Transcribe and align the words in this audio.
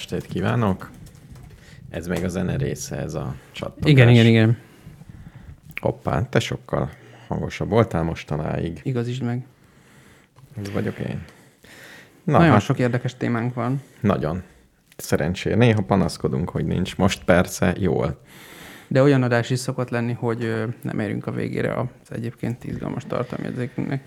Estét 0.00 0.26
kívánok! 0.26 0.90
Ez 1.90 2.06
még 2.06 2.24
a 2.24 2.28
zene 2.28 2.56
része, 2.56 2.96
ez 2.96 3.14
a 3.14 3.34
csattogás. 3.52 3.90
Igen, 3.90 4.08
igen, 4.08 4.26
igen. 4.26 4.58
Hoppá, 5.80 6.28
te 6.28 6.38
sokkal 6.38 6.90
hangosabb 7.28 7.68
voltál 7.68 8.02
mostanáig. 8.02 8.80
Igazítsd 8.82 9.22
meg. 9.22 9.46
Ez 10.60 10.72
vagyok 10.72 10.98
én. 10.98 11.24
Na, 12.24 12.38
Nagyon 12.38 12.52
hát, 12.52 12.60
sok 12.60 12.78
érdekes 12.78 13.16
témánk 13.16 13.54
van. 13.54 13.82
Nagyon. 14.00 14.42
Szerencsére. 14.96 15.56
Néha 15.56 15.82
panaszkodunk, 15.82 16.50
hogy 16.50 16.64
nincs. 16.64 16.96
Most 16.96 17.24
persze 17.24 17.74
jól. 17.78 18.20
De 18.88 19.02
olyan 19.02 19.22
adás 19.22 19.50
is 19.50 19.58
szokott 19.58 19.90
lenni, 19.90 20.12
hogy 20.12 20.64
nem 20.82 20.98
érünk 20.98 21.26
a 21.26 21.32
végére 21.32 21.74
az 21.74 21.86
egyébként 22.08 22.64
izgalmas 22.64 23.04
tartalmjegyzékünknek. 23.06 24.02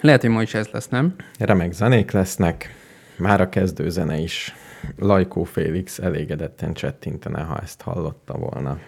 Lehet, 0.00 0.20
hogy 0.20 0.30
ma 0.30 0.42
is 0.42 0.54
ez 0.54 0.68
lesz, 0.72 0.88
nem? 0.88 1.14
Remek 1.38 1.72
zenék 1.72 2.10
lesznek. 2.10 2.80
Már 3.22 3.40
a 3.40 3.48
kezdő 3.48 3.88
zene 3.88 4.18
is. 4.18 4.54
Lajkó 4.96 5.44
Félix 5.44 5.98
elégedetten 5.98 6.72
csettintene, 6.74 7.42
ha 7.42 7.60
ezt 7.60 7.80
hallotta 7.80 8.38
volna. 8.38 8.78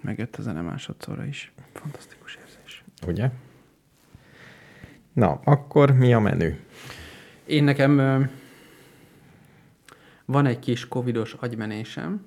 Megjött 0.00 0.36
a 0.36 0.42
zene 0.42 0.60
másodszorra 0.60 1.24
is. 1.24 1.52
Fantasztikus 1.72 2.38
érzés. 2.40 2.84
Ugye? 3.06 3.30
Na, 5.12 5.40
akkor 5.44 5.90
mi 5.90 6.12
a 6.12 6.18
menü? 6.18 6.54
Én 7.46 7.64
nekem 7.64 7.98
ö, 7.98 8.22
van 10.24 10.46
egy 10.46 10.58
kis 10.58 10.88
covidos 10.88 11.32
agymenésem. 11.32 12.24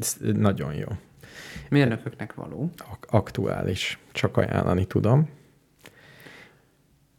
Ez 0.00 0.16
nagyon 0.20 0.74
jó. 0.74 0.88
Mérnököknek 1.68 2.34
való. 2.34 2.70
Ak- 2.90 3.06
aktuális. 3.10 3.98
Csak 4.12 4.36
ajánlani 4.36 4.84
tudom. 4.84 5.28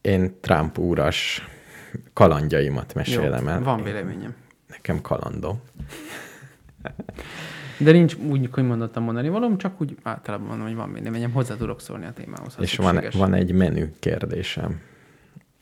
Én 0.02 0.40
Trump 0.42 0.78
úras 0.78 1.48
kalandjaimat 2.14 2.94
mesélem 2.94 3.44
Jó, 3.44 3.50
el. 3.50 3.62
van 3.64 3.84
véleményem. 3.84 4.34
Nekem 4.68 5.02
kalandom. 5.02 5.60
De 7.78 7.92
nincs 7.92 8.16
úgy, 8.16 8.50
hogy 8.52 8.64
mondottam 8.64 9.04
mondani 9.04 9.30
valóm, 9.30 9.58
csak 9.58 9.82
úgy 9.82 9.96
általában 10.04 10.48
mondom, 10.48 10.66
hogy 10.68 10.76
van 10.76 10.94
véleményem, 10.94 11.32
hozzá 11.32 11.56
tudok 11.56 11.82
szólni 11.82 12.06
a 12.06 12.14
témához. 12.14 12.56
És 12.60 12.76
van, 12.76 12.88
szükséges. 12.94 13.16
van 13.16 13.34
egy 13.34 13.52
menü 13.52 13.86
kérdésem. 14.00 14.82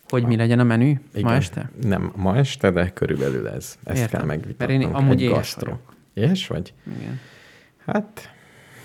Hogy 0.09 0.23
mi 0.23 0.35
legyen 0.35 0.59
a 0.59 0.63
menü 0.63 0.85
Igen. 0.89 0.99
ma 1.23 1.33
este? 1.33 1.71
Nem 1.81 2.11
ma 2.15 2.37
este, 2.37 2.71
de 2.71 2.89
körülbelül 2.89 3.47
ez. 3.47 3.77
Ezt 3.83 3.97
Értem. 3.99 4.19
kell 4.19 4.25
Mert 4.25 4.39
megvitatnunk. 4.39 4.81
én 4.81 4.89
amúgy 4.89 5.13
egy 5.13 5.21
éhes 5.21 5.35
gasztro. 5.35 5.65
vagyok. 5.69 5.93
Éhes 6.13 6.47
vagy? 6.47 6.73
Igen. 6.99 7.19
Hát, 7.85 8.29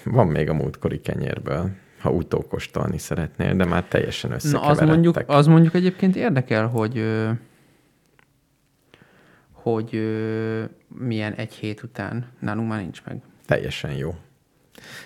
van 0.04 0.26
még 0.26 0.48
a 0.48 0.54
múltkori 0.54 1.00
kenyérből, 1.00 1.70
ha 1.98 2.10
utókostolni 2.10 2.98
szeretnél, 2.98 3.54
de 3.56 3.64
már 3.64 3.84
teljesen 3.84 4.30
Na, 4.30 4.36
az 4.36 4.44
összekeveredtek. 4.44 4.86
mondjuk, 4.88 5.22
az 5.26 5.46
mondjuk 5.46 5.74
egyébként 5.74 6.16
érdekel, 6.16 6.66
hogy 6.66 7.04
hogy 9.52 9.90
milyen 10.88 11.32
egy 11.32 11.52
hét 11.52 11.82
után 11.82 12.26
nálunk 12.38 12.68
már 12.68 12.80
nincs 12.80 13.02
meg. 13.04 13.20
Teljesen 13.46 13.92
jó. 13.92 14.14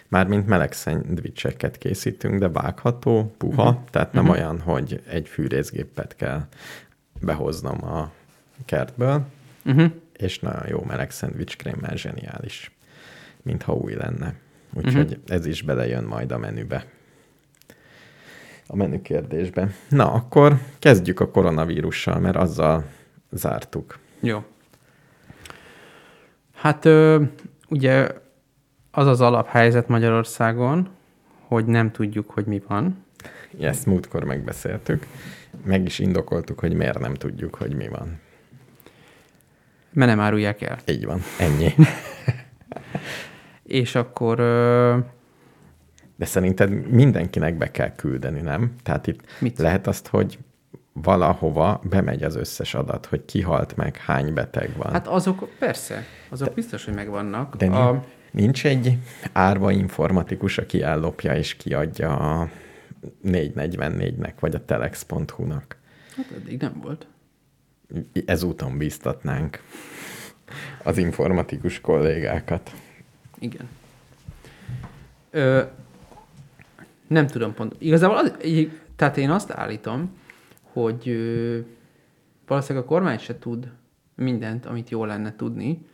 Mármint 0.09 0.47
meleg 0.47 0.73
szendvicseket 0.73 1.79
készítünk, 1.79 2.39
de 2.39 2.49
vágható, 2.49 3.35
puha, 3.39 3.69
uh-huh. 3.69 3.85
tehát 3.91 4.13
nem 4.13 4.25
uh-huh. 4.25 4.39
olyan, 4.39 4.61
hogy 4.61 5.03
egy 5.09 5.29
fűrészgépet 5.29 6.17
kell 6.17 6.47
behoznom 7.21 7.85
a 7.85 8.13
kertből, 8.65 9.27
Uh-huh. 9.65 9.91
és 10.17 10.39
nagyon 10.39 10.67
jó 10.69 10.85
meleg 10.87 11.11
szendvicskrémmel 11.11 11.97
zseniális, 11.97 12.71
mintha 13.43 13.73
új 13.73 13.95
lenne. 13.95 14.35
Úgyhogy 14.75 15.11
uh-huh. 15.11 15.23
ez 15.27 15.47
is 15.47 15.63
belejön 15.63 16.05
majd 16.05 16.33
a 16.33 16.39
menübe. 16.39 16.85
A 18.67 18.77
menü 18.77 19.03
kérdésbe. 19.03 19.69
Na, 19.89 20.13
akkor 20.13 20.59
kezdjük 20.79 21.21
a 21.21 21.31
koronavírussal, 21.31 22.19
mert 22.19 22.37
azzal 22.37 22.85
zártuk. 23.31 23.99
Jó. 24.21 24.45
Hát 26.55 26.85
ö, 26.85 27.23
ugye 27.69 28.09
az 28.91 29.07
az 29.07 29.21
alaphelyzet 29.21 29.89
Magyarországon, 29.89 30.89
hogy 31.47 31.65
nem 31.65 31.91
tudjuk, 31.91 32.31
hogy 32.31 32.45
mi 32.45 32.63
van. 32.67 33.05
Ezt 33.61 33.87
múltkor 33.87 34.25
megbeszéltük. 34.25 35.07
Meg 35.65 35.85
is 35.85 35.99
indokoltuk, 35.99 36.59
hogy 36.59 36.73
miért 36.73 36.99
nem 36.99 37.15
tudjuk, 37.15 37.55
hogy 37.55 37.75
mi 37.75 37.89
van. 37.89 38.21
Mert 39.93 40.11
nem 40.11 40.21
árulják 40.21 40.63
el. 40.63 40.79
Így 40.87 41.05
van, 41.05 41.21
ennyi. 41.39 41.75
És 43.73 43.95
akkor 43.95 44.39
ö, 44.39 44.99
De 46.17 46.25
szerinted 46.25 46.91
mindenkinek 46.91 47.57
be 47.57 47.71
kell 47.71 47.95
küldeni, 47.95 48.41
nem? 48.41 48.75
Tehát 48.83 49.07
itt 49.07 49.21
Mit? 49.41 49.59
lehet 49.59 49.87
azt, 49.87 50.07
hogy 50.07 50.39
valahova 50.93 51.81
bemegy 51.89 52.23
az 52.23 52.37
összes 52.37 52.75
adat, 52.75 53.07
hogy 53.07 53.25
ki 53.25 53.41
halt 53.41 53.77
meg, 53.77 53.97
hány 53.97 54.35
beteg 54.35 54.71
van. 54.77 54.93
hát 54.93 55.09
azok 55.09 55.49
persze, 55.59 56.05
azok 56.29 56.55
biztos, 56.55 56.85
hogy 56.85 56.95
megvannak. 56.95 57.57
De 57.57 57.67
a... 57.67 58.05
nincs 58.31 58.67
egy 58.67 58.99
árva 59.33 59.71
informatikus, 59.71 60.59
aki 60.59 60.83
ellopja 60.83 61.37
és 61.37 61.55
kiadja 61.55 62.17
a 62.17 62.49
444-nek, 63.25 64.33
vagy 64.41 64.55
a 64.55 64.65
telex.hu-nak. 64.65 65.77
hát 66.17 66.27
eddig 66.37 66.61
nem 66.61 66.81
volt. 66.83 67.07
Ezúton 68.27 68.79
bíztatnánk 68.79 69.63
az 70.83 70.99
informatikus 70.99 71.81
kollégákat. 71.81 72.71
Igen. 73.43 73.69
Ö, 75.31 75.63
nem 77.07 77.27
tudom 77.27 77.55
pont. 77.55 77.75
Igazából 77.79 78.17
az, 78.17 78.35
tehát 78.97 79.17
én 79.17 79.31
azt 79.31 79.51
állítom, 79.51 80.17
hogy 80.63 81.09
ö, 81.09 81.59
valószínűleg 82.47 82.85
a 82.87 82.89
kormány 82.89 83.19
se 83.19 83.39
tud 83.39 83.71
mindent, 84.15 84.67
amit 84.67 84.91
jól 84.91 85.07
lenne 85.07 85.37
tudni, 85.37 85.87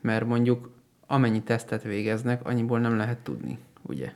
mert 0.00 0.26
mondjuk 0.26 0.70
amennyi 1.06 1.42
tesztet 1.42 1.82
végeznek, 1.82 2.46
annyiból 2.46 2.80
nem 2.80 2.96
lehet 2.96 3.18
tudni, 3.18 3.58
ugye? 3.82 4.12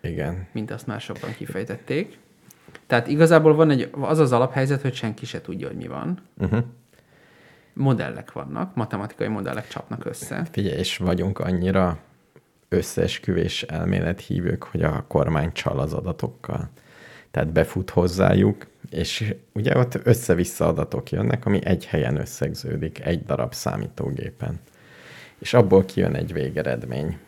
Igen. 0.00 0.46
Mint 0.52 0.70
azt 0.70 0.86
már 0.86 1.00
sokan 1.00 1.34
kifejtették. 1.34 2.18
Tehát 2.86 3.08
igazából 3.08 3.54
van 3.54 3.70
egy, 3.70 3.88
az 3.90 4.18
az 4.18 4.32
alaphelyzet, 4.32 4.82
hogy 4.82 4.94
senki 4.94 5.26
se 5.26 5.40
tudja, 5.40 5.66
hogy 5.66 5.76
mi 5.76 5.86
van. 5.86 6.18
Uh-huh. 6.38 6.64
Modellek 7.78 8.32
vannak, 8.32 8.74
matematikai 8.74 9.28
modellek 9.28 9.68
csapnak 9.68 10.04
össze. 10.04 10.46
Figyelj, 10.50 10.78
és 10.78 10.96
vagyunk 10.96 11.38
annyira 11.38 11.98
összeesküvés 12.68 13.62
elmélet 13.62 14.20
hívők, 14.20 14.62
hogy 14.62 14.82
a 14.82 15.04
kormány 15.08 15.52
csal 15.52 15.78
az 15.78 15.92
adatokkal. 15.92 16.68
Tehát 17.30 17.52
befut 17.52 17.90
hozzájuk, 17.90 18.66
és 18.90 19.34
ugye 19.52 19.78
ott 19.78 20.00
össze-vissza 20.02 20.66
adatok 20.66 21.10
jönnek, 21.10 21.46
ami 21.46 21.64
egy 21.64 21.86
helyen 21.86 22.16
összegződik, 22.16 23.04
egy 23.04 23.24
darab 23.24 23.54
számítógépen. 23.54 24.60
És 25.38 25.54
abból 25.54 25.84
kijön 25.84 26.14
egy 26.14 26.32
végeredmény. 26.32 27.18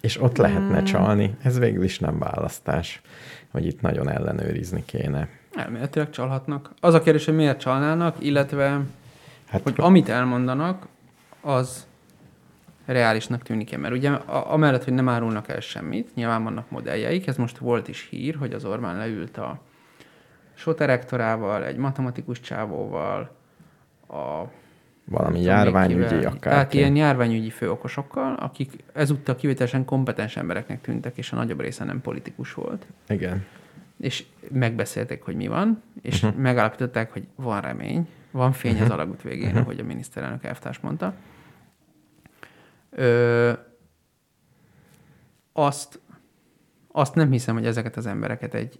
És 0.00 0.20
ott 0.20 0.36
lehetne 0.36 0.82
csalni, 0.82 1.36
ez 1.42 1.58
végül 1.58 1.84
is 1.84 1.98
nem 1.98 2.18
választás, 2.18 3.00
hogy 3.50 3.66
itt 3.66 3.80
nagyon 3.80 4.08
ellenőrizni 4.10 4.82
kéne. 4.84 5.28
Elméletileg 5.54 6.10
csalhatnak. 6.10 6.70
Az 6.80 6.94
a 6.94 7.02
kérdés, 7.02 7.24
hogy 7.24 7.34
miért 7.34 7.60
csalnának, 7.60 8.16
illetve 8.18 8.80
Hát 9.50 9.62
hogy 9.62 9.74
amit 9.76 10.08
elmondanak, 10.08 10.86
az 11.40 11.86
reálisnak 12.86 13.42
tűnik-e. 13.42 13.76
Mert 13.76 13.94
ugye 13.94 14.10
a- 14.10 14.52
amellett, 14.52 14.84
hogy 14.84 14.92
nem 14.92 15.08
árulnak 15.08 15.48
el 15.48 15.60
semmit, 15.60 16.14
nyilván 16.14 16.44
vannak 16.44 16.70
modelljeik, 16.70 17.26
ez 17.26 17.36
most 17.36 17.58
volt 17.58 17.88
is 17.88 18.08
hír, 18.10 18.34
hogy 18.34 18.52
az 18.52 18.64
Orbán 18.64 18.96
leült 18.96 19.36
a 19.36 19.60
soterektorával, 20.54 21.64
egy 21.64 21.76
matematikus 21.76 22.40
csávóval, 22.40 23.36
a 24.08 24.42
valami 25.04 25.42
járványügyi 25.42 26.24
akár. 26.24 26.52
Tehát 26.52 26.74
ilyen 26.74 26.96
járványügyi 26.96 27.50
főokosokkal, 27.50 28.34
akik 28.34 28.84
ezúttal 28.92 29.36
kivételesen 29.36 29.84
kompetens 29.84 30.36
embereknek 30.36 30.80
tűntek, 30.80 31.18
és 31.18 31.32
a 31.32 31.36
nagyobb 31.36 31.60
része 31.60 31.84
nem 31.84 32.00
politikus 32.00 32.54
volt. 32.54 32.86
Igen. 33.08 33.44
És 34.00 34.24
megbeszélték, 34.50 35.22
hogy 35.22 35.34
mi 35.34 35.46
van, 35.46 35.82
és 36.02 36.22
uh-huh. 36.22 36.40
megállapították, 36.40 37.12
hogy 37.12 37.26
van 37.34 37.60
remény, 37.60 38.08
van 38.30 38.52
fény 38.52 38.72
uh-huh. 38.72 38.86
az 38.86 38.92
alagút 38.92 39.22
végén, 39.22 39.46
uh-huh. 39.46 39.60
ahogy 39.60 39.78
a 39.78 39.84
miniszterelnök 39.84 40.44
elvtárs 40.44 40.80
mondta. 40.80 41.14
Ö, 42.90 43.52
azt, 45.52 46.00
azt 46.92 47.14
nem 47.14 47.30
hiszem, 47.30 47.54
hogy 47.54 47.66
ezeket 47.66 47.96
az 47.96 48.06
embereket 48.06 48.54
egy 48.54 48.78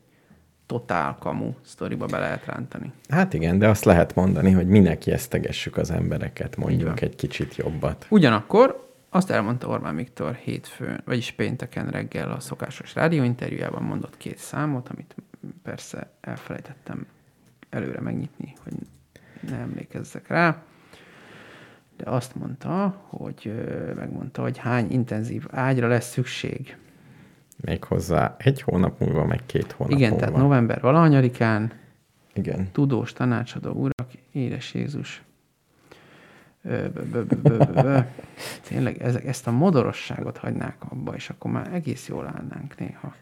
totál 0.66 1.16
kamu 1.20 1.54
sztoriba 1.64 2.06
be 2.06 2.18
lehet 2.18 2.44
rántani. 2.44 2.92
Hát 3.08 3.34
igen, 3.34 3.58
de 3.58 3.68
azt 3.68 3.84
lehet 3.84 4.14
mondani, 4.14 4.50
hogy 4.50 4.66
minek 4.66 5.06
ijesztegessük 5.06 5.76
az 5.76 5.90
embereket, 5.90 6.56
mondjuk 6.56 7.00
egy 7.00 7.16
kicsit 7.16 7.56
jobbat. 7.56 8.06
Ugyanakkor 8.08 8.86
azt 9.10 9.30
elmondta 9.30 9.68
Orbán 9.68 9.96
Viktor 9.96 10.34
hétfőn, 10.34 11.00
vagyis 11.04 11.30
pénteken 11.30 11.88
reggel 11.88 12.30
a 12.30 12.40
szokásos 12.40 12.94
rádióinterjújában 12.94 13.82
mondott 13.82 14.16
két 14.16 14.38
számot, 14.38 14.88
amit 14.88 15.14
persze 15.62 16.10
elfelejtettem 16.20 17.06
előre 17.70 18.00
megnyitni, 18.00 18.54
hogy 18.62 18.72
ne 19.50 19.56
emlékezzek 19.56 20.28
rá. 20.28 20.62
De 21.96 22.10
azt 22.10 22.34
mondta, 22.34 23.02
hogy 23.06 23.52
megmondta, 23.96 24.42
hogy 24.42 24.58
hány 24.58 24.90
intenzív 24.90 25.46
ágyra 25.50 25.88
lesz 25.88 26.10
szükség. 26.10 26.76
Méghozzá 27.64 28.36
egy 28.38 28.62
hónap 28.62 29.00
múlva, 29.00 29.24
meg 29.24 29.40
két 29.46 29.72
hónap 29.72 29.92
Igen, 29.92 30.10
múlva. 30.10 30.24
tehát 30.24 30.40
november 30.40 30.80
valahanyadikán 30.80 31.72
Igen. 32.32 32.68
tudós 32.72 33.12
tanácsadó 33.12 33.70
urak, 33.70 34.10
édes 34.32 34.74
Jézus. 34.74 35.22
Tényleg 38.68 39.02
ezek, 39.02 39.24
ezt 39.24 39.46
a 39.46 39.50
modorosságot 39.50 40.36
hagynák 40.36 40.76
abba, 40.88 41.14
és 41.14 41.30
akkor 41.30 41.50
már 41.50 41.74
egész 41.74 42.08
jól 42.08 42.26
állnánk 42.26 42.78
néha. 42.78 43.14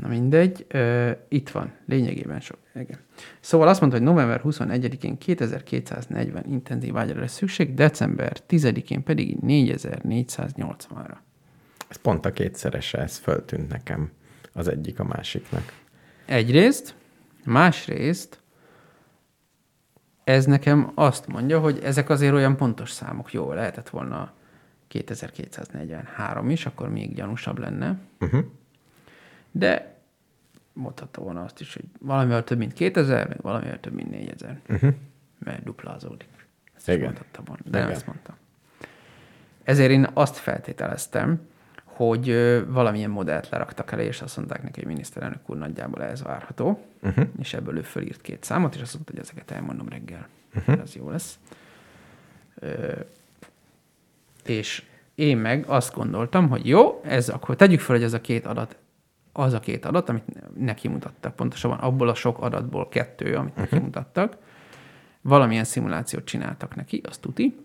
Na 0.00 0.08
mindegy, 0.08 0.64
ö, 0.68 1.10
itt 1.28 1.50
van, 1.50 1.72
lényegében 1.86 2.40
sok. 2.40 2.58
Igen. 2.74 2.98
Szóval 3.40 3.68
azt 3.68 3.80
mondta, 3.80 3.98
hogy 3.98 4.06
november 4.06 4.40
21-én 4.44 5.18
2240 5.18 6.44
intenzív 6.48 6.96
ágyra 6.96 7.20
lesz 7.20 7.32
szükség, 7.32 7.74
december 7.74 8.36
10-én 8.48 9.02
pedig 9.02 9.36
4480-ra. 9.42 11.16
Ez 11.88 11.96
pont 11.96 12.26
a 12.26 12.30
kétszerese, 12.30 12.98
ez 12.98 13.16
föltűnt 13.16 13.68
nekem 13.68 14.10
az 14.52 14.68
egyik 14.68 15.00
a 15.00 15.04
másiknak. 15.04 15.72
Egyrészt, 16.26 16.94
másrészt 17.44 18.42
ez 20.24 20.44
nekem 20.44 20.92
azt 20.94 21.26
mondja, 21.26 21.60
hogy 21.60 21.80
ezek 21.82 22.08
azért 22.08 22.34
olyan 22.34 22.56
pontos 22.56 22.90
számok. 22.90 23.32
Jó, 23.32 23.52
lehetett 23.52 23.88
volna 23.88 24.32
2243 24.88 26.50
is, 26.50 26.66
akkor 26.66 26.88
még 26.88 27.14
gyanúsabb 27.14 27.58
lenne. 27.58 27.98
Uh-huh. 28.20 28.44
De 29.52 29.94
mondhatta 30.72 31.20
volna 31.20 31.42
azt 31.42 31.60
is, 31.60 31.74
hogy 31.74 31.84
valamivel 32.00 32.44
több, 32.44 32.58
mint 32.58 32.72
2000, 32.72 33.28
meg 33.28 33.40
valamivel 33.40 33.80
több, 33.80 33.92
mint 33.92 34.10
4000. 34.10 34.60
Uh-huh. 34.68 34.94
Mert 35.38 35.62
duplázódik. 35.64 36.28
Ezt 36.76 36.88
Igen. 36.88 37.02
mondhatta 37.02 37.42
volna, 37.44 37.62
de 37.64 37.70
nem 37.78 37.82
Igen. 37.82 37.96
ezt 37.96 38.06
mondta. 38.06 38.36
Ezért 39.62 39.90
én 39.90 40.06
azt 40.12 40.36
feltételeztem, 40.36 41.40
hogy 41.84 42.26
valamilyen 42.68 43.10
modellt 43.10 43.48
leraktak 43.48 43.92
elé, 43.92 44.04
és 44.06 44.20
azt 44.22 44.36
mondták 44.36 44.62
neki, 44.62 44.80
hogy 44.80 44.88
miniszterelnök 44.88 45.50
úr 45.50 45.56
nagyjából 45.56 46.02
ez 46.02 46.22
várható, 46.22 46.84
Uh-huh. 47.02 47.26
és 47.38 47.54
ebből 47.54 47.76
ő 47.76 47.82
fölírt 47.82 48.20
két 48.20 48.44
számot, 48.44 48.74
és 48.74 48.80
azt 48.80 48.92
mondta, 48.94 49.12
hogy 49.12 49.20
ezeket 49.20 49.50
elmondom 49.50 49.88
reggel. 49.88 50.28
Uh-huh. 50.54 50.80
Ez 50.80 50.94
jó 50.94 51.10
lesz. 51.10 51.38
Ö, 52.54 52.92
és 54.44 54.84
én 55.14 55.36
meg 55.38 55.64
azt 55.66 55.94
gondoltam, 55.94 56.48
hogy 56.48 56.66
jó, 56.66 57.00
ez 57.04 57.28
akkor 57.28 57.56
tegyük 57.56 57.80
fel, 57.80 57.94
hogy 57.96 58.04
ez 58.04 58.12
a 58.12 58.20
két 58.20 58.46
adat, 58.46 58.76
az 59.32 59.52
a 59.52 59.60
két 59.60 59.84
adat, 59.84 60.08
amit 60.08 60.56
neki 60.58 60.88
mutattak. 60.88 61.36
Pontosabban 61.36 61.78
abból 61.78 62.08
a 62.08 62.14
sok 62.14 62.38
adatból 62.38 62.88
kettő, 62.88 63.34
amit 63.34 63.56
neki 63.56 63.78
mutattak. 63.78 64.36
Valamilyen 65.20 65.64
szimulációt 65.64 66.24
csináltak 66.24 66.74
neki, 66.74 67.00
azt 67.08 67.20
tuti. 67.20 67.64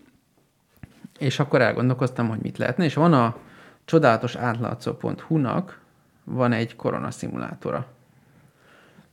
És 1.18 1.38
akkor 1.38 1.60
elgondolkoztam, 1.60 2.28
hogy 2.28 2.40
mit 2.40 2.58
lehetne, 2.58 2.84
és 2.84 2.94
van 2.94 3.12
a 3.12 3.36
csodálatos 3.84 4.36
átlátszó.hu-nak 4.36 5.80
van 6.24 6.52
egy 6.52 6.76
koronaszimulátora, 6.76 7.86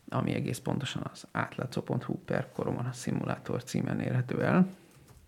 ami 0.10 0.34
egész 0.34 0.58
pontosan 0.58 1.10
az 1.12 1.28
átlátszó.hu 1.32 2.14
per 2.26 2.48
korona 2.54 2.90
szimulátor 2.92 3.64
címen 3.64 4.00
érhető 4.00 4.44
el. 4.44 4.68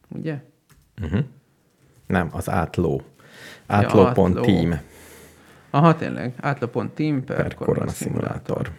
Ugye? 0.08 0.44
Uh-huh. 1.02 1.26
Nem, 2.08 2.30
az 2.32 2.50
átló. 2.50 3.02
átló. 3.66 4.97
Aha, 5.70 5.96
tényleg. 5.96 6.34
Átló.team 6.40 7.24
per, 7.24 7.36
per 7.36 7.54
korona 7.54 7.74
korona 7.74 7.92
szimulátor. 7.92 8.42
szimulátor. 8.56 8.72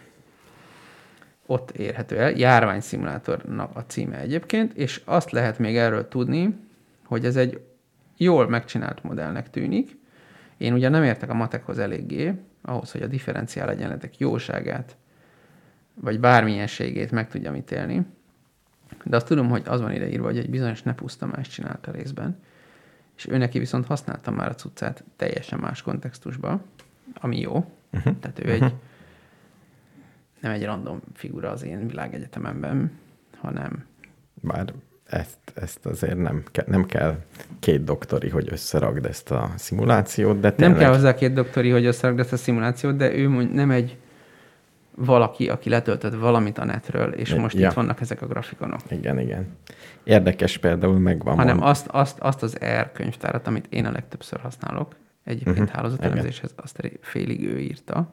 Ott 1.47 1.71
érhető 1.71 2.19
el. 2.19 2.31
Járványszimulátornak 2.31 3.77
a 3.77 3.85
címe 3.87 4.19
egyébként, 4.19 4.73
és 4.73 5.03
azt 5.05 5.31
lehet 5.31 5.59
még 5.59 5.77
erről 5.77 6.09
tudni, 6.09 6.57
hogy 7.05 7.25
ez 7.25 7.37
egy 7.37 7.61
jól 8.17 8.49
megcsinált 8.49 9.03
modellnek 9.03 9.51
tűnik. 9.51 9.99
Én 10.57 10.73
ugye 10.73 10.89
nem 10.89 11.03
értek 11.03 11.31
a 11.31 11.35
matekhoz 11.35 11.79
eléggé, 11.79 12.35
ahhoz, 12.63 12.93
hogy 12.93 13.03
a 13.03 13.07
differenciál 13.07 13.71
egyenletek 13.71 14.19
jóságát, 14.19 14.97
vagy 15.95 16.21
bármilyenségét 16.21 17.11
meg 17.11 17.29
tudjam 17.29 17.55
ítélni. 17.55 18.07
De 19.05 19.17
azt 19.17 19.27
tudom, 19.27 19.49
hogy 19.49 19.63
az 19.67 19.81
van 19.81 19.93
ide 19.93 20.09
írva, 20.09 20.27
hogy 20.27 20.39
egy 20.39 20.51
bizonyos 20.51 20.83
ne 20.83 20.95
puszta 20.95 21.27
más 21.27 21.49
csinálta 21.49 21.91
részben, 21.91 22.41
és 23.17 23.27
ő 23.27 23.37
neki 23.37 23.59
viszont 23.59 23.87
használtam 23.87 24.35
már 24.35 24.49
a 24.49 24.55
cuccát 24.55 25.05
teljesen 25.17 25.59
más 25.59 25.83
kontextusba, 25.83 26.61
ami 27.15 27.41
jó. 27.41 27.65
Uh-huh. 27.93 28.19
Tehát 28.21 28.45
ő 28.45 28.51
egy 28.51 28.73
nem 30.41 30.53
egy 30.53 30.65
random 30.65 31.01
figura 31.15 31.51
az 31.51 31.65
én 31.65 31.87
világegyetememben, 31.87 32.93
hanem 33.41 33.87
Bár 34.43 34.73
ezt, 35.05 35.39
ezt 35.55 35.87
azért 35.87 36.17
nem, 36.17 36.43
ke, 36.51 36.65
nem 36.67 36.87
kell 36.87 37.19
két 37.59 37.85
doktori, 37.85 38.29
hogy 38.29 38.49
összeragd 38.51 39.05
ezt 39.05 39.31
a 39.31 39.51
szimulációt, 39.57 40.41
de 40.41 40.49
nem 40.49 40.57
tényleg... 40.57 40.79
kell 40.79 40.91
hozzá 40.91 41.15
két 41.15 41.33
doktori, 41.33 41.71
hogy 41.71 41.87
összerakd 41.87 42.19
ezt 42.19 42.33
a 42.33 42.37
szimulációt, 42.37 42.97
de 42.97 43.15
ő 43.15 43.29
mond, 43.29 43.55
nem 43.55 43.71
egy 43.71 43.97
valaki, 44.95 45.49
aki 45.49 45.69
letöltött 45.69 46.15
valamit 46.15 46.59
a 46.59 46.65
netről, 46.65 47.13
és 47.13 47.31
Ja. 47.31 47.41
most 47.41 47.59
itt 47.59 47.73
vannak 47.73 48.01
ezek 48.01 48.23
a 48.23 48.27
grafikonok. 48.27 48.81
Igen, 48.89 49.19
igen. 49.19 49.47
Érdekes 50.03 50.59
például 50.59 50.99
megvan 50.99 51.37
hanem 51.37 51.57
mond- 51.57 51.69
azt, 51.71 51.87
azt, 51.87 52.19
azt 52.19 52.43
az 52.43 52.59
R 52.81 52.93
könyvtárat, 52.93 53.47
amit 53.47 53.67
én 53.69 53.87
a 53.87 53.91
legtöbbször 53.91 54.41
használok, 54.41 54.95
egyébként 55.29 55.55
Mhm, 55.57 55.65
uh-huh. 55.65 55.77
hálózatelemzéshez, 55.77 56.53
azt 56.57 56.91
félig 57.01 57.43
ő 57.45 57.59
írta, 57.61 58.09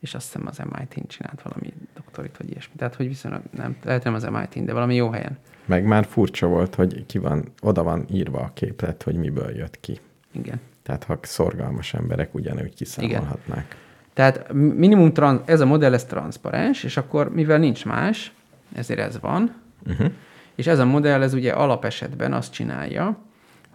és 0.00 0.14
azt 0.14 0.24
hiszem 0.32 0.46
az 0.46 0.58
MIT-n 0.58 1.06
csinált 1.06 1.42
valami 1.42 1.72
doktorit, 1.94 2.36
vagy 2.36 2.50
ilyesmi. 2.50 2.74
Tehát, 2.76 2.94
hogy 2.94 3.08
viszonylag 3.08 3.42
nem, 3.50 3.76
lehet 3.84 4.04
nem 4.04 4.14
az 4.14 4.22
MIT-n, 4.24 4.64
de 4.64 4.72
valami 4.72 4.94
jó 4.94 5.10
helyen. 5.10 5.38
Meg 5.64 5.84
már 5.84 6.04
furcsa 6.04 6.46
volt, 6.46 6.74
hogy 6.74 7.06
ki 7.06 7.18
van, 7.18 7.44
oda 7.62 7.82
van 7.82 8.04
írva 8.12 8.38
a 8.38 8.50
képlet, 8.54 9.02
hogy 9.02 9.14
miből 9.14 9.56
jött 9.56 9.80
ki. 9.80 9.98
Igen. 10.32 10.60
Tehát 10.82 11.04
ha 11.04 11.18
szorgalmas 11.22 11.94
emberek 11.94 12.34
ugyanúgy 12.34 12.74
kiszámolhatnák. 12.74 13.76
Tehát 14.12 14.52
minimum 14.52 15.12
trans, 15.12 15.40
ez 15.44 15.60
a 15.60 15.66
modell, 15.66 15.92
ez 15.94 16.04
transzparens, 16.04 16.82
és 16.84 16.96
akkor 16.96 17.34
mivel 17.34 17.58
nincs 17.58 17.84
más, 17.84 18.32
ezért 18.74 19.00
ez 19.00 19.20
van, 19.20 19.62
Uh-huh. 19.88 20.10
és 20.54 20.66
ez 20.66 20.78
a 20.78 20.84
modell, 20.84 21.22
ez 21.22 21.34
ugye 21.34 21.52
alapesetben 21.52 22.32
azt 22.32 22.52
csinálja, 22.52 23.18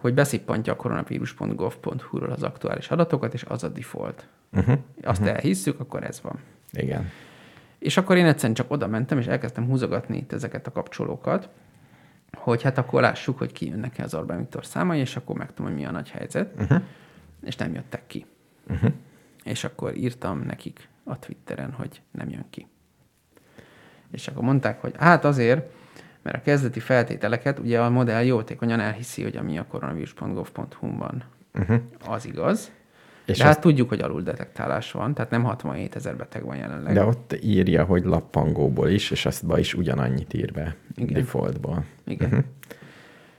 hogy 0.00 0.14
beszippantja 0.14 0.72
a 0.72 0.76
koronavírus.gov.hu-ról 0.76 2.30
az 2.30 2.42
aktuális 2.42 2.88
adatokat, 2.88 3.34
és 3.34 3.44
az 3.44 3.64
a 3.64 3.68
default. 3.68 4.28
Uh-huh. 4.52 4.78
Azt 5.02 5.20
uh-huh. 5.20 5.36
elhisszük, 5.36 5.80
akkor 5.80 6.04
ez 6.04 6.20
van. 6.22 6.38
Igen. 6.72 7.10
És 7.78 7.96
akkor 7.96 8.16
én 8.16 8.26
egyszerűen 8.26 8.54
csak 8.54 8.70
oda 8.70 8.86
mentem, 8.86 9.18
és 9.18 9.26
elkezdtem 9.26 9.66
húzogatni 9.66 10.16
itt 10.16 10.32
ezeket 10.32 10.66
a 10.66 10.72
kapcsolókat, 10.72 11.48
hogy 12.32 12.62
hát 12.62 12.78
akkor 12.78 13.00
lássuk, 13.00 13.38
hogy 13.38 13.52
ki 13.52 13.68
jönnek 13.68 13.98
az 13.98 14.14
Orbán 14.14 14.38
Viktor 14.38 14.66
számai, 14.66 14.98
és 14.98 15.16
akkor 15.16 15.36
megtudom, 15.36 15.70
hogy 15.70 15.80
mi 15.80 15.86
a 15.86 15.90
nagy 15.90 16.10
helyzet. 16.10 16.54
Uh-huh. 16.60 16.82
És 17.44 17.56
nem 17.56 17.74
jöttek 17.74 18.06
ki. 18.06 18.26
Uh-huh. 18.68 18.92
És 19.44 19.64
akkor 19.64 19.96
írtam 19.96 20.40
nekik 20.40 20.88
a 21.04 21.18
Twitteren, 21.18 21.72
hogy 21.72 22.02
nem 22.10 22.28
jön 22.28 22.44
ki. 22.50 22.66
És 24.10 24.28
akkor 24.28 24.42
mondták, 24.42 24.80
hogy 24.80 24.94
hát 24.98 25.24
azért, 25.24 25.72
mert 26.22 26.36
a 26.36 26.40
kezdeti 26.42 26.80
feltételeket 26.80 27.58
ugye 27.58 27.80
a 27.80 27.90
modell 27.90 28.22
jótékonyan 28.24 28.80
elhiszi, 28.80 29.22
hogy 29.22 29.36
ami 29.36 29.58
a 29.58 29.66
koronavírus.gov.hu 29.68 30.98
van, 30.98 31.22
Uh-huh. 31.58 31.80
az 32.06 32.26
igaz. 32.26 32.70
És 33.26 33.38
De 33.38 33.44
hát 33.44 33.60
tudjuk, 33.60 33.88
hogy 33.88 34.00
alul 34.00 34.22
detektálás 34.22 34.92
van, 34.92 35.14
tehát 35.14 35.30
nem 35.30 35.42
67 35.42 35.96
ezer 35.96 36.16
beteg 36.16 36.44
van 36.44 36.56
jelenleg. 36.56 36.94
de 36.94 37.04
ott 37.04 37.36
írja, 37.42 37.84
hogy 37.84 38.04
lappangóból 38.04 38.88
is, 38.88 39.10
és 39.10 39.26
ezt 39.26 39.46
be 39.46 39.58
is 39.58 39.74
ugyanannyit 39.74 40.34
ír 40.34 40.52
be 40.52 40.74
Igen. 40.96 41.12
defaultból. 41.12 41.84
Igen. 42.06 42.28
Uh-huh. 42.28 42.44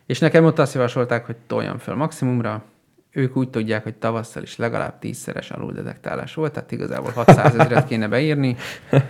És 0.06 0.20
nekem 0.20 0.46
ott 0.46 0.60
azt 0.60 0.74
javasolták, 0.74 1.26
hogy 1.26 1.36
toljam 1.48 1.78
fel 1.78 1.96
maximumra. 1.96 2.64
Ők 3.12 3.36
úgy 3.38 3.50
tudják, 3.50 3.84
hogy 3.84 3.96
tavasszal 3.96 4.44
is 4.44 4.58
legalább 4.58 5.00
tízszeres 5.00 5.52
aluldetektálás 5.52 6.34
volt, 6.34 6.54
tehát 6.54 6.72
igazából 6.72 7.12
600 7.12 7.56
ezeret 7.56 7.88
kéne 7.88 8.08
beírni. 8.08 8.56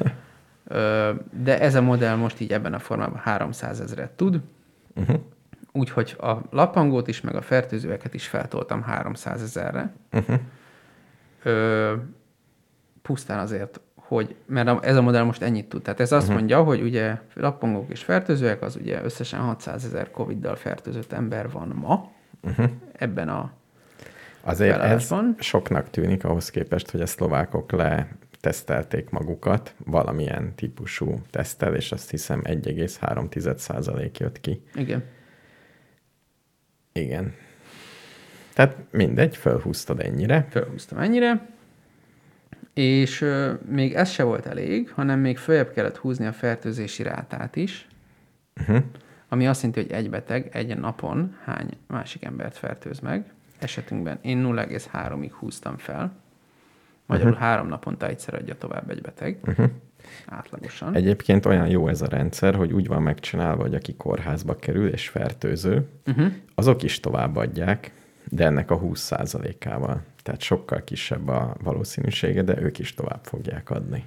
De 1.43 1.59
ez 1.59 1.75
a 1.75 1.81
modell 1.81 2.15
most 2.15 2.39
így 2.39 2.51
ebben 2.51 2.73
a 2.73 2.79
formában 2.79 3.17
300 3.17 3.79
ezeret 3.79 4.11
tud. 4.11 4.39
Uh-huh. 4.95 5.19
Úgyhogy 5.71 6.15
a 6.19 6.35
lapangót 6.49 7.07
is, 7.07 7.21
meg 7.21 7.35
a 7.35 7.41
fertőzőeket 7.41 8.13
is 8.13 8.27
feltoltam 8.27 8.81
300 8.81 9.41
ezerre. 9.41 9.93
Uh-huh. 10.11 10.39
Ö, 11.43 11.93
pusztán 13.01 13.39
azért, 13.39 13.79
hogy, 13.95 14.35
mert 14.45 14.85
ez 14.85 14.95
a 14.95 15.01
modell 15.01 15.23
most 15.23 15.41
ennyit 15.41 15.69
tud. 15.69 15.81
Tehát 15.81 15.99
ez 15.99 16.11
azt 16.11 16.21
uh-huh. 16.21 16.37
mondja, 16.37 16.63
hogy 16.63 16.81
ugye 16.81 17.19
lappangók 17.33 17.91
és 17.91 18.03
fertőzőek, 18.03 18.61
az 18.61 18.75
ugye 18.75 19.03
összesen 19.03 19.39
600 19.39 19.85
ezer 19.85 20.11
Covid-dal 20.11 20.55
fertőzött 20.55 21.13
ember 21.13 21.51
van 21.51 21.67
ma 21.67 22.09
Uh-huh. 22.43 22.69
ebben 22.91 23.29
a 23.29 23.51
Azért 24.43 24.79
ez 24.79 25.13
soknak 25.37 25.89
tűnik 25.89 26.23
ahhoz 26.23 26.49
képest, 26.49 26.91
hogy 26.91 27.01
a 27.01 27.05
szlovákok 27.05 27.71
letesztelték 28.41 29.09
magukat 29.09 29.73
valamilyen 29.85 30.55
típusú 30.55 31.21
tesztel, 31.29 31.75
és 31.75 31.91
azt 31.91 32.09
hiszem 32.09 32.41
1,3% 32.43 34.17
jött 34.17 34.39
ki. 34.41 34.61
Igen. 34.75 35.03
Igen. 36.91 37.33
Tehát 38.53 38.75
mindegy, 38.91 39.37
felhúztad 39.37 39.99
ennyire. 39.99 40.47
Fölhúztam 40.49 40.97
ennyire, 40.97 41.49
és 42.73 43.21
ö, 43.21 43.53
még 43.65 43.93
ez 43.93 44.09
se 44.09 44.23
volt 44.23 44.45
elég, 44.45 44.89
hanem 44.89 45.19
még 45.19 45.37
följebb 45.37 45.71
kellett 45.71 45.97
húzni 45.97 46.25
a 46.25 46.33
fertőzési 46.33 47.03
rátát 47.03 47.55
is, 47.55 47.85
Uh-huh. 48.59 48.83
ami 49.27 49.47
azt 49.47 49.61
jelenti, 49.61 49.81
hogy 49.81 49.91
egy 49.91 50.09
beteg 50.09 50.49
egy 50.51 50.77
napon 50.77 51.37
hány 51.43 51.69
másik 51.87 52.23
embert 52.23 52.57
fertőz 52.57 52.99
meg. 52.99 53.33
Esetünkben 53.59 54.19
én 54.21 54.43
0,3-ig 54.45 55.31
húztam 55.39 55.77
fel. 55.77 56.11
Magyarul 57.11 57.31
uh-huh. 57.31 57.47
három 57.47 57.67
naponta 57.67 58.07
egyszer 58.07 58.33
adja 58.33 58.55
tovább 58.57 58.89
egy 58.89 59.01
beteg. 59.01 59.37
Uh-huh. 59.45 59.69
átlagosan. 60.27 60.95
Egyébként 60.95 61.45
olyan 61.45 61.67
jó 61.67 61.87
ez 61.87 62.01
a 62.01 62.07
rendszer, 62.07 62.55
hogy 62.55 62.73
úgy 62.73 62.87
van 62.87 63.01
megcsinálva, 63.01 63.61
hogy 63.61 63.75
aki 63.75 63.95
kórházba 63.95 64.55
kerül 64.55 64.87
és 64.87 65.09
fertőző, 65.09 65.87
Uh-huh. 66.05 66.31
azok 66.55 66.83
is 66.83 66.99
továbbadják, 66.99 67.91
de 68.29 68.45
ennek 68.45 68.71
a 68.71 68.79
20%-ával. 68.79 70.01
Tehát 70.23 70.41
sokkal 70.41 70.83
kisebb 70.83 71.27
a 71.27 71.55
valószínűsége, 71.63 72.41
de 72.41 72.61
ők 72.61 72.79
is 72.79 72.93
tovább 72.93 73.19
fogják 73.23 73.69
adni. 73.69 74.03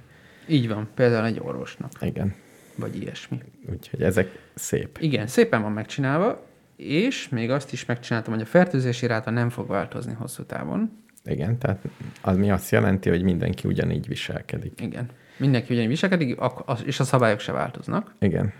Így 0.47 0.67
van, 0.67 0.87
például 0.95 1.25
egy 1.25 1.39
orvosnak, 1.39 1.91
Igen. 2.01 2.33
vagy 2.75 3.01
ilyesmi. 3.01 3.41
Úgyhogy 3.71 4.03
ezek 4.03 4.49
szép. 4.53 4.97
Igen, 5.01 5.27
szépen 5.27 5.61
van 5.61 5.71
megcsinálva, 5.71 6.45
és 6.75 7.29
még 7.29 7.49
azt 7.49 7.71
is 7.73 7.85
megcsináltam, 7.85 8.33
hogy 8.33 8.41
a 8.41 8.45
fertőzési 8.45 9.07
ráta 9.07 9.29
nem 9.29 9.49
fog 9.49 9.67
változni 9.67 10.13
hosszú 10.13 10.43
távon. 10.43 11.03
Igen, 11.25 11.57
tehát 11.57 11.79
az 12.21 12.37
mi 12.37 12.51
azt 12.51 12.71
jelenti, 12.71 13.09
hogy 13.09 13.21
mindenki 13.21 13.67
ugyanígy 13.67 14.07
viselkedik. 14.07 14.81
Igen. 14.81 15.09
Mindenki 15.37 15.67
ugyanígy 15.71 15.89
viselkedik, 15.89 16.39
és 16.85 16.99
a 16.99 17.03
szabályok 17.03 17.39
se 17.39 17.51
változnak. 17.51 18.13
Igen. 18.19 18.53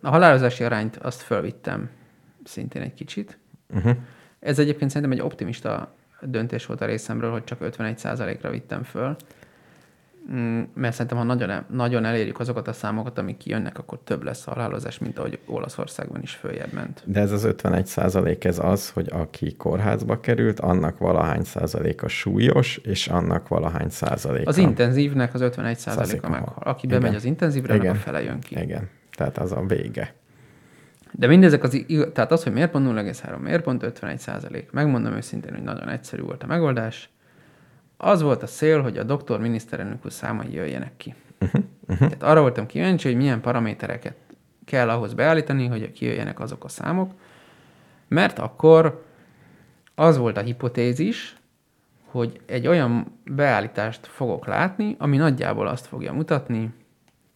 A 0.00 0.08
halálozási 0.08 0.64
arányt 0.64 0.96
azt 0.96 1.22
fölvittem 1.22 1.90
szintén 2.44 2.82
egy 2.82 2.94
kicsit. 2.94 3.38
Uh-huh. 3.74 3.96
Ez 4.40 4.58
egyébként 4.58 4.90
szerintem 4.90 5.18
egy 5.18 5.24
optimista 5.24 5.94
döntés 6.20 6.66
volt 6.66 6.80
a 6.80 6.86
részemről, 6.86 7.30
hogy 7.30 7.44
csak 7.44 7.58
51%-ra 7.62 8.50
vittem 8.50 8.82
föl. 8.82 9.16
Mm, 10.32 10.62
Mert 10.74 10.92
szerintem, 10.92 11.18
ha 11.18 11.24
nagyon, 11.24 11.64
nagyon 11.70 12.04
elérjük 12.04 12.40
azokat 12.40 12.68
a 12.68 12.72
számokat, 12.72 13.18
amik 13.18 13.36
kijönnek, 13.36 13.78
akkor 13.78 13.98
több 14.04 14.22
lesz 14.22 14.46
a 14.46 14.50
halálozás, 14.50 14.98
mint 14.98 15.18
ahogy 15.18 15.38
Olaszországban 15.46 16.22
is 16.22 16.32
följebb 16.32 16.72
ment. 16.72 17.02
De 17.04 17.20
ez 17.20 17.32
az 17.32 17.44
51 17.44 17.86
százalék, 17.86 18.44
ez 18.44 18.58
az, 18.58 18.90
hogy 18.90 19.08
aki 19.12 19.54
kórházba 19.56 20.20
került, 20.20 20.60
annak 20.60 20.98
valahány 20.98 21.42
százaléka 21.42 22.08
súlyos, 22.08 22.76
és 22.76 23.06
annak 23.08 23.48
valahány 23.48 23.88
százaléka. 23.88 24.48
Az 24.48 24.58
intenzívnek 24.58 25.34
az 25.34 25.40
51%-a 25.44 25.74
Százaléka 25.78 26.28
meghal. 26.28 26.52
hal. 26.54 26.72
Aki 26.72 26.86
Igen. 26.86 27.00
bemegy 27.00 27.16
az 27.16 27.24
intenzívre, 27.24 27.72
meg 27.72 27.80
a 27.80 27.84
Igen. 27.84 27.96
fele 27.96 28.22
jön 28.22 28.40
ki. 28.40 28.60
Igen, 28.60 28.88
tehát 29.16 29.38
az 29.38 29.52
a 29.52 29.64
vége. 29.66 30.14
De 31.12 31.26
mindezek 31.26 31.62
az, 31.62 31.84
tehát 32.12 32.32
az, 32.32 32.42
hogy 32.42 32.52
miért 32.52 32.70
pont 32.70 32.86
0,3, 32.86 33.38
miért 33.40 33.62
pont 33.62 33.82
51 33.82 34.18
százalék, 34.18 34.70
megmondom 34.70 35.12
őszintén, 35.12 35.52
hogy 35.54 35.62
nagyon 35.62 35.88
egyszerű 35.88 36.22
volt 36.22 36.42
a 36.42 36.46
megoldás. 36.46 37.10
Az 37.96 38.22
volt 38.22 38.42
a 38.42 38.46
cél, 38.46 38.82
hogy 38.82 38.98
a 38.98 39.02
doktor 39.02 39.40
miniszterelnök 39.40 40.04
úr 40.04 40.12
számai 40.12 40.52
jöjjenek 40.52 40.92
ki. 40.96 41.14
Uh-huh, 41.40 41.62
uh-huh. 41.80 41.98
Tehát 41.98 42.22
arra 42.22 42.40
voltam 42.40 42.66
kíváncsi, 42.66 43.08
hogy 43.08 43.16
milyen 43.16 43.40
paramétereket 43.40 44.14
kell 44.64 44.88
ahhoz 44.90 45.14
beállítani, 45.14 45.66
hogy 45.66 45.92
kijöjjenek 45.92 46.40
azok 46.40 46.64
a 46.64 46.68
számok, 46.68 47.12
mert 48.08 48.38
akkor 48.38 49.04
az 49.94 50.16
volt 50.16 50.36
a 50.36 50.40
hipotézis, 50.40 51.36
hogy 52.04 52.40
egy 52.46 52.66
olyan 52.66 53.20
beállítást 53.24 54.06
fogok 54.06 54.46
látni, 54.46 54.96
ami 54.98 55.16
nagyjából 55.16 55.66
azt 55.66 55.86
fogja 55.86 56.12
mutatni, 56.12 56.70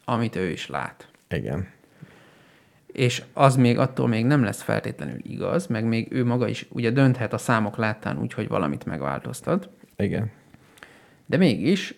amit 0.04 0.36
ő 0.36 0.48
is 0.48 0.68
lát 0.68 1.08
Igen. 1.28 1.68
és 2.86 3.22
az 3.32 3.56
még 3.56 3.78
attól 3.78 4.08
még 4.08 4.24
nem 4.24 4.44
lesz 4.44 4.62
feltétlenül 4.62 5.18
igaz, 5.22 5.66
meg 5.66 5.84
még 5.84 6.12
ő 6.12 6.24
maga 6.24 6.48
is 6.48 6.66
ugye 6.70 6.90
dönthet 6.90 7.32
a 7.32 7.38
számok 7.38 7.76
láttán 7.76 8.18
úgy, 8.18 8.32
hogy 8.32 8.48
valamit 8.48 8.84
megváltoztat, 8.84 9.68
Igen. 9.96 10.30
De 11.30 11.36
mégis 11.36 11.94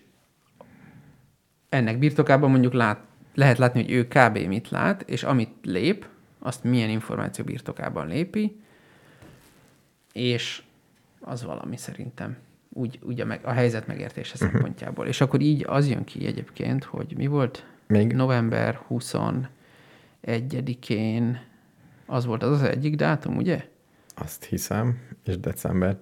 ennek 1.69 1.99
birtokában 1.99 2.51
mondjuk 2.51 2.73
lát, 2.73 2.99
lehet 3.33 3.57
látni, 3.57 3.81
hogy 3.81 3.91
ő 3.91 4.07
kb. 4.07 4.37
mit 4.37 4.69
lát, 4.69 5.09
és 5.09 5.23
amit 5.23 5.53
lép, 5.61 6.07
azt 6.39 6.63
milyen 6.63 6.89
információ 6.89 7.45
birtokában 7.45 8.07
lépi, 8.07 8.61
és 10.11 10.63
az 11.19 11.43
valami 11.43 11.77
szerintem 11.77 12.37
úgy, 12.69 12.99
úgy 13.03 13.21
a, 13.21 13.25
meg, 13.25 13.45
a 13.45 13.51
helyzet 13.51 13.87
megértése 13.87 14.33
uh-huh. 14.33 14.51
szempontjából. 14.51 15.07
És 15.07 15.21
akkor 15.21 15.41
így 15.41 15.65
az 15.67 15.89
jön 15.89 16.03
ki 16.03 16.25
egyébként, 16.25 16.83
hogy 16.83 17.13
mi 17.17 17.27
volt? 17.27 17.65
Még 17.87 18.13
November 18.13 18.79
21-én 18.89 21.39
az 22.05 22.25
volt 22.25 22.43
az 22.43 22.51
az 22.51 22.61
egyik 22.61 22.95
dátum, 22.95 23.37
ugye? 23.37 23.71
azt 24.15 24.43
hiszem, 24.43 24.99
és 25.23 25.39
december 25.39 25.97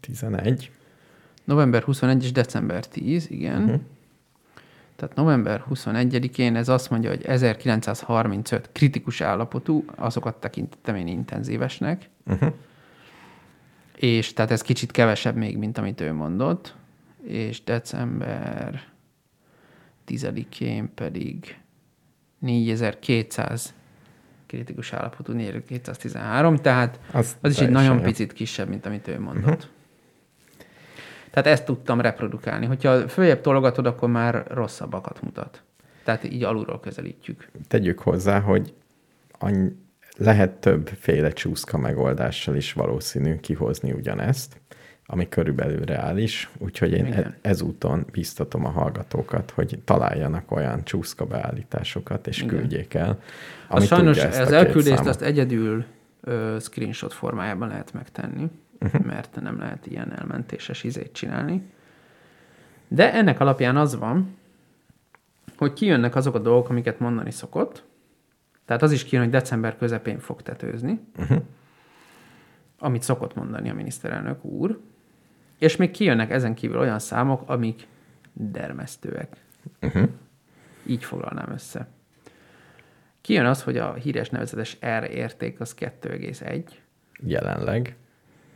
11. 0.00 0.70
November 1.44 1.82
21 1.82 2.22
és 2.24 2.32
december 2.32 2.86
10, 2.86 3.30
igen. 3.30 3.62
Uh-huh. 3.62 3.80
Tehát 4.96 5.14
november 5.16 5.64
21-én 5.70 6.56
ez 6.56 6.68
azt 6.68 6.90
mondja, 6.90 7.10
hogy 7.10 7.22
1935 7.24 8.70
kritikus 8.72 9.20
állapotú, 9.20 9.84
azokat 9.94 10.36
tekintettem 10.36 10.94
én 10.96 11.06
intenzívesnek, 11.06 12.08
Uh-huh. 12.26 12.52
és 13.96 14.32
tehát 14.32 14.50
ez 14.50 14.62
kicsit 14.62 14.90
kevesebb 14.90 15.36
még, 15.36 15.56
mint 15.58 15.78
amit 15.78 16.00
ő 16.00 16.12
mondott, 16.12 16.74
és 17.22 17.64
december 17.64 18.82
10-én 20.08 20.94
pedig 20.94 21.58
4200 22.38 23.74
kritikus 24.46 24.92
állapotú, 24.92 25.32
4213, 25.32 26.56
tehát 26.56 27.00
Az, 27.12 27.36
az 27.40 27.50
is 27.50 27.58
egy 27.58 27.70
nagyon 27.70 27.96
jó. 27.96 28.02
picit 28.02 28.32
kisebb, 28.32 28.68
mint 28.68 28.86
amit 28.86 29.08
ő 29.08 29.20
mondott. 29.20 29.44
Uh-huh. 29.44 29.70
Tehát 31.30 31.48
ezt 31.48 31.64
tudtam 31.64 32.00
reprodukálni. 32.00 32.66
Hogyha 32.66 33.08
följebb 33.08 33.40
tologatod, 33.40 33.86
akkor 33.86 34.08
már 34.08 34.44
rosszabbakat 34.48 35.22
mutat. 35.22 35.62
Tehát 36.04 36.24
így 36.24 36.42
alulról 36.42 36.80
közelítjük. 36.80 37.48
Tegyük 37.68 37.98
hozzá, 37.98 38.40
hogy 38.40 38.74
annyi, 39.38 39.68
lehet 40.16 40.50
többféle 40.50 41.30
csúszka 41.30 41.78
megoldással 41.78 42.56
is 42.56 42.72
valószínű 42.72 43.36
kihozni 43.36 43.92
ugyanezt, 43.92 44.60
ami 45.06 45.28
körülbelül 45.28 45.84
reális, 45.84 46.50
úgyhogy 46.58 46.92
én 46.92 47.06
Igen. 47.06 47.24
e- 47.24 47.38
ezúton 47.42 48.06
biztatom 48.12 48.64
a 48.64 48.68
hallgatókat, 48.68 49.50
hogy 49.50 49.78
találjanak 49.84 50.50
olyan 50.50 50.84
csúszka 50.84 51.24
beállításokat, 51.24 52.26
és 52.26 52.36
Igen. 52.42 52.48
küldjék 52.48 52.94
el. 52.94 53.22
Az 53.68 53.86
sajnos 53.86 54.18
ezt 54.18 54.40
az 54.40 54.52
elküldést 54.52 55.06
azt 55.06 55.22
egyedül 55.22 55.84
ö, 56.20 56.56
screenshot 56.60 57.12
formájában 57.12 57.68
lehet 57.68 57.92
megtenni. 57.92 58.50
Uh-huh. 58.80 59.04
mert 59.04 59.40
nem 59.40 59.58
lehet 59.58 59.86
ilyen 59.86 60.12
elmentéses 60.18 60.84
izét 60.84 61.12
csinálni. 61.12 61.72
De 62.88 63.12
ennek 63.12 63.40
alapján 63.40 63.76
az 63.76 63.96
van, 63.96 64.36
hogy 65.56 65.72
kijönnek 65.72 66.14
azok 66.14 66.34
a 66.34 66.38
dolgok, 66.38 66.68
amiket 66.68 66.98
mondani 66.98 67.30
szokott. 67.30 67.84
Tehát 68.64 68.82
az 68.82 68.92
is 68.92 69.04
kijön, 69.04 69.22
hogy 69.22 69.32
december 69.32 69.76
közepén 69.76 70.18
fog 70.18 70.42
tetőzni, 70.42 71.00
Uh-huh. 71.18 71.42
amit 72.78 73.02
szokott 73.02 73.34
mondani 73.34 73.70
a 73.70 73.74
miniszterelnök 73.74 74.44
úr. 74.44 74.80
És 75.58 75.76
még 75.76 75.90
kijönnek 75.90 76.30
ezen 76.30 76.54
kívül 76.54 76.78
olyan 76.78 76.98
számok, 76.98 77.42
amik 77.46 77.86
dermesztőek. 78.32 79.36
Uh-huh. 79.82 80.08
Így 80.86 81.04
foglalnám 81.04 81.50
össze. 81.52 81.88
Kijön 83.20 83.46
az, 83.46 83.62
hogy 83.62 83.76
a 83.76 83.94
híres 83.94 84.30
nevezetes 84.30 84.78
R 84.98 85.04
érték 85.10 85.60
az 85.60 85.74
2,1, 85.78 86.64
Jelenleg. 87.22 87.96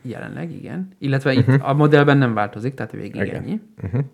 Jelenleg, 0.04 0.50
igen. 0.52 0.88
Illetve 0.98 1.32
itt 1.32 1.48
a 1.48 1.74
modellben 1.74 2.18
nem 2.18 2.34
változik, 2.34 2.74
tehát 2.74 2.92
végig 2.92 3.14
Igen. 3.14 3.34
ennyi. 3.42 3.60
Uh-huh. 3.82 4.04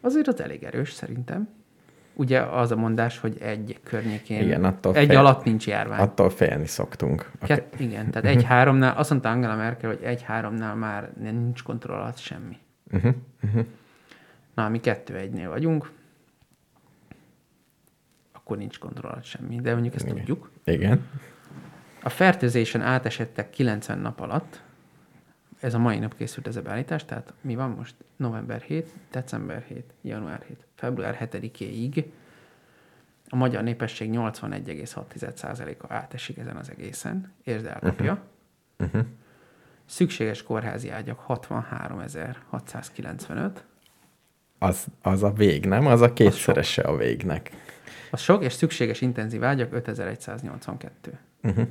Azért 0.00 0.28
az 0.28 0.40
elég 0.40 0.62
erős 0.62 0.92
szerintem. 0.92 1.48
Ugye 2.14 2.40
az 2.40 2.70
a 2.70 2.76
mondás, 2.76 3.18
hogy 3.18 3.36
egy 3.40 3.78
környékén, 3.82 4.42
Igen, 4.42 4.64
attól 4.64 4.94
egy 4.94 5.06
fél- 5.06 5.18
alatt 5.18 5.44
nincs 5.44 5.66
járvány. 5.66 6.00
Attól 6.00 6.30
félni 6.30 6.66
szoktunk. 6.66 7.30
A 7.40 7.46
Kett, 7.46 7.80
igen, 7.80 8.10
tehát 8.10 8.28
egy 8.36 8.44
háromnál, 8.44 8.96
azt 8.96 9.10
mondta 9.10 9.30
Angela 9.30 9.56
Merkel, 9.56 9.90
hogy 9.90 10.02
egy 10.02 10.22
háromnál 10.22 10.74
már 10.74 11.12
nincs 11.20 11.62
kontroll 11.62 11.96
alatt 12.00 12.18
semmi. 12.18 12.56
Uh-huh. 12.92 13.14
Uh-huh. 13.42 13.64
Na, 14.54 14.68
mi 14.68 14.80
kettő 14.80 15.16
egynél 15.16 15.48
vagyunk, 15.48 15.90
akkor 18.32 18.56
nincs 18.56 18.78
kontroll 18.78 19.10
alatt 19.10 19.24
semmi, 19.24 19.60
de 19.60 19.72
mondjuk 19.72 19.94
ezt 19.94 20.04
Igen. 20.04 20.16
tudjuk. 20.16 20.50
Igen. 20.64 21.06
A 22.02 22.08
fertőzésen 22.08 22.80
átesettek 22.82 23.50
90 23.50 23.98
nap 23.98 24.20
alatt, 24.20 24.62
ez 25.60 25.74
a 25.74 25.78
mai 25.78 25.98
nap 25.98 26.16
készült 26.16 26.46
ez 26.46 26.56
a 26.56 26.62
beállítás, 26.62 27.04
tehát 27.04 27.32
mi 27.40 27.54
van 27.54 27.70
most? 27.70 27.94
November 28.16 28.60
7, 28.60 28.92
december 29.10 29.62
7, 29.62 29.84
január 30.02 30.42
7, 30.46 30.66
február 30.74 31.28
7-éig 31.32 32.04
a 33.28 33.36
magyar 33.36 33.62
népesség 33.62 34.10
81,6%-a 34.12 35.92
átesik 35.92 36.38
ezen 36.38 36.56
az 36.56 36.70
egészen, 36.70 37.32
érd 37.44 37.66
elkapja. 37.66 38.22
Uh-huh. 38.78 39.04
Szükséges 39.86 40.42
kórházi 40.42 40.90
ágyak 40.90 41.24
63.695, 41.28 43.50
Az, 44.58 44.86
az 45.02 45.22
a 45.22 45.32
vég, 45.32 45.66
nem? 45.66 45.86
Az 45.86 46.00
a 46.00 46.12
kétszerese 46.12 46.82
a 46.82 46.96
végnek. 46.96 47.50
az 48.10 48.20
sok, 48.20 48.44
és 48.44 48.52
szükséges 48.52 49.00
intenzív 49.00 49.44
ágyak 49.44 49.72
5182. 49.72 51.18
Uh-huh. 51.42 51.68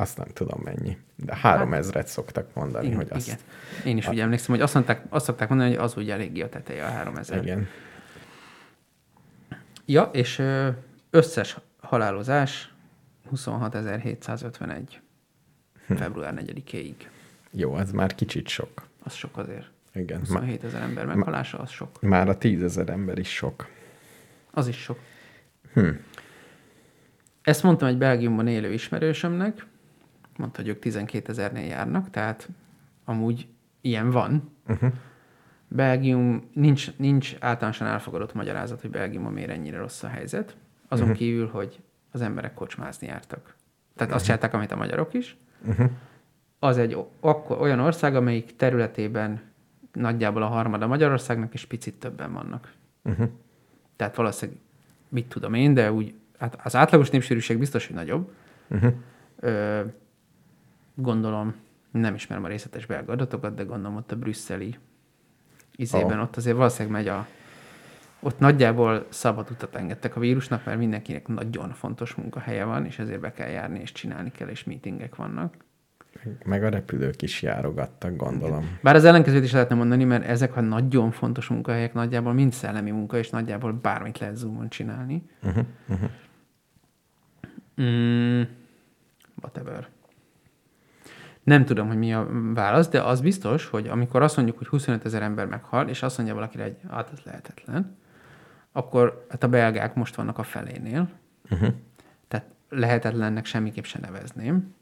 Azt 0.00 0.16
nem 0.18 0.26
tudom 0.32 0.60
mennyi. 0.64 0.96
De 1.16 1.36
három 1.36 1.72
ezret 1.74 2.06
szoktak 2.06 2.54
mondani, 2.54 2.86
Igen, 2.86 2.96
hogy 2.96 3.08
azt... 3.10 3.26
igen. 3.26 3.38
Én 3.84 3.96
is 3.96 4.08
úgy 4.08 4.20
emlékszem, 4.20 4.54
hogy 4.54 4.60
azt, 4.60 4.74
mondták, 4.74 5.02
azt 5.08 5.24
szokták 5.24 5.48
mondani, 5.48 5.70
hogy 5.70 5.78
az 5.78 5.96
ugye 5.96 6.12
eléggé 6.12 6.40
a 6.40 6.48
teteje 6.48 6.84
a 6.84 6.90
3000. 6.90 7.42
Igen. 7.42 7.66
Ja, 9.86 10.02
és 10.12 10.42
összes 11.10 11.56
halálozás 11.80 12.72
26.751 13.34 14.80
Hm. 15.86 15.94
február 15.94 16.34
4-éig. 16.36 16.94
Jó, 17.50 17.74
az 17.74 17.90
már 17.92 18.14
kicsit 18.14 18.48
sok. 18.48 18.86
Az 19.02 19.14
sok 19.14 19.36
azért. 19.36 19.70
Igen. 19.94 20.18
27 20.18 20.64
ezer 20.64 20.82
ember 20.82 21.06
meghalása, 21.06 21.58
az 21.58 21.70
sok. 21.70 22.00
Már 22.00 22.28
a 22.28 22.38
10 22.38 22.62
ezer 22.62 22.88
ember 22.88 23.18
is 23.18 23.34
sok. 23.34 23.68
Az 24.50 24.68
is 24.68 24.76
sok. 24.76 24.98
Hm. 25.72 25.88
Ezt 27.42 27.62
mondtam 27.62 27.88
egy 27.88 27.98
Belgiumban 27.98 28.46
élő 28.46 28.72
ismerősömnek, 28.72 29.66
mondta, 30.38 30.60
hogy 30.60 30.70
ők 30.70 30.78
12 30.78 31.30
ezernél 31.30 31.66
járnak, 31.66 32.10
tehát 32.10 32.48
amúgy 33.04 33.48
ilyen 33.80 34.10
van. 34.10 34.50
Uh-huh. 34.68 34.92
Belgium, 35.68 36.48
nincs, 36.52 36.96
nincs 36.96 37.36
általánosan 37.40 37.86
elfogadott 37.86 38.34
magyarázat, 38.34 38.80
hogy 38.80 38.90
Belgiumban 38.90 39.32
miért 39.32 39.50
ennyire 39.50 39.78
rossz 39.78 40.02
a 40.02 40.08
helyzet. 40.08 40.56
Azon 40.88 41.04
uh-huh. 41.04 41.18
kívül, 41.18 41.48
hogy 41.48 41.80
az 42.12 42.20
emberek 42.20 42.54
kocsmázni 42.54 43.06
jártak. 43.06 43.42
Tehát 43.42 43.54
uh-huh. 44.00 44.14
azt 44.14 44.24
csinálták, 44.24 44.54
amit 44.54 44.72
a 44.72 44.76
magyarok 44.76 45.14
is. 45.14 45.36
Uh-huh. 45.66 45.90
Az 46.58 46.78
egy 46.78 46.96
akkor 47.20 47.60
olyan 47.60 47.80
ország, 47.80 48.16
amelyik 48.16 48.56
területében 48.56 49.40
nagyjából 49.92 50.42
a 50.42 50.46
harmada 50.46 50.86
Magyarországnak, 50.86 51.54
és 51.54 51.64
picit 51.64 51.94
többen 51.94 52.32
vannak. 52.32 52.72
Uh-huh. 53.04 53.28
Tehát 53.96 54.16
valószínűleg, 54.16 54.60
mit 55.08 55.28
tudom 55.28 55.54
én, 55.54 55.74
de 55.74 55.92
úgy, 55.92 56.14
hát 56.38 56.58
az 56.64 56.76
átlagos 56.76 57.10
népsűrűség 57.10 57.58
biztos, 57.58 57.86
hogy 57.86 57.96
nagyobb. 57.96 58.30
Uh-huh. 58.68 58.92
Ö, 59.40 59.80
gondolom, 61.00 61.54
nem 61.90 62.14
ismerem 62.14 62.44
a 62.44 62.48
részletes 62.48 62.86
belga 62.86 63.12
adatokat, 63.12 63.54
de 63.54 63.62
gondolom 63.62 63.96
ott 63.96 64.12
a 64.12 64.16
brüsszeli 64.16 64.76
izében, 65.76 66.18
Oh. 66.18 66.22
ott 66.22 66.36
azért 66.36 66.56
valószínűleg 66.56 66.92
megy 66.92 67.08
a... 67.08 67.26
Ott 68.20 68.38
nagyjából 68.38 69.06
szabad 69.08 69.50
utat 69.50 69.74
engedtek 69.74 70.16
a 70.16 70.20
vírusnak, 70.20 70.64
mert 70.64 70.78
mindenkinek 70.78 71.26
nagyon 71.28 71.70
fontos 71.70 72.14
munkahelye 72.14 72.64
van, 72.64 72.84
és 72.86 72.98
ezért 72.98 73.20
be 73.20 73.32
kell 73.32 73.48
járni, 73.48 73.80
és 73.80 73.92
csinálni 73.92 74.30
kell, 74.32 74.48
és 74.48 74.64
meetingek 74.64 75.16
vannak. 75.16 75.54
Meg 76.44 76.64
a 76.64 76.68
repülők 76.68 77.22
is 77.22 77.42
járogattak, 77.42 78.16
gondolom. 78.16 78.78
Bár 78.82 78.94
az 78.94 79.04
ellenkezőt 79.04 79.44
is 79.44 79.52
lehetne 79.52 79.74
mondani, 79.74 80.04
mert 80.04 80.24
ezek 80.24 80.56
a 80.56 80.60
nagyon 80.60 81.10
fontos 81.10 81.48
munkahelyek 81.48 81.94
nagyjából 81.94 82.32
mind 82.32 82.52
szellemi 82.52 82.90
munka, 82.90 83.18
és 83.18 83.30
nagyjából 83.30 83.72
bármit 83.72 84.18
lehet 84.18 84.36
Zoomon 84.36 84.68
csinálni. 84.68 85.22
Uh-huh. 85.42 85.64
Uh-huh. 85.88 86.10
Mm, 87.82 88.42
whatever. 89.40 89.88
Nem 91.48 91.64
tudom, 91.64 91.86
hogy 91.88 91.98
mi 91.98 92.14
a 92.14 92.26
válasz, 92.54 92.88
de 92.88 93.02
az 93.02 93.20
biztos, 93.20 93.66
hogy 93.66 93.86
amikor 93.86 94.22
azt 94.22 94.36
mondjuk, 94.36 94.58
hogy 94.58 94.66
25 94.66 95.04
ezer 95.04 95.22
ember 95.22 95.46
meghal, 95.46 95.88
és 95.88 96.02
azt 96.02 96.16
mondja 96.16 96.34
valakire, 96.34 96.62
hogy 96.62 96.76
hát 96.90 97.10
ez 97.12 97.18
lehetetlen, 97.24 97.96
akkor 98.72 99.26
hát 99.28 99.42
a 99.42 99.48
belgák 99.48 99.94
most 99.94 100.14
vannak 100.14 100.38
a 100.38 100.42
felénél, 100.42 101.08
Uh-huh. 101.50 101.74
tehát 102.28 102.46
lehetetlennek 102.68 103.44
semmiképp 103.44 103.84
se 103.84 103.98
nevezném. 103.98 104.74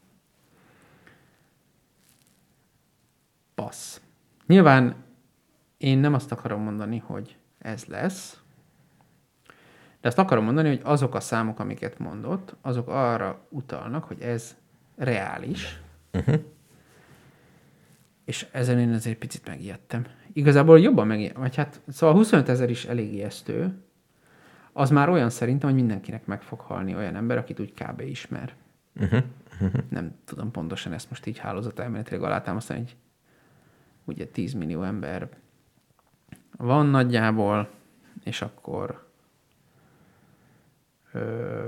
Passz. 3.55 4.00
Nyilván 4.46 4.94
én 5.76 5.98
nem 5.98 6.14
azt 6.14 6.33
akarom 6.33 6.62
mondani, 6.62 6.98
hogy 6.98 7.37
ez 7.59 7.85
lesz, 7.85 8.40
de 10.00 10.09
azt 10.09 10.18
akarom 10.18 10.44
mondani, 10.44 10.68
hogy 10.68 10.81
azok 10.85 11.14
a 11.14 11.20
számok, 11.20 11.59
amiket 11.61 11.98
mondott, 11.98 12.57
azok 12.61 12.88
arra 12.88 13.46
utalnak, 13.48 14.05
hogy 14.05 14.20
ez 14.20 14.57
reális, 14.96 15.81
Uh-huh. 16.12 16.44
És 18.27 18.47
ezen 18.53 18.79
én 18.79 18.93
azért 18.93 19.19
picit 19.19 19.47
megijedtem. 19.47 20.07
Igazából 20.33 20.81
jobban 20.81 21.07
megijedtem, 21.07 21.43
vagy 21.43 21.57
hát, 21.57 21.81
szóval 21.89 22.15
25 22.15 22.49
ezer 22.49 22.71
is 22.71 22.85
elég 22.85 23.12
ijesztő, 23.12 23.75
az 24.73 24.91
már 24.91 25.09
olyan 25.09 25.31
szerintem, 25.31 25.69
hogy 25.69 25.79
mindenkinek 25.79 26.27
meg 26.27 26.43
fog 26.43 26.61
halni 26.61 26.95
olyan 26.95 27.17
ember, 27.17 27.39
akit 27.39 27.61
úgy 27.61 27.73
kb. 27.73 28.01
ismer. 28.01 28.55
Uh-huh. 29.01 29.23
Nem 29.89 30.15
tudom 30.25 30.51
pontosan 30.51 30.93
ezt 30.93 31.11
most 31.11 31.27
így 31.27 31.39
hálózat 31.39 31.79
elméletileg 31.79 32.23
alátámasztani, 32.23 32.79
hogy 32.79 32.97
ugye 34.05 34.27
10 34.27 34.53
millió 34.53 34.83
ember 34.83 35.29
van 36.57 36.87
nagyjából, 36.87 37.71
és 38.25 38.43
akkor 38.43 39.09
ö, 41.12 41.67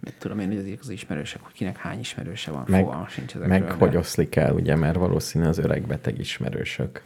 mit 0.00 0.14
tudom 0.18 0.38
én, 0.38 0.48
hogy 0.48 0.78
az 0.80 0.88
ismerősek, 0.88 1.42
hogy 1.42 1.52
kinek 1.52 1.76
hány 1.76 1.98
ismerőse 1.98 2.50
van, 2.50 2.64
Meg- 2.68 2.84
fogalma 2.84 3.08
sincs 3.08 3.34
ezekről. 3.34 3.58
Meg 3.58 3.68
de- 3.68 3.72
hogy 3.72 3.96
oszlik 3.96 4.36
el, 4.36 4.54
ugye, 4.54 4.76
mert 4.76 4.96
valószínű 4.96 5.46
az 5.46 5.58
öreg 5.58 5.86
beteg 5.86 6.18
ismerősök. 6.18 7.02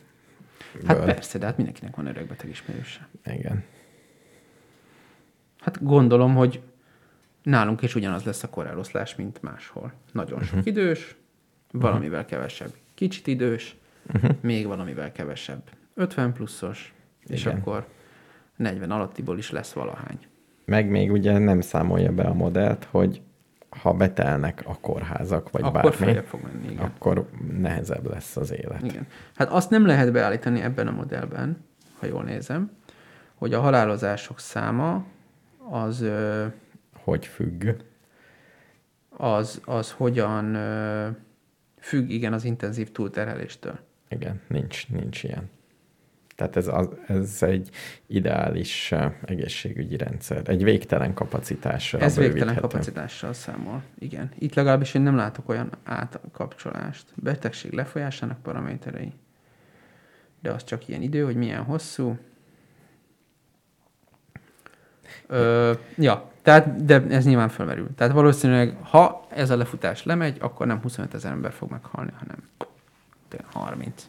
Hát 0.86 0.96
Ből. 0.96 1.06
persze, 1.06 1.38
de 1.38 1.46
hát 1.46 1.56
mindenkinek 1.56 1.96
van 1.96 2.06
öregbeteg 2.06 2.48
ismerőse. 2.48 3.08
Igen. 3.24 3.64
Hát 5.60 5.82
gondolom, 5.84 6.34
hogy 6.34 6.62
nálunk 7.42 7.82
is 7.82 7.94
ugyanaz 7.94 8.22
lesz 8.24 8.42
a 8.42 8.48
koreloszlás, 8.48 9.14
mint 9.14 9.42
máshol. 9.42 9.92
Nagyon 10.12 10.42
sok 10.42 10.58
uh-huh. 10.58 10.66
idős, 10.66 11.16
valamivel 11.70 12.24
kevesebb 12.24 12.74
kicsit 12.94 13.26
idős, 13.26 13.76
uh-huh. 14.14 14.30
még 14.40 14.66
valamivel 14.66 15.12
kevesebb 15.12 15.62
50 15.94 16.32
pluszos, 16.32 16.94
és 17.26 17.44
Igen. 17.44 17.56
akkor 17.56 17.86
40 18.56 18.90
alattiból 18.90 19.38
is 19.38 19.50
lesz 19.50 19.72
valahány. 19.72 20.18
Meg 20.72 20.88
még 20.88 21.12
ugye 21.12 21.38
nem 21.38 21.60
számolja 21.60 22.12
be 22.12 22.22
a 22.22 22.34
modellt, 22.34 22.84
hogy 22.90 23.22
ha 23.68 23.92
betelnek 23.92 24.62
a 24.66 24.78
kórházak, 24.80 25.50
vagy 25.50 25.62
akkor 25.62 25.96
bármi, 26.00 26.20
fog 26.24 26.40
menni, 26.42 26.72
igen. 26.72 26.84
akkor 26.84 27.28
nehezebb 27.58 28.10
lesz 28.10 28.36
az 28.36 28.52
élet. 28.52 28.82
igen. 28.82 29.06
Hát 29.34 29.48
azt 29.48 29.70
nem 29.70 29.86
lehet 29.86 30.12
beállítani 30.12 30.60
ebben 30.60 30.86
a 30.86 30.90
modellben, 30.90 31.64
ha 31.98 32.06
jól 32.06 32.22
nézem, 32.22 32.70
hogy 33.34 33.54
a 33.54 33.60
halálozások 33.60 34.38
száma 34.38 35.04
az 35.70 36.00
ö, 36.00 36.46
Hogy 36.92 37.26
függ. 37.26 37.68
az, 39.08 39.60
az 39.64 39.90
hogyan 39.90 40.54
ö, 40.54 41.08
függ, 41.80 42.08
igen, 42.08 42.32
az 42.32 42.44
intenzív 42.44 42.92
túlterheléstől. 42.92 43.78
Igen, 44.08 44.40
nincs, 44.48 44.88
nincs 44.88 45.22
ilyen. 45.24 45.50
Tehát 46.36 46.56
ez, 46.56 46.68
az, 46.68 46.88
ez 47.06 47.42
egy 47.42 47.70
ideális 48.06 48.94
egészségügyi 49.24 49.96
rendszer. 49.96 50.42
Egy 50.44 50.64
végtelen 50.64 51.14
kapacitással 51.14 52.00
Ez 52.00 52.16
végtelen 52.16 52.56
kapacitással 52.56 53.32
számol. 53.32 53.82
Igen. 53.98 54.30
Itt 54.38 54.54
legalábbis 54.54 54.94
én 54.94 55.02
nem 55.02 55.16
látok 55.16 55.48
olyan 55.48 55.70
átkapcsolást. 55.84 57.04
Betegség 57.14 57.72
lefolyásának 57.72 58.42
paraméterei. 58.42 59.12
De 60.40 60.50
az 60.50 60.64
csak 60.64 60.88
ilyen 60.88 61.02
idő, 61.02 61.24
hogy 61.24 61.36
milyen 61.36 61.62
hosszú. 61.62 62.18
Ö, 65.26 65.72
ja, 65.96 66.30
tehát, 66.42 66.84
de 66.84 67.02
ez 67.08 67.24
nyilván 67.24 67.48
felmerül. 67.48 67.88
Tehát 67.96 68.12
valószínűleg, 68.12 68.76
ha 68.82 69.26
ez 69.28 69.50
a 69.50 69.56
lefutás 69.56 70.04
lemegy, 70.04 70.36
akkor 70.40 70.66
nem 70.66 70.80
25 70.80 71.14
ezer 71.14 71.32
ember 71.32 71.52
fog 71.52 71.70
meghalni, 71.70 72.10
hanem 72.18 72.36
tényleg 73.28 73.52
30. 73.52 74.08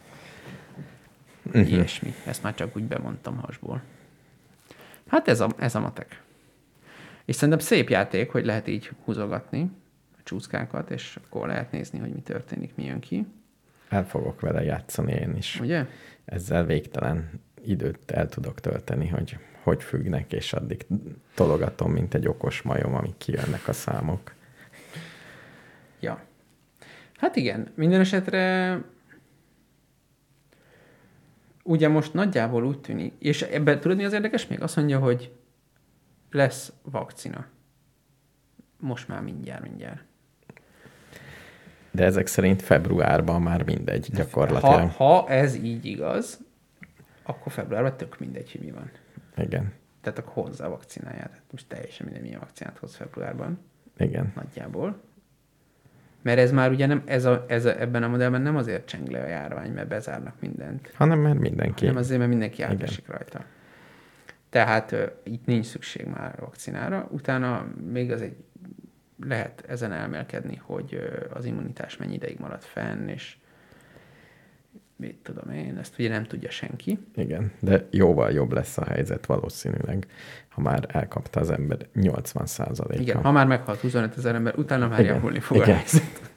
Mhm. 1.52 1.58
Ilyesmi. 1.58 2.14
Ezt 2.26 2.42
már 2.42 2.54
csak 2.54 2.76
úgy 2.76 2.84
bemondtam 2.84 3.36
hasból. 3.36 3.82
Hát 5.06 5.28
ez 5.28 5.40
a, 5.40 5.48
ez 5.58 5.74
a 5.74 5.80
matek. 5.80 6.22
És 7.24 7.34
szerintem 7.34 7.58
szép 7.58 7.88
játék, 7.88 8.30
hogy 8.30 8.44
lehet 8.44 8.68
így 8.68 8.90
húzogatni 9.04 9.70
a 10.18 10.20
csúszkákat, 10.22 10.90
és 10.90 11.18
akkor 11.24 11.46
lehet 11.46 11.72
nézni, 11.72 11.98
hogy 11.98 12.12
mi 12.12 12.20
történik, 12.20 12.74
mi 12.74 12.84
jön 12.84 13.00
ki. 13.00 13.26
El 13.88 14.06
fogok 14.06 14.40
vele 14.40 14.62
játszani 14.62 15.12
én 15.12 15.36
is. 15.36 15.60
Ugye? 15.60 15.86
Ezzel 16.24 16.64
végtelen 16.64 17.30
időt 17.64 18.10
el 18.10 18.28
tudok 18.28 18.60
tölteni, 18.60 19.08
hogy 19.08 19.38
hogy 19.64 19.82
függnek, 19.82 20.32
és 20.32 20.52
addig 20.52 20.86
tologatom, 21.34 21.92
mint 21.92 22.14
egy 22.14 22.28
okos 22.28 22.62
majom, 22.62 22.94
amik 22.94 23.16
kijönnek 23.16 23.68
a 23.68 23.72
számok. 23.72 24.32
Ja. 26.00 26.20
Hát 27.16 27.36
igen, 27.36 27.68
minden 27.74 28.00
esetre 28.00 28.78
ugye 31.66 31.88
most 31.88 32.12
nagyjából 32.14 32.64
úgy 32.64 32.80
tűnik, 32.80 33.12
és 33.18 33.42
ebben 33.42 33.80
tudod 33.80 33.96
mi 33.96 34.04
az 34.04 34.12
érdekes 34.12 34.46
még? 34.46 34.60
Azt 34.62 34.76
mondja, 34.76 34.98
hogy 34.98 35.32
lesz 36.30 36.72
vakcina. 36.82 37.46
Most 38.78 39.08
már 39.08 39.22
mindjárt, 39.22 39.62
mindjárt. 39.62 40.04
De 41.90 42.04
ezek 42.04 42.26
szerint 42.26 42.62
februárban 42.62 43.42
már 43.42 43.62
mindegy 43.64 44.08
Ha, 44.08 44.16
gyakorlatilag. 44.16 44.90
ha 44.90 45.28
ez 45.28 45.54
így 45.54 45.84
igaz, 45.84 46.38
akkor 47.22 47.52
februárban 47.52 47.96
tök 47.96 48.18
mindegy, 48.18 48.52
hogy 48.52 48.60
mi 48.60 48.70
van. 48.70 48.90
Igen, 49.36 49.72
Tehát 50.00 50.18
akkor 50.18 50.44
hozzá 50.44 50.66
a 50.66 50.70
vakcináját. 50.70 51.40
Most 51.50 51.66
teljesen 51.68 52.04
mindegy, 52.06 52.24
milyen 52.24 52.40
vakcinát 52.40 52.78
hoz 52.78 52.96
februárban. 52.96 53.58
igen. 53.98 54.32
Nagyjából. 54.34 55.00
Mert 56.24 56.38
ez 56.38 56.52
már 56.52 56.70
ugye 56.70 56.86
nem, 56.86 57.02
ez 57.04 57.24
a, 57.24 57.44
ez 57.48 57.64
a, 57.64 57.80
ebben 57.80 58.02
a 58.02 58.08
modellben 58.08 58.40
nem 58.42 58.56
azért 58.56 58.86
cseng 58.86 59.08
le 59.08 59.20
a 59.22 59.26
járvány, 59.26 59.72
mert 59.72 59.88
bezárnak 59.88 60.34
mindent, 60.40 60.90
Hanem 60.94 61.18
mert 61.18 61.38
mindenki. 61.38 61.84
hanem 61.86 62.00
azért, 62.00 62.18
mert 62.18 62.30
mindenki 62.30 62.62
átesik 62.62 63.08
rajta. 63.08 63.44
Tehát 64.50 64.92
ö, 64.92 65.04
itt 65.22 65.46
nincs 65.46 65.66
szükség 65.66 66.06
már 66.06 66.34
vakcinára. 66.40 67.08
Utána 67.10 67.66
még 67.92 68.12
az 68.12 68.22
egy 68.22 68.36
lehet 69.26 69.64
ezen 69.68 69.92
elmélkedni, 69.92 70.56
hogy 70.56 70.94
ö, 70.94 71.24
az 71.34 71.44
immunitás 71.44 71.96
mennyi 71.96 72.14
ideig 72.14 72.38
marad 72.38 72.62
fenn, 72.62 73.08
és 73.08 73.36
mit 74.96 75.16
tudom 75.22 75.54
én, 75.54 75.78
ezt 75.78 75.98
ugye 75.98 76.08
nem 76.08 76.24
tudja 76.24 76.50
senki. 76.50 76.98
Igen, 77.14 77.52
de 77.60 77.86
jóval 77.90 78.30
jobb 78.30 78.52
lesz 78.52 78.78
a 78.78 78.84
helyzet 78.84 79.26
valószínűleg, 79.26 80.06
ha 80.48 80.60
már 80.60 80.86
elkapta 80.88 81.40
az 81.40 81.50
ember 81.50 81.78
80% 81.94 82.96
Igen, 82.98 83.22
ha 83.22 83.30
már 83.30 83.46
meghalt 83.46 83.80
25 83.80 84.16
ezer 84.16 84.34
ember, 84.34 84.58
utána 84.58 84.88
már 84.88 85.04
javulni 85.04 85.40
fog 85.40 85.56
a 85.56 85.62
igen. 85.62 85.76
helyzet. 85.76 86.02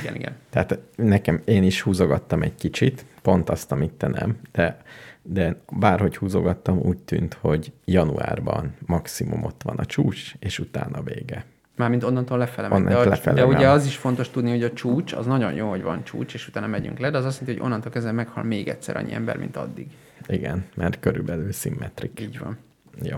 Igen, 0.00 0.14
igen. 0.14 0.36
Tehát 0.50 0.78
nekem, 0.96 1.40
én 1.44 1.62
is 1.62 1.82
húzogattam 1.82 2.42
egy 2.42 2.54
kicsit, 2.54 3.04
pont 3.22 3.50
azt, 3.50 3.72
amit 3.72 3.92
te 3.92 4.08
nem, 4.08 4.38
de, 4.52 4.82
de 5.22 5.56
bárhogy 5.72 6.16
húzogattam, 6.16 6.78
úgy 6.78 6.98
tűnt, 6.98 7.34
hogy 7.34 7.72
januárban 7.84 8.74
maximum 8.86 9.44
ott 9.44 9.62
van 9.62 9.76
a 9.76 9.84
csúcs, 9.84 10.34
és 10.38 10.58
utána 10.58 11.02
vége. 11.02 11.44
Mármint 11.80 12.04
onnantól 12.04 12.38
lefele 12.38 12.68
megy. 12.68 12.78
Onnantól 12.78 13.02
De, 13.02 13.08
lefele 13.08 13.40
de 13.40 13.46
ugye 13.46 13.68
az 13.68 13.86
is 13.86 13.96
fontos 13.96 14.30
tudni, 14.30 14.50
hogy 14.50 14.62
a 14.62 14.72
csúcs, 14.72 15.12
az 15.12 15.26
nagyon 15.26 15.52
jó, 15.52 15.68
hogy 15.68 15.82
van 15.82 16.04
csúcs, 16.04 16.34
és 16.34 16.48
utána 16.48 16.66
megyünk 16.66 16.98
le, 16.98 17.10
de 17.10 17.18
az 17.18 17.24
azt 17.24 17.40
jelenti, 17.40 17.60
hogy 17.60 17.70
onnantól 17.70 17.92
kezdve 17.92 18.12
meghal 18.12 18.44
még 18.44 18.68
egyszer 18.68 18.96
annyi 18.96 19.12
ember, 19.12 19.36
mint 19.36 19.56
addig. 19.56 19.90
Igen, 20.26 20.64
mert 20.74 21.00
körülbelül 21.00 21.52
szimmetrik. 21.52 22.20
Így 22.20 22.38
van. 22.38 22.58
Jó. 23.02 23.16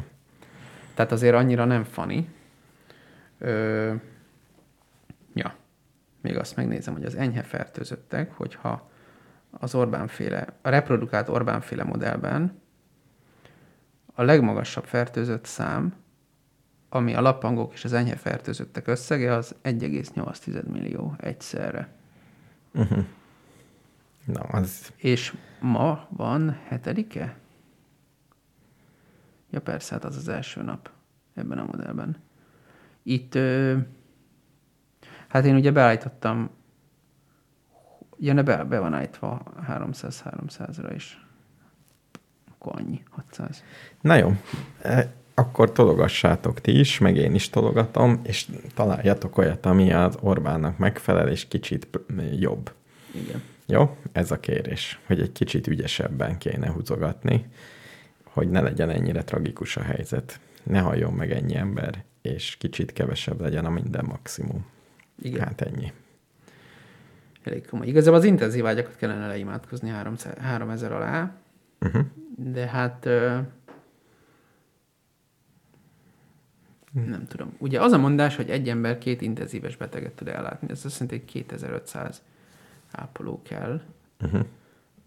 Tehát 0.94 1.12
azért 1.12 1.34
annyira 1.34 1.64
nem 1.64 1.84
funny. 1.84 2.18
Ö, 3.38 3.92
ja. 5.34 5.54
Még 6.20 6.38
azt 6.38 6.56
megnézem, 6.56 6.94
hogy 6.94 7.04
az 7.04 7.14
enyhe 7.14 7.42
fertőzöttek, 7.42 8.32
hogyha 8.32 8.90
az 9.50 9.74
Orbán-féle, 9.74 10.46
a 10.62 10.68
reprodukált 10.68 11.28
Orbán-féle 11.28 11.84
modellben 11.84 12.60
a 14.14 14.22
legmagasabb 14.22 14.84
fertőzött 14.84 15.44
szám, 15.44 15.94
ami 16.94 17.14
a 17.14 17.20
lappangók 17.20 17.72
és 17.72 17.84
az 17.84 17.92
enyhe 17.92 18.16
fertőzöttek 18.16 18.86
összege, 18.86 19.32
az 19.34 19.54
1,8 19.62 20.64
millió 20.64 21.14
egyszerre. 21.18 21.88
Na, 24.24 24.40
az 24.40 24.92
És 24.96 25.34
ma 25.60 26.06
van 26.10 26.58
hetedike? 26.66 27.36
Ja 29.50 29.60
persze, 29.60 29.94
hát 29.94 30.04
az 30.04 30.16
az 30.16 30.28
első 30.28 30.62
nap 30.62 30.90
ebben 31.34 31.58
a 31.58 31.64
modellben. 31.64 32.16
Itt, 33.02 33.34
ö, 33.34 33.78
hát 35.28 35.44
én 35.44 35.54
ugye 35.54 35.72
beállítottam, 35.72 36.50
ja 38.18 38.32
ne 38.32 38.42
be, 38.42 38.64
be 38.64 38.78
van 38.78 38.94
állítva 38.94 39.42
300-300-ra 39.68 40.92
is. 40.94 41.26
Akkor 42.50 42.80
annyi, 42.80 43.02
600. 43.10 43.64
Na 44.00 44.14
jó, 44.14 44.36
E, 44.82 45.21
akkor 45.42 45.72
tologassátok 45.72 46.60
ti 46.60 46.78
is, 46.78 46.98
meg 46.98 47.16
én 47.16 47.34
is 47.34 47.50
tologatom, 47.50 48.20
és 48.24 48.46
találjatok 48.74 49.38
olyat, 49.38 49.66
ami 49.66 49.92
az 49.92 50.16
Orbánnak 50.20 50.78
megfelel, 50.78 51.28
és 51.28 51.48
kicsit 51.48 51.88
jobb. 52.38 52.72
Igen. 53.14 53.42
Jó? 53.66 53.96
Ez 54.12 54.30
a 54.30 54.40
kérés, 54.40 55.00
hogy 55.06 55.20
egy 55.20 55.32
kicsit 55.32 55.66
ügyesebben 55.66 56.38
kéne 56.38 56.70
húzogatni, 56.70 57.46
hogy 58.24 58.48
ne 58.50 58.60
legyen 58.60 58.90
ennyire 58.90 59.24
tragikus 59.24 59.76
a 59.76 59.82
helyzet. 59.82 60.40
Ne 60.62 60.78
halljon 60.80 61.12
meg 61.12 61.32
ennyi 61.32 61.56
ember, 61.56 62.04
és 62.22 62.56
kicsit 62.56 62.92
kevesebb 62.92 63.40
legyen 63.40 63.64
a 63.64 63.70
minden 63.70 64.04
maximum. 64.08 64.66
Igen. 65.22 65.40
Hát 65.40 65.60
ennyi. 65.60 65.92
Elég 67.42 67.66
komoly. 67.66 67.86
Igazából 67.86 68.18
az 68.18 68.24
intenzív 68.24 68.66
ágyakat 68.66 68.96
kellene 68.96 69.26
leimádkozni 69.26 69.88
300 69.88 70.34
3000 70.38 70.92
alá, 70.92 71.36
Uh-huh. 71.84 72.04
de 72.36 72.66
hát 72.66 73.06
ö, 73.06 73.38
nem 76.92 77.26
tudom. 77.26 77.54
Ugye 77.58 77.80
az 77.80 77.92
a 77.92 77.98
mondás, 77.98 78.36
hogy 78.36 78.50
egy 78.50 78.68
ember 78.68 78.98
két 78.98 79.20
intenzíves 79.20 79.76
beteget 79.76 80.12
tud 80.12 80.28
ellátni, 80.28 80.70
ez 80.70 80.84
azt 80.84 81.00
jelenti, 81.00 81.18
hogy 81.18 81.24
2500 81.42 82.22
ápoló 82.90 83.42
kell 83.42 83.80
Uh-huh. 84.24 84.44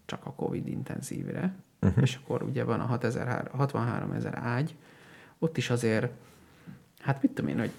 csak 0.06 0.26
a 0.26 0.34
Covid 0.34 0.68
intenzívre, 0.68 1.56
Uh-huh. 1.82 2.04
és 2.04 2.20
akkor 2.24 2.44
ugye 2.44 2.64
van 2.64 2.80
a 2.80 2.86
6000, 2.86 3.50
63 3.54 4.12
ezer 4.12 4.38
ágy, 4.44 4.76
ott 5.40 5.58
is 5.58 5.70
azért, 5.70 6.12
hát 7.00 7.22
mit 7.22 7.32
tudom 7.32 7.52
én, 7.52 7.60
hogy 7.60 7.72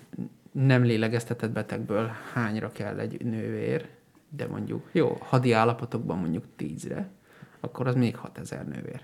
nem 0.52 0.82
lélegeztetett 0.82 1.50
betegből 1.50 2.10
hányra 2.32 2.72
kell 2.72 2.98
egy 2.98 3.24
nővér, 3.24 3.88
de 4.28 4.46
mondjuk, 4.46 4.88
jó, 4.92 5.16
hadi 5.20 5.52
állapotokban 5.52 6.18
mondjuk 6.18 6.44
10-re, 6.58 7.08
akkor 7.60 7.86
az 7.86 7.94
még 7.94 8.16
6000 8.16 8.66
nővér. 8.66 9.00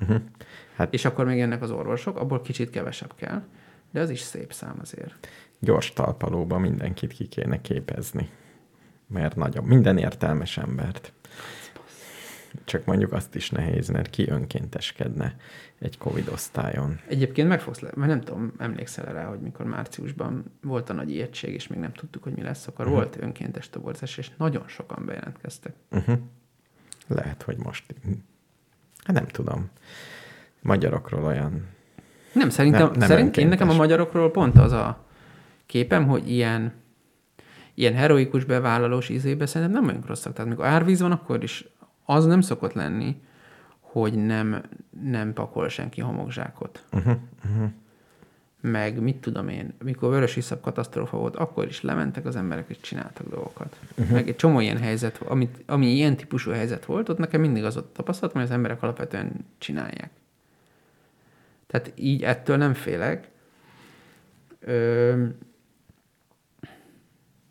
Uh-huh. 0.00 0.20
Hát 0.76 0.92
És 0.92 1.04
akkor 1.04 1.24
még 1.24 1.38
jönnek 1.38 1.62
az 1.62 1.70
orvosok, 1.70 2.16
abból 2.18 2.40
kicsit 2.40 2.70
kevesebb 2.70 3.14
kell, 3.14 3.42
de 3.90 4.00
az 4.00 4.10
is 4.10 4.20
szép 4.20 4.52
szám 4.52 4.78
azért. 4.80 5.28
gyors 5.58 5.92
talpalóba 5.92 6.58
mindenkit 6.58 7.12
ki 7.12 7.26
kéne 7.26 7.60
képezni. 7.60 8.30
Mert 9.06 9.36
nagyon, 9.36 9.64
minden 9.64 9.98
értelmes 9.98 10.58
embert. 10.58 11.12
Csak 12.64 12.84
mondjuk 12.84 13.12
azt 13.12 13.34
is 13.34 13.50
nehéz, 13.50 13.88
mert 13.88 14.10
ki 14.10 14.28
önkénteskedne 14.28 15.36
egy 15.78 15.98
Covid 15.98 16.28
osztályon. 16.28 17.00
Egyébként 17.08 17.48
meg 17.48 17.60
fogsz 17.60 17.80
le, 17.80 17.90
mert 17.94 18.10
nem 18.10 18.20
tudom, 18.20 18.52
emlékszel 18.58 19.12
rá, 19.12 19.24
hogy 19.24 19.40
mikor 19.40 19.66
márciusban 19.66 20.44
volt 20.62 20.90
a 20.90 20.92
nagy 20.92 21.10
ijegység, 21.10 21.54
és 21.54 21.66
még 21.66 21.78
nem 21.78 21.92
tudtuk, 21.92 22.22
hogy 22.22 22.32
mi 22.32 22.42
lesz, 22.42 22.66
akkor 22.66 22.84
uh-huh. 22.84 23.00
volt 23.00 23.16
önkéntes 23.20 23.70
toborzás, 23.70 24.18
és 24.18 24.30
nagyon 24.36 24.68
sokan 24.68 25.06
bejelentkeztek. 25.06 25.74
Uh-huh. 25.90 26.18
Lehet, 27.06 27.42
hogy 27.42 27.56
most... 27.56 27.94
Hát 29.04 29.16
nem 29.16 29.26
tudom. 29.26 29.70
Magyarokról 30.62 31.24
olyan... 31.24 31.66
Nem, 32.32 32.48
szerintem, 32.48 32.82
Nem- 32.82 32.98
nem, 32.98 33.08
szerint 33.08 33.36
én 33.36 33.48
nekem 33.48 33.68
a 33.68 33.74
magyarokról 33.74 34.30
pont 34.30 34.58
az 34.58 34.72
a 34.72 35.04
képem, 35.66 36.06
hogy 36.06 36.30
ilyen, 36.30 36.72
ilyen 37.74 37.94
heroikus 37.94 38.44
bevállalós 38.44 39.08
ízébe 39.08 39.46
szerintem 39.46 39.82
nem 39.82 39.90
olyan 39.90 40.04
rosszak. 40.06 40.32
Tehát 40.32 40.46
amikor 40.46 40.66
árvíz 40.66 41.00
van, 41.00 41.12
akkor 41.12 41.42
is 41.42 41.68
az 42.04 42.26
nem 42.26 42.40
szokott 42.40 42.72
lenni, 42.72 43.16
hogy 43.80 44.14
nem, 44.14 44.62
nem 45.02 45.32
pakol 45.32 45.68
senki 45.68 46.00
homokzsákot. 46.00 46.84
Uh-huh. 46.92 47.16
Uh-huh. 47.50 47.68
Meg 48.60 49.00
mit 49.00 49.16
tudom 49.16 49.48
én, 49.48 49.74
mikor 49.84 50.10
vörös 50.10 50.36
iszap 50.36 50.60
katasztrófa 50.60 51.16
volt, 51.16 51.36
akkor 51.36 51.66
is 51.66 51.82
lementek 51.82 52.26
az 52.26 52.36
emberek, 52.36 52.68
és 52.68 52.80
csináltak 52.80 53.28
dolgokat. 53.28 53.76
Uh-huh. 53.90 54.14
Meg 54.14 54.28
egy 54.28 54.36
csomó 54.36 54.60
ilyen 54.60 54.78
helyzet, 54.78 55.22
amit, 55.28 55.62
ami 55.66 55.86
ilyen 55.86 56.16
típusú 56.16 56.50
helyzet 56.50 56.84
volt, 56.84 57.08
ott 57.08 57.18
nekem 57.18 57.40
mindig 57.40 57.64
az 57.64 57.76
ott 57.76 57.92
tapasztalatom, 57.94 58.40
hogy 58.40 58.50
az 58.50 58.56
emberek 58.56 58.82
alapvetően 58.82 59.32
csinálják. 59.58 60.10
Tehát 61.70 61.92
így 61.94 62.22
ettől 62.22 62.56
nem 62.56 62.74
félek. 62.74 63.30
Ö, 64.60 65.24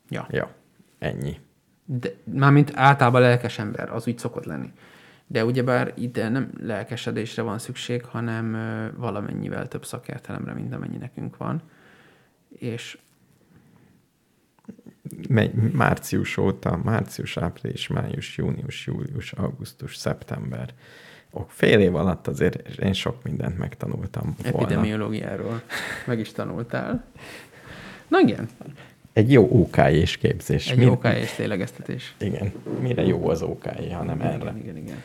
ja. 0.09 0.27
Ja, 0.29 0.55
ennyi. 0.97 1.39
De, 1.85 2.09
mármint 2.23 2.71
általában 2.75 3.21
lelkes 3.21 3.59
ember, 3.59 3.91
az 3.91 4.07
úgy 4.07 4.17
szokott 4.17 4.45
lenni. 4.45 4.71
De 5.27 5.45
ugyebár 5.45 5.93
ide 5.95 6.29
nem 6.29 6.51
lelkesedésre 6.61 7.41
van 7.41 7.59
szükség, 7.59 8.05
hanem 8.05 8.51
valamennyivel 8.97 9.67
több 9.67 9.85
szakértelemre, 9.85 10.53
mint 10.53 10.73
amennyi 10.73 10.97
nekünk 10.97 11.37
van. 11.37 11.61
És 12.49 12.97
március 15.71 16.37
óta, 16.37 16.77
március, 16.83 17.37
április, 17.37 17.87
május, 17.87 18.37
június, 18.37 18.85
július, 18.85 19.31
augusztus, 19.31 19.95
szeptember. 19.95 20.73
Ok, 21.31 21.49
fél 21.49 21.79
év 21.79 21.95
alatt 21.95 22.27
azért 22.27 22.79
én 22.79 22.93
sok 22.93 23.23
mindent 23.23 23.57
megtanultam 23.57 24.35
volna. 24.51 24.57
epidemiológiáról 24.65 25.61
meg 26.05 26.19
is 26.19 26.31
tanultál. 26.31 27.03
Na 28.07 28.19
igen, 28.19 28.49
Egy 29.13 29.31
jó 29.31 29.47
OK-és 29.51 30.17
képzés. 30.17 30.71
egy 30.71 30.77
Mi- 30.77 30.87
OK 30.87 31.05
és 31.05 31.37
lélegeztetés. 31.37 32.15
Igen. 32.19 32.51
Mire 32.79 33.05
jó 33.05 33.29
az 33.29 33.41
OK, 33.41 33.65
hanem 33.91 34.21
erre. 34.21 34.35
Igen, 34.35 34.57
igen, 34.57 34.77
igen. 34.77 35.01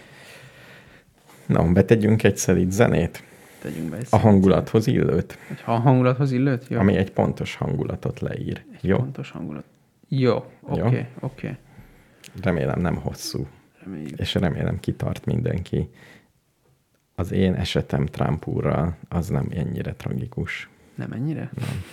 Na, 1.46 1.72
betegyünk 1.72 2.22
egy 2.22 2.36
szelíd 2.36 2.70
zenét. 2.70 3.22
Tegyünk 3.62 3.90
be 3.90 3.96
egy 3.96 4.06
A 4.10 4.16
hangulathoz 4.16 4.86
illőt, 4.86 5.38
Egy 5.50 5.60
ha 5.60 5.78
hangulathoz 5.78 6.32
illőt? 6.32 6.66
Jó. 6.68 6.78
ami 6.78 6.96
egy 6.96 7.10
pontos 7.10 7.54
hangulatot 7.54 8.20
leír. 8.20 8.64
egy 8.74 8.84
Jó? 8.88 8.96
pontos 8.96 9.30
hangulat. 9.30 9.64
Jó, 10.08 10.44
oké, 10.62 10.78
Jó. 10.80 10.84
oké. 10.86 11.06
Okay, 11.20 11.56
Remélem 12.42 12.80
nem 12.80 12.94
hosszú, 12.96 13.46
Reméljük. 13.84 14.18
és 14.18 14.34
remélem 14.34 14.80
kitart 14.80 15.24
mindenki. 15.24 15.88
Az 17.14 17.32
én 17.32 17.54
esetem 17.54 18.06
Trump 18.06 18.46
úrral 18.46 18.96
az 19.08 19.28
nem 19.28 19.48
ennyire 19.50 19.92
tragikus. 19.92 20.68
Nem 20.94 21.12
ennyire? 21.12 21.50
Nem. 21.54 21.84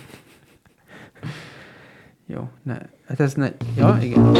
Jó, 2.26 2.50
ne. 2.64 2.78
Hát 3.06 3.20
ez 3.20 3.34
ne... 3.34 3.50
Ja, 3.78 3.98
igen. 4.02 4.32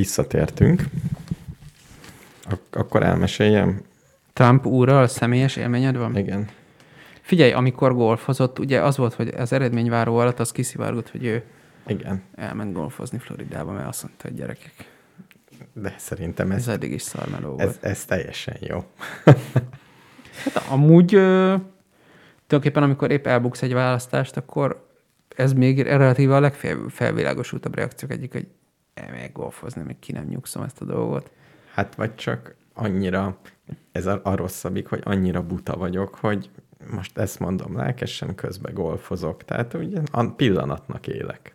Visszatértünk. 0.00 0.82
Ak- 2.50 2.76
akkor 2.76 3.02
elmeséljem. 3.02 3.82
Trump 4.32 4.66
úrral 4.66 5.06
személyes 5.06 5.56
élményed 5.56 5.96
van? 5.96 6.16
Igen. 6.16 6.48
Figyelj, 7.20 7.52
amikor 7.52 7.94
golfozott, 7.94 8.58
ugye 8.58 8.80
az 8.82 8.96
volt, 8.96 9.14
hogy 9.14 9.28
az 9.28 9.52
eredményváró 9.52 10.16
alatt 10.16 10.40
az 10.40 10.52
kiszivárgott, 10.52 11.10
hogy 11.10 11.24
ő 11.24 11.42
Igen. 11.86 12.22
elment 12.34 12.72
golfozni 12.72 13.18
Floridába, 13.18 13.72
mert 13.72 13.88
azt 13.88 14.02
mondta, 14.02 14.28
hogy 14.28 14.36
gyerekek, 14.36 14.72
De 15.72 15.94
szerintem 15.98 16.50
ez 16.50 16.56
ez, 16.58 16.68
eddig 16.68 16.92
is 16.92 17.02
szarmeló 17.02 17.48
volt. 17.48 17.60
ez, 17.60 17.78
ez 17.80 18.04
teljesen 18.04 18.56
jó. 18.60 18.84
Hát 20.44 20.64
amúgy 20.70 21.14
ö, 21.14 21.54
tulajdonképpen, 22.46 22.82
amikor 22.82 23.10
épp 23.10 23.26
elbuksz 23.26 23.62
egy 23.62 23.72
választást, 23.72 24.36
akkor 24.36 24.86
ez 25.36 25.52
még 25.52 25.80
relatíve 25.82 26.34
a 26.36 26.40
legfelvilágosultabb 26.40 27.74
reakciók 27.74 28.10
egyik, 28.10 28.32
hogy 28.32 28.46
elmegyek 29.00 29.32
golfozni, 29.32 29.82
még 29.82 29.98
ki 29.98 30.12
nem 30.12 30.24
nyugszom 30.24 30.62
ezt 30.62 30.80
a 30.80 30.84
dolgot. 30.84 31.30
Hát 31.74 31.94
vagy 31.94 32.14
csak 32.14 32.54
annyira, 32.74 33.38
ez 33.92 34.06
a, 34.06 34.20
a 34.22 34.36
rosszabbik, 34.36 34.86
hogy 34.86 35.00
annyira 35.04 35.42
buta 35.42 35.76
vagyok, 35.76 36.14
hogy 36.14 36.50
most 36.90 37.18
ezt 37.18 37.38
mondom 37.38 37.76
lelkesen, 37.76 38.34
közben 38.34 38.74
golfozok. 38.74 39.44
Tehát 39.44 39.74
ugye 39.74 40.00
a 40.10 40.26
pillanatnak 40.26 41.06
élek. 41.06 41.54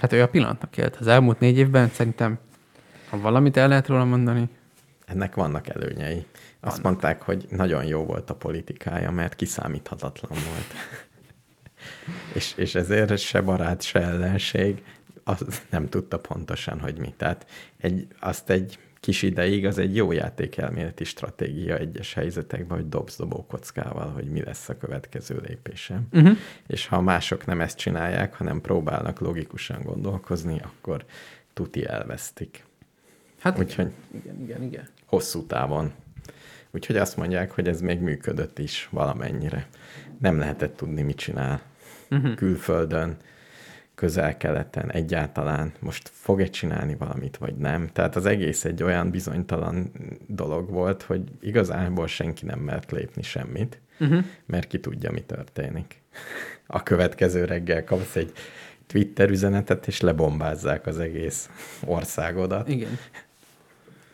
Hát 0.00 0.12
ő 0.12 0.22
a 0.22 0.28
pillanatnak 0.28 0.76
élt. 0.76 0.96
Az 0.96 1.06
elmúlt 1.06 1.40
négy 1.40 1.58
évben 1.58 1.88
szerintem, 1.88 2.38
ha 3.10 3.20
valamit 3.20 3.56
el 3.56 3.68
lehet 3.68 3.86
róla 3.86 4.04
mondani, 4.04 4.48
Ennek 5.10 5.34
vannak 5.34 5.68
előnyei. 5.68 6.16
Azt 6.16 6.26
Vannak. 6.60 6.82
mondták, 6.82 7.22
hogy 7.22 7.46
nagyon 7.48 7.84
jó 7.84 8.04
volt 8.04 8.30
a 8.30 8.34
politikája, 8.34 9.10
mert 9.10 9.34
kiszámíthatatlan 9.34 10.30
volt. 10.30 10.74
és, 12.34 12.52
és 12.56 12.74
ezért 12.74 13.18
se 13.18 13.40
barát, 13.40 13.82
se 13.82 14.00
ellenség, 14.00 14.84
az 15.30 15.62
nem 15.70 15.88
tudta 15.88 16.18
pontosan, 16.18 16.80
hogy 16.80 16.98
mi. 16.98 17.14
Tehát 17.16 17.46
egy, 17.76 18.06
azt 18.20 18.50
egy 18.50 18.78
kis 19.00 19.22
ideig 19.22 19.66
az 19.66 19.78
egy 19.78 19.96
jó 19.96 20.12
játékelméleti 20.12 21.04
stratégia 21.04 21.76
egyes 21.76 22.14
helyzetekben, 22.14 22.78
hogy 22.78 22.88
dobsz 22.88 23.16
dobó 23.16 23.46
kockával, 23.46 24.10
hogy 24.10 24.24
mi 24.24 24.42
lesz 24.42 24.68
a 24.68 24.76
következő 24.76 25.40
lépésem. 25.46 26.08
uh-huh. 26.12 26.36
És 26.66 26.86
ha 26.86 27.00
mások 27.00 27.46
nem 27.46 27.60
ezt 27.60 27.78
csinálják, 27.78 28.34
hanem 28.34 28.60
próbálnak 28.60 29.18
logikusan 29.18 29.82
gondolkozni, 29.82 30.60
akkor 30.60 31.04
tuti 31.52 31.86
elvesztik. 31.86 32.64
hát 33.38 33.58
Úgyhogy 33.58 33.90
igen, 34.14 34.40
igen, 34.40 34.62
igen. 34.62 34.88
hosszú 35.06 35.46
távon. 35.46 35.92
Úgyhogy 36.70 36.96
azt 36.96 37.16
mondják, 37.16 37.50
hogy 37.50 37.68
ez 37.68 37.80
még 37.80 38.00
működött 38.00 38.58
is 38.58 38.88
valamennyire. 38.90 39.68
Nem 40.18 40.38
lehetett 40.38 40.76
tudni, 40.76 41.02
mit 41.02 41.16
csinál 41.16 41.62
Uh-huh. 42.12 42.34
külföldön, 42.34 43.16
közel-keleten 44.00 44.92
egyáltalán. 44.92 45.72
Most 45.78 46.10
fog-e 46.12 46.46
csinálni 46.46 46.94
valamit, 46.94 47.36
vagy 47.36 47.56
nem. 47.56 47.88
Tehát 47.92 48.16
az 48.16 48.26
egész 48.26 48.64
egy 48.64 48.82
olyan 48.82 49.10
bizonytalan 49.10 49.92
dolog 50.26 50.70
volt, 50.70 51.02
hogy 51.02 51.22
igazából 51.40 52.06
senki 52.06 52.44
nem 52.46 52.58
mert 52.58 52.90
lépni 52.90 53.22
semmit, 53.22 53.80
Uh-huh. 53.98 54.24
mert 54.46 54.66
ki 54.66 54.80
tudja, 54.80 55.10
mi 55.10 55.20
történik. 55.20 56.02
A 56.66 56.82
következő 56.82 57.44
reggel 57.44 57.84
kapsz 57.84 58.16
egy 58.16 58.32
Twitter 58.86 59.30
üzenetet, 59.30 59.86
és 59.86 60.00
lebombázzák 60.00 60.86
az 60.86 60.98
egész 60.98 61.50
országodat 61.84 62.68
Igen. 62.68 62.98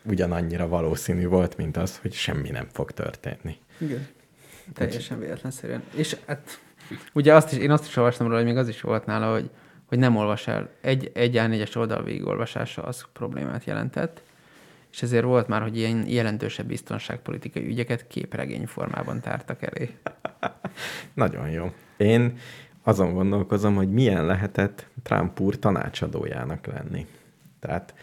ugyanannyira 0.03 0.67
valószínű 0.67 1.27
volt, 1.27 1.57
mint 1.57 1.77
az, 1.77 1.97
hogy 1.97 2.13
semmi 2.13 2.49
nem 2.49 2.67
fog 2.71 2.91
történni. 2.91 3.57
Igen. 3.77 4.07
Teljesen 4.73 5.19
véletlenszerűen. 5.19 5.83
És 5.95 6.15
hát 6.25 6.59
ugye 7.13 7.33
azt 7.33 7.51
is, 7.51 7.57
én 7.57 7.71
azt 7.71 7.87
is 7.87 7.95
olvastam 7.95 8.25
róla, 8.27 8.37
hogy 8.39 8.47
még 8.47 8.57
az 8.57 8.67
is 8.67 8.81
volt 8.81 9.05
nála, 9.05 9.31
hogy, 9.33 9.49
hogy 9.87 9.99
nem 9.99 10.15
olvas 10.15 10.47
el. 10.47 10.69
Egy, 10.81 11.11
egy 11.13 11.35
A4-es 11.35 11.77
oldal 11.77 12.03
végigolvasása 12.03 12.83
az 12.83 13.05
problémát 13.13 13.63
jelentett, 13.63 14.21
és 14.91 15.01
ezért 15.01 15.23
volt 15.23 15.47
már, 15.47 15.61
hogy 15.61 15.77
ilyen 15.77 16.07
jelentősebb 16.07 16.65
biztonságpolitikai 16.65 17.65
ügyeket 17.67 18.07
képregény 18.07 18.65
formában 18.65 19.19
tártak 19.19 19.61
elé. 19.61 19.89
Nagyon 21.13 21.49
jó. 21.49 21.73
Én 21.97 22.37
azon 22.83 23.13
gondolkozom, 23.13 23.75
hogy 23.75 23.91
milyen 23.91 24.25
lehetett 24.25 24.87
Trump 25.03 25.39
úr 25.39 25.59
tanácsadójának 25.59 26.65
lenni. 26.65 27.07
Tehát 27.59 27.93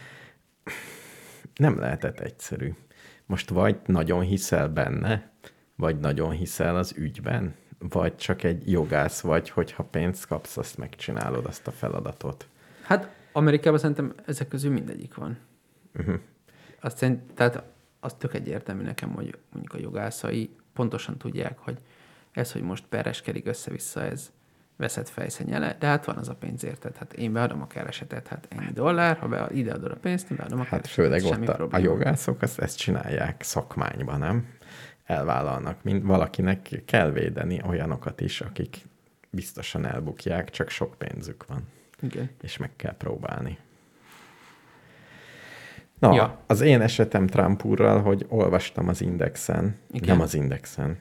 nem 1.55 1.79
lehetett 1.79 2.19
egyszerű. 2.19 2.73
Most 3.25 3.49
vagy 3.49 3.77
nagyon 3.85 4.21
hiszel 4.21 4.69
benne, 4.69 5.31
vagy 5.75 5.99
nagyon 5.99 6.31
hiszel 6.31 6.75
az 6.75 6.93
ügyben, 6.97 7.55
vagy 7.79 8.15
csak 8.15 8.43
egy 8.43 8.71
jogász 8.71 9.19
vagy, 9.21 9.49
hogyha 9.49 9.83
pénzt 9.83 10.25
kapsz, 10.27 10.57
azt 10.57 10.77
megcsinálod 10.77 11.45
azt 11.45 11.67
a 11.67 11.71
feladatot. 11.71 12.47
Hát 12.81 13.09
Amerikában 13.31 13.79
szerintem 13.79 14.13
ezek 14.25 14.47
közül 14.47 14.71
mindegyik 14.71 15.15
van. 15.15 15.37
Uh-huh. 15.95 16.15
Azt 16.81 16.97
szerint, 16.97 17.33
tehát 17.33 17.63
az 17.99 18.13
tök 18.17 18.33
egyértelmű 18.33 18.83
nekem, 18.83 19.09
hogy 19.13 19.37
mondjuk 19.53 19.73
a 19.73 19.77
jogászai 19.79 20.55
pontosan 20.73 21.17
tudják, 21.17 21.57
hogy 21.59 21.77
ez, 22.31 22.51
hogy 22.51 22.61
most 22.61 22.83
pereskedik 22.89 23.47
össze-vissza, 23.47 24.01
ez 24.01 24.31
veszett 24.77 25.09
fejszennyele, 25.09 25.75
de 25.79 25.87
hát 25.87 26.05
van 26.05 26.17
az 26.17 26.29
a 26.29 26.35
pénz 26.35 26.63
érted. 26.63 26.97
Hát 26.97 27.13
én 27.13 27.33
beadom 27.33 27.61
a 27.61 27.67
keresetet, 27.67 28.27
hát 28.27 28.47
ennyi 28.49 28.71
dollár, 28.73 29.17
ha 29.17 29.27
be, 29.27 29.47
ideadod 29.51 29.91
a 29.91 29.95
pénzt, 29.95 30.31
én 30.31 30.37
beadom 30.37 30.59
a 30.59 30.63
Hát 30.63 30.69
keresetet. 30.69 31.05
főleg 31.05 31.19
semmi 31.33 31.47
ott 31.47 31.49
a, 31.49 31.51
a 31.51 31.55
probléma. 31.55 31.83
jogászok 31.83 32.41
azt, 32.41 32.59
ezt 32.59 32.77
csinálják 32.77 33.41
szakmányban, 33.43 34.19
nem? 34.19 34.47
Elvállalnak, 35.05 35.83
mint 35.83 36.03
valakinek 36.03 36.81
kell 36.85 37.11
védeni 37.11 37.61
olyanokat 37.67 38.21
is, 38.21 38.41
akik 38.41 38.77
biztosan 39.29 39.85
elbukják, 39.85 40.49
csak 40.49 40.69
sok 40.69 40.95
pénzük 40.97 41.45
van, 41.47 41.67
Igen. 42.01 42.29
és 42.41 42.57
meg 42.57 42.75
kell 42.75 42.95
próbálni. 42.97 43.57
Na, 45.99 46.13
Ja. 46.15 46.39
az 46.47 46.61
én 46.61 46.81
esetem 46.81 47.27
Trump 47.27 47.65
úrral, 47.65 48.01
hogy 48.01 48.25
olvastam 48.29 48.87
az 48.87 49.01
Indexen, 49.01 49.75
Igen. 49.91 50.07
nem 50.15 50.21
az 50.21 50.33
Indexen. 50.33 50.97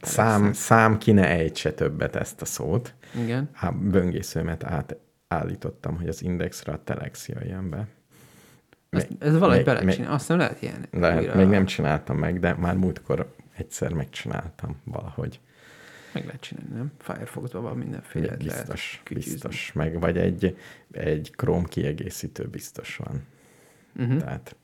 A 0.00 0.06
Szám, 0.06 0.52
szám 0.52 0.98
ki 0.98 1.12
ne 1.12 1.28
ejtse 1.28 1.72
többet 1.72 2.16
ezt 2.16 2.40
a 2.42 2.44
szót. 2.44 2.94
Igen. 3.22 3.50
Á, 3.52 3.70
böngészőmet 3.70 4.64
átállítottam, 4.64 5.96
hogy 5.96 6.08
az 6.08 6.22
Indexre 6.22 6.72
a 6.72 6.82
Telex 6.84 7.28
jöjjön 7.28 7.70
be. 7.70 7.86
Ezt, 8.96 9.08
ez 9.18 9.38
valahogy 9.38 9.64
belecsinál. 9.64 10.12
Azt 10.12 10.28
nem 10.28 10.38
lehet 10.38 10.62
ilyen. 10.62 10.86
Lehet, 10.90 11.20
újra- 11.20 11.34
még 11.34 11.46
nem 11.46 11.64
csináltam 11.66 12.16
meg, 12.18 12.40
de 12.40 12.54
már 12.54 12.76
múltkor 12.76 13.34
egyszer 13.56 13.92
megcsináltam 13.92 14.76
valahogy. 14.84 15.40
Meg 16.12 16.24
lehet 16.24 16.40
csinálni, 16.40 16.74
nem? 16.74 16.92
Firefox-ban 16.98 17.62
van 17.62 17.76
mindenféle. 17.76 18.24
lehet 18.26 18.38
Biztos, 18.42 19.00
kütyűzni. 19.04 19.30
biztos. 19.32 19.72
Meg 19.72 20.00
vagy 20.00 20.16
egy, 20.18 20.56
egy 20.90 21.32
Chrome 21.36 21.66
kiegészítő 21.68 22.46
biztos 22.48 22.96
van. 22.96 23.22
Uh-huh. 23.98 24.16
Tehát, 24.18 24.56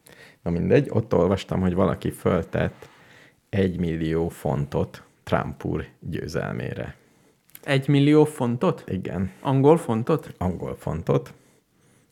na 0.43 0.51
mindegy, 0.51 0.87
ott 0.91 1.15
olvastam, 1.15 1.61
hogy 1.61 1.75
valaki 1.75 2.11
föltett 2.11 2.89
egy 3.49 3.79
millió 3.79 4.29
fontot 4.29 5.03
Trump 5.23 5.65
úr 5.65 5.87
győzelmére. 6.01 6.95
Egy 7.65 7.89
millió 7.89 8.25
fontot? 8.25 8.85
Igen, 8.87 9.31
Angol 9.41 9.77
fontot? 9.79 10.35
angol 10.39 10.77
fontot. 10.77 11.33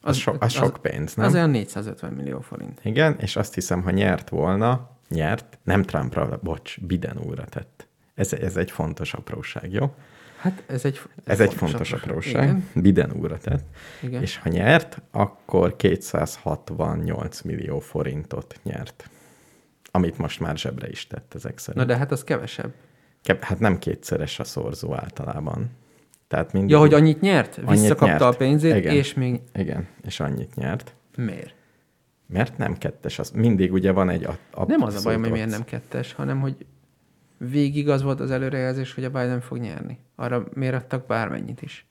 Az, 0.06 0.16
so, 0.16 0.32
az, 0.38 0.52
sok 0.52 0.78
pénz, 0.82 1.14
nem? 1.14 1.26
Az 1.26 1.34
olyan 1.34 1.50
450 1.50 2.12
millió 2.12 2.40
forint. 2.40 2.80
Igen, 2.82 3.16
és 3.20 3.36
azt 3.36 3.54
hiszem, 3.54 3.82
ha 3.82 3.90
nyert 3.90 4.28
volna, 4.28 4.90
nyert, 5.08 5.58
nem 5.62 5.82
Trumpra, 5.82 6.38
bocs, 6.42 6.80
Biden 6.80 7.18
úrra 7.18 7.44
tett. 7.44 7.86
Ez, 8.14 8.32
ez 8.32 8.56
egy 8.56 8.70
fontos 8.70 9.14
apróság, 9.14 9.72
jó? 9.72 9.94
Hát 10.36 10.62
ez 10.66 10.84
egy, 10.84 11.00
Ez 11.24 11.40
egy 11.40 11.54
fontos 11.54 11.92
apróság. 11.92 12.42
Igen. 12.42 12.68
Biden 12.74 13.12
úrra 13.12 13.38
tett. 13.38 13.64
Igen. 14.02 14.22
És 14.22 14.36
ha 14.36 14.48
nyert, 14.48 15.02
akkor 15.10 15.76
268 15.76 17.40
millió 17.42 17.78
forintot 17.78 18.60
nyert. 18.62 19.10
Amit 19.90 20.18
most 20.18 20.40
már 20.40 20.56
zsebre 20.56 20.88
is 20.88 21.06
tett 21.06 21.34
ezek 21.34 21.58
szerint. 21.58 21.86
Na 21.86 21.92
de 21.92 21.98
hát 21.98 22.12
az 22.12 22.24
kevesebb. 22.24 22.72
Ke- 23.22 23.44
Hát 23.44 23.58
nem 23.58 23.78
kétszeres 23.78 24.38
a 24.38 24.44
szorzó 24.44 24.94
általában. 24.94 25.70
Tehát 26.28 26.52
mindig... 26.52 26.70
Ja, 26.70 26.78
hogy 26.78 26.94
annyit 26.94 27.20
nyert? 27.20 27.58
Annyit 27.58 27.80
Visszakapta 27.80 28.06
nyert. 28.06 28.22
a 28.22 28.36
pénzét, 28.36 28.76
Igen. 28.76 28.94
és 28.94 29.14
még 29.14 29.40
Igen, 29.54 29.86
és 30.02 30.20
annyit 30.20 30.54
nyert. 30.54 30.94
miért? 31.16 31.54
Mert 32.26 32.58
nem 32.58 32.78
kettes, 32.78 33.18
az 33.18 33.30
mindig 33.30 33.72
ugye 33.72 33.92
van 33.92 34.08
egy... 34.08 34.24
A, 34.24 34.38
a 34.50 34.64
Nem 34.66 34.82
az 34.82 34.94
a 34.94 35.00
bajom, 35.02 35.20
hogy 35.20 35.30
miért 35.30 35.50
nem 35.50 35.64
kettes, 35.64 36.12
hanem 36.12 36.40
hogy 36.40 36.66
végig 37.38 37.88
az 37.88 38.02
volt 38.02 38.20
az 38.20 38.30
előrejelzés, 38.30 38.94
hogy 38.94 39.04
a 39.04 39.10
Biden 39.10 39.40
fog 39.40 39.58
nyerni. 39.58 39.98
Arra 40.14 40.46
miért 40.54 40.74
adtak 40.74 41.06
bármennyit 41.06 41.62
is? 41.62 41.86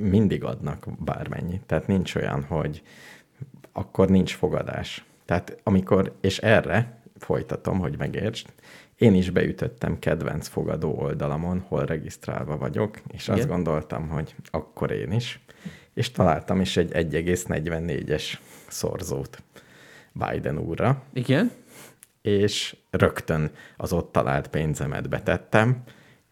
mindig 0.00 0.44
adnak 0.44 0.86
bármennyit. 1.04 1.62
Tehát 1.62 1.86
nincs 1.86 2.14
olyan, 2.14 2.44
hogy 2.44 2.82
akkor 3.72 4.08
nincs 4.08 4.34
fogadás. 4.34 5.04
Tehát 5.24 5.58
amikor, 5.62 6.12
és 6.20 6.38
erre 6.38 7.00
folytatom, 7.18 7.78
hogy 7.78 7.98
megértsd, 7.98 8.46
én 8.98 9.14
is 9.14 9.30
beütöttem 9.30 9.98
kedvenc 9.98 10.48
fogadó 10.48 10.98
oldalamon, 10.98 11.64
hol 11.68 11.84
regisztrálva 11.84 12.56
vagyok, 12.56 13.00
és 13.12 13.28
Igen. 13.28 13.38
azt 13.38 13.48
gondoltam, 13.48 14.08
hogy 14.08 14.34
akkor 14.50 14.90
én 14.90 15.12
is, 15.12 15.40
és 15.94 16.10
találtam 16.10 16.60
is 16.60 16.76
egy 16.76 16.90
1,44-es 16.92 18.32
szorzót 18.68 19.42
Biden 20.12 20.58
úrra, 20.58 21.02
Igen? 21.12 21.50
és 22.22 22.76
rögtön 22.90 23.50
az 23.76 23.92
ott 23.92 24.12
talált 24.12 24.48
pénzemet 24.48 25.08
betettem, 25.08 25.82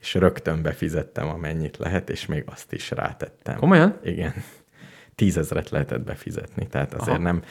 és 0.01 0.15
rögtön 0.15 0.63
befizettem, 0.63 1.29
amennyit 1.29 1.77
lehet, 1.77 2.11
és 2.11 2.27
még 2.27 2.43
azt 2.47 2.73
is 2.73 2.91
rátettem. 2.91 3.57
Komolyan? 3.57 3.99
Igen. 4.03 4.33
Tízezret 5.15 5.71
lehetett 5.71 6.05
befizetni, 6.05 6.67
tehát 6.67 6.95
azért. 6.95 7.17
Aha. 7.17 7.23
nem 7.23 7.43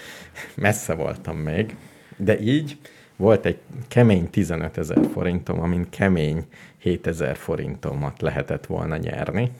messze 0.55 0.93
voltam 0.93 1.37
még. 1.37 1.75
De 2.17 2.39
így 2.39 2.77
volt 3.15 3.45
egy 3.45 3.59
kemény 3.87 4.29
15 4.29 4.77
ezer 4.77 4.99
forintom, 5.13 5.59
amin 5.59 5.89
kemény 5.89 6.45
7 6.77 7.07
ezer 7.07 7.35
forintomat 7.35 8.21
lehetett 8.21 8.65
volna 8.65 8.97
nyerni. 8.97 9.51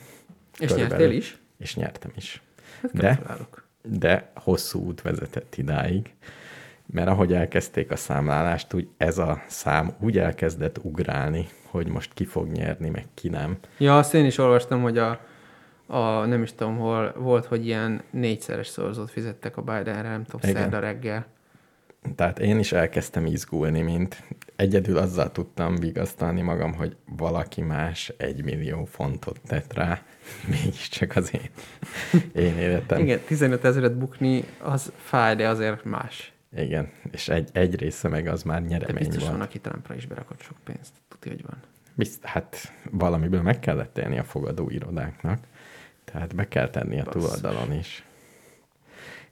És 0.60 0.68
Körülbelül. 0.68 0.97
nyertél 0.97 1.18
is? 1.18 1.38
És 1.58 1.76
nyertem 1.76 2.12
is. 2.16 2.41
Hát 2.82 2.93
De-. 2.93 3.20
De 3.82 4.32
hosszú 4.36 4.80
út 4.80 5.01
vezetett 5.01 5.56
idáig, 5.58 6.14
mert 6.86 7.08
ahogy 7.08 7.34
elkezdték 7.34 7.91
a 7.91 7.95
számlálást, 7.95 8.74
úgy 8.74 8.88
ez 8.97 9.18
a 9.18 9.43
szám 9.47 9.93
úgy 9.99 10.18
elkezdett 10.18 10.78
ugrálni, 10.82 11.47
hogy 11.66 11.88
most 11.88 12.14
ki 12.14 12.26
fog 12.26 12.47
nyerni, 12.47 12.89
meg 12.89 13.06
ki 13.14 13.30
nem. 13.30 13.58
Ja, 13.78 13.97
azt 13.97 14.14
én 14.14 14.26
is 14.26 14.38
olvastam, 14.38 14.82
hogy 14.82 14.97
a, 14.97 15.20
a 15.88 16.26
nem 16.26 16.43
is 16.43 16.54
tudom 16.54 16.78
hol, 16.78 17.14
volt, 17.18 17.45
hogy 17.45 17.66
ilyen 17.66 18.01
négyszeres 18.10 18.68
szorzót 18.68 19.12
fizettek 19.12 19.58
a 19.58 19.62
Bidenre, 19.62 20.10
nem 20.10 20.24
tudom, 20.24 20.49
Igen. 20.49 20.62
szerda 20.62 20.80
reggel. 20.80 21.26
Tehát 22.16 22.39
én 22.39 22.60
is 22.60 22.72
elkezdtem 22.72 23.26
izgulni, 23.26 23.82
mint 23.82 24.24
egyedül 24.56 24.97
azzal 24.97 25.32
tudtam 25.32 25.76
vigasztalni 25.76 26.41
magam, 26.41 26.74
hogy 26.74 26.95
valaki 27.18 27.62
más 27.62 28.14
egy 28.18 28.43
millió 28.43 28.86
fontot 28.86 29.39
tett 29.47 29.74
rá, 29.74 30.01
mégiscsak 30.62 31.16
az 31.16 31.34
én, 31.34 31.49
én 32.36 32.58
életem. 32.58 32.99
Igen, 32.99 33.20
15 33.20 33.66
ezeret 33.66 33.97
bukni, 33.97 34.43
az 34.60 34.91
fáj, 34.95 35.36
de 35.36 35.47
azért 35.47 35.84
más. 35.84 36.34
Igen, 36.58 36.89
és 37.12 37.30
egy, 37.30 37.49
egy 37.54 37.76
része 37.76 38.08
meg 38.08 38.28
az 38.28 38.43
már 38.43 38.62
De 38.62 38.68
nyeremény 38.68 38.97
biztos 38.97 39.22
volt. 39.22 39.32
van, 39.32 39.41
aki 39.41 39.60
Trumpra 39.60 39.95
is 39.95 40.06
berakott 40.06 40.41
sok 40.41 40.58
pénzt. 40.64 40.93
Tudja, 41.08 41.32
hogy 41.32 41.45
van. 41.45 41.58
Bizt, 41.95 42.24
hát 42.24 42.72
valamiből 42.91 43.41
meg 43.41 43.60
kellett 43.60 43.97
élni 43.97 44.20
a 44.20 44.24
fogadóirodáknak, 44.24 45.39
tehát 46.04 46.36
be 46.36 46.47
kell 46.47 46.70
tenni 46.70 46.99
a 46.99 47.04
Basszus. 47.04 47.22
túloldalon 47.22 47.74
is. 47.78 48.04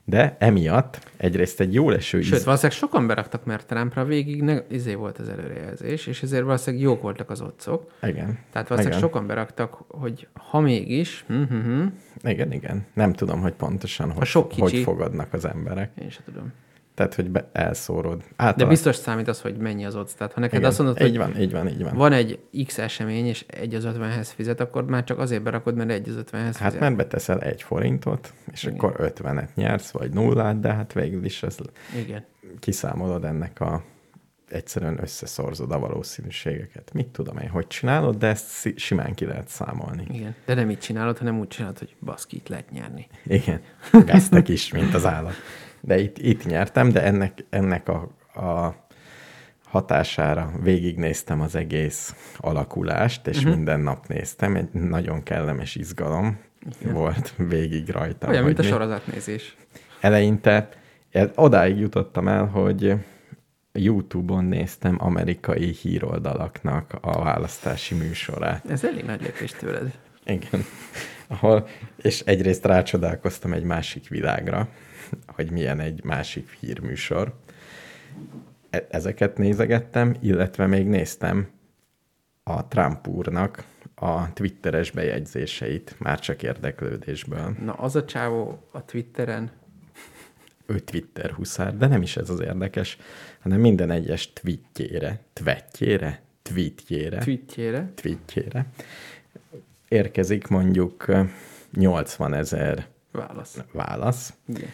De 0.04 0.36
emiatt 0.38 1.08
egyrészt 1.16 1.60
egy 1.60 1.74
jól 1.74 1.94
eső 1.94 2.20
Sőt, 2.20 2.34
íz... 2.38 2.44
valószínűleg 2.44 2.78
sokan 2.78 3.06
beraktak, 3.06 3.44
mert 3.44 3.66
Trumpra 3.66 4.04
végig 4.04 4.42
ne, 4.42 4.58
izé 4.68 4.94
volt 4.94 5.18
az 5.18 5.28
előrejelzés, 5.28 6.06
és 6.06 6.22
ezért 6.22 6.44
valószínűleg 6.44 6.84
jók 6.86 7.02
voltak 7.02 7.30
az 7.30 7.40
otcok. 7.40 7.90
Igen, 8.02 8.38
Tehát 8.52 8.68
valószínűleg 8.68 8.98
Igen. 8.98 9.10
sokan 9.10 9.26
beraktak, 9.26 9.78
hogy 9.88 10.28
ha 10.34 10.60
mégis, 10.60 11.24
hm, 11.26 11.42
hm, 11.42 11.60
hm, 11.60 11.86
igen, 12.28 12.52
igen. 12.52 12.86
Nem 12.94 13.12
tudom, 13.12 13.40
hogy 13.40 13.52
pontosan 13.52 14.10
hogy, 14.12 14.26
sok 14.26 14.52
hogy 14.52 14.70
kicsi- 14.70 14.82
fogadnak 14.84 15.32
az 15.32 15.44
emberek. 15.44 15.90
én 16.00 16.10
sem 16.10 16.22
tudom. 16.24 16.52
Tehát, 16.94 17.14
hogy 17.14 17.30
be, 17.30 17.48
elszórod. 17.52 18.18
De 18.18 18.24
Általában, 18.36 18.68
biztos 18.68 18.96
számít 18.96 19.28
az, 19.28 19.40
hogy 19.40 19.56
mennyi 19.56 19.84
az 19.84 19.94
ott. 19.96 20.12
Tehát 20.16 20.32
ha 20.32 20.40
neked 20.40 20.58
igen, 20.58 20.68
azt 20.70 20.78
mondod, 20.78 21.00
így 21.00 21.08
hogy 21.08 21.16
van, 21.16 21.40
így 21.40 21.52
van, 21.52 21.68
így 21.68 21.82
van. 21.82 21.94
van 21.94 22.12
egy 22.12 22.38
X 22.66 22.78
esemény, 22.78 23.26
és 23.26 23.44
egy 23.48 23.74
az 23.74 23.84
50-hez 23.86 24.28
fizet, 24.34 24.60
akkor 24.60 24.84
már 24.84 25.04
csak 25.04 25.18
azért 25.18 25.42
berakod, 25.42 25.74
mert 25.74 25.90
egy 25.90 26.08
az 26.08 26.16
50-hez 26.18 26.32
Hát 26.32 26.54
fizet. 26.54 26.80
mert 26.80 26.96
beteszel 26.96 27.40
egy 27.40 27.62
forintot, 27.62 28.32
és 28.52 28.62
Igen. 28.62 28.74
akkor 28.74 28.94
50-et 28.98 29.54
nyersz, 29.54 29.90
vagy 29.90 30.10
nullát, 30.12 30.60
de 30.60 30.72
hát 30.72 30.92
végül 30.92 31.24
is 31.24 31.42
ez 31.42 31.56
Igen. 31.96 32.24
kiszámolod 32.58 33.24
ennek 33.24 33.60
a 33.60 33.82
egyszerűen 34.48 34.98
összeszorzod 35.02 35.70
a 35.70 35.78
valószínűségeket. 35.78 36.90
Mit 36.92 37.06
tudom 37.06 37.38
én, 37.38 37.48
hogy 37.48 37.66
csinálod, 37.66 38.16
de 38.16 38.26
ezt 38.26 38.78
simán 38.78 39.14
ki 39.14 39.24
lehet 39.24 39.48
számolni. 39.48 40.06
Igen. 40.10 40.34
De 40.46 40.54
nem 40.54 40.70
így 40.70 40.78
csinálod, 40.78 41.18
hanem 41.18 41.38
úgy 41.38 41.48
csinálod, 41.48 41.78
hogy 41.78 41.94
baszki, 42.00 42.36
itt 42.36 42.48
lehet 42.48 42.70
nyerni. 42.70 43.06
Igen, 43.24 43.60
vesztek 44.06 44.48
is, 44.48 44.72
mint 44.72 44.94
az 44.94 45.06
állat. 45.06 45.32
De 45.84 45.98
itt, 45.98 46.18
itt 46.18 46.46
nyertem, 46.46 46.88
de 46.88 47.02
ennek, 47.02 47.44
ennek 47.50 47.88
a, 47.88 48.08
a 48.40 48.74
hatására 49.64 50.52
végignéztem 50.62 51.40
az 51.40 51.54
egész 51.54 52.14
alakulást, 52.36 53.26
és 53.26 53.36
uh-huh. 53.36 53.54
minden 53.54 53.80
nap 53.80 54.06
néztem. 54.06 54.56
Egy 54.56 54.72
nagyon 54.72 55.22
kellemes 55.22 55.74
izgalom 55.74 56.38
Igen. 56.80 56.94
volt 56.94 57.34
végig 57.36 57.88
rajta. 57.88 58.28
Olyan, 58.28 58.44
mint 58.44 58.58
a 58.58 58.62
sorozatnézés. 58.62 59.56
Eleinte 60.00 60.68
odáig 61.34 61.78
jutottam 61.78 62.28
el, 62.28 62.46
hogy 62.46 62.94
YouTube-on 63.72 64.44
néztem 64.44 64.96
amerikai 64.98 65.72
híroldalaknak 65.72 66.98
a 67.00 67.22
választási 67.22 67.94
műsorát. 67.94 68.70
Ez 68.70 68.84
elég 68.84 69.04
nagy 69.04 69.20
lépés 69.20 69.50
tőled. 69.50 69.98
Igen. 70.24 70.64
Ahol, 71.26 71.68
és 71.96 72.20
egyrészt 72.20 72.64
rácsodálkoztam 72.64 73.52
egy 73.52 73.62
másik 73.62 74.08
világra, 74.08 74.68
hogy 75.36 75.50
milyen 75.50 75.80
egy 75.80 76.04
másik 76.04 76.50
hírműsor. 76.60 77.34
E- 78.70 78.86
Ezeket 78.90 79.38
nézegettem, 79.38 80.16
illetve 80.20 80.66
még 80.66 80.86
néztem 80.86 81.48
a 82.42 82.68
Trump 82.68 83.08
úrnak 83.08 83.64
a 83.94 84.32
twitteres 84.32 84.90
bejegyzéseit, 84.90 85.94
már 85.98 86.20
csak 86.20 86.42
érdeklődésből. 86.42 87.54
Na, 87.64 87.72
az 87.72 87.96
a 87.96 88.04
csávó 88.04 88.68
a 88.70 88.84
Twitteren, 88.84 89.50
ő 90.66 90.78
Twitter 90.78 91.30
huszár, 91.30 91.76
de 91.76 91.86
nem 91.86 92.02
is 92.02 92.16
ez 92.16 92.30
az 92.30 92.40
érdekes, 92.40 92.98
hanem 93.40 93.60
minden 93.60 93.90
egyes 93.90 94.32
tweetjére, 94.32 95.20
tweetjére, 95.32 96.22
tweetjére, 96.42 97.18
tweetjére, 97.18 97.92
tweetjére 97.94 98.66
érkezik 99.92 100.46
mondjuk 100.46 101.08
ö, 101.08 101.22
80 101.72 102.34
ezer 102.34 102.86
válasz. 103.10 103.58
válasz, 103.72 104.34
Igen. 104.46 104.68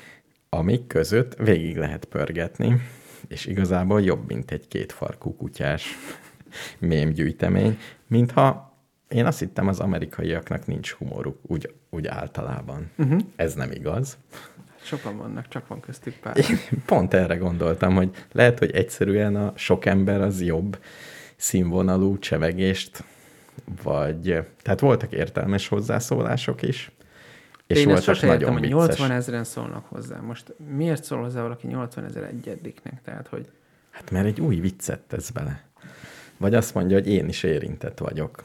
Amik 0.48 0.86
között 0.86 1.34
végig 1.34 1.76
lehet 1.76 2.04
pörgetni, 2.04 2.80
és 3.28 3.46
igazából 3.46 4.02
jobb, 4.02 4.26
mint 4.26 4.50
egy 4.50 4.68
kétfarkú 4.68 5.36
kutyás 5.36 5.86
mémgyűjtemény, 6.78 7.78
mintha 8.06 8.76
én 9.08 9.26
azt 9.26 9.38
hittem 9.38 9.68
az 9.68 9.80
amerikaiaknak 9.80 10.66
nincs 10.66 10.92
humoruk, 10.92 11.38
úgy, 11.42 11.74
úgy 11.90 12.06
általában. 12.06 12.90
Uh-huh. 12.98 13.20
Ez 13.36 13.54
nem 13.54 13.70
igaz. 13.70 14.18
Sokan 14.82 15.16
vannak, 15.16 15.48
csak 15.48 15.66
van 15.66 15.80
köztük 15.80 16.14
pár. 16.14 16.36
Én 16.36 16.58
pont 16.86 17.14
erre 17.14 17.36
gondoltam, 17.36 17.94
hogy 17.94 18.10
lehet, 18.32 18.58
hogy 18.58 18.70
egyszerűen 18.70 19.36
a 19.36 19.52
sok 19.56 19.86
ember 19.86 20.20
az 20.20 20.42
jobb 20.42 20.78
színvonalú 21.36 22.18
csevegést, 22.18 23.04
vagy... 23.82 24.22
Tehát 24.62 24.80
voltak 24.80 25.12
értelmes 25.12 25.68
hozzászólások 25.68 26.62
is, 26.62 26.90
és 27.68 27.76
Én 27.76 27.90
ezt 27.90 28.06
voltak 28.06 28.22
értem, 28.22 28.28
nagyon 28.28 28.52
hogy 28.52 28.60
vicces. 28.60 28.98
80 28.98 29.10
ezeren 29.10 29.44
szólnak 29.44 29.86
hozzá. 29.86 30.20
Most 30.20 30.54
miért 30.76 31.04
szól 31.04 31.20
hozzá 31.22 31.42
valaki 31.42 31.66
80 31.66 32.04
ezer 32.04 32.22
egyediknek? 32.22 33.02
Tehát, 33.02 33.26
hogy 33.26 33.48
Hát 33.90 34.10
mert 34.10 34.26
egy 34.26 34.40
új 34.40 34.56
viccet 34.56 35.00
tesz 35.00 35.30
bele. 35.30 35.64
Vagy 36.36 36.54
azt 36.54 36.74
mondja, 36.74 36.96
hogy 36.96 37.08
én 37.08 37.28
is 37.28 37.42
érintett 37.42 37.98
vagyok. 37.98 38.44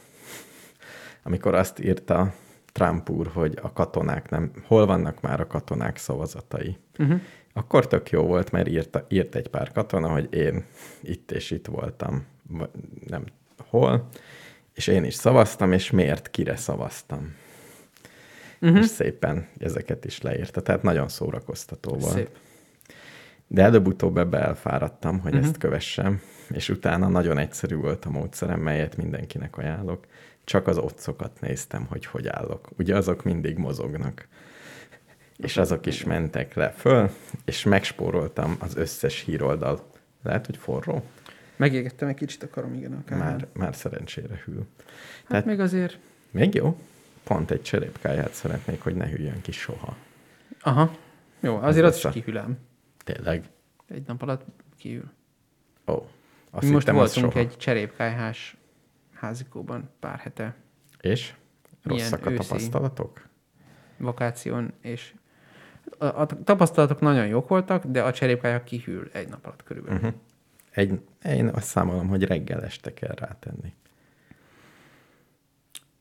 amikor 1.24 1.56
azt 1.56 1.80
írta 1.80 2.34
Trump 2.72 3.10
úr, 3.10 3.28
hogy 3.28 3.58
a 3.62 3.74
katonák 3.74 4.30
nem, 4.30 4.52
hol 4.64 4.86
vannak 4.86 5.22
már 5.22 5.40
a 5.40 5.48
katonák 5.48 5.98
szavazatai. 5.98 6.78
Uh-huh. 7.00 7.22
Akkor 7.54 7.88
tök 7.88 8.10
jó 8.10 8.22
volt, 8.22 8.52
mert 8.52 8.68
írta, 8.68 9.06
írt 9.10 9.36
egy 9.36 9.48
pár 9.48 9.72
katona, 9.72 10.08
hogy 10.08 10.34
én 10.34 10.66
itt 11.02 11.32
és 11.32 11.52
itt 11.52 11.66
voltam, 11.66 12.26
vagy 12.48 12.70
nem 13.08 13.24
hol, 13.70 14.08
és 14.74 14.88
én 14.88 15.04
is 15.04 15.14
szavaztam, 15.14 15.72
és 15.72 15.92
miért, 15.92 16.30
kire 16.30 16.56
szavaztam. 16.56 17.36
Uh-huh. 18.64 18.80
És 18.80 18.86
szépen 18.86 19.48
ezeket 19.58 20.06
is 20.06 20.22
leírta, 20.22 20.62
tehát 20.62 20.84
nagyon 20.84 21.08
szórakoztató 21.08 21.92
volt. 21.92 22.14
Szép. 22.14 22.30
De 23.48 23.62
előbb-utóbb 23.62 24.18
ebbe 24.18 24.40
elfáradtam, 24.40 25.20
hogy 25.20 25.32
uh-huh. 25.34 25.48
ezt 25.48 25.58
kövessem, 25.58 26.22
és 26.50 26.70
utána 26.70 27.08
nagyon 27.08 27.38
egyszerű 27.38 27.76
volt 27.76 28.06
a 28.06 28.10
módszerem, 28.10 28.60
melyet 28.60 28.98
mindenkinek 28.98 29.58
ajánlok. 29.58 30.06
Csak 30.44 30.68
az 30.68 30.78
otcokat 30.78 31.42
néztem, 31.42 31.86
hogy 31.90 32.06
hogy 32.06 32.28
állok. 32.28 32.70
Ugye 32.78 32.96
azok 32.96 33.24
mindig 33.24 33.58
mozognak. 33.58 34.28
És 35.38 35.58
azok 35.58 35.86
is 35.86 36.04
mentek 36.04 36.54
le 36.54 36.70
föl, 36.70 37.10
és 37.46 37.64
megspóroltam 37.64 38.56
az 38.60 38.76
összes 38.76 39.22
híroldal. 39.22 39.88
Lehet, 40.24 40.46
hogy 40.46 40.58
forró? 40.58 41.04
Megégettem 41.56 42.08
egy 42.08 42.16
kicsit 42.16 42.44
a 42.44 42.50
karom, 42.50 42.74
igen. 42.74 42.94
Akár. 42.94 43.18
Már, 43.18 43.48
már 43.54 43.76
szerencsére 43.76 44.42
hűl. 44.46 44.66
Hát 44.78 45.28
Tehát 45.28 45.46
még 45.46 45.60
azért... 45.60 45.98
Még 46.32 46.54
jó. 46.54 46.78
Pont 47.24 47.52
egy 47.52 47.62
cserépkáját 47.62 48.34
szeretnék, 48.34 48.82
hogy 48.82 48.96
ne 48.96 49.08
hűljön 49.08 49.42
ki 49.42 49.52
soha. 49.52 49.96
Aha. 50.62 50.92
Jó, 51.40 51.56
azért 51.56 51.86
az 51.86 51.96
is 51.96 52.12
kihűlem. 52.12 52.58
Tényleg? 53.04 53.50
Egy 53.88 54.04
nap 54.08 54.22
alatt 54.22 54.46
kihűl. 54.78 55.12
Ó. 55.88 55.94
Oh, 55.94 56.04
azt 56.50 56.70
most 56.70 56.90
voltunk 56.90 57.36
egy 57.36 57.58
cserépkájhás 57.58 58.58
házikóban 59.14 59.90
pár 60.00 60.20
hete. 60.20 60.56
És? 61.02 61.34
Rosszak 61.84 62.26
a 62.26 62.34
tapasztalatok? 62.34 63.28
Vakáción, 63.98 64.74
és 64.82 65.14
a, 65.98 66.06
a 66.06 66.26
tapasztalatok 66.26 67.00
nagyon 67.00 67.28
jók 67.28 67.48
voltak, 67.48 67.86
de 67.86 68.04
a 68.04 68.14
cserépkája 68.14 68.64
kihűl 68.64 69.10
egy 69.14 69.30
nap 69.30 69.46
alatt 69.46 69.64
körülbelül. 69.64 70.00
Uh-huh. 70.00 70.14
Egy, 70.72 71.00
én 71.24 71.48
azt 71.48 71.68
számolom, 71.68 72.08
hogy 72.08 72.24
reggel 72.24 72.64
este 72.64 72.94
kell 72.94 73.16
rátenni. 73.16 73.74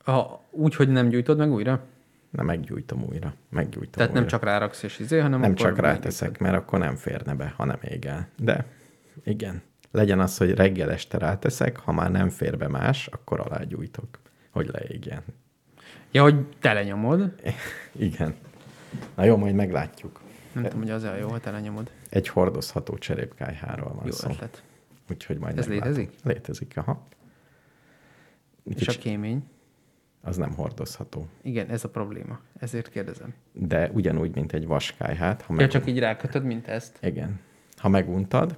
A, 0.05 0.39
úgy, 0.49 0.75
hogy 0.75 0.89
nem 0.89 1.09
gyújtod 1.09 1.37
meg 1.37 1.51
újra? 1.51 1.81
Nem, 2.29 2.45
meggyújtom 2.45 3.03
újra. 3.09 3.33
Meggyújtom 3.49 3.91
Tehát 3.91 4.09
újra. 4.09 4.19
nem 4.19 4.29
csak 4.29 4.43
ráraksz 4.43 4.83
és 4.83 4.99
izé, 4.99 5.19
hanem 5.19 5.39
Nem 5.39 5.55
csak 5.55 5.77
ráteszek, 5.79 6.39
mert 6.39 6.55
akkor 6.55 6.79
nem 6.79 6.95
férne 6.95 7.35
be, 7.35 7.53
ha 7.57 7.65
nem 7.65 7.79
ég 7.89 8.05
el. 8.05 8.27
De 8.37 8.65
igen, 9.23 9.61
legyen 9.91 10.19
az, 10.19 10.37
hogy 10.37 10.51
reggel 10.51 10.91
este 10.91 11.17
ráteszek, 11.17 11.77
ha 11.77 11.91
már 11.91 12.11
nem 12.11 12.29
fér 12.29 12.57
be 12.57 12.67
más, 12.67 13.07
akkor 13.07 13.39
alágyújtok, 13.39 14.19
hogy 14.49 14.69
leégjen. 14.71 15.23
Ja, 16.11 16.21
hogy 16.23 16.45
telenyomod? 16.59 17.33
Igen. 17.95 18.35
Na 19.15 19.23
jó, 19.23 19.37
majd 19.37 19.55
meglátjuk. 19.55 20.21
Nem 20.53 20.63
tudom, 20.63 20.79
hogy 20.79 20.89
az 20.91 21.03
a 21.03 21.15
jó, 21.15 21.27
ha 21.29 21.39
telenyomod. 21.39 21.91
Egy 22.09 22.27
hordozható 22.27 22.97
cserépkájháról 22.97 23.93
van 23.93 24.05
jó 24.05 24.11
szó. 24.11 24.29
Ötlet. 24.29 24.63
Úgyhogy 25.09 25.37
majd 25.37 25.57
Ez 25.57 25.67
meglátom. 25.67 25.93
létezik? 25.93 26.19
Létezik, 26.23 26.77
aha. 26.77 27.07
És 28.63 28.75
Kicsi... 28.75 28.97
a 28.97 29.01
kémény? 29.01 29.43
Az 30.25 30.37
nem 30.37 30.53
hordozható. 30.53 31.27
Igen, 31.41 31.69
ez 31.69 31.83
a 31.83 31.89
probléma. 31.89 32.39
Ezért 32.59 32.89
kérdezem. 32.89 33.33
De 33.51 33.89
ugyanúgy, 33.93 34.35
mint 34.35 34.53
egy 34.53 34.67
vaskájhát. 34.67 35.41
Ha 35.41 35.53
ja, 35.53 35.59
meg... 35.59 35.69
csak 35.69 35.87
így 35.87 35.99
rákötöd, 35.99 36.43
mint 36.43 36.67
ezt? 36.67 36.97
Igen. 37.01 37.39
Ha 37.77 37.89
meguntad, 37.89 38.57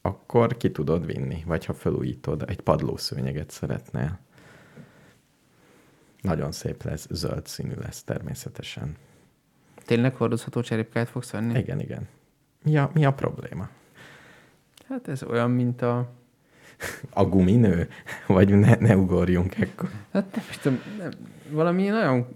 akkor 0.00 0.56
ki 0.56 0.70
tudod 0.70 1.06
vinni, 1.06 1.42
vagy 1.46 1.64
ha 1.64 1.74
felújítod, 1.74 2.44
egy 2.46 2.60
padlószőnyeget 2.60 3.50
szeretnél. 3.50 4.18
Nagyon 6.20 6.52
szép 6.52 6.82
lesz, 6.82 7.06
zöld 7.10 7.46
színű 7.46 7.74
lesz 7.74 8.02
természetesen. 8.02 8.96
Tényleg 9.84 10.14
hordozható 10.14 10.60
cserépkáját 10.60 11.08
fogsz 11.08 11.30
venni? 11.30 11.58
Igen, 11.58 11.80
igen. 11.80 12.08
Mi 12.62 12.78
a, 12.78 12.90
mi 12.94 13.04
a 13.04 13.12
probléma? 13.12 13.68
Hát 14.88 15.08
ez 15.08 15.22
olyan, 15.22 15.50
mint 15.50 15.82
a... 15.82 16.12
A 17.10 17.24
guminő? 17.24 17.88
Vagy 18.26 18.58
ne, 18.58 18.74
ne 18.74 18.96
ugorjunk 18.96 19.58
ekkor? 19.58 19.90
Hát 20.12 20.34
nem 20.34 20.44
tudom, 20.62 20.80
nem, 20.98 21.10
valami 21.50 21.86
nagyon 21.86 22.26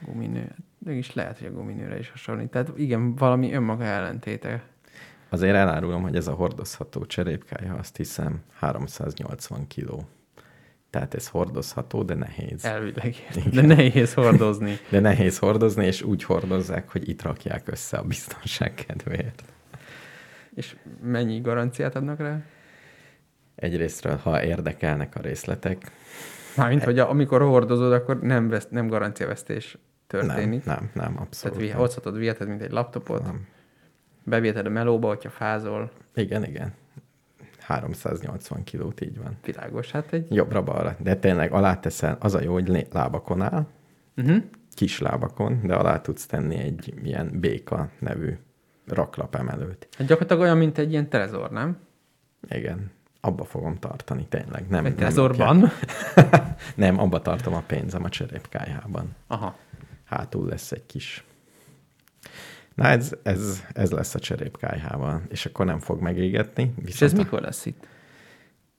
guminő. 0.00 0.54
Mégis 0.78 1.14
lehet, 1.14 1.38
hogy 1.38 1.46
a 1.46 1.52
guminőre 1.52 1.98
is 1.98 2.10
hasonlít. 2.10 2.50
Tehát 2.50 2.72
igen, 2.76 3.14
valami 3.14 3.52
önmaga 3.52 3.84
ellentéte. 3.84 4.62
Azért 5.28 5.54
elárulom, 5.54 6.02
hogy 6.02 6.16
ez 6.16 6.26
a 6.26 6.32
hordozható 6.32 7.06
cserépkája, 7.06 7.74
azt 7.74 7.96
hiszem 7.96 8.42
380 8.52 9.66
kiló. 9.66 10.08
Tehát 10.90 11.14
ez 11.14 11.28
hordozható, 11.28 12.02
de 12.02 12.14
nehéz. 12.14 12.64
Elvileg, 12.64 13.14
de 13.52 13.62
nehéz 13.62 14.14
hordozni. 14.14 14.78
De 14.88 15.00
nehéz 15.00 15.38
hordozni, 15.38 15.86
és 15.86 16.02
úgy 16.02 16.24
hordozzák, 16.24 16.90
hogy 16.90 17.08
itt 17.08 17.22
rakják 17.22 17.68
össze 17.68 17.96
a 17.96 18.02
biztonság 18.02 18.74
kedvéért. 18.74 19.44
És 20.56 20.76
mennyi 21.02 21.40
garanciát 21.40 21.94
adnak 21.94 22.18
rá? 22.18 22.42
Egyrésztről, 23.54 24.16
ha 24.16 24.44
érdekelnek 24.44 25.16
a 25.16 25.20
részletek. 25.20 25.90
Mármint, 26.56 26.84
hogy 26.84 26.98
amikor 26.98 27.40
hordozod, 27.42 27.92
akkor 27.92 28.20
nem, 28.20 28.48
vesz, 28.48 28.68
nem 28.70 28.88
garanciavesztés 28.88 29.78
történik. 30.06 30.64
Nem, 30.64 30.90
nem, 30.94 31.04
nem 31.04 31.20
abszolút. 31.20 31.58
Tehát 31.58 31.74
hozhatod, 31.74 32.18
viheted, 32.18 32.48
mint 32.48 32.62
egy 32.62 32.70
laptopot. 32.70 33.22
Nem. 33.22 33.46
Bevéted 34.24 34.66
a 34.66 34.70
melóba, 34.70 35.08
hogyha 35.08 35.30
fázol. 35.30 35.90
Igen, 36.14 36.44
igen. 36.44 36.72
380 37.58 38.64
kilót, 38.64 39.00
így 39.00 39.18
van. 39.18 39.36
Világos, 39.44 39.90
hát 39.90 40.12
egy... 40.12 40.34
Jobbra-balra. 40.34 40.96
De 40.98 41.16
tényleg 41.16 41.52
alá 41.52 41.80
teszel, 41.80 42.16
az 42.20 42.34
a 42.34 42.40
jó, 42.40 42.52
hogy 42.52 42.86
lábakon 42.92 43.42
áll, 43.42 43.66
uh-huh. 44.16 44.36
kis 44.74 44.98
lábakon, 44.98 45.60
de 45.64 45.74
alá 45.74 46.00
tudsz 46.00 46.26
tenni 46.26 46.56
egy 46.56 46.94
ilyen 47.02 47.30
béka 47.40 47.88
nevű 47.98 48.36
raklap 48.86 49.34
emelőt. 49.34 49.88
Hát 49.98 50.06
gyakorlatilag 50.06 50.42
olyan, 50.42 50.56
mint 50.56 50.78
egy 50.78 50.90
ilyen 50.90 51.08
trezor, 51.08 51.50
nem? 51.50 51.78
Igen. 52.48 52.90
Abba 53.20 53.44
fogom 53.44 53.78
tartani, 53.78 54.26
tényleg. 54.28 54.68
Nem, 54.68 54.84
egy 54.84 54.94
trezorban? 54.94 55.70
nem, 56.74 56.98
abba 56.98 57.22
tartom 57.22 57.54
a 57.54 57.62
pénzem 57.66 58.04
a 58.04 58.08
cserépkájában. 58.08 59.14
Aha. 59.26 59.56
Hátul 60.04 60.48
lesz 60.48 60.72
egy 60.72 60.86
kis 60.86 61.24
Na 62.76 62.84
ez, 62.84 63.12
ez, 63.22 63.62
ez 63.72 63.90
lesz 63.90 64.14
a 64.14 64.18
cserépkájhával, 64.18 65.22
és 65.28 65.46
akkor 65.46 65.66
nem 65.66 65.78
fog 65.78 66.00
megégetni. 66.00 66.74
És 66.84 67.00
ez 67.00 67.12
a... 67.12 67.16
mikor 67.16 67.40
lesz 67.40 67.66
itt? 67.66 67.86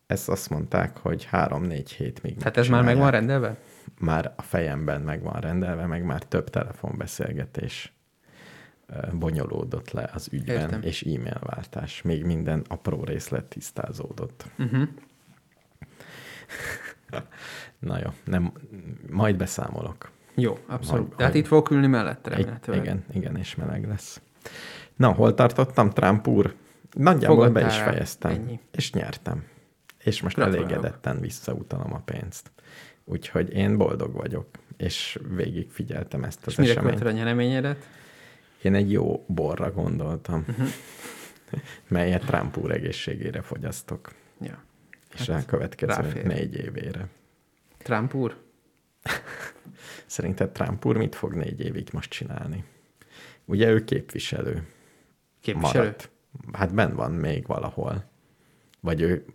Ezt 0.08 0.30
azt 0.30 0.50
mondták, 0.50 0.98
hogy 0.98 1.26
három-négy 1.26 1.92
hét 1.92 2.22
még 2.22 2.42
Hát 2.42 2.58
ez 2.58 2.68
már 2.68 2.84
meg 2.84 2.98
van 2.98 3.12
rendelve? 3.12 3.58
Már 4.00 4.34
a 4.36 4.42
fejemben 4.42 5.02
meg 5.02 5.22
van 5.22 5.40
rendelve, 5.40 5.86
meg 5.86 6.04
már 6.04 6.24
több 6.24 6.50
telefonbeszélgetés 6.50 7.97
bonyolódott 9.14 9.92
le 9.92 10.10
az 10.14 10.28
ügyben, 10.32 10.60
Értem. 10.60 10.82
és 10.82 11.02
e-mail 11.02 11.40
váltás. 11.40 12.02
Még 12.02 12.26
minden 12.26 12.66
apró 12.68 13.04
részlet 13.04 13.46
tisztázódott. 13.46 14.46
Uh-huh. 14.58 14.88
Na 17.80 17.98
jó, 18.04 18.10
nem, 18.24 18.52
majd 19.10 19.38
beszámolok. 19.38 20.12
Jó, 20.36 20.58
abszolút. 20.68 21.16
Tehát 21.16 21.34
itt 21.34 21.48
fogok 21.48 21.70
ülni 21.70 21.88
mellette 21.88 22.30
remélhetőleg. 22.30 22.84
Igen, 22.84 23.04
igen, 23.14 23.38
és 23.38 23.56
meleg 23.56 23.88
lesz. 23.88 24.22
Na, 24.96 25.12
hol 25.14 25.34
tartottam, 25.34 25.90
Trump 25.90 26.28
úr? 26.28 26.56
Nagyjából 26.92 27.38
Fogadtál 27.46 27.64
be 27.64 27.70
is 27.70 27.78
fejeztem. 27.78 28.32
Ennyi. 28.32 28.60
És 28.72 28.94
nyertem. 28.94 29.44
És 30.04 30.22
most 30.22 30.36
Gratulálok. 30.36 30.72
elégedetten 30.72 31.20
visszautalom 31.20 31.94
a 31.94 32.00
pénzt. 32.00 32.52
Úgyhogy 33.04 33.54
én 33.54 33.78
boldog 33.78 34.14
vagyok, 34.14 34.48
és 34.78 35.20
végig 35.36 35.72
figyeltem 35.72 36.24
ezt 36.24 36.46
az 36.46 36.60
és 36.60 36.70
eseményt. 36.70 36.94
És 36.94 37.00
mire 37.00 37.10
a 37.10 37.14
nyereményedet? 37.18 37.88
Én 38.62 38.76
egy 38.76 38.92
jó 38.92 39.26
borra 39.28 39.72
gondoltam, 39.72 40.46
uh-huh. 40.48 40.68
melyet 41.88 42.26
Trump 42.26 42.58
úr 42.58 42.72
egészségére 42.72 43.42
fogyasztok. 43.42 44.12
Ja. 44.42 44.64
És 45.14 45.30
hát 45.30 45.44
a 45.44 45.46
következő 45.46 46.02
ráfér. 46.02 46.26
négy 46.26 46.56
évére. 46.56 47.08
Trump 47.78 48.14
úr? 48.14 48.38
Szerinted 50.06 50.52
Trump 50.52 50.86
úr 50.86 50.98
mit 50.98 51.16
fog 51.16 51.34
négy 51.34 51.60
évig 51.60 51.90
most 51.92 52.10
csinálni? 52.10 52.64
Ugye 53.46 53.70
ő 53.70 53.84
képviselő. 53.84 54.68
Képviselő? 55.42 55.84
Maradt. 55.84 56.10
Hát 56.54 56.74
ben 56.74 56.96
van 56.96 57.12
még 57.12 57.48
valahol. 57.48 58.10
Vagy 58.80 59.02
ő 59.02 59.26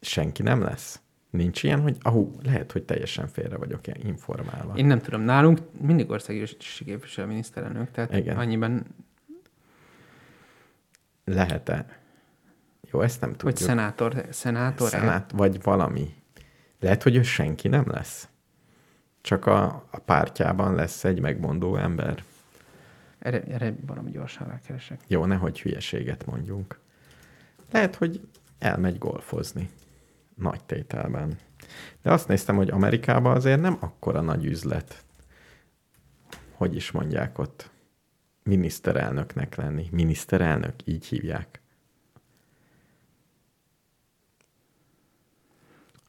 senki 0.00 0.42
nem 0.42 0.62
lesz? 0.62 1.00
Nincs 1.36 1.62
ilyen, 1.62 1.80
hogy 1.80 1.96
ahú, 2.00 2.36
lehet, 2.42 2.72
hogy 2.72 2.82
teljesen 2.82 3.28
félre 3.28 3.56
vagyok 3.56 3.80
informálva. 4.04 4.74
Én 4.74 4.86
nem 4.86 5.00
tudom. 5.00 5.20
Nálunk 5.20 5.60
mindig 5.80 6.10
országgyűlési 6.10 6.84
képviselő 6.84 7.28
miniszterelnök, 7.28 7.90
tehát 7.90 8.16
Igen. 8.16 8.36
annyiban... 8.36 8.84
Lehet-e? 11.24 11.86
Jó, 12.90 13.00
ezt 13.00 13.20
nem 13.20 13.30
tudjuk. 13.30 13.58
Vagy 13.58 13.66
szenátor. 13.66 14.26
Szenátor? 14.30 14.88
Szenát, 14.88 15.30
vagy 15.30 15.62
valami. 15.62 16.14
Lehet, 16.80 17.02
hogy 17.02 17.16
ő 17.16 17.22
senki 17.22 17.68
nem 17.68 17.84
lesz? 17.86 18.28
csak 19.24 19.46
a, 19.46 19.64
a 19.90 19.98
pártjában 19.98 20.74
lesz 20.74 21.04
egy 21.04 21.20
megmondó 21.20 21.76
ember. 21.76 22.22
Erre, 23.18 23.42
erre 23.42 23.74
valami 23.86 24.10
gyorsan 24.10 24.46
rákeresek. 24.46 25.00
Jó, 25.06 25.24
nehogy 25.24 25.60
hülyeséget 25.60 26.26
mondjunk. 26.26 26.78
Lehet, 27.70 27.94
hogy 27.94 28.20
elmegy 28.58 28.98
golfozni. 28.98 29.70
Nagy 30.34 30.64
tételben. 30.64 31.38
De 32.02 32.12
azt 32.12 32.28
néztem, 32.28 32.56
hogy 32.56 32.70
Amerikában 32.70 33.36
azért 33.36 33.60
nem 33.60 33.76
akkora 33.80 34.20
nagy 34.20 34.44
üzlet. 34.44 35.04
Hogy 36.52 36.74
is 36.74 36.90
mondják 36.90 37.38
ott? 37.38 37.70
Miniszterelnöknek 38.42 39.54
lenni. 39.54 39.88
Miniszterelnök, 39.90 40.74
így 40.84 41.06
hívják. 41.06 41.60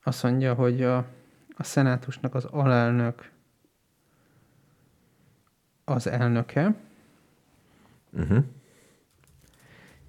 Azt 0.04 0.24
mondja, 0.24 0.54
hogy 0.54 0.84
a, 0.84 0.98
a 1.58 1.64
szenátusnak 1.64 2.36
az 2.36 2.46
alelnök 2.46 3.32
az 5.84 6.08
elnöke. 6.08 6.76
Uh-huh. 8.12 8.44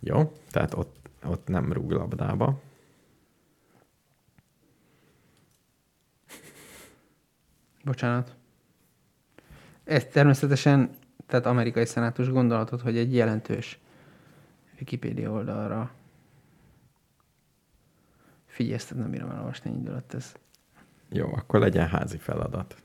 Jó, 0.01 0.33
tehát 0.51 0.75
ott, 0.75 1.09
ott 1.25 1.49
nem 1.49 1.73
rúg 1.73 1.91
labdába. 1.91 2.61
Bocsánat. 7.87 8.35
Ez 9.85 10.05
természetesen, 10.05 10.91
tehát 11.27 11.47
amerikai 11.47 11.85
szenátus 11.85 12.29
gondolatot, 12.29 12.81
hogy 12.81 12.97
egy 12.97 13.15
jelentős 13.15 13.79
Wikipedia 14.79 15.31
oldalra 15.31 15.91
Figyelj, 18.47 18.75
ezt 18.75 18.95
nem 18.95 19.11
bírom 19.11 19.31
elolvasni 19.31 19.71
egy 19.71 19.77
idő 19.77 20.03
ez. 20.09 20.35
Jó, 21.09 21.35
akkor 21.35 21.61
legyen 21.61 21.89
házi 21.89 22.17
feladat. 22.17 22.77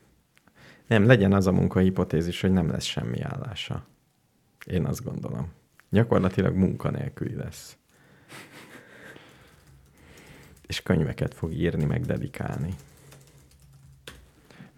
Nem, 0.86 1.06
legyen 1.06 1.32
az 1.32 1.46
a 1.46 1.52
munkahipotézis, 1.52 2.40
hogy 2.40 2.52
nem 2.52 2.70
lesz 2.70 2.84
semmi 2.84 3.20
állása. 3.20 3.86
Én 4.66 4.84
azt 4.84 5.04
gondolom. 5.04 5.52
Gyakorlatilag 5.90 6.54
munkanélküli 6.54 7.34
lesz. 7.34 7.76
És 10.66 10.82
könyveket 10.82 11.34
fog 11.34 11.52
írni, 11.52 11.84
meg 11.84 12.04
dedikálni. 12.04 12.74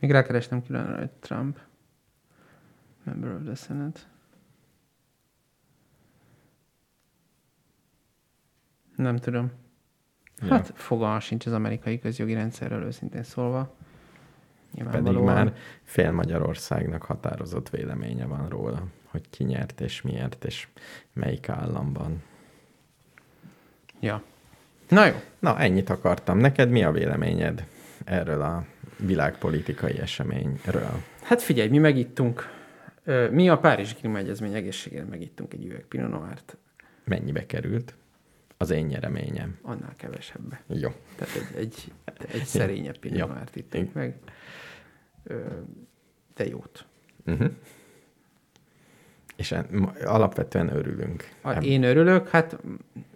Még 0.04 0.12
rákerestem 0.12 0.62
külön 0.62 0.96
hogy 0.98 1.10
Trump. 1.10 1.58
Member 3.02 3.30
of 3.30 3.42
the 3.44 3.54
Senate. 3.54 4.00
Nem 8.96 9.16
tudom. 9.16 9.52
Hát 10.48 10.68
ja. 10.68 10.74
fogalma 10.74 11.20
sincs 11.20 11.46
az 11.46 11.52
amerikai 11.52 11.98
közjogi 11.98 12.34
rendszerről, 12.34 12.82
őszintén 12.82 13.22
szólva. 13.22 13.74
Pedig 14.90 15.16
már 15.16 15.54
fél 15.82 16.12
Magyarországnak 16.12 17.02
határozott 17.02 17.70
véleménye 17.70 18.26
van 18.26 18.48
róla, 18.48 18.86
hogy 19.04 19.30
ki 19.30 19.44
nyert 19.44 19.80
és 19.80 20.02
miért, 20.02 20.44
és 20.44 20.68
melyik 21.12 21.48
államban. 21.48 22.22
Ja. 24.00 24.22
Na 24.88 25.06
jó. 25.06 25.14
Na, 25.38 25.58
ennyit 25.58 25.90
akartam. 25.90 26.38
Neked 26.38 26.70
mi 26.70 26.84
a 26.84 26.92
véleményed 26.92 27.66
erről 28.04 28.42
a 28.42 28.64
világpolitikai 28.96 29.98
eseményről? 29.98 31.02
Hát 31.22 31.42
figyelj, 31.42 31.68
mi 31.68 31.78
megittunk, 31.78 32.48
mi 33.30 33.48
a 33.48 33.58
Párizsi 33.58 33.94
Klímaegyezmény 33.94 34.54
egészségére 34.54 35.04
megittunk 35.04 35.54
egy 35.54 35.64
üveg 35.64 35.84
Pinot 35.88 36.10
Noirt. 36.10 36.56
Mennyibe 37.04 37.46
került? 37.46 37.94
az 38.56 38.70
én 38.70 38.86
nyereményem. 38.86 39.58
Annál 39.62 39.94
kevesebb. 39.96 40.58
Jó. 40.66 40.90
Tehát 41.16 41.34
egy, 41.36 41.56
egy, 41.56 41.92
egy 42.32 42.44
szerényebb 42.44 42.98
pinomárt 42.98 43.56
ittunk 43.56 43.92
meg. 43.92 44.16
De 46.34 46.46
jót. 46.46 46.86
Uh-huh. 47.26 47.50
És 49.36 49.54
alapvetően 50.04 50.76
örülünk. 50.76 51.28
Én 51.60 51.82
örülök, 51.82 52.28
hát 52.28 52.58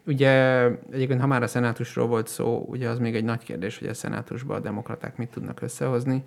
ugye 0.06 0.62
egyébként 0.90 1.20
ha 1.20 1.26
már 1.26 1.42
a 1.42 1.46
szenátusról 1.46 2.06
volt 2.06 2.28
szó, 2.28 2.64
ugye 2.66 2.88
az 2.88 2.98
még 2.98 3.14
egy 3.14 3.24
nagy 3.24 3.42
kérdés, 3.42 3.78
hogy 3.78 3.88
a 3.88 3.94
szenátusban 3.94 4.56
a 4.56 4.60
demokraták 4.60 5.16
mit 5.16 5.30
tudnak 5.30 5.62
összehozni. 5.62 6.24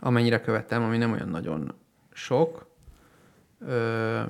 Amennyire 0.00 0.40
követtem, 0.40 0.82
ami 0.82 0.96
nem 0.96 1.12
olyan 1.12 1.28
nagyon 1.28 1.74
sok. 2.12 2.66
Ö, 3.66 4.22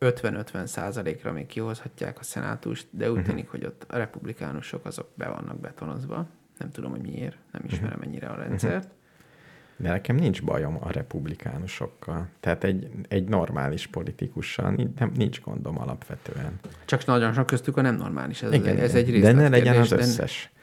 50-50 0.00 0.66
százalékra 0.66 1.32
még 1.32 1.46
kihozhatják 1.46 2.18
a 2.18 2.22
szenátust, 2.22 2.86
de 2.90 3.04
úgy 3.04 3.10
uh-huh. 3.10 3.28
tűnik, 3.28 3.48
hogy 3.48 3.64
ott 3.64 3.84
a 3.88 3.96
republikánusok 3.96 4.84
azok 4.84 5.08
be 5.14 5.28
vannak 5.28 5.60
betonozva. 5.60 6.26
Nem 6.58 6.70
tudom, 6.70 6.90
hogy 6.90 7.00
miért, 7.00 7.36
nem 7.52 7.62
ismerem 7.64 7.88
uh-huh. 7.88 8.04
ennyire 8.04 8.28
a 8.28 8.34
rendszert. 8.34 8.90
De 9.80 9.90
nekem 9.90 10.16
nincs 10.16 10.42
bajom 10.42 10.78
a 10.80 10.90
republikánusokkal. 10.92 12.28
Tehát 12.40 12.64
egy, 12.64 12.88
egy 13.08 13.28
normális 13.28 13.86
politikussal 13.86 14.74
nem, 14.98 15.12
nincs 15.14 15.40
gondom 15.40 15.80
alapvetően. 15.80 16.60
Csak 16.84 17.04
nagyon 17.04 17.32
sok 17.32 17.46
köztük 17.46 17.76
a 17.76 17.80
nem 17.80 17.94
normális. 17.94 18.42
Ez, 18.42 18.52
igen, 18.52 18.76
ez 18.76 18.94
egy 18.94 19.20
De 19.20 19.32
ne 19.32 19.48
legyen 19.48 19.76
az 19.76 19.92
összes. 19.92 20.50
De... 20.52 20.58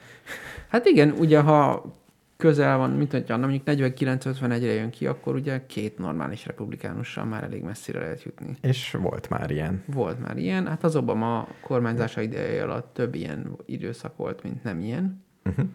Hát 0.68 0.86
igen, 0.86 1.10
ugye 1.10 1.40
ha 1.40 1.92
közel 2.36 2.76
van, 2.76 2.90
mint 2.90 3.12
hogyha 3.12 3.36
mondjuk 3.36 3.62
49-51-re 3.66 4.72
jön 4.72 4.90
ki, 4.90 5.06
akkor 5.06 5.34
ugye 5.34 5.66
két 5.66 5.98
normális 5.98 6.46
republikánussal 6.46 7.24
már 7.24 7.42
elég 7.42 7.62
messzire 7.62 7.98
lehet 7.98 8.22
jutni. 8.22 8.56
És 8.60 8.96
volt 9.00 9.28
már 9.28 9.50
ilyen. 9.50 9.82
Volt 9.86 10.20
már 10.20 10.36
ilyen. 10.36 10.66
Hát 10.66 10.84
az 10.84 10.96
Obama 10.96 11.48
kormányzása 11.60 12.20
ideje 12.20 12.62
alatt 12.62 12.94
több 12.94 13.14
ilyen 13.14 13.56
időszak 13.66 14.16
volt, 14.16 14.42
mint 14.42 14.62
nem 14.62 14.80
ilyen. 14.80 15.24
Uh-huh. 15.44 15.66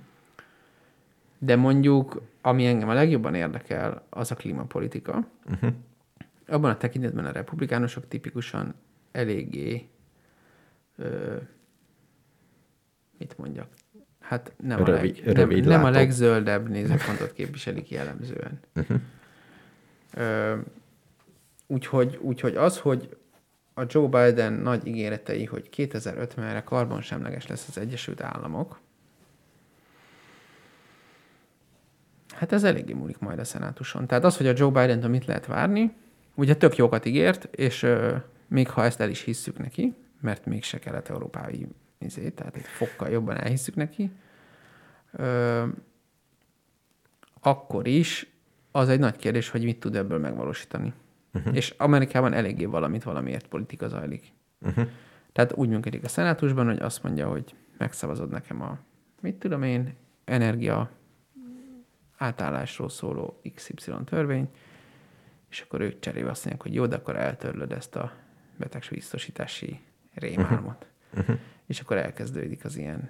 De 1.44 1.56
mondjuk, 1.56 2.22
ami 2.42 2.66
engem 2.66 2.90
a 2.90 2.94
legjobban 2.94 3.36
érdekel, 3.36 4.06
az 4.10 4.32
a 4.32 4.36
klímapolitika. 4.36 5.28
Uh-huh. 5.52 5.74
Abban 6.48 6.72
a 6.72 6.78
tekintetben 6.78 7.26
a 7.26 7.32
republikánusok 7.32 8.08
tipikusan 8.08 8.74
eléggé 9.12 9.88
ö, 10.98 11.36
mit 13.18 13.38
mondjak, 13.38 13.68
hát 14.20 14.54
nem, 14.58 14.86
rövid, 14.86 15.22
a, 15.26 15.32
leg, 15.32 15.48
nem, 15.48 15.60
nem 15.60 15.84
a 15.84 15.90
legzöldebb 15.90 16.70
nézőpontot 16.70 17.34
képviselik 17.34 17.90
jellemzően. 17.90 18.60
Uh-huh. 18.76 19.00
Ö, 20.14 20.58
úgyhogy, 21.68 22.18
úgyhogy 22.22 22.56
az, 22.56 22.80
hogy 22.80 23.18
a 23.74 23.84
Joe 23.88 24.08
Biden 24.08 24.54
nagy 24.54 24.88
ígéretei, 24.88 25.46
hogy 25.46 25.70
2050-re 25.76 26.64
karbonsemleges 26.64 27.48
lesz 27.48 27.68
az 27.68 27.78
Egyesült 27.78 28.22
Államok, 28.22 28.80
hát 32.34 32.52
ez 32.52 32.64
eléggé 32.64 32.94
múlik 32.94 33.20
majd 33.20 33.40
a 33.40 33.44
szenátuson. 33.44 34.08
Tehát 34.08 34.24
az, 34.24 34.38
hogy 34.38 34.48
a 34.48 34.54
Joe 34.56 34.70
Biden-től 34.70 35.10
mit 35.10 35.26
lehet 35.26 35.46
várni, 35.46 35.94
ugye 36.36 36.56
tök 36.56 36.76
jókat 36.76 37.06
ígért, 37.06 37.56
és 37.56 37.84
ö, 37.84 38.16
még 38.48 38.70
ha 38.70 38.84
ezt 38.84 39.00
el 39.00 39.10
is 39.10 39.22
hisszük 39.22 39.58
neki, 39.58 39.96
mert 40.22 40.46
mégse 40.46 40.80
kelet-európai 40.80 41.68
izé, 41.98 42.30
tehát 42.30 42.56
egy 42.56 42.66
fokkal 42.66 43.10
jobban 43.10 43.38
elhiszük 43.38 43.76
neki, 43.76 44.12
ö, 45.12 45.64
akkor 47.42 47.88
is 47.88 48.28
az 48.72 48.90
egy 48.90 49.00
nagy 49.00 49.16
kérdés, 49.16 49.50
hogy 49.50 49.64
mit 49.64 49.80
tud 49.80 49.96
ebből 49.96 50.20
megvalósítani. 50.20 50.94
Uh-huh. 51.34 51.56
És 51.56 51.74
Amerikában 51.78 52.34
eléggé 52.34 52.66
valamit 52.66 53.04
valamiért 53.04 53.48
politika 53.48 53.88
zajlik. 53.88 54.34
Uh-huh. 54.62 54.88
Tehát 55.32 55.54
úgy 55.54 55.70
működik 55.70 56.04
a 56.04 56.08
szenátusban, 56.08 56.66
hogy 56.66 56.80
azt 56.80 57.04
mondja, 57.04 57.28
hogy 57.28 57.56
megszavazod 57.78 58.30
nekem 58.30 58.62
a, 58.62 58.78
mit 59.22 59.36
tudom 59.36 59.64
én, 59.64 59.94
energia 60.26 60.90
átállásról 62.24 62.90
szóló 62.90 63.42
XY 63.56 63.92
törvény, 64.06 64.50
és 65.50 65.62
akkor 65.62 65.82
ők 65.82 66.00
cserébe 66.00 66.30
azt 66.30 66.46
mondják, 66.46 66.66
hogy 66.66 66.74
jó, 66.74 66.86
de 66.86 66.96
akkor 66.96 67.16
eltörlöd 67.16 67.72
ezt 67.72 67.96
a 67.96 68.12
betegsbiztosítási 68.58 69.82
rémálmot. 70.14 70.86
Uh-huh 71.18 71.40
és 71.66 71.80
akkor 71.80 71.98
elkezdődik 71.98 72.66
az 72.66 72.78
ilyen 72.78 73.10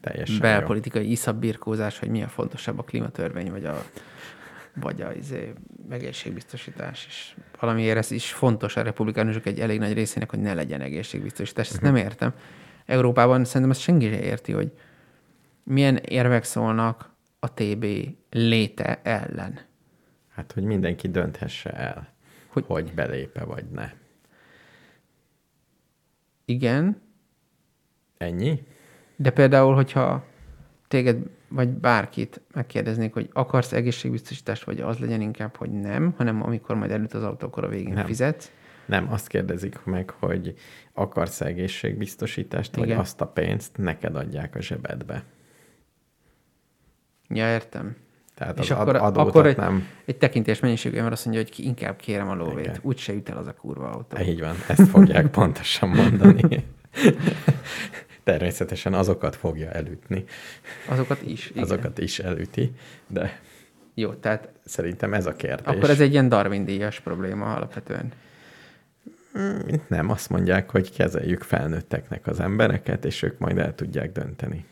Teljesen 0.00 0.38
belpolitikai 0.38 1.10
iszabbirkózás, 1.10 1.98
hogy 1.98 2.08
mi 2.08 2.22
a 2.22 2.28
fontosabb 2.28 2.78
a 2.78 2.82
klímatörvény, 2.82 3.50
vagy 3.50 3.64
a, 3.64 3.84
vagy 4.74 5.02
a 5.02 5.12
izé, 5.12 5.52
egészségbiztosítás. 5.88 7.06
És 7.06 7.34
valamiért 7.60 7.96
ez 7.96 8.10
is 8.10 8.32
fontos 8.32 8.76
a 8.76 8.82
republikánusok 8.82 9.46
egy 9.46 9.60
elég 9.60 9.78
nagy 9.78 9.92
részének, 9.92 10.30
hogy 10.30 10.38
ne 10.38 10.54
legyen 10.54 10.80
egészségbiztosítás. 10.80 11.66
Ezt 11.66 11.76
uh-huh. 11.76 11.92
nem 11.92 12.04
értem. 12.04 12.32
Európában 12.86 13.44
szerintem 13.44 13.70
ezt 13.70 13.80
senki 13.80 14.04
sem 14.04 14.22
érti, 14.22 14.52
hogy 14.52 14.72
milyen 15.62 15.96
érvek 15.96 16.44
szólnak 16.44 17.10
a 17.40 17.54
TB 17.54 17.86
léte 18.30 19.00
ellen. 19.02 19.60
Hát, 20.28 20.52
hogy 20.52 20.62
mindenki 20.62 21.08
dönthesse 21.08 21.70
el, 21.70 22.08
hogy, 22.46 22.64
hogy 22.66 22.92
belépe 22.94 23.44
vagy 23.44 23.64
ne. 23.70 23.92
Igen, 26.44 27.00
Ennyi? 28.20 28.62
De 29.16 29.30
például, 29.30 29.74
hogyha 29.74 30.24
téged 30.88 31.18
vagy 31.48 31.68
bárkit 31.68 32.40
megkérdeznék, 32.54 33.12
hogy 33.12 33.28
akarsz 33.32 33.72
egészségbiztosítást, 33.72 34.64
vagy 34.64 34.80
az 34.80 34.98
legyen 34.98 35.20
inkább, 35.20 35.56
hogy 35.56 35.70
nem, 35.70 36.14
hanem 36.16 36.42
amikor 36.42 36.76
majd 36.76 36.90
előtt 36.90 37.12
az 37.12 37.22
autó, 37.22 37.46
akkor 37.46 37.64
a 37.64 37.68
végén 37.68 37.92
nem. 37.92 38.06
fizetsz. 38.06 38.52
Nem, 38.86 39.12
azt 39.12 39.28
kérdezik 39.28 39.84
meg, 39.84 40.10
hogy 40.10 40.54
akarsz 40.92 41.40
egészségbiztosítást, 41.40 42.76
Igen. 42.76 42.88
vagy 42.88 42.98
azt 42.98 43.20
a 43.20 43.26
pénzt 43.26 43.76
neked 43.76 44.16
adják 44.16 44.54
a 44.54 44.60
zsebedbe. 44.60 45.22
Ja, 47.34 47.52
értem. 47.52 47.96
Tehát 48.34 48.58
és 48.58 48.70
az 48.70 48.78
akkor, 48.78 48.96
akkor 48.96 49.46
egy, 49.46 49.56
nem... 49.56 49.86
egy 50.04 50.16
tekintés 50.16 50.60
mennyiségű 50.60 51.00
mert 51.00 51.12
azt 51.12 51.24
mondja, 51.24 51.42
hogy 51.42 51.64
inkább 51.64 51.96
kérem 51.96 52.28
a 52.28 52.34
lóvét. 52.34 52.80
Úgy 52.82 52.98
se 52.98 53.12
jut 53.12 53.28
el 53.28 53.36
az 53.36 53.46
a 53.46 53.54
kurva 53.54 53.90
autó. 53.90 54.18
Így 54.18 54.40
van, 54.40 54.54
ezt 54.68 54.88
fogják 54.88 55.26
pontosan 55.26 55.88
mondani. 55.88 56.64
Természetesen 58.24 58.94
azokat 58.94 59.36
fogja 59.36 59.70
elütni. 59.70 60.24
Azokat 60.88 61.22
is, 61.22 61.50
igen. 61.50 61.62
Azokat 61.62 61.98
is 61.98 62.18
elüti, 62.18 62.72
de 63.06 63.40
Jó, 63.94 64.12
tehát 64.12 64.48
szerintem 64.64 65.14
ez 65.14 65.26
a 65.26 65.32
kérdés. 65.32 65.66
akkor 65.66 65.90
ez 65.90 66.00
egy 66.00 66.12
ilyen 66.12 66.28
Darwin-díjas 66.28 67.00
probléma 67.00 67.54
alapvetően. 67.54 68.12
Nem, 69.88 70.10
azt 70.10 70.30
mondják, 70.30 70.70
hogy 70.70 70.92
kezeljük 70.92 71.42
felnőtteknek 71.42 72.26
az 72.26 72.40
embereket, 72.40 73.04
és 73.04 73.22
ők 73.22 73.38
majd 73.38 73.58
el 73.58 73.74
tudják 73.74 74.12
dönteni. 74.12 74.64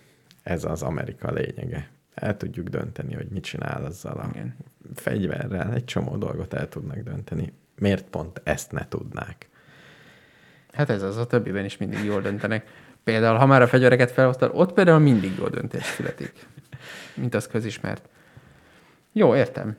Ez 0.42 0.64
az 0.64 0.82
Amerika 0.82 1.32
lényege. 1.32 1.88
El 2.20 2.36
tudjuk 2.36 2.68
dönteni, 2.68 3.14
hogy 3.14 3.28
mit 3.28 3.42
csinál 3.42 3.84
azzal 3.84 4.18
a 4.18 4.28
Igen. 4.32 4.56
fegyverrel. 4.94 5.72
Egy 5.72 5.84
csomó 5.84 6.16
dolgot 6.16 6.54
el 6.54 6.68
tudnak 6.68 6.98
dönteni. 6.98 7.52
Miért 7.78 8.04
pont 8.04 8.40
ezt 8.44 8.72
ne 8.72 8.88
tudnák? 8.88 9.48
Hát 10.72 10.90
ez 10.90 11.02
az, 11.02 11.16
a 11.16 11.26
többiben 11.26 11.64
is 11.64 11.76
mindig 11.76 12.04
jól 12.04 12.20
döntenek. 12.20 12.66
Például, 13.04 13.36
ha 13.36 13.46
már 13.46 13.62
a 13.62 13.66
fegyvereket 13.66 14.10
felhoztál, 14.10 14.50
ott 14.50 14.72
például 14.72 14.98
mindig 14.98 15.32
jó 15.38 15.48
döntés 15.48 15.84
születik. 15.84 16.46
Mint 17.14 17.34
az 17.34 17.46
közismert. 17.46 18.08
Jó, 19.12 19.36
értem. 19.36 19.76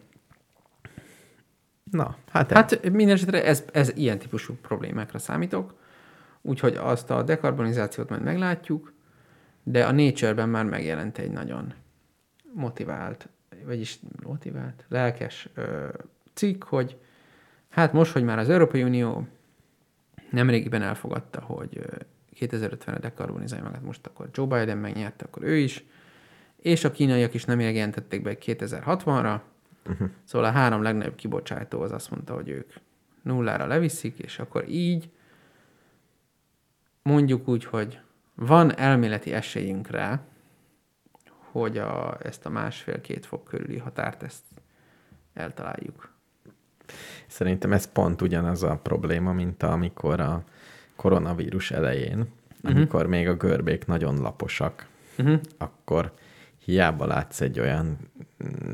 Na, 1.91 2.15
hát, 2.31 2.51
hát 2.51 2.71
Hát 2.71 2.89
minden 2.91 3.15
esetre 3.15 3.43
ez, 3.43 3.63
ez 3.71 3.91
ilyen 3.95 4.19
típusú 4.19 4.53
problémákra 4.61 5.19
számítok, 5.19 5.73
úgyhogy 6.41 6.75
azt 6.75 7.09
a 7.09 7.23
dekarbonizációt 7.23 8.09
majd 8.09 8.23
meglátjuk, 8.23 8.93
de 9.63 9.85
a 9.85 9.91
Nature-ben 9.91 10.49
már 10.49 10.65
megjelent 10.65 11.17
egy 11.17 11.31
nagyon 11.31 11.73
motivált, 12.53 13.29
vagyis 13.65 13.99
motivált, 14.23 14.85
lelkes 14.87 15.49
ö, 15.53 15.87
cikk, 16.33 16.63
hogy 16.63 16.97
hát 17.69 17.93
most, 17.93 18.11
hogy 18.11 18.23
már 18.23 18.39
az 18.39 18.49
Európai 18.49 18.83
Unió 18.83 19.27
nemrégiben 20.29 20.81
elfogadta, 20.81 21.41
hogy 21.41 21.77
ö, 21.77 21.95
2050-re 22.39 22.99
dekarbonizálja 22.99 23.63
magát, 23.65 23.83
most 23.83 24.07
akkor 24.07 24.29
Joe 24.33 24.45
Biden 24.45 24.77
megnyerte, 24.77 25.25
akkor 25.25 25.43
ő 25.43 25.57
is, 25.57 25.83
és 26.61 26.83
a 26.83 26.91
kínaiak 26.91 27.33
is 27.33 27.45
nem 27.45 27.59
jelentették 27.59 28.21
be 28.21 28.37
2060-ra, 28.45 29.39
uh-huh. 29.87 30.09
szóval 30.23 30.47
a 30.47 30.51
három 30.51 30.81
legnagyobb 30.81 31.15
kibocsátó 31.15 31.81
az 31.81 31.91
azt 31.91 32.11
mondta, 32.11 32.33
hogy 32.33 32.49
ők 32.49 32.73
nullára 33.21 33.67
leviszik, 33.67 34.17
és 34.17 34.39
akkor 34.39 34.69
így 34.69 35.09
mondjuk 37.01 37.47
úgy, 37.47 37.65
hogy 37.65 37.99
van 38.35 38.77
elméleti 38.77 39.33
esélyünk 39.33 39.87
rá, 39.87 40.21
hogy 41.51 41.77
a, 41.77 42.17
ezt 42.23 42.45
a 42.45 42.49
másfél-két 42.49 43.25
fok 43.25 43.43
körüli 43.43 43.77
határt 43.77 44.23
ezt 44.23 44.43
eltaláljuk. 45.33 46.09
Szerintem 47.27 47.73
ez 47.73 47.91
pont 47.91 48.21
ugyanaz 48.21 48.63
a 48.63 48.77
probléma, 48.83 49.33
mint 49.33 49.63
amikor 49.63 50.19
a 50.19 50.43
koronavírus 50.95 51.71
elején, 51.71 52.27
amikor 52.63 53.05
még 53.07 53.27
a 53.27 53.35
görbék 53.35 53.85
nagyon 53.85 54.21
laposak, 54.21 54.87
Uh-huh. 55.17 55.39
akkor 55.57 56.13
hiába 56.57 57.05
látsz 57.05 57.41
egy 57.41 57.59
olyan, 57.59 57.97
mm, 58.43 58.73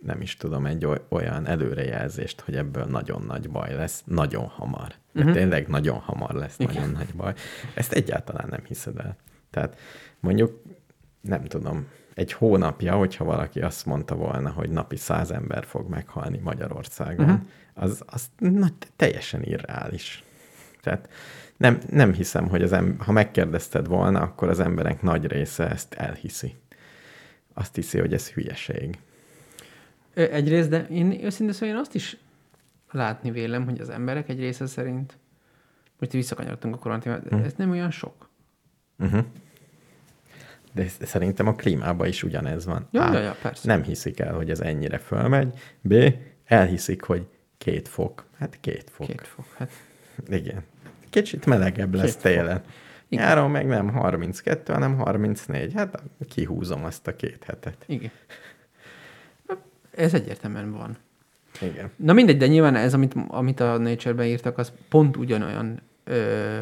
nem 0.00 0.20
is 0.20 0.36
tudom, 0.36 0.66
egy 0.66 0.84
oly- 0.86 1.02
olyan 1.08 1.46
előrejelzést, 1.46 2.40
hogy 2.40 2.56
ebből 2.56 2.84
nagyon 2.84 3.22
nagy 3.22 3.50
baj 3.50 3.74
lesz, 3.74 4.02
nagyon 4.06 4.46
hamar. 4.46 4.92
De 5.12 5.22
Mhm. 5.24 5.32
tényleg 5.32 5.68
nagyon 5.68 5.98
hamar 5.98 6.34
lesz 6.34 6.58
Igen. 6.58 6.74
nagyon 6.74 6.90
nagy 6.90 7.14
baj. 7.14 7.34
Ezt 7.74 7.92
egyáltalán 7.92 8.46
nem 8.48 8.60
hiszed 8.64 8.98
el. 8.98 9.16
Tehát 9.50 9.78
mondjuk, 10.20 10.62
nem 11.20 11.44
tudom, 11.44 11.86
egy 12.14 12.32
hónapja, 12.32 12.94
hogyha 12.96 13.24
valaki 13.24 13.60
azt 13.60 13.86
mondta 13.86 14.14
volna, 14.14 14.50
hogy 14.50 14.70
napi 14.70 14.96
száz 14.96 15.30
ember 15.30 15.64
fog 15.64 15.88
meghalni 15.88 16.38
Magyarországon, 16.38 17.24
Mhm. 17.26 17.34
uh-huh. 17.34 17.48
az, 17.74 18.02
az 18.06 18.30
na, 18.38 18.66
teljesen 18.96 19.42
irreális. 19.42 20.24
Tehát 20.80 21.08
nem, 21.56 21.78
nem 21.90 22.12
hiszem, 22.12 22.48
hogy 22.48 22.62
az 22.62 22.72
em- 22.72 23.02
ha 23.02 23.12
megkérdezted 23.12 23.86
volna, 23.86 24.20
akkor 24.20 24.48
az 24.48 24.60
emberek 24.60 25.02
nagy 25.02 25.26
része 25.26 25.68
ezt 25.70 25.94
elhiszi. 25.94 26.54
Azt 27.54 27.74
hiszi, 27.74 27.98
hogy 27.98 28.12
ez 28.14 28.30
hülyeség. 28.30 28.98
Egyrészt, 30.14 30.68
de 30.68 30.86
én 30.86 31.24
őszintén 31.24 31.54
szóval 31.54 31.68
én 31.68 31.80
azt 31.80 31.94
is 31.94 32.16
látni 32.90 33.30
vélem, 33.30 33.64
hogy 33.64 33.80
az 33.80 33.88
emberek 33.88 34.28
egy 34.28 34.38
része 34.38 34.66
szerint, 34.66 35.18
most 35.98 36.12
visszakanyarodtunk 36.12 36.74
a 36.74 36.78
koronatímát, 36.78 37.28
Hm. 37.28 37.34
ez 37.34 37.54
nem 37.56 37.70
olyan 37.70 37.90
sok. 37.90 38.28
Uh-huh. 38.98 39.24
De 40.72 40.86
szerintem 41.00 41.46
a 41.46 41.54
klímában 41.54 42.06
is 42.06 42.22
ugyanez 42.22 42.64
van. 42.66 42.88
Ja, 42.90 43.04
A. 43.04 43.12
ja, 43.12 43.20
ja, 43.20 43.36
persze. 43.42 43.66
Nem 43.68 43.82
hiszik 43.82 44.20
el, 44.20 44.34
hogy 44.34 44.50
ez 44.50 44.60
ennyire 44.60 44.98
fölmegy. 44.98 45.52
B. 45.80 45.94
Elhiszik, 46.46 47.02
hogy 47.02 47.26
két 47.58 47.88
fok. 47.88 48.24
Hát 48.38 48.58
két 48.60 48.90
fok. 48.90 49.06
Két 49.06 49.26
fok. 49.26 49.44
Hát, 49.56 49.70
Igen. 50.28 50.62
Kicsit 51.10 51.46
melegebb 51.46 51.94
lesz 51.94 52.04
Két 52.04 52.12
fok. 52.12 52.22
télen. 52.22 52.62
Igen. 53.08 53.24
Nyáron 53.24 53.50
meg 53.50 53.66
nem 53.66 53.88
32, 53.90 54.72
hanem 54.72 54.96
34. 54.96 55.72
Hát 55.74 56.02
kihúzom 56.28 56.84
azt 56.84 57.06
a 57.06 57.16
két 57.16 57.44
hetet. 57.44 57.76
igen. 57.86 58.10
Ez 59.94 60.14
egyértelműen 60.14 60.72
van. 60.72 60.96
Igen. 61.60 61.90
Na 61.96 62.12
mindegy, 62.12 62.36
de 62.36 62.46
nyilván 62.46 62.74
ez, 62.76 62.94
amit, 62.94 63.14
amit 63.28 63.60
a 63.60 63.78
Nature-ben 63.78 64.26
írtak, 64.26 64.58
az 64.58 64.72
pont 64.88 65.16
ugyanolyan 65.16 65.80
ö, 66.04 66.58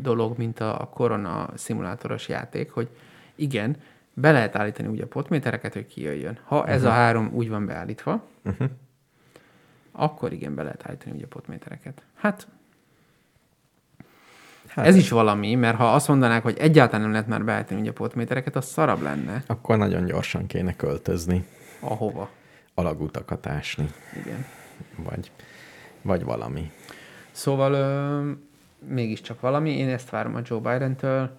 dolog, 0.00 0.38
mint 0.38 0.60
a, 0.60 0.88
korona 0.94 1.48
szimulátoros 1.54 2.28
játék, 2.28 2.70
hogy 2.70 2.88
igen, 3.34 3.76
be 4.14 4.32
lehet 4.32 4.56
állítani 4.56 4.88
úgy 4.88 5.00
a 5.00 5.06
potmétereket, 5.06 5.72
hogy 5.72 5.86
kijöjjön. 5.86 6.38
Ha 6.44 6.66
ez 6.66 6.84
a 6.84 6.90
három 6.90 7.30
úgy 7.32 7.48
van 7.48 7.66
beállítva, 7.66 8.22
Uh-huh. 8.44 8.68
akkor 9.92 10.32
igen, 10.32 10.54
be 10.54 10.62
lehet 10.62 10.86
állítani 10.86 11.16
úgy 11.16 11.22
a 11.22 11.26
potmétereket. 11.26 12.02
Hát, 12.14 12.46
Hát 14.68 14.86
ez 14.86 14.96
is 14.96 15.10
valami, 15.10 15.54
mert 15.54 15.76
ha 15.76 15.94
azt 15.94 16.08
mondanák, 16.08 16.42
hogy 16.42 16.56
egyáltalán 16.58 17.00
nem 17.00 17.10
lehet 17.10 17.26
már 17.26 17.44
beállítani 17.44 17.80
úgy 17.80 17.88
a 17.88 17.92
potmétereket, 17.92 18.56
az 18.56 18.64
szarabb 18.66 19.00
lenne. 19.02 19.42
Akkor 19.46 19.76
nagyon 19.78 20.04
gyorsan 20.04 20.46
kéne 20.46 20.76
költözni, 20.76 21.44
Ahova. 21.80 22.30
alagutakat 22.74 23.46
ásni, 23.46 23.88
Igen. 24.24 24.44
vagy, 24.96 25.30
vagy 26.02 26.24
valami. 26.24 26.70
Szóval 27.30 27.72
ö, 27.72 28.30
mégiscsak 28.88 29.40
valami. 29.40 29.70
Én 29.70 29.88
ezt 29.88 30.10
várom 30.10 30.34
a 30.34 30.40
Joe 30.44 30.58
Biden-től. 30.72 31.30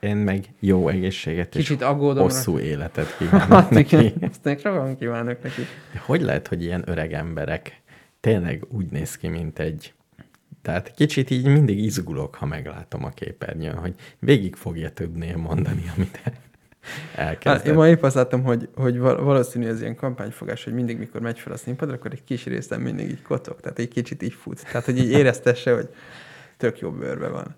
Én 0.00 0.16
meg 0.16 0.44
jó 0.60 0.88
egészséget 0.88 1.54
és 1.54 1.66
Kicsit 1.66 1.82
aggódom. 1.82 2.22
hosszú 2.22 2.58
életet 2.58 3.14
kívánok 3.18 3.48
Hát 3.48 3.70
neki. 3.70 3.96
igen, 3.96 4.12
ezt 4.20 4.44
nekem 4.44 4.96
kívánok 4.98 5.42
neki. 5.42 5.60
De 5.92 5.98
hogy 6.04 6.20
lehet, 6.20 6.48
hogy 6.48 6.62
ilyen 6.62 6.82
öreg 6.86 7.12
emberek 7.12 7.80
tényleg 8.20 8.64
úgy 8.68 8.86
néz 8.90 9.16
ki, 9.16 9.28
mint 9.28 9.58
egy... 9.58 9.92
Tehát 10.62 10.94
kicsit 10.94 11.30
így 11.30 11.46
mindig 11.46 11.78
izgulok, 11.78 12.34
ha 12.34 12.46
meglátom 12.46 13.04
a 13.04 13.08
képernyőn, 13.08 13.76
hogy 13.76 13.94
végig 14.18 14.54
fogja 14.56 14.90
tudni 14.90 15.32
mondani, 15.32 15.82
amit 15.96 16.20
Hát, 16.80 17.26
elkezdett. 17.26 17.66
én 17.66 17.74
ma 17.74 17.88
épp 17.88 18.02
azt 18.02 18.14
láttam, 18.14 18.42
hogy, 18.42 18.68
hogy 18.74 18.98
val- 18.98 19.20
valószínű 19.20 19.66
ez 19.66 19.80
ilyen 19.80 19.96
kampányfogás, 19.96 20.64
hogy 20.64 20.72
mindig, 20.72 20.98
mikor 20.98 21.20
megy 21.20 21.38
fel 21.38 21.52
a 21.52 21.56
színpadra, 21.56 21.94
akkor 21.94 22.12
egy 22.12 22.24
kis 22.24 22.44
részen 22.44 22.80
mindig 22.80 23.10
így 23.10 23.22
kocog, 23.22 23.60
tehát 23.60 23.78
egy 23.78 23.88
kicsit 23.88 24.22
így 24.22 24.32
fut. 24.32 24.64
Tehát, 24.64 24.84
hogy 24.84 24.98
így 24.98 25.10
éreztesse, 25.10 25.74
hogy 25.74 25.88
tök 26.56 26.78
jó 26.78 26.90
bőrbe 26.90 27.28
van. 27.28 27.54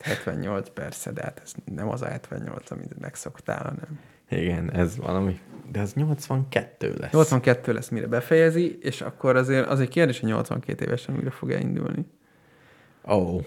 78 0.00 0.68
persze, 0.68 1.12
de 1.12 1.22
hát 1.22 1.40
ez 1.44 1.52
nem 1.74 1.88
az 1.88 2.02
a 2.02 2.06
78, 2.06 2.70
amit 2.70 3.00
megszoktál, 3.00 3.62
hanem. 3.62 4.00
Igen, 4.42 4.72
ez 4.72 4.96
valami... 4.96 5.40
De 5.72 5.80
az 5.80 5.94
82 5.94 6.94
lesz. 6.98 7.12
82 7.12 7.72
lesz, 7.72 7.88
mire 7.88 8.06
befejezi, 8.06 8.78
és 8.82 9.00
akkor 9.00 9.36
azért 9.36 9.66
az 9.66 9.80
egy 9.80 9.88
kérdés, 9.88 10.20
hogy 10.20 10.28
82 10.28 10.84
évesen 10.84 11.16
újra 11.16 11.30
fog 11.30 11.50
elindulni. 11.50 12.06
Ó, 13.08 13.14
oh, 13.14 13.44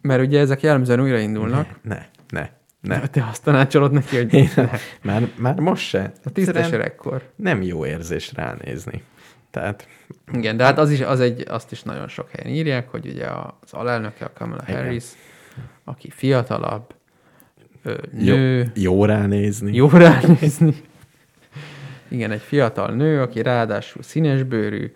Mert 0.00 0.22
ugye 0.22 0.40
ezek 0.40 0.60
jellemzően 0.60 1.00
újraindulnak. 1.00 1.78
ne, 1.82 1.96
ne, 1.96 2.06
ne. 2.40 2.50
Ne. 2.80 3.06
Te 3.06 3.26
azt 3.30 3.42
tanácsolod 3.42 3.92
neki, 3.92 4.16
hogy 4.16 4.34
Én, 4.34 4.50
ne. 4.56 4.70
már, 5.02 5.28
már 5.36 5.58
most 5.58 5.86
se. 5.88 6.12
a 6.24 6.28
Egyszerűen 6.34 6.72
öregkor. 6.72 7.30
Nem 7.36 7.62
jó 7.62 7.86
érzés 7.86 8.32
ránézni. 8.32 9.02
Tehát 9.50 9.86
Igen, 10.32 10.56
de 10.56 10.64
hát 10.64 10.78
az 10.78 10.90
is, 10.90 11.00
az 11.00 11.20
egy, 11.20 11.44
azt 11.48 11.72
is 11.72 11.82
nagyon 11.82 12.08
sok 12.08 12.30
helyen 12.30 12.52
írják, 12.56 12.88
hogy 12.88 13.06
ugye 13.06 13.26
az 13.60 13.72
alelnöke, 13.72 14.24
a 14.24 14.32
Kamala 14.34 14.62
Igen. 14.68 14.82
Harris, 14.82 15.04
aki 15.84 16.10
fiatalabb, 16.10 16.94
ö, 17.82 17.94
jó, 18.18 18.34
nő, 18.34 18.70
jó 18.74 19.04
ránézni. 19.04 19.74
jó 19.74 19.88
ránézni. 19.88 20.74
Igen, 22.08 22.30
egy 22.30 22.40
fiatal 22.40 22.90
nő, 22.94 23.20
aki 23.22 23.42
ráadásul 23.42 24.02
színesbőrű, 24.02 24.92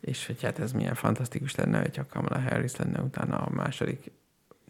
és 0.00 0.26
hogy 0.26 0.42
hát 0.42 0.58
ez 0.58 0.72
milyen 0.72 0.94
fantasztikus 0.94 1.54
lenne, 1.54 1.78
hogyha 1.80 2.06
Kamala 2.10 2.40
Harris 2.48 2.76
lenne 2.76 3.00
utána 3.00 3.36
a 3.36 3.50
második 3.50 4.12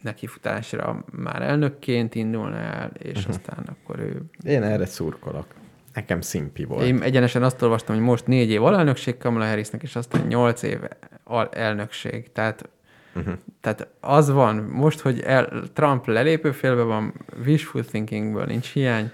nekifutásra 0.03 1.05
már 1.13 1.43
elnökként 1.43 2.15
indulna 2.15 2.57
el, 2.57 2.91
és 2.99 3.19
uh-huh. 3.19 3.35
aztán 3.35 3.65
akkor 3.67 3.99
ő... 3.99 4.23
Én 4.45 4.63
erre 4.63 4.87
szurkolok. 4.87 5.47
Nekem 5.95 6.21
szimpi 6.21 6.65
volt. 6.65 6.85
Én 6.85 7.03
egyenesen 7.03 7.43
azt 7.43 7.63
olvastam, 7.63 7.95
hogy 7.95 8.05
most 8.05 8.27
négy 8.27 8.51
év 8.51 8.65
alelnökség 8.65 9.19
Kamala 9.19 9.47
Harrisnek, 9.47 9.83
és 9.83 9.97
aztán 9.97 10.27
nyolc 10.27 10.63
év 10.63 10.79
al- 11.25 11.55
elnökség. 11.55 12.33
Tehát, 12.33 12.69
uh-huh. 13.15 13.35
tehát 13.61 13.89
az 14.01 14.31
van, 14.31 14.57
most, 14.57 15.01
hogy 15.01 15.21
el, 15.21 15.63
Trump 15.73 16.07
lelépőfélbe 16.07 16.83
van, 16.83 17.15
wishful 17.47 17.85
thinkingből 17.85 18.45
nincs 18.45 18.73
hiány, 18.73 19.11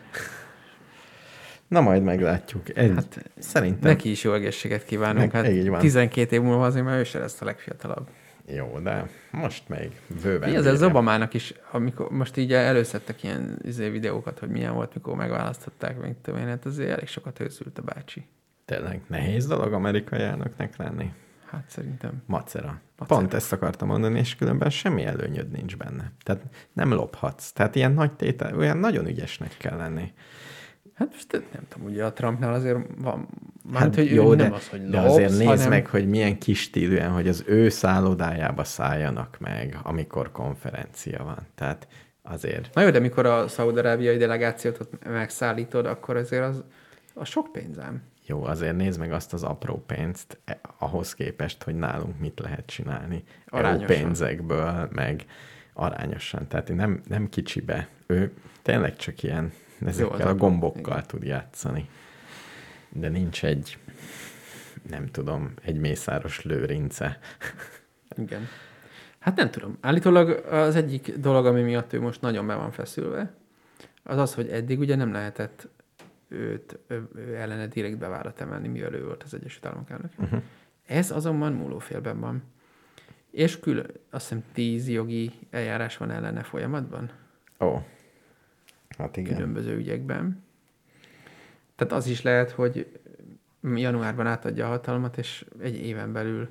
Na 1.68 1.80
majd 1.80 2.02
meglátjuk. 2.02 2.76
Egy, 2.78 2.92
hát, 2.94 3.30
szerintem. 3.38 3.90
neki 3.90 4.10
is 4.10 4.24
jó 4.24 4.32
egészséget 4.32 4.84
kívánunk. 4.84 5.32
Meg- 5.32 5.44
Hát 5.44 5.52
így 5.52 5.68
van. 5.68 5.80
12 5.80 6.36
év 6.36 6.42
múlva 6.42 6.64
azért 6.64 6.84
már 6.84 6.98
ő 6.98 7.04
se 7.04 7.18
lesz 7.18 7.40
a 7.40 7.44
legfiatalabb. 7.44 8.08
Jó, 8.54 8.78
de 8.78 9.08
most 9.30 9.68
még 9.68 10.00
bőven. 10.22 10.50
Mi 10.50 10.56
az, 10.56 10.64
bírja. 10.64 10.86
Obamának 10.86 11.34
is, 11.34 11.54
amikor 11.70 12.10
most 12.10 12.36
így 12.36 12.52
előszedtek 12.52 13.22
ilyen 13.22 13.58
izé, 13.62 13.88
videókat, 13.88 14.38
hogy 14.38 14.48
milyen 14.48 14.74
volt, 14.74 14.94
mikor 14.94 15.16
megválasztották, 15.16 16.00
meg 16.00 16.16
tudom 16.22 16.40
én, 16.40 16.46
hát 16.46 16.66
azért 16.66 16.90
elég 16.90 17.08
sokat 17.08 17.40
őszült 17.40 17.78
a 17.78 17.82
bácsi. 17.82 18.26
Tényleg 18.64 19.00
nehéz 19.06 19.46
dolog 19.46 19.72
amerikai 19.72 20.20
elnöknek 20.20 20.76
lenni. 20.76 21.12
Hát 21.50 21.64
szerintem. 21.66 22.22
Macera. 22.26 22.80
Macera. 22.98 23.18
Pont 23.18 23.34
ezt 23.34 23.52
akartam 23.52 23.88
mondani, 23.88 24.18
és 24.18 24.36
különben 24.36 24.70
semmi 24.70 25.04
előnyöd 25.04 25.50
nincs 25.50 25.76
benne. 25.76 26.12
Tehát 26.22 26.42
nem 26.72 26.92
lophatsz. 26.92 27.52
Tehát 27.52 27.74
ilyen 27.74 27.92
nagy 27.92 28.12
tétel, 28.12 28.56
olyan 28.56 28.76
nagyon 28.76 29.06
ügyesnek 29.06 29.56
kell 29.58 29.76
lenni. 29.76 30.12
Hát 30.98 31.08
most 31.12 31.32
nem 31.32 31.62
tudom, 31.68 31.86
ugye 31.88 32.04
a 32.04 32.12
Trumpnál 32.12 32.54
azért 32.54 32.78
van, 32.98 33.28
Hát 33.72 33.82
hát, 33.82 33.94
hogy 33.94 34.10
jó, 34.10 34.32
ő 34.32 34.36
de, 34.36 34.42
nem 34.42 34.52
az, 34.52 34.68
hogy 34.68 34.88
de 34.88 35.00
lopsz, 35.00 35.12
azért 35.12 35.30
nézd 35.30 35.44
hanem... 35.44 35.68
meg, 35.68 35.86
hogy 35.86 36.08
milyen 36.08 36.38
kis 36.38 36.60
stílűen, 36.60 37.10
hogy 37.10 37.28
az 37.28 37.44
ő 37.46 37.68
szállodájába 37.68 38.64
szálljanak 38.64 39.36
meg, 39.40 39.78
amikor 39.82 40.32
konferencia 40.32 41.24
van. 41.24 41.38
Tehát 41.54 41.88
azért 42.22 42.74
Na 42.74 42.82
jó, 42.82 42.90
de 42.90 42.98
mikor 42.98 43.26
a 43.26 43.48
szaudarábiai 43.48 44.16
delegációt 44.16 44.80
ott 44.80 45.04
megszállítod, 45.04 45.86
akkor 45.86 46.16
azért 46.16 46.44
az, 46.44 46.64
az 47.14 47.28
sok 47.28 47.52
pénzem. 47.52 48.02
jó, 48.26 48.44
azért 48.44 48.76
nézd 48.76 48.98
meg 48.98 49.12
azt 49.12 49.32
az 49.32 49.42
apró 49.42 49.84
pénzt 49.86 50.38
eh, 50.44 50.56
ahhoz 50.78 51.14
képest, 51.14 51.62
hogy 51.62 51.74
nálunk 51.74 52.18
mit 52.18 52.40
lehet 52.40 52.66
csinálni. 52.66 53.24
EU 53.46 53.58
Arányosan. 53.58 53.86
pénzekből, 53.86 54.88
meg 54.92 55.24
arányosan. 55.72 56.46
Tehát 56.48 56.74
nem, 56.74 57.00
nem 57.08 57.28
kicsibe. 57.28 57.88
Ő 58.06 58.32
tényleg 58.62 58.96
csak 58.96 59.22
ilyen 59.22 59.52
ezekkel 59.86 60.14
az 60.14 60.20
a 60.20 60.34
gombokkal 60.34 60.92
igen. 60.92 61.06
tud 61.06 61.22
játszani. 61.22 61.88
De 62.88 63.08
nincs 63.08 63.44
egy, 63.44 63.78
nem 64.88 65.06
tudom, 65.06 65.52
egy 65.62 65.78
mészáros 65.78 66.42
lőrince. 66.42 67.18
Igen. 68.16 68.46
Hát 69.18 69.36
nem 69.36 69.50
tudom. 69.50 69.78
Állítólag 69.80 70.28
az 70.50 70.76
egyik 70.76 71.16
dolog, 71.16 71.46
ami 71.46 71.62
miatt 71.62 71.92
ő 71.92 72.00
most 72.00 72.20
nagyon 72.20 72.46
be 72.46 72.54
van 72.54 72.70
feszülve, 72.70 73.34
az 74.02 74.18
az, 74.18 74.34
hogy 74.34 74.48
eddig 74.48 74.78
ugye 74.78 74.96
nem 74.96 75.12
lehetett 75.12 75.68
őt 76.28 76.78
ő, 76.86 77.08
ő 77.14 77.34
ellene 77.34 77.66
direkt 77.66 77.98
bevárat 77.98 78.40
emelni, 78.40 78.68
mivel 78.68 78.94
ő 78.94 79.04
volt 79.04 79.22
az 79.22 79.34
Egyesült 79.34 79.66
Államok 79.66 79.90
elnök. 79.90 80.12
Uh-huh. 80.18 80.42
Ez 80.86 81.10
azonban 81.10 81.52
múlófélben 81.52 82.20
van. 82.20 82.42
És 83.30 83.60
külön, 83.60 83.90
azt 84.10 84.28
hiszem 84.28 84.44
tíz 84.52 84.88
jogi 84.88 85.32
eljárás 85.50 85.96
van 85.96 86.10
ellene 86.10 86.42
folyamatban, 86.42 87.10
Ó, 87.60 87.82
hát 88.98 89.16
igen. 89.16 89.34
különböző 89.34 89.76
ügyekben. 89.76 90.42
Tehát 91.76 91.92
az 91.92 92.06
is 92.06 92.22
lehet, 92.22 92.50
hogy 92.50 93.00
januárban 93.74 94.26
átadja 94.26 94.66
a 94.66 94.68
hatalmat, 94.68 95.18
és 95.18 95.44
egy 95.62 95.76
éven 95.76 96.12
belül 96.12 96.48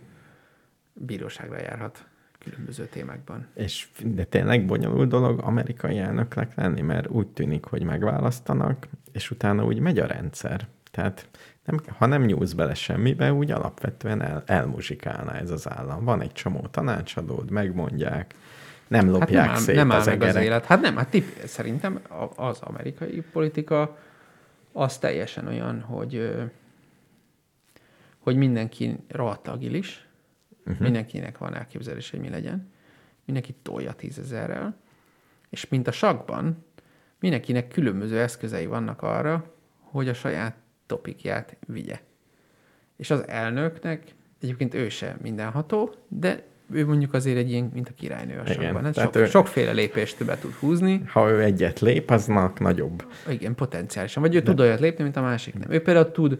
bíróságra 0.94 1.62
járhat 1.62 2.06
különböző 2.40 2.86
témákban. 2.86 3.48
És 3.54 3.88
de 4.04 4.24
tényleg 4.24 4.66
bonyolult 4.66 5.10
dolog 5.10 5.40
amerikai 5.44 5.98
elnöknek 5.98 6.56
lenni, 6.56 6.82
mert 6.82 7.08
úgy 7.08 7.28
tűnik, 7.28 7.66
hogy 7.66 7.84
megválasztanak, 7.84 8.88
és 9.12 9.32
utána 9.32 9.66
úgy 9.66 9.80
megy 9.80 10.00
a 10.00 10.06
rendszer. 10.06 10.68
Tehát 10.92 11.30
nem, 11.66 11.80
ha 11.98 12.06
nem 12.06 12.24
nyúlsz 12.24 12.54
bele 12.54 12.74
semmibe, 12.74 13.34
úgy 13.34 13.52
alapvetően 13.52 14.22
el, 14.22 14.44
elmuzsikálna 14.46 15.36
ez 15.36 15.52
az 15.52 15.70
állam. 15.70 16.04
Van 16.04 16.22
egy 16.22 16.32
csomó 16.32 16.60
tanácsadód, 16.72 17.52
megmondják, 17.52 18.34
nem 18.88 19.10
lopják 19.10 19.46
Hát 19.46 19.54
nem 19.54 19.64
szét 19.64 19.76
nem 19.76 19.92
áll 19.92 20.00
az 20.00 20.06
meg 20.06 20.22
az 20.22 20.36
élet. 20.36 20.66
Hát 20.66 20.82
nem, 20.82 20.96
hát 20.96 21.10
tip, 21.10 21.46
szerintem 21.46 22.02
az 22.36 22.60
amerikai 22.62 23.24
politika 23.32 23.98
az 24.72 24.98
teljesen 24.98 25.48
olyan, 25.48 25.82
hogy 25.82 26.36
hogy 28.28 28.36
mindenki 28.36 28.96
rohadt 29.08 29.48
agilis, 29.48 30.08
uh-huh. 30.66 30.80
mindenkinek 30.80 31.38
van 31.38 31.56
elképzelés, 31.56 32.10
hogy 32.10 32.20
mi 32.20 32.30
legyen, 32.30 32.72
mindenki 33.26 33.56
tolja 33.62 33.94
tízezerrel, 33.94 34.78
és 35.50 35.68
mint 35.68 35.88
a 35.88 35.92
sakban, 35.92 36.66
mindenkinek 37.20 37.68
különböző 37.68 38.20
eszközei 38.20 38.66
vannak 38.66 39.02
arra, 39.02 39.54
hogy 39.80 40.10
a 40.10 40.14
saját 40.14 40.56
topikját 40.86 41.58
vigye. 41.68 42.00
És 42.96 43.10
az 43.10 43.28
elnöknek 43.28 44.16
egyébként 44.42 44.74
ő 44.74 44.90
se 44.90 45.18
mindenható, 45.22 45.96
de 46.08 46.44
ő 46.72 46.86
mondjuk 46.86 47.14
azért 47.14 47.38
egy 47.38 47.50
ilyen, 47.50 47.70
mint 47.74 47.90
a 47.90 47.92
királynő 47.98 48.40
a 48.46 48.52
Igen. 48.52 48.84
Hát 48.84 48.96
sok, 48.96 49.16
ő- 49.16 49.26
sokféle 49.26 49.72
lépést 49.72 50.26
be 50.26 50.38
tud 50.38 50.54
húzni. 50.54 51.02
Ha 51.08 51.30
ő 51.30 51.42
egyet 51.44 51.80
lép, 51.80 52.10
aznak 52.10 52.60
nagyobb. 52.60 53.06
Igen, 53.30 53.56
potenciálisan. 53.56 54.24
Vagy 54.24 54.36
ő 54.36 54.42
tud 54.42 54.60
olyat 54.60 54.80
lépni, 54.80 55.04
mint 55.04 55.16
a 55.16 55.22
másik 55.22 55.60
nem. 55.60 55.72
Ő 55.72 55.82
például 55.82 56.12
tud 56.12 56.40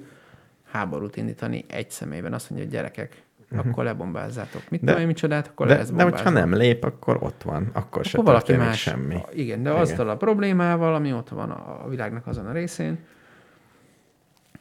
háborút 0.72 1.16
indítani 1.16 1.66
egy 1.68 1.90
személyben. 1.90 2.34
Azt 2.34 2.50
mondja, 2.50 2.68
hogy 2.68 2.78
gyerekek, 2.78 3.22
akkor 3.56 3.84
lebombázzátok. 3.84 4.62
Mit. 4.70 4.80
De- 4.80 4.86
tudom 4.86 5.02
én, 5.02 5.08
micsodát, 5.08 5.48
akkor 5.48 5.68
De, 5.68 5.84
de 5.96 6.04
hogyha 6.04 6.30
nem 6.30 6.54
lép, 6.56 6.84
akkor 6.84 7.18
ott 7.24 7.42
van. 7.44 7.70
Akkor 7.74 8.06
se 8.06 8.12
akkor 8.18 8.26
valaki 8.30 8.54
más. 8.54 8.80
semmi. 8.82 9.18
Igen, 9.34 9.64
de 9.64 9.70
Igen. 9.70 9.82
azzal 9.82 10.10
a 10.10 10.18
problémával, 10.18 10.96
ami 10.96 11.14
ott 11.14 11.30
van 11.30 11.50
a 11.52 11.90
világnak 11.90 12.28
azon 12.28 12.46
a 12.46 12.52
részén, 12.52 12.98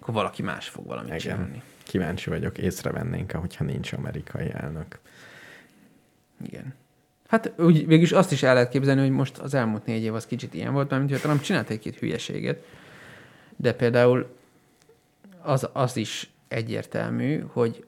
akkor 0.00 0.14
valaki 0.14 0.42
más 0.42 0.68
fog 0.68 0.86
valamit 0.86 1.08
Igen. 1.08 1.18
csinálni. 1.20 1.62
Kíváncsi 1.82 2.30
vagyok, 2.30 2.58
észrevennénk, 2.58 3.32
hogyha 3.32 3.64
nincs 3.64 3.92
amerikai 3.92 4.50
elnök. 4.52 4.98
Igen. 6.42 6.74
Hát 7.28 7.52
úgy 7.58 7.86
végülis 7.86 8.12
azt 8.12 8.32
is 8.32 8.42
el 8.42 8.54
lehet 8.54 8.68
képzelni, 8.68 9.00
hogy 9.00 9.10
most 9.10 9.38
az 9.38 9.54
elmúlt 9.54 9.86
négy 9.86 10.02
év 10.02 10.14
az 10.14 10.26
kicsit 10.26 10.54
ilyen 10.54 10.72
volt, 10.72 10.90
mert 10.90 11.10
hogy 11.10 11.20
Trump 11.20 11.40
csinált 11.40 11.70
egy-két 11.70 11.98
hülyeséget, 11.98 12.64
de 13.56 13.72
például 13.72 14.36
az, 15.42 15.68
az 15.72 15.96
is 15.96 16.30
egyértelmű, 16.48 17.44
hogy 17.52 17.84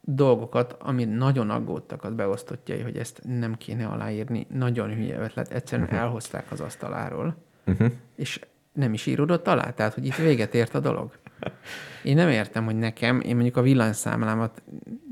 dolgokat, 0.00 0.76
ami 0.78 1.04
nagyon 1.04 1.50
aggódtak 1.50 2.04
az 2.04 2.12
beosztottjai, 2.12 2.80
hogy 2.80 2.96
ezt 2.96 3.20
nem 3.24 3.54
kéne 3.56 3.86
aláírni, 3.86 4.46
nagyon 4.50 4.94
hülye 4.94 5.18
ötlet, 5.18 5.52
egyszerűen 5.52 5.86
uh-huh. 5.86 6.02
elhozták 6.02 6.52
az 6.52 6.60
asztaláról, 6.60 7.36
Uh-huh. 7.66 7.92
és 8.14 8.40
nem 8.72 8.92
is 8.92 9.06
íródott 9.06 9.46
alá, 9.46 9.70
tehát 9.70 9.94
hogy 9.94 10.06
itt 10.06 10.16
véget 10.16 10.54
ért 10.54 10.74
a 10.74 10.80
dolog. 10.80 11.18
Én 12.02 12.14
nem 12.14 12.28
értem, 12.28 12.64
hogy 12.64 12.76
nekem, 12.76 13.20
én 13.20 13.34
mondjuk 13.34 13.56
a 13.56 13.62
villanyszámlámat, 13.62 14.62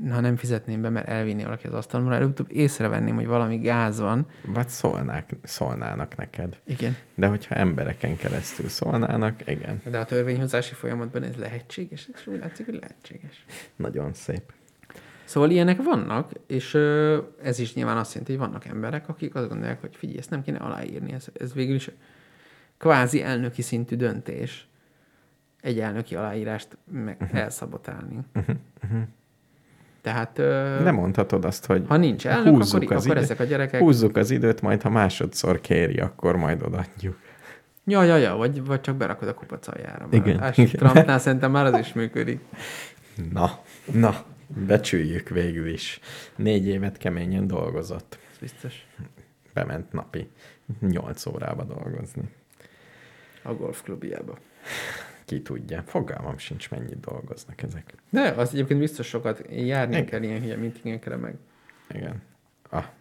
ha 0.09 0.19
nem 0.19 0.35
fizetném 0.35 0.81
be, 0.81 0.89
mert 0.89 1.07
elvinni 1.07 1.43
valaki 1.43 1.67
az 1.67 1.73
asztalomra, 1.73 2.15
előbb 2.15 2.45
észrevenném, 2.47 3.15
hogy 3.15 3.25
valami 3.27 3.57
gáz 3.57 3.99
van. 3.99 4.27
Vagy 4.45 4.67
szólnák, 4.67 5.35
szólnának 5.43 6.15
neked. 6.15 6.59
Igen. 6.65 6.95
De 7.15 7.27
hogyha 7.27 7.55
embereken 7.55 8.17
keresztül 8.17 8.67
szólnának, 8.67 9.41
igen, 9.45 9.81
De 9.89 9.99
a 9.99 10.05
törvényhozási 10.05 10.73
folyamatban 10.73 11.23
ez 11.23 11.35
lehetséges, 11.35 12.09
és 12.13 12.27
úgy 12.27 12.39
látszik, 12.39 12.65
hogy 12.65 12.79
lehetséges. 12.79 13.45
nagyon 13.75 14.13
szép. 14.13 14.53
Szóval 15.23 15.49
ilyenek 15.49 15.83
vannak, 15.83 16.31
és 16.47 16.73
ez 17.43 17.59
is 17.59 17.73
nyilván 17.73 17.97
azt 17.97 18.13
jelenti, 18.13 18.35
hogy 18.35 18.41
vannak 18.47 18.65
emberek, 18.65 19.09
akik 19.09 19.35
azt 19.35 19.47
gondolják, 19.47 19.81
hogy 19.81 19.95
figyelj, 19.95 20.17
ezt 20.17 20.29
nem 20.29 20.41
kéne 20.41 20.57
aláírni, 20.57 21.13
ez, 21.13 21.25
ez 21.39 21.53
végül 21.53 21.75
is 21.75 21.89
kvázi 22.77 23.23
elnöki 23.23 23.61
szintű 23.61 23.95
döntés 23.95 24.67
egy 25.61 25.79
elnöki 25.79 26.15
aláírást 26.15 26.77
meg 26.91 27.15
Mhm. 27.19 27.35
elszabotálni. 27.35 28.17
Tehát 30.01 30.37
ö, 30.37 30.79
Nem 30.83 30.95
mondhatod 30.95 31.45
azt, 31.45 31.65
hogy 31.65 31.83
ha 31.87 31.97
nincs 31.97 32.27
elnök, 32.27 32.53
húzzuk 32.53 32.81
akkor, 32.81 32.95
az 32.95 33.03
akkor 33.03 33.15
időt. 33.15 33.29
ezek 33.29 33.39
a 33.39 33.43
gyerekek... 33.49 33.79
húzzuk 33.81 34.15
az 34.15 34.31
időt, 34.31 34.61
majd 34.61 34.81
ha 34.81 34.89
másodszor 34.89 35.61
kéri, 35.61 35.99
akkor 35.99 36.35
majd 36.35 36.61
odaadjuk. 36.63 37.17
Ja, 37.85 38.03
ja, 38.03 38.15
ja, 38.17 38.35
vagy, 38.35 38.65
vagy 38.65 38.81
csak 38.81 38.95
berakod 38.95 39.27
a 39.27 39.33
kupac 39.33 39.67
aljára. 39.67 40.07
Igen, 40.11 40.27
Igen. 40.27 40.51
igen. 40.55 40.67
Trumpnál 40.67 41.19
szerintem 41.19 41.51
már 41.51 41.65
az 41.65 41.77
is 41.79 41.93
működik. 41.93 42.39
Na, 43.33 43.59
na, 43.93 44.23
becsüljük 44.47 45.29
végül 45.29 45.67
is. 45.67 45.99
Négy 46.35 46.67
évet 46.67 46.97
keményen 46.97 47.47
dolgozott. 47.47 48.17
Ez 48.31 48.37
biztos. 48.37 48.85
Bement 49.53 49.91
napi 49.91 50.29
nyolc 50.79 51.25
órába 51.25 51.63
dolgozni. 51.63 52.23
A 53.43 53.53
golfklubjába. 53.53 54.37
Ki 55.31 55.41
tudja. 55.41 55.83
Fogalmam 55.85 56.37
sincs, 56.37 56.69
mennyit 56.69 56.99
dolgoznak 56.99 57.61
ezek. 57.61 57.93
De 58.09 58.29
az 58.29 58.49
egyébként 58.53 58.79
biztos 58.79 59.07
sokat 59.07 59.41
járni 59.49 59.93
Igen. 59.93 60.05
kell 60.05 60.23
ilyen 60.23 60.59
meetingekre 60.59 61.15
meg. 61.15 61.35
Igen. 61.89 62.21
Ah, 62.69 62.81
Nem, 62.81 62.91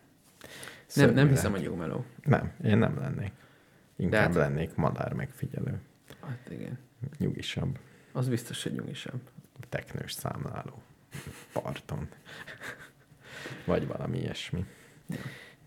szörnyű 0.86 1.14
nem 1.14 1.28
hiszem, 1.28 1.50
hogy 1.50 1.62
jó 1.62 1.74
meló. 1.74 2.04
Nem, 2.24 2.52
én 2.64 2.78
nem 2.78 2.98
lennék. 2.98 3.32
Inkább 3.96 4.22
hát- 4.22 4.34
lennék 4.34 4.74
madár 4.74 5.12
megfigyelő. 5.12 5.80
Hát 6.20 6.48
igen. 6.50 6.78
Nyugisabb. 7.18 7.78
Az 8.12 8.28
biztos, 8.28 8.62
hogy 8.62 8.72
nyugisabb. 8.72 9.20
teknős 9.68 10.12
számláló 10.12 10.82
parton. 11.52 12.08
Vagy 13.64 13.86
valami 13.86 14.18
ilyesmi. 14.18 14.64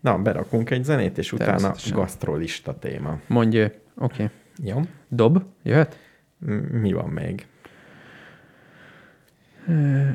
Na, 0.00 0.18
berakunk 0.18 0.70
egy 0.70 0.84
zenét, 0.84 1.18
és 1.18 1.32
utána 1.32 1.74
gasztrolista 1.90 2.78
téma. 2.78 3.20
Mondj, 3.26 3.60
oké. 3.60 3.72
Okay. 3.94 4.28
Jó? 4.62 4.80
Dob, 5.08 5.44
jöhet? 5.62 6.03
Mi 6.70 6.92
van 6.92 7.08
még? 7.08 7.46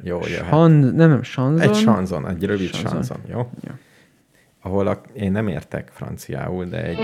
Jó, 0.03 0.19
jöhet. 0.27 0.51
Nem, 0.51 0.71
nem, 0.71 1.23
Sanzon. 1.23 1.61
Egy 1.69 1.75
sanzon, 1.75 2.27
egy 2.27 2.43
rövid 2.45 2.73
Sanzon. 2.73 2.91
sanzon, 2.91 3.17
jó? 3.27 3.49
Ja. 3.61 3.77
Ahol 4.61 4.87
a, 4.87 5.01
én 5.13 5.31
nem 5.31 5.47
értek 5.47 5.89
franciául, 5.93 6.65
de 6.65 6.83
egy 6.83 6.99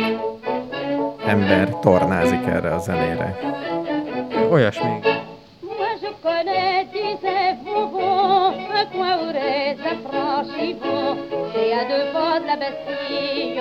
ember 1.26 1.70
tornázik 1.80 2.46
erre 2.46 2.74
a 2.74 2.80
zenére. 2.80 3.38
Olyas 4.52 4.82
még. 4.82 5.04
Moi 5.62 5.96
je 6.02 6.10
connais, 6.22 6.88
disait 6.92 7.58
Vauban, 7.64 8.54
un 8.54 8.88
coin 8.92 9.18
où 9.20 9.32
les 9.32 9.78
affranchis 9.92 10.76
vont 10.82 11.18
Bastille, 12.56 13.60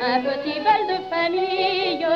un 0.00 0.20
petit 0.20 0.60
bal 0.60 0.82
de 0.86 0.98
famille. 1.08 2.06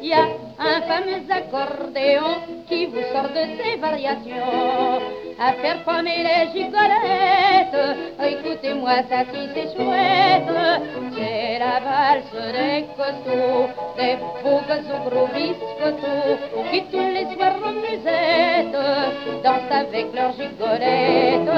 Il 0.00 0.08
y 0.08 0.12
a 0.12 0.26
un 0.58 0.80
fameux 0.82 1.22
accordéon 1.30 2.62
qui 2.68 2.86
vous 2.86 3.02
sort 3.12 3.28
de 3.28 3.44
ses 3.56 3.76
variations. 3.76 5.00
À 5.40 5.52
faire 5.52 5.84
pommer 5.84 6.24
les 6.28 6.50
gigolettes, 6.52 7.96
écoutez-moi 8.20 8.96
ça 9.08 9.20
si 9.32 9.48
c'est 9.54 9.70
chouette. 9.76 10.52
C'est 11.14 11.58
la 11.60 11.78
valse 11.78 12.36
des 12.52 12.84
costauds, 12.96 13.68
des 13.96 14.16
beaux 14.42 14.62
gosses 14.66 15.10
gros 15.10 15.28
biscottos, 15.28 16.38
qui 16.72 16.82
tous 16.90 17.10
les 17.14 17.26
soirs 17.34 17.60
en 17.64 17.72
musette 17.72 18.76
dansent 19.44 19.70
avec 19.70 20.06
leurs 20.12 20.32
gigolettes. 20.32 21.54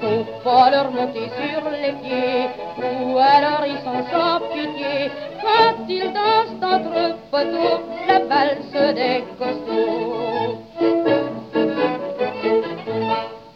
Faut 0.00 0.24
pas 0.42 0.70
leur 0.70 0.90
monter 0.90 1.28
sur 1.36 1.70
les 1.70 1.92
pieds, 2.02 2.48
ou 2.82 3.18
alors 3.18 3.64
ils 3.66 3.78
sont 3.78 4.02
sans 4.10 4.40
pitié. 4.52 5.10
Quand 5.42 5.76
ils 5.88 6.12
dansent 6.12 6.62
entre 6.62 7.16
poteaux, 7.30 7.80
la 8.08 8.18
valse 8.20 8.94
des 8.94 9.24
costauds. 9.38 10.58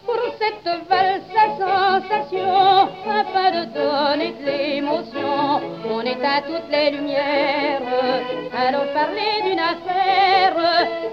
Pour 0.05 0.21
cette 0.39 0.69
valse 0.89 1.35
à 1.35 1.47
sensation, 1.59 2.89
afin 3.09 3.51
de 3.51 3.63
donner 3.73 4.33
de 4.39 4.45
l'émotion, 4.45 5.61
on 5.89 6.01
éteint 6.01 6.41
toutes 6.47 6.69
les 6.71 6.91
lumières. 6.91 7.81
Alors 8.57 8.87
parler 8.93 9.41
d'une 9.43 9.59
affaire, 9.59 10.55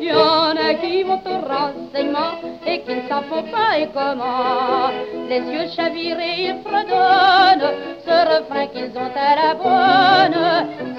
il 0.00 0.06
y 0.08 0.12
en 0.12 0.56
a 0.56 0.74
qui 0.74 1.02
vont 1.02 1.20
au 1.26 1.38
renseignement 1.48 2.34
et 2.66 2.80
qui 2.82 2.94
ne 2.94 3.02
s'en 3.08 3.22
font 3.22 3.42
pas 3.44 3.78
et 3.78 3.88
comment? 3.92 4.90
Les 5.28 5.40
yeux 5.40 5.68
chavirés, 5.74 6.36
ils 6.38 6.60
fredonnent 6.64 7.91
ce 8.04 8.10
refrain 8.10 8.66
qu'ils 8.68 8.92
ont 8.96 9.12
à 9.14 9.34
la 9.40 9.54
bonne. 9.54 10.40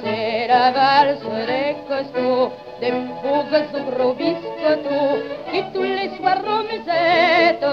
C'est 0.04 0.48
la 0.48 0.72
valse 0.72 1.28
des 1.48 1.76
costauds, 1.88 2.52
des 2.82 2.92
gosses 3.22 3.74
aux 3.74 3.92
gros 3.92 4.14
biscottos, 4.14 5.20
qui 5.52 5.64
tous 5.74 5.84
les 5.84 6.10
soirs 6.18 6.44
aux 6.46 6.64
musettes 6.64 7.66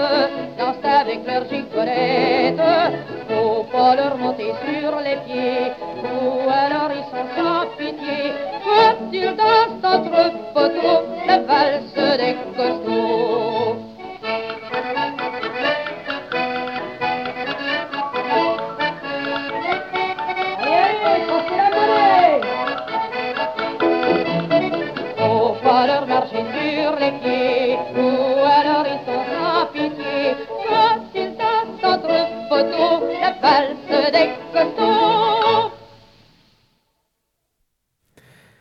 dansent 0.57 1.01
avec 1.01 1.19
leurs 1.27 1.47
gigolettes. 1.49 2.61
Faut 3.29 3.63
pas 3.71 3.95
leur 3.95 4.17
monter 4.17 4.51
sur 4.65 4.99
les 4.99 5.17
pieds, 5.25 5.71
ou 6.03 6.49
alors 6.49 6.91
ils 6.99 7.07
sont 7.11 7.27
sans 7.35 7.65
pitié. 7.77 8.33
Quand 8.63 9.11
ils 9.11 9.35
dansent 9.35 9.95
entre 9.95 10.31
poteaux, 10.53 11.03
la 11.27 11.39
valse 11.39 12.17
des 12.17 12.35
costauds. 12.55 13.90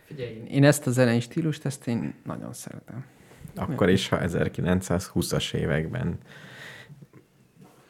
Figyelj, 0.04 0.42
én- 0.50 0.64
ezt 0.64 0.86
a 0.86 0.90
zenei 0.90 1.20
stílust, 1.20 1.64
ezt 1.66 1.86
én 1.86 2.14
nagyon 2.24 2.52
szeretem. 2.52 3.04
Akkor 3.56 3.88
is, 3.88 4.08
ha 4.08 4.18
1920-as 4.20 5.54
években 5.54 6.18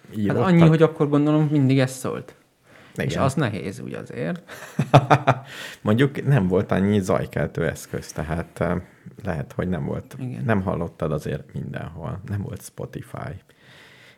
Hát 0.08 0.16
írottak. 0.18 0.46
annyi, 0.46 0.60
hogy 0.66 0.82
akkor 0.82 1.08
gondolom 1.08 1.46
mindig 1.50 1.78
ez 1.78 1.90
szólt. 1.92 2.34
Igen. 2.94 3.06
És 3.06 3.16
az 3.16 3.34
nehéz, 3.34 3.78
ugye 3.78 3.98
azért. 3.98 4.42
Mondjuk 5.82 6.24
nem 6.26 6.48
volt 6.48 6.70
annyi 6.72 7.00
zajkeltő 7.00 7.66
eszköz, 7.68 8.12
tehát 8.12 8.60
eh, 8.60 8.76
lehet, 9.22 9.52
hogy 9.52 9.68
nem 9.68 9.84
volt, 9.84 10.16
Igen. 10.18 10.44
nem 10.44 10.62
hallottad 10.62 11.12
azért 11.12 11.52
mindenhol. 11.52 12.20
Nem 12.26 12.42
volt 12.42 12.62
Spotify. 12.62 13.32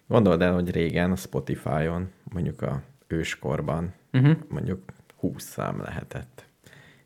Gondold 0.06 0.42
el, 0.42 0.52
hogy 0.54 0.70
régen 0.70 1.10
a 1.10 1.16
Spotify-on, 1.16 2.10
mondjuk 2.24 2.62
a 2.62 2.82
őskorban, 3.12 3.92
Uh-huh. 4.12 4.36
mondjuk 4.48 4.82
20 5.16 5.44
szám 5.44 5.80
lehetett, 5.80 6.44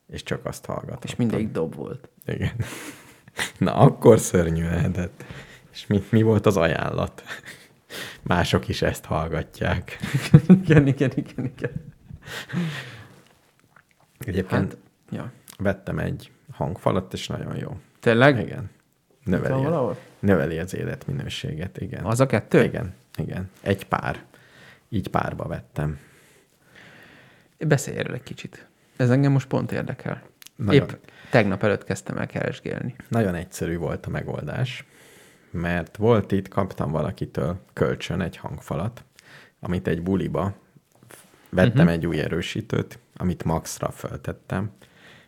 és 0.06 0.22
csak 0.22 0.44
azt 0.44 0.64
hallgattad. 0.64 1.04
És 1.04 1.16
mindegyik 1.16 1.50
dob 1.50 1.74
volt. 1.74 2.08
Igen. 2.26 2.52
Na, 3.58 3.74
akkor 3.74 4.18
szörnyű 4.18 4.62
lehetett. 4.64 5.24
És 5.72 5.86
mi, 5.86 6.02
mi 6.10 6.22
volt 6.22 6.46
az 6.46 6.56
ajánlat? 6.56 7.22
Mások 8.22 8.68
is 8.68 8.82
ezt 8.82 9.04
hallgatják. 9.04 9.98
igen, 10.62 10.86
igen, 10.86 11.10
igen, 11.14 11.44
igen. 11.56 11.72
Egyébként 14.18 14.70
Hát, 14.70 14.76
ja. 15.10 15.32
vettem 15.58 15.98
egy 15.98 16.30
hangfalat, 16.52 17.12
és 17.12 17.26
nagyon 17.26 17.56
jó. 17.56 17.76
Tényleg? 18.00 18.38
Igen. 18.40 18.70
Növeli, 19.24 19.66
növeli 20.18 20.58
az 20.58 20.74
életminőséget, 20.74 21.80
igen. 21.80 22.04
Az 22.04 22.20
a 22.20 22.26
kettő? 22.26 22.62
Igen, 22.62 22.94
igen. 23.16 23.50
Egy 23.60 23.86
pár. 23.86 24.24
Így 24.96 25.08
párba 25.08 25.46
vettem. 25.46 25.98
Beszélj 27.58 27.98
erről 27.98 28.14
egy 28.14 28.22
kicsit. 28.22 28.66
Ez 28.96 29.10
engem 29.10 29.32
most 29.32 29.46
pont 29.46 29.72
érdekel. 29.72 30.22
Nagyon, 30.56 30.88
Épp 30.88 30.90
tegnap 31.30 31.62
előtt 31.62 31.84
kezdtem 31.84 32.16
el 32.16 32.26
keresgélni. 32.26 32.94
nagyon 33.08 33.34
egyszerű 33.34 33.76
volt 33.76 34.06
a 34.06 34.10
megoldás, 34.10 34.84
mert 35.50 35.96
volt 35.96 36.32
itt, 36.32 36.48
kaptam 36.48 36.90
valakitől 36.90 37.60
kölcsön 37.72 38.20
egy 38.20 38.36
hangfalat, 38.36 39.04
amit 39.60 39.86
egy 39.86 40.02
buliba 40.02 40.54
vettem 41.50 41.76
uh-huh. 41.76 41.92
egy 41.92 42.06
új 42.06 42.18
erősítőt, 42.18 42.98
amit 43.16 43.44
maxra 43.44 43.90
föltettem, 43.90 44.70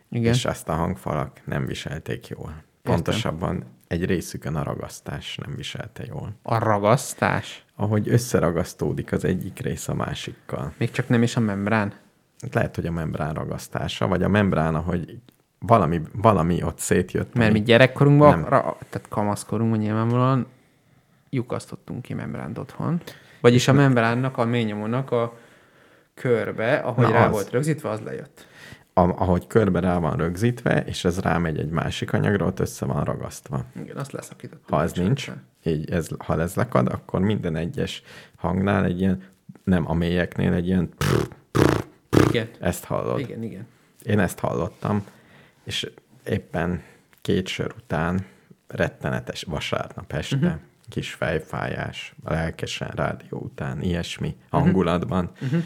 Igen. 0.09 0.33
és 0.33 0.45
azt 0.45 0.69
a 0.69 0.73
hangfalak 0.73 1.41
nem 1.45 1.65
viselték 1.65 2.27
jól. 2.27 2.63
Pontosabban 2.81 3.63
egy 3.87 4.05
részükön 4.05 4.55
a 4.55 4.63
ragasztás 4.63 5.35
nem 5.35 5.55
viselte 5.55 6.05
jól. 6.05 6.35
A 6.41 6.57
ragasztás. 6.57 7.65
Ahogy 7.81 8.09
összeragasztódik 8.09 9.11
az 9.11 9.25
egyik 9.25 9.59
rész 9.59 9.87
a 9.87 9.93
másikkal. 9.93 10.73
Még 10.77 10.91
csak 10.91 11.07
nem 11.07 11.23
is 11.23 11.35
a 11.35 11.39
membrán. 11.39 11.93
Lehet, 12.51 12.75
hogy 12.75 12.85
a 12.85 12.91
membrán 12.91 13.33
ragasztása, 13.33 14.07
vagy 14.07 14.23
a 14.23 14.27
membrán, 14.27 14.75
ahogy 14.75 15.17
valami, 15.59 16.01
valami 16.13 16.63
ott 16.63 16.79
szétjött. 16.79 17.33
Mert 17.33 17.51
mi 17.51 17.61
gyerekkorunkban, 17.61 18.39
Nem. 18.39 18.49
ra, 18.49 18.77
tehát 18.89 19.07
kamaszkorunkban 19.09 19.79
nyilvánvalóan 19.79 20.47
lyukasztottunk 21.29 22.01
ki 22.01 22.13
membránt 22.13 22.57
otthon. 22.57 23.01
Vagyis 23.41 23.67
a 23.67 23.73
membránnak, 23.73 24.37
a 24.37 24.45
ményomónak 24.45 25.11
a 25.11 25.37
körbe, 26.13 26.75
ahogy 26.75 27.05
Na 27.05 27.11
rá 27.11 27.25
az. 27.25 27.31
volt 27.31 27.49
rögzítve, 27.49 27.89
az 27.89 27.99
lejött. 27.99 28.47
Ahogy 28.99 29.47
körbe 29.47 29.79
rá 29.79 29.97
van 29.97 30.17
rögzítve, 30.17 30.83
és 30.85 31.05
ez 31.05 31.19
rámegy 31.19 31.59
egy 31.59 31.69
másik 31.69 32.13
anyagra, 32.13 32.45
ott 32.45 32.59
össze 32.59 32.85
van 32.85 33.03
ragasztva. 33.03 33.65
Igen, 33.81 33.97
azt 33.97 34.11
leszakítottuk. 34.11 34.69
Ha 34.69 34.81
ez 34.81 34.91
nincs, 34.91 35.31
így 35.63 35.89
ez, 35.89 36.07
ha 36.17 36.41
ez 36.41 36.55
lekad, 36.55 36.87
akkor 36.87 37.19
minden 37.19 37.55
egyes 37.55 38.03
hangnál 38.35 38.85
egy 38.85 38.99
ilyen, 38.99 39.23
nem 39.63 39.89
a 39.89 39.93
mélyeknél 39.93 40.53
egy 40.53 40.67
ilyen, 40.67 40.89
Igen. 42.29 42.47
ezt 42.59 42.83
hallod. 42.83 43.19
Igen, 43.19 43.43
igen. 43.43 43.67
Én 44.03 44.19
ezt 44.19 44.39
hallottam, 44.39 45.05
és 45.63 45.91
éppen 46.25 46.81
két 47.21 47.47
sör 47.47 47.73
után 47.77 48.25
rettenetes 48.67 49.43
vasárnap 49.43 50.13
este, 50.13 50.35
uh-huh. 50.35 50.51
kis 50.89 51.13
fejfájás, 51.13 52.15
lelkesen 52.23 52.91
rádió 52.95 53.37
után, 53.37 53.81
ilyesmi 53.81 54.35
hangulatban, 54.49 55.31
uh-huh. 55.41 55.63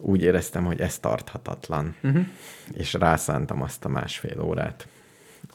Úgy 0.00 0.22
éreztem, 0.22 0.64
hogy 0.64 0.80
ez 0.80 0.98
tarthatatlan, 0.98 1.94
uh-huh. 2.02 2.26
és 2.72 2.92
rászántam 2.92 3.62
azt 3.62 3.84
a 3.84 3.88
másfél 3.88 4.40
órát 4.40 4.88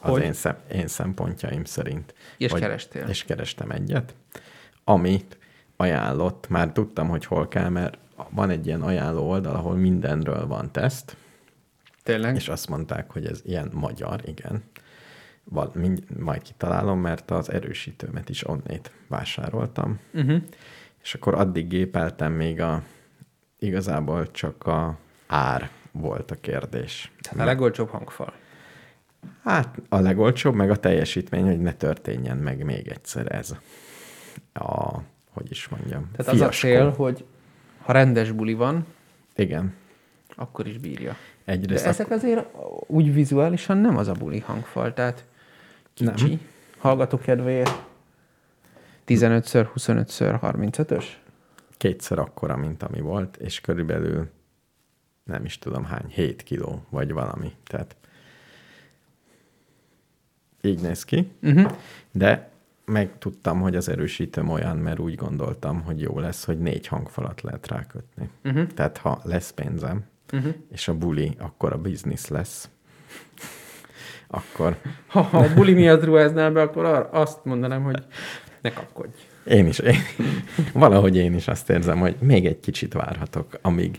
az 0.00 0.10
Hogy? 0.10 0.22
én, 0.22 0.32
szem, 0.32 0.56
én 0.72 0.86
szempontjaim 0.86 1.64
szerint. 1.64 2.14
És 2.36 2.52
kerestél? 2.52 3.08
És 3.08 3.24
kerestem 3.24 3.70
egyet, 3.70 4.14
amit 4.84 5.38
ajánlott, 5.76 6.48
már 6.48 6.72
tudtam, 6.72 7.08
hogy 7.08 7.24
hol 7.24 7.48
kell, 7.48 7.68
mert 7.68 7.98
van 8.30 8.50
egy 8.50 8.66
ilyen 8.66 8.82
ajánló 8.82 9.28
oldal, 9.28 9.54
ahol 9.54 9.74
mindenről 9.74 10.46
van 10.46 10.72
teszt, 10.72 11.16
Tényleg? 12.02 12.34
és 12.34 12.48
azt 12.48 12.68
mondták, 12.68 13.10
hogy 13.10 13.26
ez 13.26 13.40
ilyen 13.44 13.70
magyar, 13.72 14.20
igen. 14.24 14.62
Val, 15.44 15.70
mind, 15.74 16.18
majd 16.18 16.42
kitalálom, 16.42 17.00
mert 17.00 17.30
az 17.30 17.50
erősítőmet 17.50 18.28
is 18.28 18.48
onnét 18.48 18.90
vásároltam. 19.08 20.00
Uh-huh. 20.14 20.42
És 21.02 21.14
akkor 21.14 21.34
addig 21.34 21.68
gépeltem 21.68 22.32
még 22.32 22.60
a, 22.60 22.82
igazából 23.58 24.30
csak 24.30 24.66
a 24.66 24.98
ár 25.26 25.70
volt 25.92 26.30
a 26.30 26.34
kérdés. 26.40 27.12
Tehát 27.20 27.40
a 27.40 27.44
legolcsóbb 27.44 27.88
hangfal. 27.88 28.32
Hát 29.44 29.78
a 29.88 29.98
legolcsóbb, 29.98 30.54
meg 30.54 30.70
a 30.70 30.76
teljesítmény, 30.76 31.44
hogy 31.46 31.60
ne 31.60 31.72
történjen 31.72 32.36
meg 32.36 32.64
még 32.64 32.88
egyszer 32.88 33.34
ez. 33.34 33.56
A, 34.52 34.98
hogy 35.30 35.50
is 35.50 35.68
mondjam, 35.68 36.10
Tehát 36.16 36.32
az 36.32 36.40
a 36.40 36.44
fiaskó. 36.52 36.68
cél, 36.68 36.90
hogy 36.90 37.24
ha 37.82 37.92
rendes 37.92 38.30
buli 38.32 38.54
van, 38.54 38.86
Igen. 39.34 39.74
akkor 40.36 40.66
is 40.66 40.78
bírja. 40.78 41.16
Egyrészt 41.44 41.82
De 41.82 41.88
ezek 41.88 42.10
azért 42.10 42.46
úgy 42.86 43.12
vizuálisan 43.12 43.76
nem 43.78 43.96
az 43.96 44.08
a 44.08 44.12
buli 44.12 44.38
hangfal, 44.38 44.94
tehát 44.94 45.24
kicsi. 45.94 46.28
Nem. 46.28 46.40
Hallgató 46.78 47.18
kedvéért 47.18 47.82
15x, 49.06 49.66
25x, 49.76 50.38
35-ös? 50.42 51.04
Kétszer 51.76 52.18
akkora, 52.18 52.56
mint 52.56 52.82
ami 52.82 53.00
volt, 53.00 53.36
és 53.36 53.60
körülbelül 53.60 54.28
nem 55.24 55.44
is 55.44 55.58
tudom 55.58 55.84
hány, 55.84 56.06
7 56.08 56.42
kiló, 56.42 56.84
vagy 56.88 57.12
valami. 57.12 57.52
Tehát 57.64 57.96
így 60.60 60.80
néz 60.80 61.04
ki, 61.04 61.30
Uh-huh. 61.42 61.72
de 62.12 62.50
megtudtam, 62.84 63.60
hogy 63.60 63.76
az 63.76 63.88
erősítőm 63.88 64.48
olyan, 64.48 64.76
mert 64.76 64.98
úgy 64.98 65.14
gondoltam, 65.14 65.82
hogy 65.82 66.00
jó 66.00 66.18
lesz, 66.18 66.44
hogy 66.44 66.58
négy 66.58 66.86
hangfalat 66.86 67.40
lehet 67.40 67.66
rákötni. 67.66 68.30
Uh-huh. 68.44 68.66
Tehát 68.66 68.96
ha 68.98 69.20
lesz 69.24 69.50
pénzem, 69.50 70.04
Uh-huh. 70.32 70.54
és 70.70 70.88
a 70.88 70.94
buli 70.94 71.34
akkor 71.38 71.72
a 71.72 71.78
biznisz 71.78 72.28
lesz, 72.28 72.68
akkor 74.26 74.76
Ha, 75.06 75.20
ha 75.22 75.38
a 75.38 75.54
buli 75.54 75.72
miatt 75.72 76.04
ruháznál 76.04 76.50
be, 76.52 76.62
akkor 76.62 77.08
azt 77.12 77.44
mondanám, 77.44 77.82
hogy 77.82 78.04
ne 78.60 78.72
kapkodj. 78.72 79.16
Én 79.46 79.66
is, 79.66 79.78
én, 79.78 79.98
valahogy 80.72 81.16
én 81.16 81.34
is 81.34 81.48
azt 81.48 81.70
érzem, 81.70 81.98
hogy 81.98 82.16
még 82.20 82.46
egy 82.46 82.60
kicsit 82.60 82.92
várhatok, 82.92 83.58
amíg 83.62 83.98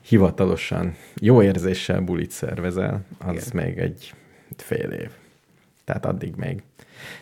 hivatalosan 0.00 0.96
jó 1.14 1.42
érzéssel 1.42 2.00
bulit 2.00 2.30
szervezel, 2.30 3.04
az 3.18 3.52
Igen. 3.52 3.64
még 3.64 3.78
egy 3.78 4.14
fél 4.56 4.90
év. 4.90 5.10
Tehát 5.84 6.06
addig 6.06 6.34
még. 6.36 6.62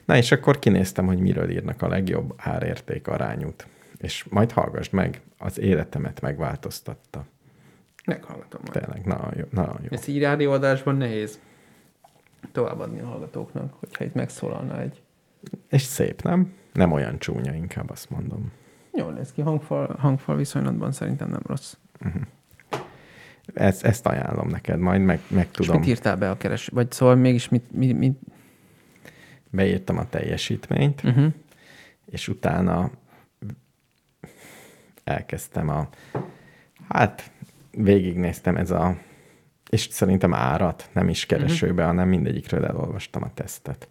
Na 0.04 0.16
és 0.16 0.32
akkor 0.32 0.58
kinéztem, 0.58 1.06
hogy 1.06 1.18
miről 1.18 1.50
írnak 1.50 1.82
a 1.82 1.88
legjobb 1.88 2.34
árérték 2.36 3.08
arányút. 3.08 3.66
És 3.98 4.24
majd 4.28 4.52
hallgassd 4.52 4.92
meg, 4.92 5.20
az 5.38 5.58
életemet 5.58 6.20
megváltoztatta. 6.20 7.24
Meghallgatom 8.04 8.60
majd. 8.64 8.84
Tényleg, 8.84 9.06
nagyon 9.06 9.32
jó. 9.36 9.44
Nagyon 9.50 9.78
jó. 9.82 9.88
Ezt 9.90 10.08
így 10.08 10.20
rádióadásban 10.20 10.96
nehéz 10.96 11.38
továbbadni 12.52 13.00
a 13.00 13.06
hallgatóknak, 13.06 13.72
hogyha 13.78 14.04
itt 14.04 14.14
megszólalna 14.14 14.80
egy. 14.80 15.00
És 15.68 15.82
szép, 15.82 16.22
nem? 16.22 16.52
Nem 16.72 16.92
olyan 16.92 17.18
csúnya, 17.18 17.54
inkább 17.54 17.90
azt 17.90 18.10
mondom. 18.10 18.52
Jól 18.92 19.12
néz 19.12 19.32
ki, 19.32 19.40
hangfal, 19.40 19.96
hangfal 19.98 20.36
viszonylatban 20.36 20.92
szerintem 20.92 21.30
nem 21.30 21.42
rossz. 21.46 21.74
Ezt, 23.54 23.84
ezt 23.84 24.06
ajánlom 24.06 24.48
neked, 24.48 24.78
majd 24.78 25.00
meg, 25.00 25.20
meg 25.28 25.48
És 25.50 25.66
tudom. 25.66 25.80
mit 25.80 25.88
írtál 25.88 26.16
be 26.16 26.30
a 26.30 26.36
keres? 26.36 26.66
Vagy 26.66 26.92
szóval 26.92 27.14
mégis 27.14 27.48
mit... 27.48 27.72
mit, 27.72 27.98
mit? 27.98 28.18
Beírtam 29.50 29.98
a 29.98 30.08
teljesítményt, 30.08 31.02
Uh-huh. 31.04 31.32
és 32.04 32.28
utána 32.28 32.90
elkezdtem 35.04 35.68
a, 35.68 35.88
hát 36.88 37.30
végignéztem 37.70 38.56
ez 38.56 38.70
a, 38.70 38.96
és 39.70 39.88
szerintem 39.90 40.34
árat, 40.34 40.88
nem 40.92 41.08
is 41.08 41.26
keresőbe, 41.26 41.72
uh-huh. 41.72 41.86
hanem 41.86 42.08
mindegyikről 42.08 42.64
elolvastam 42.66 43.22
a 43.22 43.34
tesztet. 43.34 43.88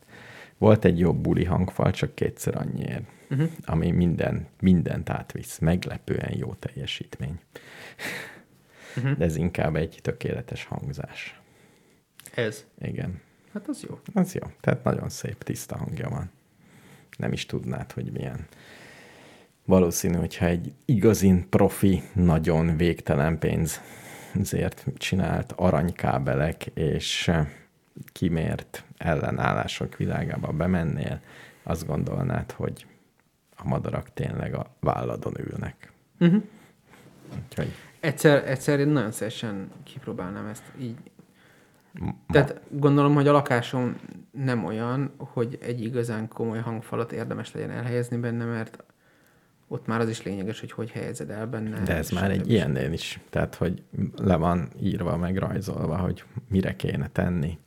Volt 0.58 0.86
egy 0.86 1.00
jobb 1.00 1.18
buli 1.18 1.44
hangfal, 1.44 1.92
csak 1.92 2.16
kétszer 2.16 2.56
annyiért, 2.56 3.04
Uh-huh. 3.30 3.50
ami 3.66 3.92
minden, 3.92 4.48
mindent 4.60 5.10
átvisz. 5.10 5.60
Meglepően 5.60 6.34
jó 6.38 6.54
teljesítmény. 6.54 7.40
Uh-huh. 8.98 9.18
De 9.18 9.26
ez 9.26 9.36
inkább 9.36 9.76
egy 9.76 10.00
tökéletes 10.02 10.66
hangzás. 10.66 11.40
Ez. 12.36 12.66
Igen. 12.82 13.22
Hát 13.54 13.68
az 13.68 13.86
jó. 13.90 14.00
Az 14.14 14.34
jó. 14.34 14.42
Tehát 14.62 14.84
nagyon 14.84 15.10
szép, 15.10 15.44
tiszta 15.44 15.78
hangja 15.78 16.10
van. 16.10 16.32
Nem 17.18 17.32
is 17.32 17.46
tudnád, 17.46 17.92
hogy 17.92 18.12
milyen. 18.12 18.48
Valószínű, 19.66 20.16
hogyha 20.18 20.46
egy 20.46 20.74
igazin 20.86 21.50
profi, 21.50 22.02
nagyon 22.14 22.78
végtelen 22.78 23.40
pénzért 23.40 24.86
csinált 24.98 25.52
aranykábelek 25.52 26.66
és 26.66 27.32
kimért 28.12 28.84
ellenállások 28.98 29.96
világába 29.96 30.52
bemennél, 30.52 31.20
azt 31.64 31.86
gondolnád, 31.86 32.52
hogy 32.52 32.86
a 33.56 33.68
madarak 33.68 34.14
tényleg 34.14 34.56
a 34.56 34.76
válladon 34.80 35.34
ülnek. 35.40 35.92
Uh-huh. 36.20 36.44
Úgyhogy 37.44 37.72
Egyszer, 38.00 38.50
egyszer 38.50 38.80
én 38.80 38.88
nagyon 38.88 39.12
szívesen 39.12 39.72
kipróbálnám 39.84 40.46
ezt 40.46 40.64
így. 40.80 40.98
ma, 42.00 42.16
Tehát 42.28 42.62
gondolom, 42.70 43.14
hogy 43.14 43.28
a 43.28 43.32
lakásom 43.32 43.96
nem 44.32 44.66
olyan, 44.66 45.14
hogy 45.18 45.58
egy 45.62 45.84
igazán 45.84 46.28
komoly 46.28 46.60
hangfalat 46.60 47.12
érdemes 47.12 47.54
legyen 47.54 47.72
elhelyezni 47.72 48.18
benne, 48.18 48.46
mert 48.46 48.84
ott 49.68 49.88
már 49.88 50.00
az 50.00 50.10
is 50.10 50.24
lényeges, 50.24 50.60
hogy 50.60 50.72
hogy 50.72 50.92
helyezed 50.92 51.30
el 51.30 51.48
benne. 51.48 51.80
De 51.84 51.96
ez 51.96 52.10
már 52.10 52.32
egy 52.32 52.52
ilyennél 52.52 52.92
is. 52.92 53.20
Tehát, 53.30 53.56
hogy 53.56 53.84
le 54.16 54.36
van 54.36 54.70
írva, 54.80 55.18
meg 55.18 55.38
rajzolva, 55.38 55.98
hogy 55.98 56.24
mire 56.50 56.76
kéne 56.76 57.08
tenni, 57.08 57.58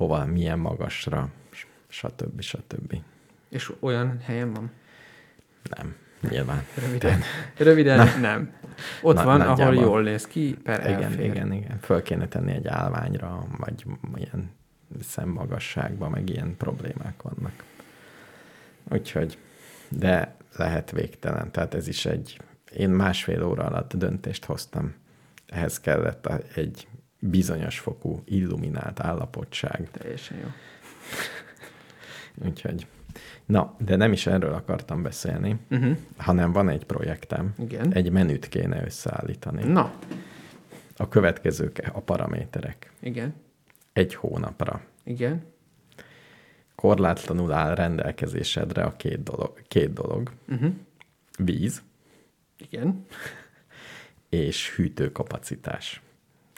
hova, 0.00 0.26
milyen 0.26 0.58
magasra, 0.58 1.28
stb. 1.88 2.40
stb. 2.40 2.94
És 3.48 3.72
olyan 3.80 4.20
helyen 4.24 4.52
van? 4.52 4.70
Nem, 5.76 5.94
nyilván. 6.30 6.64
Röviden, 6.74 7.20
Röviden 7.56 8.20
nem. 8.20 8.52
Ott 9.02 9.14
Na- 9.14 9.24
van, 9.24 9.38
nagyjából. 9.38 9.62
ahol 9.64 9.74
jól 9.74 10.02
néz 10.02 10.26
ki, 10.26 10.54
per 10.62 10.80
Igen, 10.80 11.02
elfér. 11.02 11.24
igen, 11.24 11.52
igen. 11.52 11.78
Föl 11.80 12.02
kéne 12.02 12.28
tenni 12.28 12.52
egy 12.52 12.66
állványra, 12.66 13.46
vagy 13.58 13.84
ilyen 14.14 14.50
szemmagasságban, 15.00 16.10
meg 16.10 16.28
ilyen 16.28 16.56
problémák 16.56 17.22
vannak. 17.22 17.64
Úgyhogy, 18.90 19.38
de 19.88 20.36
lehet 20.56 20.90
végtelen. 20.90 21.50
Tehát 21.50 21.74
ez 21.74 21.88
is 21.88 22.06
egy, 22.06 22.40
én 22.76 22.90
másfél 22.90 23.42
óra 23.44 23.64
alatt 23.64 23.96
döntést 23.96 24.44
hoztam. 24.44 24.94
Ehhez 25.46 25.80
kellett 25.80 26.26
egy 26.54 26.88
bizonyos 27.20 27.78
fokú 27.78 28.22
illuminált 28.24 29.00
állapotság. 29.00 29.88
Teljesen 29.90 30.38
jó. 30.38 30.46
Úgyhogy, 32.48 32.86
na, 33.46 33.74
de 33.78 33.96
nem 33.96 34.12
is 34.12 34.26
erről 34.26 34.52
akartam 34.54 35.02
beszélni, 35.02 35.56
Uh-huh. 35.70 35.96
hanem 36.16 36.52
van 36.52 36.68
egy 36.68 36.84
projektem. 36.84 37.54
Igen. 37.58 37.92
Egy 37.92 38.10
menüt 38.10 38.48
kéne 38.48 38.84
összeállítani. 38.84 39.64
Na, 39.64 39.92
A 40.96 41.08
következők 41.08 41.80
a 41.92 42.00
paraméterek. 42.00 42.92
igen, 43.00 43.34
Egy 43.92 44.14
hónapra. 44.14 44.80
igen. 45.04 45.42
Korlátlanul 46.74 47.52
áll 47.52 47.74
rendelkezésedre 47.74 48.82
a 48.82 48.96
két 48.96 49.22
dolog. 49.22 49.62
Két 49.68 49.92
dolog. 49.92 50.30
Uh-huh. 50.48 50.72
Víz 51.38 51.82
Igen. 52.58 53.04
és 54.28 54.74
hűtőkapacitás. 54.76 56.02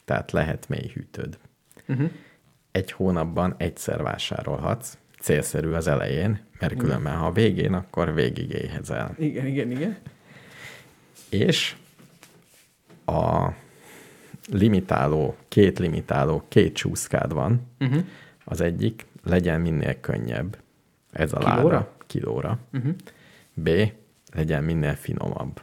Tehát 0.05 0.33
lehet 0.33 0.69
mély 0.69 0.91
hűtőd. 0.95 1.39
Uh-huh. 1.89 2.11
Egy 2.73 2.93
hónapban 2.93 3.55
egyszer 3.57 4.03
vásárolhatsz. 4.03 4.99
Célszerű 5.21 5.71
az 5.71 5.87
elején, 5.87 6.41
mert 6.59 6.77
különben, 6.77 7.17
ha 7.17 7.27
a 7.27 7.33
végén, 7.33 7.73
akkor 7.73 8.15
végig 8.15 8.51
éhezel. 8.51 9.15
Igen, 9.19 9.47
igen, 9.47 9.71
igen. 9.71 9.97
És 11.29 11.77
a 13.05 13.49
limitáló, 14.51 15.37
két 15.49 15.79
limitáló, 15.79 16.45
két 16.49 16.75
csúszkád 16.75 17.33
van. 17.33 17.67
Uh-huh. 17.81 18.05
Az 18.45 18.61
egyik 18.61 19.07
legyen 19.25 19.61
minél 19.61 20.01
könnyebb. 20.01 20.59
Ez 21.13 21.33
a 21.33 21.39
Kilóra? 21.39 21.63
láda. 21.63 21.95
Kilóra. 22.07 22.59
Uh-huh. 22.73 22.95
B. 23.55 23.71
Legyen 24.35 24.65
minél 24.65 24.95
finomabb. 24.95 25.61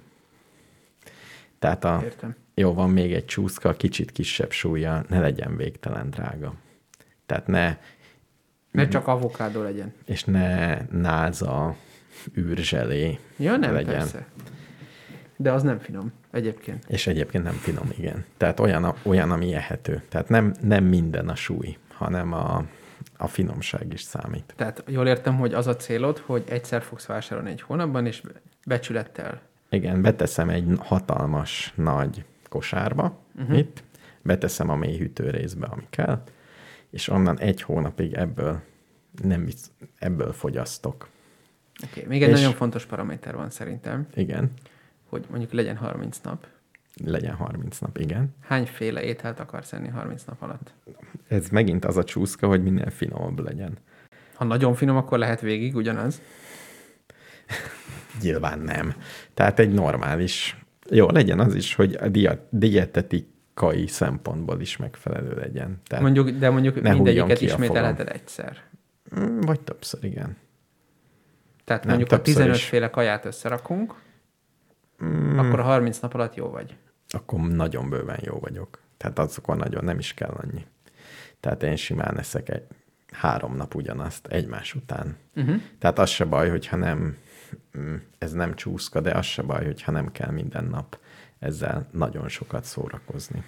Tehát 1.59 1.83
a, 1.83 2.01
Értem. 2.03 2.35
Jó, 2.59 2.73
van 2.73 2.89
még 2.89 3.13
egy 3.13 3.25
csúszka, 3.25 3.73
kicsit 3.73 4.11
kisebb 4.11 4.51
súlya, 4.51 5.03
ne 5.09 5.19
legyen 5.19 5.55
végtelen 5.57 6.09
drága. 6.09 6.53
Tehát 7.25 7.47
ne, 7.47 7.77
Ne 8.71 8.87
csak 8.87 9.07
avokádó 9.07 9.61
legyen. 9.61 9.93
és 10.05 10.23
ne 10.23 10.77
náza, 10.91 11.75
űrzselé 12.37 13.19
Ja, 13.37 13.55
nem, 13.57 13.73
legyen. 13.73 13.93
persze. 13.97 14.25
De 15.37 15.51
az 15.51 15.63
nem 15.63 15.79
finom, 15.79 16.11
egyébként. 16.31 16.83
És 16.87 17.07
egyébként 17.07 17.43
nem 17.43 17.53
finom, 17.53 17.89
igen. 17.97 18.25
Tehát 18.37 18.59
olyan, 18.59 18.93
olyan 19.03 19.31
ami 19.31 19.53
ehető. 19.53 20.03
Tehát 20.09 20.29
nem, 20.29 20.53
nem 20.61 20.83
minden 20.83 21.29
a 21.29 21.35
súly, 21.35 21.77
hanem 21.93 22.33
a, 22.33 22.65
a 23.17 23.27
finomság 23.27 23.93
is 23.93 24.01
számít. 24.01 24.53
Tehát 24.55 24.83
jól 24.87 25.07
értem, 25.07 25.37
hogy 25.37 25.53
az 25.53 25.67
a 25.67 25.75
célod, 25.75 26.17
hogy 26.17 26.43
egyszer 26.49 26.81
fogsz 26.81 27.05
vásárolni 27.05 27.49
egy 27.51 27.61
hónapban, 27.61 28.05
és 28.05 28.21
becsülettel. 28.65 29.41
Igen, 29.69 30.01
beteszem 30.01 30.49
egy 30.49 30.65
hatalmas 30.79 31.73
nagy 31.75 32.25
kosárba, 32.49 33.19
uh-huh. 33.35 33.57
itt, 33.57 33.83
beteszem 34.21 34.69
a 34.69 34.75
mély 34.75 34.97
hűtő 34.97 35.29
részbe, 35.29 35.65
ami 35.65 35.87
kell, 35.89 36.23
és 36.89 37.07
onnan 37.07 37.39
egy 37.39 37.61
hónapig 37.61 38.13
ebből 38.13 38.61
nem 39.23 39.47
ebből 39.99 40.33
fogyasztok. 40.33 41.07
Okay. 41.91 42.05
még 42.07 42.23
egy 42.23 42.29
És- 42.29 42.35
nagyon 42.35 42.53
fontos 42.53 42.85
paraméter 42.85 43.35
van 43.35 43.49
szerintem, 43.49 44.07
Igen, 44.15 44.51
hogy 45.09 45.25
mondjuk 45.29 45.51
legyen 45.51 45.75
30 45.75 46.19
nap. 46.19 46.47
legyen 47.05 47.35
30 47.35 47.79
nap, 47.79 47.97
igen. 47.97 48.35
Hányféle 48.39 49.03
ételt 49.03 49.39
akarsz 49.39 49.73
enni 49.73 49.87
30 49.87 50.23
nap 50.23 50.41
alatt? 50.41 50.73
Ez 51.27 51.49
megint 51.49 51.85
az 51.85 51.97
a 51.97 52.03
csúszka, 52.03 52.47
hogy 52.47 52.63
minél 52.63 52.89
finomabb 52.89 53.39
legyen. 53.39 53.77
Ha 54.33 54.45
nagyon 54.45 54.75
finom, 54.75 54.97
akkor 54.97 55.17
lehet 55.17 55.41
végig 55.41 55.75
ugyanaz. 55.75 56.21
Nyilván 58.21 58.59
nem. 58.59 58.93
Tehát 59.33 59.59
egy 59.59 59.73
normális, 59.73 60.58
jó, 60.89 61.09
legyen 61.09 61.39
az 61.39 61.55
is, 61.55 61.75
hogy 61.75 61.93
a 62.01 62.07
dia, 62.07 62.47
dietetikai 62.49 63.87
szempontból 63.87 64.61
is 64.61 64.77
megfelelő 64.77 65.35
legyen. 65.35 65.81
Tehát, 65.87 66.03
Mondjuk, 66.03 66.29
de 66.29 66.49
mondjuk 66.49 66.81
mindegyiket 66.81 67.41
ismételheted 67.41 68.09
egyszer. 68.09 68.57
Mm, 69.19 69.39
Vagy 69.39 69.59
többször, 69.61 70.03
igen. 70.03 70.37
Tehát 71.65 71.83
Nem, 71.83 71.95
mondjuk 71.95 72.11
a 72.11 72.15
többször 72.21 72.33
15 72.35 72.55
is. 72.55 72.65
féle 72.65 72.89
kaját 72.89 73.25
összerakunk, 73.25 73.93
Mm, 75.03 75.37
akkor 75.37 75.59
a 75.59 75.63
30 75.63 75.99
nap 75.99 76.13
alatt 76.13 76.35
jó 76.35 76.49
vagy. 76.49 76.75
akkor 77.09 77.39
nagyon 77.39 77.89
bőven 77.89 78.19
jó 78.21 78.39
vagyok. 78.39 78.79
Tehát 78.97 79.19
azokon 79.19 79.57
nagyon 79.57 79.83
nem 79.83 79.99
is 79.99 80.13
kell 80.13 80.29
annyi. 80.29 80.65
Tehát 81.39 81.63
én 81.63 81.75
simán 81.75 82.17
eszek 82.19 82.49
egy 82.49 82.63
három 83.11 83.55
nap 83.55 83.75
ugyanazt 83.75 84.27
egymás 84.27 84.73
után. 84.75 85.17
Uh-huh. 85.35 85.55
Tehát 85.79 85.99
az 85.99 86.09
se 86.09 86.25
baj, 86.25 86.49
hogyha 86.49 86.75
nem, 86.75 87.17
ez 88.17 88.31
nem 88.31 88.55
csúszka, 88.55 89.01
de 89.01 89.11
az 89.11 89.25
se 89.25 89.41
baj, 89.41 89.65
hogyha 89.65 89.91
nem 89.91 90.11
kell 90.11 90.31
minden 90.31 90.65
nap 90.65 90.99
ezzel 91.39 91.87
nagyon 91.91 92.29
sokat 92.29 92.63
szórakozni. 92.63 93.43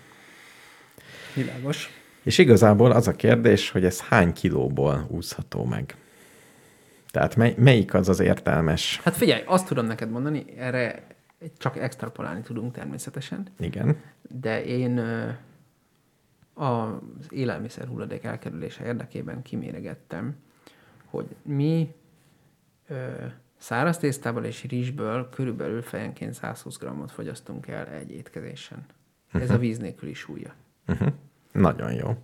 Világos. 1.35 1.89
És 2.23 2.37
igazából 2.37 2.91
az 2.91 3.07
a 3.07 3.15
kérdés, 3.15 3.69
hogy 3.69 3.85
ez 3.85 4.01
hány 4.01 4.33
kilóból 4.33 5.07
úszható 5.09 5.65
meg? 5.65 5.95
Tehát 7.09 7.35
mely, 7.35 7.55
melyik 7.57 7.93
az 7.93 8.09
az 8.09 8.19
értelmes? 8.19 8.99
Hát 9.03 9.15
figyelj, 9.15 9.43
azt 9.45 9.67
tudom 9.67 9.85
neked 9.85 10.09
mondani, 10.09 10.45
erre 10.57 11.07
csak 11.57 11.77
extrapolálni 11.77 12.41
tudunk 12.41 12.73
természetesen. 12.73 13.47
Igen. 13.59 13.97
De 14.21 14.63
én 14.63 14.99
az 16.53 16.89
élelmiszer 17.29 17.87
hulladék 17.87 18.23
elkerülése 18.23 18.85
érdekében 18.85 19.41
kiméregettem, 19.41 20.35
hogy 21.05 21.35
mi 21.41 21.93
száraz 23.61 23.97
tésztával 23.97 24.43
és 24.43 24.63
rizsből 24.63 25.29
körülbelül 25.29 25.81
fejenként 25.81 26.33
120 26.33 26.77
grammot 26.77 27.11
fogyasztunk 27.11 27.67
el 27.67 27.87
egy 27.87 28.11
étkezésen. 28.11 28.85
Ez 29.31 29.49
a 29.49 29.57
víz 29.57 29.77
nélküli 29.77 30.13
súlya. 30.13 30.53
Uh-huh. 30.87 31.07
Nagyon 31.51 31.93
jó. 31.93 32.15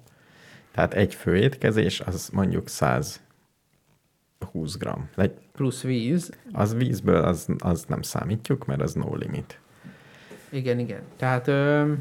Tehát 0.72 0.94
egy 0.94 1.14
fő 1.14 1.36
étkezés, 1.38 2.00
az 2.00 2.30
mondjuk 2.30 2.68
120 2.68 3.20
gram. 4.78 5.10
Egy, 5.16 5.34
Plusz 5.52 5.82
víz. 5.82 6.32
az 6.52 6.76
vízből 6.76 7.24
az, 7.24 7.48
az 7.58 7.84
nem 7.88 8.02
számítjuk, 8.02 8.66
mert 8.66 8.82
az 8.82 8.94
no 8.94 9.16
limit. 9.16 9.60
Igen, 10.50 10.80
igen. 10.80 11.02
Tehát, 11.16 11.48
ö, 11.48 11.94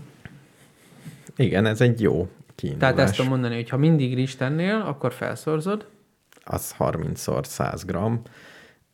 Igen, 1.36 1.66
ez 1.66 1.80
egy 1.80 2.00
jó 2.00 2.28
kiindulás. 2.54 2.90
tehát 2.94 3.08
ezt 3.08 3.16
tudom 3.16 3.30
mondani, 3.30 3.54
hogy 3.54 3.68
ha 3.68 3.76
mindig 3.76 4.14
rizs 4.14 4.34
tennél, 4.34 4.74
akkor 4.74 5.12
felszorzod. 5.12 5.88
Az 6.44 6.74
30-szor 6.78 7.44
100 7.44 7.84
gram, 7.84 8.22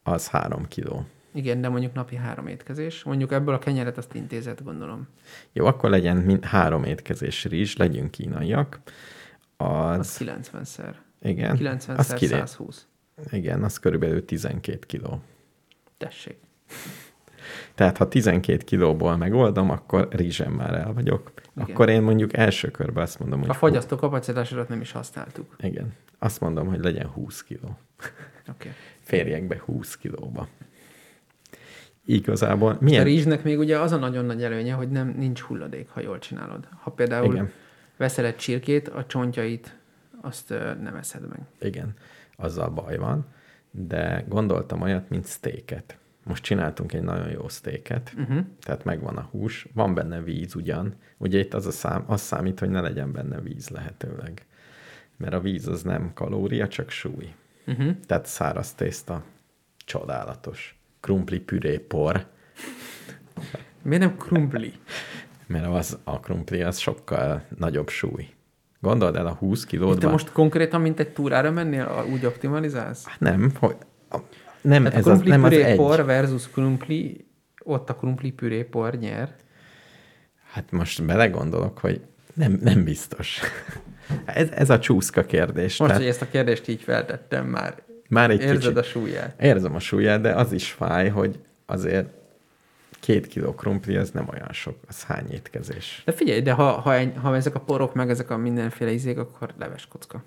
az 0.03 0.29
3 0.29 0.69
kiló. 0.69 1.07
Igen, 1.35 1.61
de 1.61 1.69
mondjuk 1.69 1.93
napi 1.93 2.16
három 2.16 2.47
étkezés. 2.47 3.03
Mondjuk 3.03 3.33
ebből 3.33 3.55
a 3.55 3.59
kenyeret 3.59 3.97
azt 3.99 4.15
intézet, 4.15 4.65
gondolom. 4.65 5.09
Jó, 5.53 5.66
akkor 5.66 5.91
legyen 5.91 6.16
mind 6.16 6.45
három 6.45 6.85
étkezés 6.85 7.45
rizs, 7.45 7.77
legyünk 7.77 8.11
kínaiak. 8.11 8.81
Az 9.57 9.99
Az, 9.99 10.16
90-szer. 10.20 10.95
igen, 11.23 11.57
90 11.57 11.97
az 11.97 12.07
szer 12.07 12.19
kilé- 12.19 12.33
120. 12.47 12.87
igen, 13.31 13.62
az 13.65 13.79
körülbelül 13.79 14.24
12 14.24 14.79
kiló. 14.87 15.20
Tessék. 15.99 16.37
Tehát 17.74 17.97
ha 17.97 18.09
12 18.09 18.65
kilóból 18.65 19.16
megoldom, 19.16 19.70
akkor 19.70 20.09
rizsem 20.11 20.53
már 20.53 20.74
el 20.74 20.93
vagyok. 20.93 21.33
Igen. 21.57 21.70
Akkor 21.70 21.89
én 21.89 22.03
mondjuk 22.03 22.37
első 22.37 22.70
körben 22.70 23.03
azt 23.03 23.19
mondom, 23.19 23.41
hogy 23.41 23.49
A 23.49 23.55
fogyasztó 23.55 23.97
kapacitásodat 23.97 24.69
nem 24.69 24.81
is 24.81 24.93
használtuk. 24.93 25.57
Igen. 25.59 25.93
Azt 26.19 26.41
mondom, 26.41 26.66
hogy 26.69 26.81
legyen 26.81 27.07
20 27.07 27.43
kiló. 27.43 27.79
Oké. 27.99 28.09
Okay. 28.51 28.73
Férjek 29.12 29.47
be 29.47 29.62
20 29.64 29.97
kilóba. 29.97 30.48
Igazából 32.05 32.72
A 32.72 32.76
milyen... 32.80 33.05
rizsnek 33.05 33.43
még 33.43 33.59
ugye 33.59 33.78
az 33.78 33.93
a 33.93 33.97
nagyon 33.97 34.24
nagy 34.24 34.43
előnye, 34.43 34.72
hogy 34.72 34.89
nem 34.89 35.14
nincs 35.18 35.40
hulladék, 35.40 35.89
ha 35.89 36.01
jól 36.01 36.18
csinálod. 36.18 36.68
Ha 36.80 36.90
például 36.90 37.32
Igen. 37.32 37.51
Veszel 37.97 38.24
egy 38.24 38.36
csirkét, 38.36 38.89
a 38.89 39.06
csontjait 39.06 39.76
azt 40.20 40.48
nem 40.82 40.94
eszed 40.94 41.28
meg. 41.28 41.40
Igen, 41.60 41.94
azzal 42.36 42.68
baj 42.68 42.97
van, 42.97 43.26
de 43.70 44.24
gondoltam 44.28 44.82
olyat, 44.82 45.09
mint 45.09 45.26
steaket. 45.26 45.98
Most 46.24 46.43
csináltunk 46.43 46.93
egy 46.93 47.02
nagyon 47.02 47.30
jó 47.30 47.48
steaket, 47.48 48.12
uh-huh. 48.16 48.44
tehát 48.60 48.84
megvan 48.84 49.16
a 49.16 49.28
hús, 49.30 49.66
van 49.74 49.94
benne 49.94 50.22
víz 50.22 50.55
ugyan. 50.55 50.94
Ugye 51.18 51.39
itt 51.39 51.55
az, 51.55 51.66
a 51.66 51.70
szám, 51.70 52.05
az 52.06 52.20
számít, 52.20 52.59
hogy 52.59 52.70
ne 52.70 52.80
legyen 52.80 53.12
benne 53.12 53.40
víz 53.40 53.68
lehetőleg. 53.68 54.47
Mert 55.16 55.34
a 55.34 55.40
víz 55.40 55.68
az 55.68 55.82
nem 55.82 56.10
kalória, 56.14 56.68
csak 56.68 56.90
súly. 56.90 57.34
Uh-huh. 57.66 57.97
Tehát 58.06 58.26
száraz 58.26 58.72
tészta, 58.74 59.22
csodálatos. 59.84 60.76
Krumpli 61.01 61.40
püré 61.40 61.78
por, 61.78 62.26
Miért 63.82 64.01
nem 64.02 64.16
krumpli? 64.16 64.72
mert 65.47 65.66
az, 65.66 65.98
a 66.05 66.20
krumpli 66.20 66.62
az 66.62 66.78
sokkal 66.78 67.43
nagyobb 67.59 67.89
súly. 67.89 68.28
Gondold 68.80 69.16
el 69.16 69.26
a 69.26 69.32
20 69.34 69.64
kilót. 69.64 69.98
Te 69.98 70.09
most 70.09 70.32
konkrétan, 70.32 70.80
mint 70.80 71.01
egy 71.01 71.09
túrára 71.12 71.51
mennél, 71.51 71.82
a- 71.84 72.05
úgy 72.05 72.24
optimalizálsz? 72.26 73.06
Nem, 73.18 73.52
hogy, 73.59 73.76
a, 74.10 74.18
nem, 74.60 74.82
Tehát 74.84 74.94
a 74.94 74.98
ez 74.98 75.06
az, 75.06 75.12
krumpli 75.12 75.30
nem 75.30 75.44
az 75.44 75.51
püré 75.51 75.62
egy. 75.62 75.76
por 75.76 76.05
versus 76.05 76.51
krumpli, 76.51 77.26
ott 77.64 77.90
a 77.90 77.94
krumpli 77.97 78.30
püré 78.30 78.62
por 78.62 78.94
nyer. 78.98 79.34
Hát 80.52 80.70
most 80.70 81.05
belegondolok, 81.05 81.78
hogy 81.78 82.01
nem, 82.34 82.59
nem 82.62 82.84
biztos. 82.84 83.40
Ez, 84.24 84.48
ez 84.50 84.70
a 84.70 84.78
csúszka 84.78 85.24
kérdés. 85.24 85.78
Most, 85.78 85.78
Tehát 85.78 85.96
hogy 85.96 86.06
ezt 86.06 86.22
a 86.22 86.28
kérdést 86.30 86.68
így 86.68 86.82
feltettem, 86.82 87.46
már 87.46 87.82
már 88.09 88.30
egy 88.30 88.40
érzed 88.40 88.56
kicsit 88.60 88.76
a 88.76 88.82
súlyát. 88.82 89.42
érzem 89.42 89.74
a 89.74 89.78
súlyát, 89.78 90.20
de 90.20 90.32
az 90.34 90.52
is 90.52 90.70
fáj, 90.70 91.09
hogy 91.09 91.38
azért 91.66 92.09
két 93.00 93.26
kiló 93.26 93.54
krumpli, 93.54 93.96
az 93.96 94.10
nem 94.10 94.28
olyan 94.32 94.52
sok. 94.52 94.76
Az 94.88 95.02
hány 95.02 95.30
étkezés? 95.30 96.02
De 96.04 96.12
figyelj, 96.12 96.40
de 96.40 96.52
ha, 96.52 96.70
ha, 96.70 96.94
egy, 96.94 97.12
ha 97.22 97.36
ezek 97.36 97.54
a 97.54 97.60
porok, 97.60 97.94
meg 97.94 98.10
ezek 98.10 98.30
a 98.30 98.36
mindenféle 98.36 98.90
izék, 98.90 99.18
akkor 99.18 99.54
leves 99.59 99.86
kocka. 99.86 100.22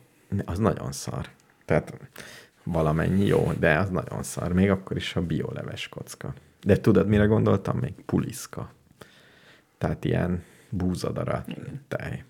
Az 0.46 0.58
nagyon 0.58 0.92
szar. 0.92 1.30
Tehát 1.66 1.94
valamennyi 2.64 3.26
jó, 3.26 3.52
de 3.60 3.78
az 3.78 3.90
nagyon 3.90 4.24
szar. 4.24 4.54
Még 4.54 4.70
akkor 4.70 4.98
is 4.98 5.16
a 5.16 5.22
bioleves 5.22 5.88
kocka. 5.88 6.34
De 6.64 6.78
tudod, 6.78 7.08
mire 7.08 7.26
gondoltam 7.26 7.78
még? 7.78 7.94
Puliszka. 8.06 8.72
Tehát 9.78 10.06
ilyen 10.06 10.44
búzadara 10.76 11.46
tej. 11.88 12.24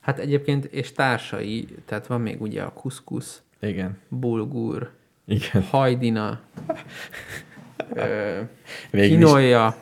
Hát 0.00 0.18
egyébként, 0.18 0.64
és 0.64 0.92
társai, 0.92 1.68
tehát 1.84 2.06
van 2.06 2.20
még 2.20 2.40
ugye 2.42 2.62
a 2.62 2.72
kuszkusz, 2.72 3.42
Igen. 3.60 3.98
bulgur, 4.08 4.90
Igen. 5.26 5.62
hajdina, 5.70 6.40
ö, 7.94 8.40
Végül 8.90 9.16
kinolja. 9.16 9.76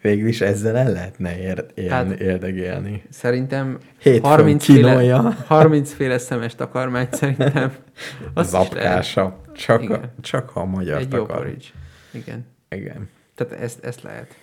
végül 0.00 0.28
is 0.28 0.40
ezzel 0.40 0.76
el 0.76 0.92
lehetne 0.92 1.38
ér, 1.38 1.66
élni, 1.74 1.90
hát, 1.90 2.10
érdegélni. 2.20 3.02
Szerintem 3.10 3.78
Hétfőn 3.98 4.30
30 4.30 4.64
féle, 4.64 4.78
kinolja. 4.78 5.20
30 5.46 5.92
féle 5.96 6.18
szemes 6.18 6.54
takarmány 6.54 7.08
szerintem. 7.10 7.74
Az. 8.34 8.48
Zapkása. 8.48 9.40
Csak, 9.52 9.80
a, 9.80 9.82
Igen. 9.82 10.12
csak 10.20 10.56
a 10.56 10.64
magyar 10.64 10.98
Egy 10.98 11.12
jó 11.12 11.18
takar. 11.18 11.36
porridge. 11.36 11.66
Igen. 12.10 12.46
Igen. 12.68 13.08
Tehát 13.34 13.52
ezt, 13.62 13.84
ezt 13.84 14.02
lehet. 14.02 14.34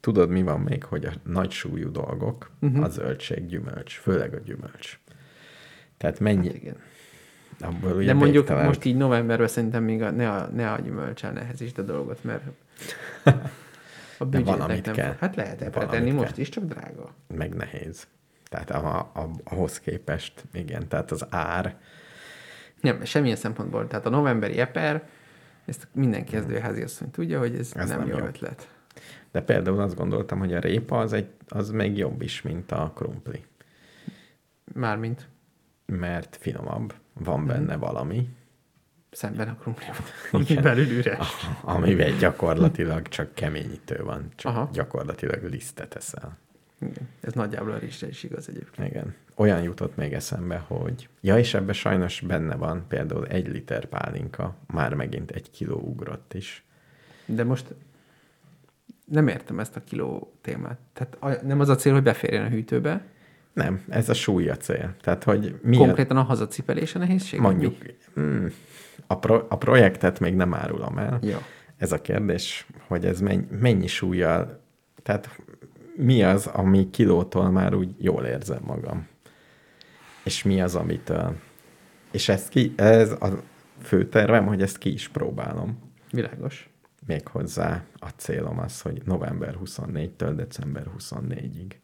Tudod, 0.00 0.28
mi 0.30 0.42
van 0.42 0.60
még, 0.60 0.84
hogy 0.84 1.04
a 1.04 1.12
nagy 1.24 1.50
súlyú 1.50 1.90
dolgok, 1.90 2.50
Mhm. 2.58 2.70
uh-huh. 2.70 2.86
a 2.86 2.88
zöldség, 2.88 3.46
gyümölcs, 3.46 3.98
főleg 3.98 4.34
a 4.34 4.38
gyümölcs. 4.38 4.98
Tehát 5.96 6.20
mennyi, 6.20 6.46
Hát 6.46 6.56
igen. 6.56 6.76
abból 7.60 7.92
ugye 7.92 8.06
De 8.06 8.12
mondjuk 8.14 8.36
végtelen- 8.46 8.66
most 8.66 8.84
így 8.84 8.96
novemberben 8.96 9.48
szerintem 9.48 9.84
még 9.84 10.02
a, 10.02 10.10
ne, 10.10 10.30
a, 10.30 10.46
ne 10.48 10.72
a 10.72 10.78
gyümölcsel 10.80 11.32
nehezítsd 11.32 11.78
a 11.78 11.82
dolgot, 11.82 12.24
mert 12.24 12.42
a 14.18 14.24
büdzsétnek 14.24 14.56
valamit 14.56 14.84
nem 14.86 14.94
kell. 14.94 15.16
Hát 15.20 15.36
lehet 15.36 15.58
De 15.58 15.70
valamit 15.70 15.90
tenni 15.94 16.10
most 16.10 16.36
is, 16.38 16.48
csak 16.48 16.64
drága. 16.64 17.14
meg 17.36 17.54
nehéz. 17.54 18.06
Tehát 18.48 18.70
a, 18.70 18.98
a, 18.98 19.30
ahhoz 19.44 19.80
képest, 19.80 20.44
igen, 20.52 20.88
tehát 20.88 21.10
az 21.10 21.26
ár, 21.30 21.76
Nem, 22.80 23.04
semmilyen 23.04 23.36
szempontból. 23.36 23.86
Tehát 23.86 24.06
a 24.06 24.10
novemberi 24.10 24.58
eper, 24.58 25.08
ezt 25.64 25.88
minden 25.92 26.24
kezdőházi 26.24 26.82
asszony 26.82 27.10
tudja, 27.10 27.38
hogy 27.38 27.54
ez, 27.54 27.70
Ez 27.74 27.88
nem, 27.88 27.98
nem 27.98 28.08
jó 28.08 28.18
jó. 28.18 28.24
ötlet. 28.24 28.68
De 29.30 29.40
például 29.40 29.80
azt 29.80 29.96
gondoltam, 29.96 30.38
hogy 30.38 30.54
a 30.54 30.58
répa 30.58 30.98
az, 30.98 31.12
egy, 31.12 31.28
az 31.48 31.70
még 31.70 31.96
jobb 31.96 32.22
is, 32.22 32.42
mint 32.42 32.72
a 32.72 32.92
krumpli, 32.94 33.44
Mármint 34.74 35.28
mert 35.86 36.36
finomabb, 36.40 36.94
van 37.12 37.46
benne 37.46 37.76
valami, 37.76 38.28
szemben 39.10 39.48
a 39.48 39.54
krumpli, 39.54 39.84
ami 40.32 40.54
belül 40.62 40.90
üres. 40.90 41.46
amivel 41.62 42.16
gyakorlatilag 42.18 43.08
csak 43.08 43.34
keményítő 43.34 44.02
van, 44.04 44.28
csak 44.34 44.52
Aha. 44.52 44.68
Gyakorlatilag 44.72 45.42
lisztet 45.42 45.94
eszel. 45.94 46.38
Igen. 46.78 47.08
Ez 47.20 47.32
nagyjából 47.32 47.72
a 47.72 47.78
rizsre 47.78 48.08
is 48.08 48.22
igaz 48.22 48.48
egyébként. 48.48 48.88
Igen. 48.88 49.14
Olyan 49.34 49.62
jutott 49.62 49.96
még 49.96 50.12
eszembe, 50.12 50.56
hogy... 50.56 51.08
Ja, 51.20 51.38
és 51.38 51.54
ebben 51.54 51.74
sajnos 51.74 52.20
benne 52.20 52.54
van 52.54 52.84
például 52.88 53.26
egy 53.26 53.48
liter 53.48 53.84
pálinka, 53.84 54.56
már 54.66 54.94
megint 54.94 55.30
egy 55.30 55.50
kiló 55.50 55.76
ugrott 55.76 56.34
is. 56.34 56.64
De 57.26 57.44
most 57.44 57.74
nem 59.10 59.28
értem 59.28 59.58
ezt 59.58 59.76
a 59.76 59.84
kiló 59.84 60.32
témát. 60.40 60.78
Tehát 60.92 61.16
a- 61.20 61.46
nem 61.46 61.60
az 61.60 61.68
a 61.68 61.74
cél, 61.74 61.92
hogy 61.92 62.02
beférjen 62.02 62.44
a 62.44 62.48
hűtőbe, 62.48 63.04
Nem, 63.52 63.84
ez 63.88 64.08
a 64.08 64.14
súlya 64.14 64.56
cél. 64.56 64.94
Tehát, 65.00 65.24
hogy 65.24 65.58
mi 65.62 65.76
konkrétan 65.76 66.16
a 66.16 66.22
hazacipelés 66.22 66.94
a 66.94 66.98
nehézség? 66.98 67.38
a, 67.38 67.42
mondjuk 67.42 67.76
mm, 68.20 68.46
a, 69.06 69.18
pro, 69.18 69.46
a 69.48 69.56
projektet 69.58 70.20
még 70.20 70.34
nem 70.34 70.54
árulom 70.54 70.98
el. 70.98 71.18
Jó. 71.22 71.36
Ez 71.76 71.92
a 71.92 72.00
kérdés, 72.00 72.66
hogy 72.86 73.04
ez 73.04 73.20
mennyi, 73.20 73.46
mennyi 73.50 73.86
súlyjal, 73.86 74.60
tehát 75.02 75.40
mi 75.96 76.22
az, 76.22 76.46
ami 76.46 76.90
kilótól 76.90 77.50
már 77.50 77.74
úgy 77.74 77.94
jól 77.98 78.24
érzem 78.24 78.62
magam. 78.66 79.06
És 80.24 80.42
mi 80.42 80.60
az, 80.60 80.74
amitől. 80.74 81.36
És 82.10 82.28
ez, 82.28 82.48
ki, 82.48 82.72
ez 82.76 83.10
a 83.10 83.42
fő 83.82 84.08
tervem, 84.08 84.46
hogy 84.46 84.62
ezt 84.62 84.78
ki 84.78 84.92
is 84.92 85.08
próbálom. 85.08 85.78
Világos. 86.10 86.69
Méghozzá 87.10 87.84
a 87.98 88.08
célom 88.08 88.58
az, 88.58 88.80
hogy 88.80 89.02
november 89.04 89.56
24-től 89.64 90.32
december 90.36 90.86
24-ig 90.98 91.74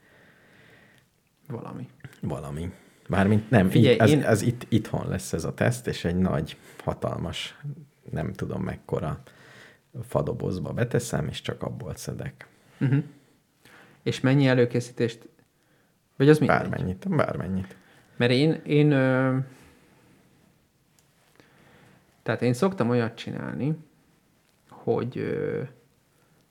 Valami. 1.48 1.88
valami. 2.20 2.72
Mármint 3.08 3.50
nem, 3.50 3.68
Figyelj, 3.70 3.98
Figyelj, 3.98 4.12
ez, 4.12 4.18
én- 4.18 4.30
ez 4.30 4.42
itt, 4.42 4.66
itthon 4.68 5.08
lesz 5.08 5.32
ez 5.32 5.44
a 5.44 5.54
teszt, 5.54 5.86
és 5.86 6.04
egy 6.04 6.16
nagy, 6.16 6.56
hatalmas, 6.84 7.58
nem 8.10 8.32
tudom 8.32 8.62
mekkora 8.62 9.22
fadobozba 10.02 10.72
beteszem, 10.72 11.28
és 11.28 11.40
csak 11.40 11.62
abból 11.62 11.94
szedek. 11.94 12.46
Uh-huh. 12.80 13.04
És 14.02 14.20
mennyi 14.20 14.46
előkészítést? 14.46 15.28
Vagy 16.16 16.28
az 16.28 16.38
mindegy? 16.38 16.58
Bármennyit, 16.58 17.08
bármennyit. 17.08 17.76
Mert 18.16 18.32
én, 18.32 18.60
én 18.64 18.90
ö, 18.90 19.38
tehát 22.22 22.42
én 22.42 22.52
szoktam 22.52 22.90
olyat 22.90 23.14
csinálni, 23.14 23.76
hogy 24.92 25.38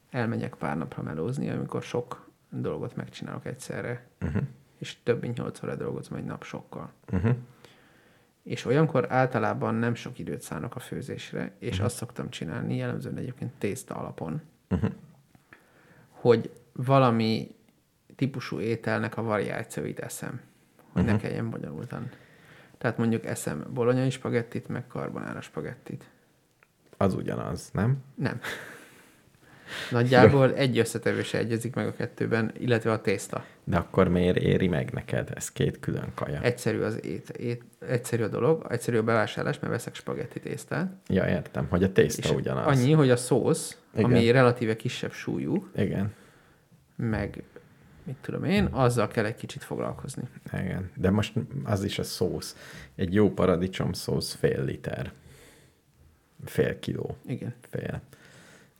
elmegyek 0.10 0.56
pár 0.56 0.78
napra 0.78 1.04
melózni, 1.04 1.50
amikor 1.50 1.84
sok 1.84 2.30
dolgot 2.50 2.96
megcsinálok 2.96 3.46
egyszerre, 3.46 4.08
Uh-huh. 4.22 4.42
és 4.78 4.98
több 5.04 5.22
mint 5.22 5.38
8 5.38 5.64
óra 5.64 5.76
dolgozom 5.76 6.18
egy 6.18 6.24
nap 6.24 6.44
sokkal. 6.44 6.92
Uh-huh. 7.12 7.36
És 8.44 8.66
olyankor 8.66 9.12
általában 9.12 9.76
nem 9.76 9.96
sok 9.96 10.20
időt 10.20 10.42
szánok 10.42 10.76
a 10.76 10.80
főzésre, 10.80 11.52
és 11.60 11.70
uh-huh. 11.70 11.86
azt 11.86 11.96
szoktam 11.96 12.30
csinálni, 12.30 12.76
jellemzően 12.76 13.18
egyébként 13.18 13.52
tészta 13.58 13.96
alapon, 13.96 14.42
Uh-huh. 14.70 14.92
hogy 16.10 16.52
valami 16.74 17.56
típusú 18.16 18.60
ételnek 18.60 19.18
a 19.18 19.22
variációit 19.22 20.00
eszem, 20.00 20.42
hogy 20.92 21.02
uh-huh. 21.04 21.22
ne 21.22 21.28
kelljen 21.28 21.50
bonyolultan. 21.50 22.10
Tehát 22.78 22.98
mondjuk 22.98 23.26
eszem 23.26 23.66
bolonyai 23.74 24.10
spagettit, 24.10 24.68
meg 24.68 24.88
karbonára 24.88 25.42
spagettit. 25.42 26.10
Az 26.98 27.14
ugyanaz, 27.14 27.70
nem? 27.74 27.98
Nem. 28.16 28.40
Nagyjából 29.92 30.54
egy 30.54 30.78
összetevő 30.78 31.22
se 31.24 31.38
egyezik 31.38 31.76
meg 31.76 31.88
a 31.88 31.94
kettőben, 31.94 32.52
illetve 32.58 32.92
a 32.92 33.02
tészta. 33.02 33.46
De 33.64 33.78
akkor 33.78 34.08
miért 34.08 34.38
éri 34.38 34.68
meg 34.68 34.92
neked? 34.94 35.32
Ez 35.36 35.52
két 35.52 35.80
külön 35.80 36.12
kaja. 36.14 36.42
Egyszerű 36.42 36.80
az 36.80 37.06
ét, 37.06 37.30
ét, 37.30 37.64
egyszerű 37.80 38.24
a 38.24 38.28
dolog, 38.28 38.66
egyszerű 38.70 38.98
a 38.98 39.04
bevásárlás, 39.04 39.60
mert 39.60 39.74
veszek 39.74 39.96
spagetti 39.96 40.40
tésztát. 40.40 40.94
Ja, 41.08 41.28
értem, 41.28 41.68
hogy 41.70 41.84
a 41.84 41.92
tészta 41.92 42.30
és 42.30 42.36
ugyanaz. 42.36 42.66
annyi, 42.66 42.92
hogy 42.92 43.10
a 43.10 43.16
szósz, 43.16 43.78
Igen. 43.94 44.06
ami 44.06 44.32
relatíve 44.32 44.76
kisebb 44.76 45.12
súlyú, 45.12 45.68
Igen, 45.76 46.14
meg 46.96 47.44
mit 48.04 48.16
tudom 48.22 48.44
én, 48.44 48.66
azzal 48.72 49.08
kell 49.08 49.26
egy 49.26 49.36
kicsit 49.36 49.64
foglalkozni. 49.64 50.24
igen. 50.54 50.92
De 50.96 51.10
most 51.10 51.34
az 51.64 51.84
is 51.84 52.00
a 52.00 52.04
szósz. 52.04 52.56
Egy 52.96 53.14
jó 53.14 53.30
paradicsom 53.34 53.94
szósz 53.94 54.34
fél 54.34 54.64
liter. 54.64 55.12
Fél 56.46 56.80
kiló. 56.80 57.18
Igen. 57.26 57.54
Fél. 57.70 58.02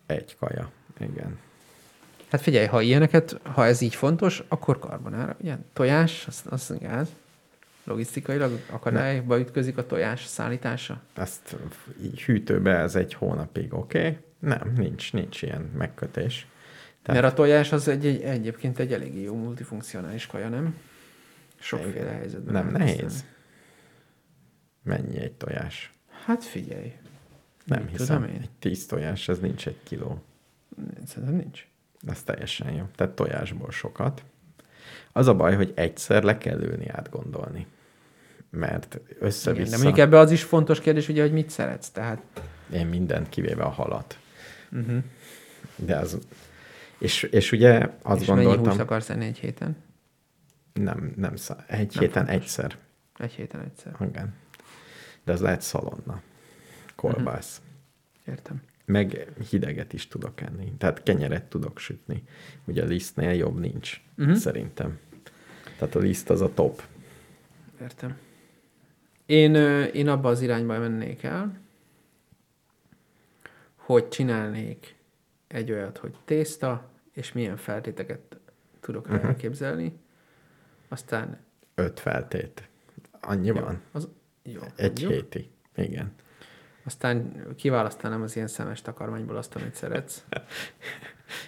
Egy 0.06 0.36
kaja. 0.38 0.72
Igen. 1.00 1.40
Hát 2.30 2.42
figyelj, 2.42 2.66
ha 2.66 2.82
ilyeneket, 2.82 3.40
ha 3.44 3.66
ez 3.66 3.82
így 3.82 3.96
fontos, 3.96 4.44
akkor 4.48 4.80
karbonára. 4.80 5.36
Ugye, 5.42 5.56
tojás, 5.74 6.28
az, 6.28 6.44
az 6.50 6.74
gáz. 6.80 7.08
Logisztikailag 7.84 8.60
akadályba 8.70 9.40
ütközik 9.40 9.78
a 9.78 9.86
tojás 9.86 10.26
szállítása. 10.26 11.02
Azt 11.14 11.56
így 12.02 12.22
hűtőbe 12.22 12.76
ez 12.76 12.96
egy 12.96 13.14
hónapig, 13.14 13.74
oké? 13.74 14.00
Okay? 14.00 14.18
Nem, 14.40 14.74
nincs, 14.78 15.14
nincs 15.14 15.42
ilyen 15.42 15.72
megkötés. 15.78 16.48
Tehát... 17.02 17.22
Mert 17.22 17.34
a 17.34 17.36
tojás 17.36 17.72
az 17.72 17.88
egy, 17.88 18.06
egy, 18.06 18.22
egyébként 18.22 18.80
egy 18.80 18.94
eléggé 18.94 19.22
jó 19.22 19.36
multifunkcionális 19.36 20.28
kaja, 20.28 20.50
nem? 20.50 20.78
Sokféle 21.60 21.94
Igen. 21.94 22.14
helyzetben. 22.14 22.54
Nem 22.54 22.72
nehéz. 22.72 23.26
Mennyi 24.84 25.18
egy 25.20 25.34
tojás? 25.34 25.94
Hát 26.26 26.44
figyelj. 26.44 26.94
Nem 27.66 27.82
Mit 27.82 27.90
hiszem. 27.98 28.22
tudom 28.22 28.36
én? 28.36 28.42
Egy 28.42 28.50
tíz 28.60 28.86
tojás, 28.86 29.28
ez 29.28 29.40
nincs 29.40 29.68
egy 29.68 29.80
kiló. 29.84 30.22
Szerintem 31.06 31.38
nincs. 31.38 31.68
Ez 32.08 32.24
teljesen 32.24 32.72
jó. 32.72 32.84
Tehát 32.96 33.14
tojásból 33.16 33.72
sokat. 33.72 34.24
Az 35.12 35.28
a 35.28 35.36
baj, 35.36 35.56
hogy 35.56 35.72
egyszer 35.76 36.24
le 36.24 36.38
kell 36.38 36.62
ülni 36.62 36.88
átgondolni. 36.90 37.68
Mert 38.50 38.94
Igen, 39.04 39.18
össze-vissza... 39.20 39.70
de 39.70 39.76
mondjuk 39.78 39.98
ebbe 39.98 40.20
az 40.20 40.32
is 40.32 40.44
fontos 40.44 40.80
kérdés, 40.80 41.08
ugye, 41.10 41.22
hogy 41.22 41.32
mit 41.34 41.50
szeretsz. 41.50 41.90
Tehát 41.90 42.22
Én 42.74 42.88
mindent 42.88 43.30
kivéve 43.30 43.64
a 43.64 43.70
halat. 43.70 44.20
uh-huh. 44.72 45.04
De 45.76 45.96
az... 45.98 46.18
És, 46.98 47.24
és 47.24 47.52
ugye 47.52 47.90
azt 48.02 48.22
és 48.22 48.28
mennyi 48.28 48.40
gondoltam... 48.44 48.70
húst 48.72 48.80
akarsz 48.80 49.10
enni 49.10 49.26
egy 49.26 49.38
héten? 49.38 49.76
Nem, 50.74 51.14
nem 51.16 51.36
szá... 51.36 51.56
Egy 51.68 51.94
Nem 51.94 52.04
héten 52.04 52.26
fontos. 52.26 52.44
egyszer. 52.44 52.78
Egy 53.18 53.32
héten 53.32 53.62
egyszer. 53.62 53.96
Igen. 54.10 54.34
De 55.24 55.32
az 55.32 55.42
lehet 55.42 55.62
szalonna. 55.62 56.22
Kolbász. 57.14 57.62
Értem. 58.26 58.62
Meg 58.86 59.28
hideget 59.50 59.94
is 59.94 60.08
tudok 60.08 60.42
enni. 60.42 60.74
Tehát 60.78 61.04
kenyeret 61.04 61.44
tudok 61.44 61.80
sütni. 61.80 62.24
Ugye 62.66 62.84
a 62.84 62.86
lisztnél 62.86 63.34
jobb 63.34 63.60
nincs, 63.60 64.02
uh-huh. 64.18 64.36
szerintem. 64.36 65.00
Tehát 65.78 65.96
a 65.96 66.00
liszt 66.00 66.30
az 66.30 66.42
a 66.42 66.54
top. 66.54 66.84
Értem. 67.82 68.18
Én, 69.26 69.56
én 69.86 70.08
abba 70.08 70.30
az 70.30 70.42
irányba 70.42 70.80
mennék 70.80 71.24
el, 71.24 71.60
hogy 73.76 74.08
csinálnék 74.08 74.96
egy 75.48 75.72
olyat, 75.72 75.98
hogy 75.98 76.16
tészta, 76.26 76.90
és 77.12 77.32
milyen 77.32 77.58
feltéteket 77.58 78.38
tudok 78.80 79.06
uh-huh. 79.06 79.26
elképzelni. 79.26 79.94
Aztán 80.88 81.38
Öt 81.76 82.00
feltét. 82.00 82.70
Annyi 83.22 83.48
jó, 83.48 83.54
van? 83.54 83.82
az, 83.92 84.08
jó, 84.44 84.62
Egy 84.76 85.02
jó. 85.02 85.10
héti. 85.10 85.50
Igen. 85.76 86.14
Aztán 86.86 87.32
kiválasztanám 87.56 88.22
az 88.22 88.36
ilyen 88.36 88.48
szemes 88.48 88.82
takarmányból 88.82 89.36
azt, 89.36 89.56
amit 89.56 89.76
szeretsz. 89.76 90.24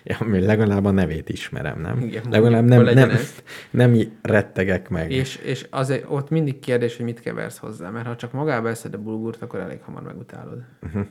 Ja, 0.03 0.17
legalább 0.29 0.85
a 0.85 0.91
nevét 0.91 1.29
ismerem, 1.29 1.81
nem? 1.81 1.99
Igen, 1.99 2.23
legalább 2.29 2.63
nem, 2.65 2.83
nem, 2.83 3.09
ez. 3.09 3.43
nem 3.69 3.95
rettegek 4.21 4.89
meg. 4.89 5.11
És, 5.11 5.35
és 5.35 5.67
azért 5.69 6.05
ott 6.09 6.29
mindig 6.29 6.59
kérdés, 6.59 6.95
hogy 6.95 7.05
mit 7.05 7.19
keversz 7.19 7.57
hozzá, 7.57 7.89
mert 7.89 8.05
ha 8.07 8.15
csak 8.15 8.31
magába 8.31 8.69
eszed 8.69 8.93
a 8.93 8.97
bulgurt, 9.01 9.41
akkor 9.41 9.59
elég 9.59 9.81
hamar 9.81 10.01
megutálod. 10.01 10.63
Uh-huh. 10.81 11.05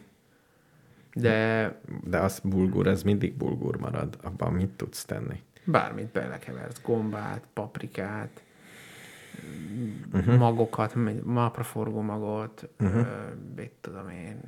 De 1.15 1.78
De 2.05 2.19
az 2.19 2.40
bulgur, 2.43 2.86
ez 2.86 3.03
mindig 3.03 3.36
bulgur 3.36 3.77
marad. 3.77 4.16
Abban 4.23 4.53
mit 4.53 4.70
tudsz 4.70 5.05
tenni? 5.05 5.40
bármit 5.65 6.07
belekeversz, 6.12 6.81
gombát, 6.82 7.44
paprikát, 7.53 8.31
Mhm. 8.31 8.45
Uh-huh. 10.13 10.37
magokat, 10.39 10.95
mápraforgó 11.25 12.01
magot, 12.01 12.69
uh-huh. 12.79 13.07
mit 13.57 13.73
tudom 13.81 14.09
én, 14.09 14.41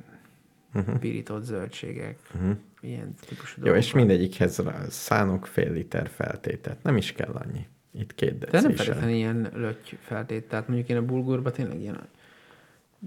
uh-huh. 0.73 0.97
pirított 0.99 1.43
zöldségek, 1.43 2.19
uh-huh. 2.35 2.55
ilyen 2.81 3.13
típusú 3.25 3.59
Mhm. 3.59 3.67
Jó, 3.69 3.75
és 3.75 3.91
dolgokat. 3.91 3.93
mindegyikhez 3.93 4.57
rá- 4.57 4.91
szánok 4.91 5.45
fél 5.45 5.71
liter 5.71 6.09
feltétet. 6.09 6.83
Nem 6.83 6.97
is 6.97 7.11
kell 7.11 7.31
annyi. 7.31 7.67
Itt 7.91 8.15
két 8.15 8.37
De 8.37 8.61
nem 8.61 8.71
feltétlenül 8.71 9.15
ilyen 9.15 9.49
löty 9.53 9.97
feltét, 9.99 10.47
tehát 10.47 10.67
mondjuk 10.67 10.89
én 10.89 10.97
a 10.97 11.05
bulgurba 11.05 11.51
tényleg 11.51 11.79
ilyen, 11.79 12.07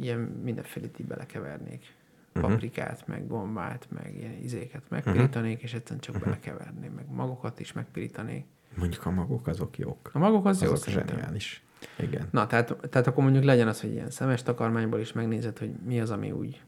ilyen 0.00 0.18
mindenfélét 0.18 0.98
így 0.98 1.06
belekevernék. 1.06 1.94
Paprikát, 2.32 3.06
meg 3.06 3.26
gombát, 3.26 3.86
meg 3.88 4.14
ilyen 4.16 4.38
izéket 4.42 4.82
megpirítanék, 4.88 5.62
és 5.62 5.74
egyszerűen 5.74 6.00
csak 6.00 6.18
belekeverném, 6.18 6.92
meg 6.92 7.04
magokat 7.10 7.60
is 7.60 7.72
megpirítanék. 7.72 8.44
Mondjuk 8.74 9.06
a 9.06 9.10
magok 9.10 9.46
azok 9.46 9.78
jók. 9.78 10.10
A 10.12 10.18
magok 10.18 10.46
az 10.46 10.62
jó 10.62 10.72
azok 10.72 10.84
szerintem. 10.84 11.16
zseniális. 11.16 11.62
Igen. 11.96 12.28
Na, 12.30 12.46
tehát, 12.46 12.76
tehát 12.90 13.06
akkor 13.06 13.22
mondjuk 13.22 13.44
legyen 13.44 13.68
az, 13.68 13.80
hogy 13.80 13.92
ilyen 13.92 14.10
szemes 14.10 14.42
takarmányból 14.42 15.00
is 15.00 15.12
megnézed, 15.12 15.58
hogy 15.58 15.70
mi 15.86 16.00
az, 16.00 16.10
ami 16.10 16.30
úgy. 16.30 16.60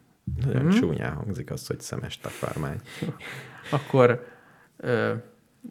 Nagyon 0.44 0.62
Mhm. 0.64 0.74
csúnyán 0.74 1.12
hangzik 1.14 1.50
az, 1.50 1.66
hogy 1.66 1.80
szemes 1.80 2.18
takarmány. 2.18 2.80
Akkor 3.70 4.26
ö, 4.76 5.12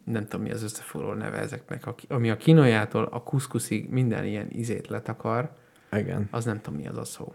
nem 0.04 0.22
tudom, 0.26 0.42
mi 0.42 0.50
az 0.52 0.62
összefoglaló 0.62 1.12
neve 1.14 1.38
ezeknek, 1.38 1.84
ami 2.08 2.30
a 2.30 2.36
kinojától 2.36 3.04
a 3.04 3.22
kuszkuszig 3.22 3.88
minden 3.90 4.24
ilyen 4.24 4.46
izét 4.50 4.88
letakar, 4.88 5.50
Igen, 5.92 6.28
az 6.30 6.44
nem 6.44 6.60
tudom, 6.60 6.78
mi 6.78 6.86
az 6.88 6.96
a 6.96 7.04
szó. 7.04 7.34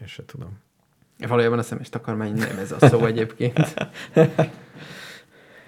én 0.00 0.06
se 0.06 0.24
tudom. 0.24 0.58
Valójában 1.18 1.58
a 1.58 1.62
szemes 1.62 1.88
takarmány 1.88 2.32
nem 2.32 2.58
ez 2.58 2.72
a 2.72 2.88
szó 2.88 3.04
egyébként. 3.12 3.74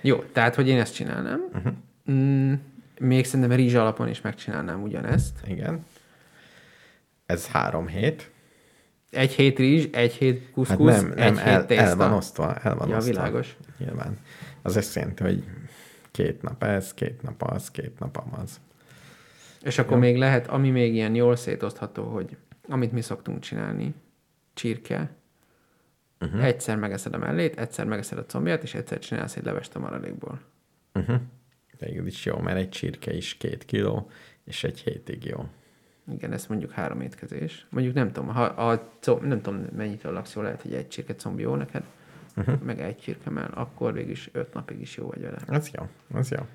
Jó, 0.00 0.16
tehát, 0.32 0.54
hogy 0.54 0.68
én 0.68 0.78
ezt 0.80 0.94
csinálnám. 0.94 1.40
Uh-huh. 1.54 1.72
Mm, 2.10 2.54
még 3.00 3.24
szerintem 3.24 3.56
rizs 3.56 3.74
alapon 3.74 4.08
is 4.08 4.20
megcsinálnám 4.20 4.82
ugyanezt. 4.82 5.38
Igen. 5.46 5.86
Ez 7.26 7.46
három 7.46 7.86
hét. 7.86 8.30
Egy 9.10 9.32
hét 9.32 9.58
rizs, 9.58 9.86
egy 9.92 10.12
hét 10.12 10.42
Hát 10.42 10.52
kuszkusz, 10.52 11.00
nem, 11.00 11.08
nem 11.08 11.38
egy 11.38 11.44
el, 11.44 11.58
hét 11.58 11.66
tészta. 11.66 11.84
el 11.84 11.96
van 11.96 12.12
osztva. 12.12 12.54
El 12.54 12.74
van 12.74 12.88
Ja, 12.88 12.96
osztva. 12.96 13.12
világos. 13.12 13.56
Nyilván. 13.78 14.18
Az 14.62 14.76
azt 14.76 14.94
jelenti, 14.94 15.22
hogy 15.22 15.44
két 16.10 16.42
nap 16.42 16.62
ez, 16.62 16.94
két 16.94 17.22
nap 17.22 17.42
az, 17.42 17.70
két 17.70 17.98
nap 17.98 18.24
az. 18.40 18.60
És 19.62 19.78
akkor 19.78 19.98
még 19.98 20.16
lehet, 20.16 20.46
ami 20.46 20.70
még 20.70 20.94
ilyen 20.94 21.14
jól 21.14 21.36
szétosztható, 21.36 22.04
hogy 22.04 22.36
amit 22.68 22.92
mi 22.92 23.00
szoktunk 23.00 23.40
csinálni, 23.40 23.94
csirke, 24.54 25.10
uh-huh. 26.20 26.44
egyszer 26.44 26.76
megeszed 26.76 27.14
a 27.14 27.18
mellét, 27.18 27.58
egyszer 27.58 27.86
megeszed 27.86 28.18
a 28.18 28.24
combját, 28.26 28.62
és 28.62 28.74
egyszer 28.74 28.98
csinálsz 28.98 29.36
egy 29.36 29.44
levest 29.44 29.74
a 29.74 29.78
maradékból. 29.78 30.40
Uh-huh. 30.94 31.20
Végül 31.78 32.06
is 32.06 32.24
jó, 32.24 32.38
mert 32.38 32.58
egy 32.58 32.68
csirke 32.68 33.12
is 33.12 33.34
két 33.34 33.64
kiló, 33.64 34.10
és 34.44 34.64
egy 34.64 34.78
hétig 34.80 35.24
jó. 35.24 35.48
Igen, 36.12 36.32
ez 36.32 36.46
mondjuk 36.46 36.70
három 36.70 37.00
étkezés. 37.00 37.66
Mondjuk 37.70 37.94
nem 37.94 38.12
tudom, 38.12 38.28
ha 38.28 38.42
a 38.42 38.90
nem 39.20 39.40
tudom, 39.42 39.66
mennyitől 39.76 40.12
laksz 40.12 40.34
jól, 40.34 40.44
lehet, 40.44 40.62
hogy 40.62 40.74
egy 40.74 40.88
csirke 40.88 41.14
combi 41.14 41.42
jó 41.42 41.54
neked. 41.54 41.84
uh-huh. 42.36 42.60
meg 42.62 42.80
egy 42.80 42.96
csirkemell, 42.98 43.50
akkor 43.54 43.92
végig 43.92 44.18
öt 44.32 44.52
napig 44.54 44.80
is 44.80 44.96
jó 44.96 45.06
vagy 45.06 45.20
vele. 45.20 45.38
Az 45.46 45.70
jó, 45.70 45.88
az 46.12 46.30
jó. 46.30 46.46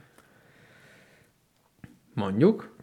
Mondjuk. 2.13 2.75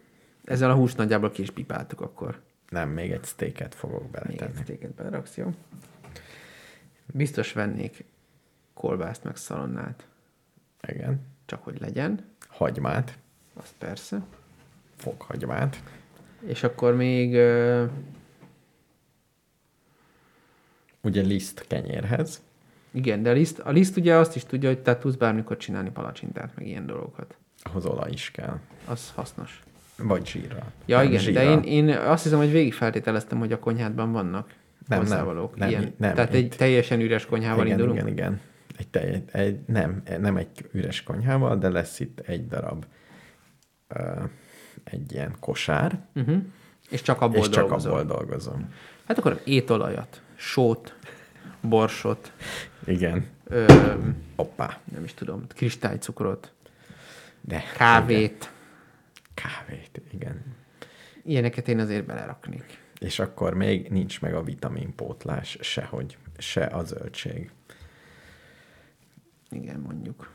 Ezzel 0.43 0.71
a 0.71 0.75
húst 0.75 0.97
nagyjából 0.97 1.31
ki 1.31 1.41
is 1.41 1.51
pipáltuk 1.51 2.01
akkor. 2.01 2.41
Nem, 2.69 2.89
még 2.89 3.11
egy 3.11 3.23
steaket 3.23 3.75
fogok 3.75 4.01
Még 4.01 4.09
egy 4.13 4.37
beletenni. 4.37 4.63
sztéket 4.63 4.93
beleraksz, 4.93 5.37
jó? 5.37 5.53
Biztos 7.13 7.53
vennék 7.53 8.05
kolbászt 8.73 9.23
meg 9.23 9.35
szalonnát, 9.35 10.07
Igen. 10.87 11.21
csak 11.45 11.63
hogy 11.63 11.79
legyen, 11.79 12.30
Hagymát, 12.65 13.17
azt 13.53 13.73
persze. 13.77 14.21
fokhagymát. 14.97 15.83
És 16.45 16.63
akkor 16.63 16.95
még 16.95 17.33
ö, 17.33 17.85
Ugye 21.03 21.21
liszt 21.21 21.65
kenyérhez. 21.67 22.41
igen, 22.91 23.23
de 23.23 23.29
a 23.29 23.33
liszt, 23.33 23.59
a 23.59 23.71
liszt 23.71 23.97
ugye 23.97 24.15
azt 24.15 24.35
is 24.35 24.43
tudja, 24.45 24.69
hogy 24.69 24.79
te 24.79 24.97
tudsz 24.97 25.15
bármikor 25.15 25.57
csinálni 25.57 25.89
palacsintát, 25.91 26.51
meg 26.55 26.67
ilyen 26.67 26.85
dolgokat. 26.85 27.35
Ahhoz 27.63 27.85
olaj 27.85 28.09
is 28.11 28.31
kell. 28.31 28.59
Az 28.85 29.11
hasznos. 29.15 29.63
Vagy 29.97 30.27
zsírral. 30.27 30.71
Ja, 30.85 30.97
Nem, 30.97 31.05
igen, 31.07 31.19
zsírral. 31.19 31.43
de 31.43 31.51
én, 31.51 31.87
én 31.87 31.97
azt 31.97 32.23
hiszem, 32.23 32.37
hogy 32.39 32.51
végig 32.51 32.73
feltételeztem, 32.73 33.39
hogy 33.39 33.51
a 33.51 33.59
konyhádban 33.59 34.11
vannak 34.11 34.47
Nem, 34.47 34.55
nem, 34.87 34.99
hozzávalók. 34.99 35.55
nem, 35.55 35.69
ilyen. 35.69 35.93
nem, 35.97 36.13
Tehát 36.15 36.33
itt- 36.33 36.51
egy 36.51 36.57
teljesen 36.57 36.99
üres 36.99 37.25
konyhával 37.25 37.65
igen, 37.65 37.79
indulunk? 37.79 37.99
igen, 38.01 38.11
igen. 38.11 38.39
Egy, 38.81 38.87
telj, 38.87 39.23
egy, 39.31 39.59
nem, 39.67 40.03
nem 40.19 40.37
egy 40.37 40.69
üres 40.71 41.03
konyhával, 41.03 41.57
de 41.57 41.69
lesz 41.69 41.99
itt 41.99 42.19
egy 42.19 42.47
darab 42.47 42.85
uh, 43.95 44.23
egy 44.83 45.11
ilyen 45.13 45.35
kosár, 45.39 45.99
Uh-huh. 46.15 46.43
És 46.89 47.01
csak 47.01 47.21
abból 47.21 47.39
és 47.39 47.49
csak 47.49 47.59
dolgozol. 47.67 47.91
abból 47.91 48.03
dolgozom. 48.15 48.73
Hát 49.05 49.17
akkor 49.17 49.41
étolajat, 49.45 50.21
sót, 50.35 50.95
borsot, 51.61 52.31
Igen. 52.85 53.25
ö, 53.43 53.93
Hoppá. 54.35 54.79
nem 54.93 55.03
is 55.03 55.13
tudom, 55.13 55.47
kristálycukrot, 55.47 56.53
De 57.41 57.55
igen. 57.55 57.67
kávét, 57.77 58.51
Kávét, 59.33 60.01
igen. 60.13 60.55
ilyeneket 61.23 61.67
én 61.67 61.79
azért 61.79 62.05
beleraknék. 62.05 62.79
És 62.99 63.19
akkor 63.19 63.53
még 63.53 63.89
nincs 63.89 64.21
meg 64.21 64.33
a 64.35 64.43
vitaminpótlás 64.43 65.57
sehogy, 65.61 66.17
se 66.37 66.63
a 66.65 66.83
zöldség. 66.83 67.51
Igen, 69.51 69.79
mondjuk. 69.79 70.31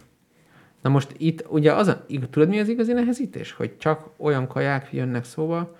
Na 0.80 0.88
most 0.90 1.14
itt 1.16 1.44
ugye 1.48 1.72
az 1.74 1.86
a, 1.88 2.04
tudod 2.30 2.48
mi 2.48 2.58
az 2.60 2.68
igazi 2.68 2.92
nehezítés? 2.92 3.52
Hogy 3.52 3.78
csak 3.78 4.08
olyan 4.16 4.46
kaják 4.46 4.92
jönnek 4.92 5.24
szóba, 5.24 5.76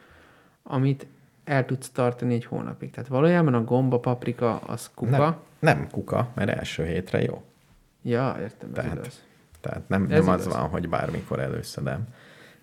amit 0.62 1.06
el 1.44 1.64
tudsz 1.64 1.88
tartani 1.88 2.34
egy 2.34 2.44
hónapig. 2.44 2.90
Tehát 2.90 3.08
valójában 3.08 3.54
a 3.54 3.64
gomba, 3.64 4.00
paprika, 4.00 4.56
az 4.58 4.90
kuka. 4.94 5.16
Nem, 5.18 5.36
nem 5.58 5.88
kuka, 5.90 6.28
mert 6.34 6.50
első 6.58 6.84
hétre 6.84 7.22
jó. 7.22 7.42
Ja, 8.02 8.36
értem, 8.40 8.68
ez 8.68 8.74
Tehát- 8.74 8.92
igaz. 8.94 9.22
Tehát 9.60 9.88
nem, 9.88 10.02
Ez 10.10 10.24
nem 10.24 10.34
az 10.34 10.40
igaz. 10.46 10.54
van, 10.56 10.68
hogy 10.68 10.88
bármikor 10.88 11.38
előszedem, 11.40 12.04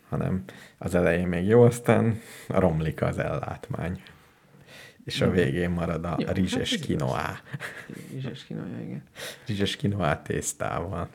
hanem 0.10 0.44
az 0.78 0.96
elején 0.96 1.28
még 1.28 1.46
jó, 1.48 1.62
aztán 1.64 2.20
romlik 2.48 3.02
az 3.02 3.18
ellátmány. 3.18 4.02
És 5.06 5.22
a 5.22 5.30
végén 5.30 5.70
marad 5.70 6.06
a 6.06 6.16
Jó, 6.20 6.26
hát 6.26 6.36
rizses 6.36 6.72
igaz. 6.72 6.86
kinoá. 6.86 7.40
Rizses 8.14 8.44
kínálja, 8.44 8.80
igen. 8.80 9.04
Rizses 9.48 9.76
kinoá 9.76 10.22
tésztával. 10.22 11.08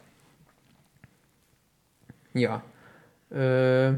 Ja. 2.32 2.64
Ö, 3.28 3.90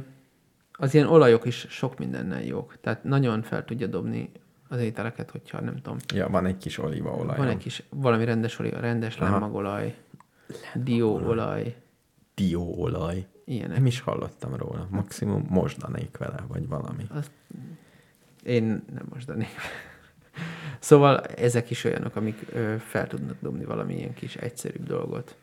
az 0.72 0.94
ilyen 0.94 1.06
olajok 1.06 1.44
is 1.46 1.66
sok 1.68 1.98
mindennel 1.98 2.42
jók. 2.42 2.76
Tehát 2.80 3.04
nagyon 3.04 3.42
fel 3.42 3.64
tudja 3.64 3.86
dobni 3.86 4.30
az 4.68 4.80
ételeket, 4.80 5.30
hogyha 5.30 5.60
nem 5.60 5.76
tudom. 5.76 5.96
Ja, 6.14 6.28
van 6.28 6.46
egy 6.46 6.56
kis 6.56 6.78
olívaolaj. 6.78 7.36
Van 7.36 7.48
egy 7.48 7.56
kis 7.56 7.82
valami 7.88 8.24
rendes 8.24 8.58
olaj, 8.58 8.70
rendes 8.80 9.16
Aha. 9.16 9.32
lemmagolaj, 9.32 9.96
dióolaj, 10.74 11.76
dióolaj. 12.34 13.26
ilyenek. 13.44 13.76
Nem 13.76 13.86
is 13.86 14.00
hallottam 14.00 14.54
róla. 14.54 14.86
Maximum 14.90 15.46
mosdanék 15.48 16.16
vele, 16.16 16.44
vagy 16.48 16.68
valami. 16.68 17.04
Azt 17.08 17.30
én 18.44 18.64
nem 18.94 19.04
mostanék. 19.08 19.48
Szóval 20.78 21.18
ezek 21.20 21.70
is 21.70 21.84
olyanok, 21.84 22.16
amik 22.16 22.38
ö, 22.52 22.74
fel 22.78 23.06
tudnak 23.06 23.36
dobni 23.40 23.64
valami 23.64 23.94
ilyen 23.96 24.14
kis 24.14 24.36
egyszerűbb 24.36 24.86
dolgot. 24.86 25.36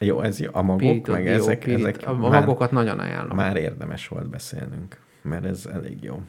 Jó, 0.00 0.20
ez 0.20 0.40
jó. 0.40 0.50
A 0.52 0.62
magok, 0.62 0.78
Pirított 0.80 1.14
meg 1.14 1.24
dió, 1.24 1.32
ezek, 1.32 1.58
pirít- 1.58 1.78
ezek 1.86 2.06
a, 2.06 2.10
a 2.10 2.14
már, 2.14 2.40
magokat 2.40 2.70
nagyon 2.70 2.98
ajánlom. 2.98 3.36
már 3.36 3.56
érdemes 3.56 4.08
volt 4.08 4.28
beszélnünk, 4.28 5.00
mert 5.22 5.44
ez 5.44 5.66
elég 5.66 6.02
jó. 6.02 6.22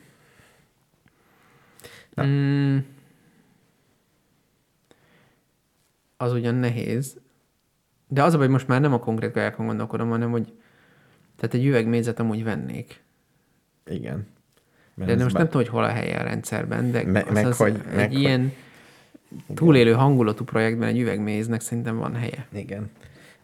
Na. 2.14 2.24
Mm, 2.26 2.78
az 6.18 6.32
ugyan 6.34 6.56
nehéz, 6.56 7.18
de 8.08 8.24
az 8.24 8.34
a 8.34 8.38
baj, 8.38 8.46
hogy 8.46 8.56
most 8.56 8.68
már 8.68 8.82
nem 8.82 8.94
a 8.94 9.00
konkrét 9.00 9.32
kajákon 9.32 9.66
gondolkodom, 9.66 10.10
hanem 10.10 10.32
hogy 10.32 10.54
tehát 11.36 11.54
egy 11.56 11.66
üvegmézet 11.66 12.20
amúgy 12.20 12.44
vennék. 12.44 13.04
Igen. 13.86 14.28
Mert 14.98 15.10
De 15.10 15.16
ez 15.16 15.22
most 15.22 15.34
bá- 15.34 15.42
nem 15.42 15.52
tudom, 15.52 15.62
hogy 15.62 15.72
hol 15.72 15.84
a 15.84 15.94
helye 15.94 16.18
a 16.20 16.24
rendszerben, 16.24 16.92
de 16.92 17.04
Me- 17.04 17.28
az, 17.28 17.34
meg 17.34 17.46
az 17.46 17.58
hogy- 17.58 17.74
egy 17.90 17.96
meg 17.96 18.08
hogy- 18.10 18.20
ilyen 18.20 18.54
túlélő 19.54 19.92
hangulatú 19.94 20.44
projektben 20.44 20.88
egy 20.88 21.00
üvegméznek 21.00 21.62
szerintem 21.62 21.98
van 21.98 22.16
helye. 22.16 22.48
Igen. 22.52 22.92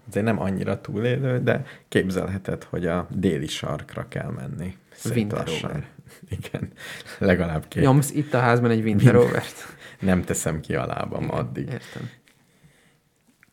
Azért 0.09 0.25
nem 0.25 0.39
annyira 0.41 0.81
túlélő, 0.81 1.39
de 1.43 1.65
képzelheted, 1.87 2.63
hogy 2.63 2.85
a 2.85 3.07
déli 3.11 3.47
sarkra 3.47 4.07
kell 4.07 4.29
menni. 4.31 4.77
Szép 4.93 5.15
Winter 5.15 5.37
lassan. 5.47 5.69
over. 5.69 5.87
Igen. 6.39 6.71
Legalább 7.17 7.67
két. 7.67 7.83
Nyomsz 7.83 8.11
itt 8.11 8.33
a 8.33 8.39
házban 8.39 8.71
egy 8.71 8.83
Winter 8.83 9.15
Overt. 9.15 9.75
Nem 9.99 10.23
teszem 10.23 10.59
ki 10.59 10.75
a 10.75 10.85
lábam 10.85 11.23
Igen, 11.23 11.35
addig. 11.37 11.63
Értem. 11.71 12.09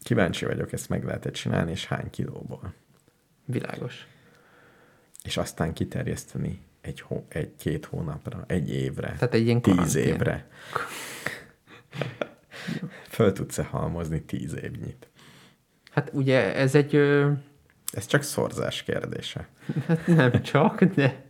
Kíváncsi 0.02 0.44
vagyok, 0.44 0.72
ezt 0.72 0.89
meg 0.89 1.05
lehet 1.05 1.28
csinálni, 1.32 1.70
és 1.70 1.86
hány 1.86 2.10
kilóból. 2.10 2.74
Világos. 3.44 4.06
És 5.22 5.36
aztán 5.36 5.72
kiterjeszteni 5.72 6.60
egy, 6.81 7.01
hó, 7.01 7.27
egy 7.28 7.51
két 7.59 7.85
hónapra, 7.85 8.44
egy 8.47 8.74
évre, 8.74 9.07
Tehát 9.12 9.35
egy 9.35 9.44
ilyen 9.44 9.61
tíz 9.61 9.94
évre. 9.94 10.47
Föl 13.09 13.32
tudsz-e 13.32 13.62
halmozni 13.62 14.23
tíz 14.23 14.55
évnyit? 14.62 15.09
Hát 15.93 16.11
ugye 16.12 16.55
ez 16.55 16.74
egy... 16.74 16.94
Ö, 16.94 17.31
Ez 17.93 18.07
csak 18.07 18.23
szorzás 18.23 18.82
kérdése. 18.82 19.48
hát 19.86 20.07
nem 20.07 20.43
csak, 20.43 20.85
de 20.85 21.23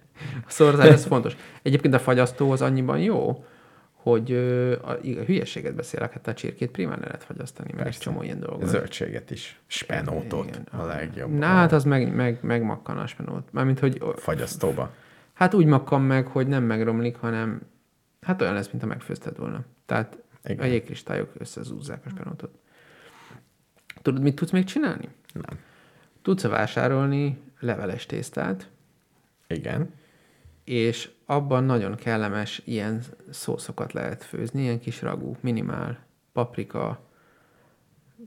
a 0.46 0.50
szorzás 0.50 0.86
ez 0.88 1.04
fontos. 1.06 1.36
Egyébként 1.62 1.94
a 1.94 1.98
fagyasztó 1.98 2.50
az 2.50 2.62
annyiban 2.62 2.98
jó, 2.98 3.44
hogy 3.92 4.32
a, 4.82 4.90
a 4.90 4.94
hülyeséget 5.02 5.74
beszélek, 5.74 6.12
hát 6.12 6.26
a 6.26 6.34
csirkét 6.34 6.70
primán 6.70 6.98
le 6.98 7.04
lehet 7.04 7.24
fagyasztani, 7.24 7.68
meg 7.68 7.78
egy 7.78 7.84
Persze. 7.84 8.00
csomó 8.00 8.22
ilyen 8.22 8.40
dolgot. 8.40 8.68
Zöldséget 8.68 9.30
is. 9.30 9.60
Spenótot 9.66 10.46
Igen. 10.48 10.66
a 10.70 10.84
legjobb. 10.84 11.38
Na 11.38 11.46
hát 11.46 11.72
az 11.72 11.84
meg, 11.84 12.14
meg, 12.14 12.38
megmakkan 12.42 12.98
a 12.98 13.06
spenót. 13.06 13.52
Mármint, 13.52 13.78
hogy 13.78 14.02
Fagyasztóba. 14.16 14.94
Hát 15.40 15.54
úgy 15.54 15.66
makkan 15.66 16.02
meg, 16.02 16.26
hogy 16.26 16.46
nem 16.46 16.64
megromlik, 16.64 17.16
hanem 17.16 17.60
hát 18.20 18.42
olyan 18.42 18.54
lesz, 18.54 18.70
mint 18.70 18.82
a 18.82 18.86
megfőzted 18.86 19.38
volna. 19.38 19.64
Tehát 19.86 20.18
Igen. 20.44 20.58
a 20.58 20.64
jégkristályok 20.64 21.32
összezúzzák 21.38 22.06
a 22.06 22.08
spenótot. 22.08 22.58
Tudod, 24.02 24.22
mit 24.22 24.34
tudsz 24.34 24.50
még 24.50 24.64
csinálni? 24.64 25.08
Nem. 25.32 25.58
Tudsz 26.22 26.42
vásárolni 26.42 27.38
leveles 27.60 28.06
tésztát, 28.06 28.70
Igen. 29.46 29.94
és 30.64 31.10
abban 31.26 31.64
nagyon 31.64 31.94
kellemes 31.94 32.62
ilyen 32.64 33.02
szószokat 33.30 33.92
lehet 33.92 34.24
főzni, 34.24 34.62
ilyen 34.62 34.80
kis 34.80 35.02
ragú, 35.02 35.36
minimál, 35.40 35.98
paprika, 36.32 37.09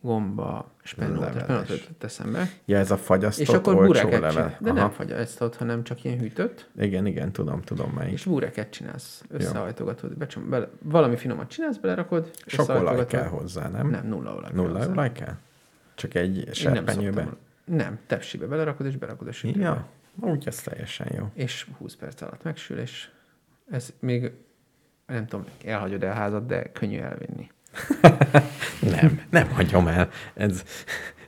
gomba, 0.02 0.72
spenót, 0.84 1.20
Leveles. 1.20 1.44
spenót 1.44 1.68
jutott 1.70 2.04
eszembe. 2.04 2.50
Ja, 2.66 2.78
ez 2.78 2.92
a 2.92 2.98
fagyasztott 2.98 3.48
És 3.48 3.54
akkor 3.54 3.88
level. 3.88 4.10
csinálsz. 4.12 4.54
De 4.60 4.72
nem 4.72 4.90
fagyasztott, 4.92 5.56
hanem 5.56 5.84
csak 5.84 6.04
ilyen 6.04 6.20
hűtött. 6.20 6.70
Igen, 6.80 7.06
igen, 7.06 7.32
tudom, 7.32 7.62
tudom 7.62 7.92
melyik. 7.92 8.14
És 8.14 8.24
bureket 8.24 8.70
csinálsz, 8.70 9.24
összehajtogatod, 9.30 10.18
becsom, 10.18 10.50
bele, 10.50 10.70
valami 10.82 11.16
finomat 11.16 11.48
csinálsz, 11.50 11.78
belerakod, 11.78 12.32
Sok 12.46 12.70
olaj 12.70 13.06
kell 13.06 13.28
hozzá, 13.28 13.68
nem? 13.70 13.90
Nem, 13.90 14.08
nulla 14.08 14.32
olaj. 14.36 14.52
kell 14.52 14.62
Nulla 14.62 14.78
hozzá. 14.78 14.92
olaj 14.92 15.12
kell? 15.12 15.36
Csak 15.96 16.14
egy 16.14 16.38
Én 16.38 16.44
nem 16.46 16.54
serpenyőbe? 16.54 17.22
szoktam. 17.22 17.38
Nem, 17.66 18.00
tepsibe 18.08 18.46
belerakod, 18.46 18.86
és 18.86 18.98
berakod 18.98 19.28
a 19.28 19.32
sütőbe. 19.32 19.64
Ja, 19.64 19.88
úgy 20.20 20.48
ez 20.48 20.62
teljesen 20.62 21.08
jó. 21.16 21.30
És 21.34 21.68
20 21.78 21.96
perc 21.96 22.22
alatt 22.22 22.44
megsül, 22.44 22.78
és 22.78 23.10
ez 23.70 23.94
még, 24.00 24.32
nem 25.08 25.26
tudom, 25.26 25.46
elhagyod 25.66 26.04
el 26.04 26.14
házat, 26.14 26.46
de 26.46 26.72
könnyű 26.72 27.00
elvinni. 27.00 27.52
Nem, 28.92 29.22
nem 29.30 29.50
hagyom 29.50 29.88
el. 29.88 30.10
Ez, 30.34 30.64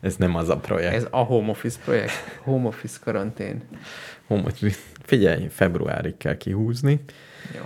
ez 0.02 0.16
nem 0.16 0.36
az 0.36 0.50
a 0.50 0.58
projekt. 0.58 0.96
Ez 0.96 1.08
a 1.10 1.18
home 1.18 1.50
office 1.50 1.80
projekt, 1.84 2.12
home 2.44 2.68
office 2.68 3.00
karantén. 3.04 3.62
Home 4.28 4.44
office. 4.44 4.80
Figyelj, 5.04 5.48
februárig 5.48 6.18
kell 6.18 6.38
kihúzni. 6.38 7.00
Jó. 7.56 7.62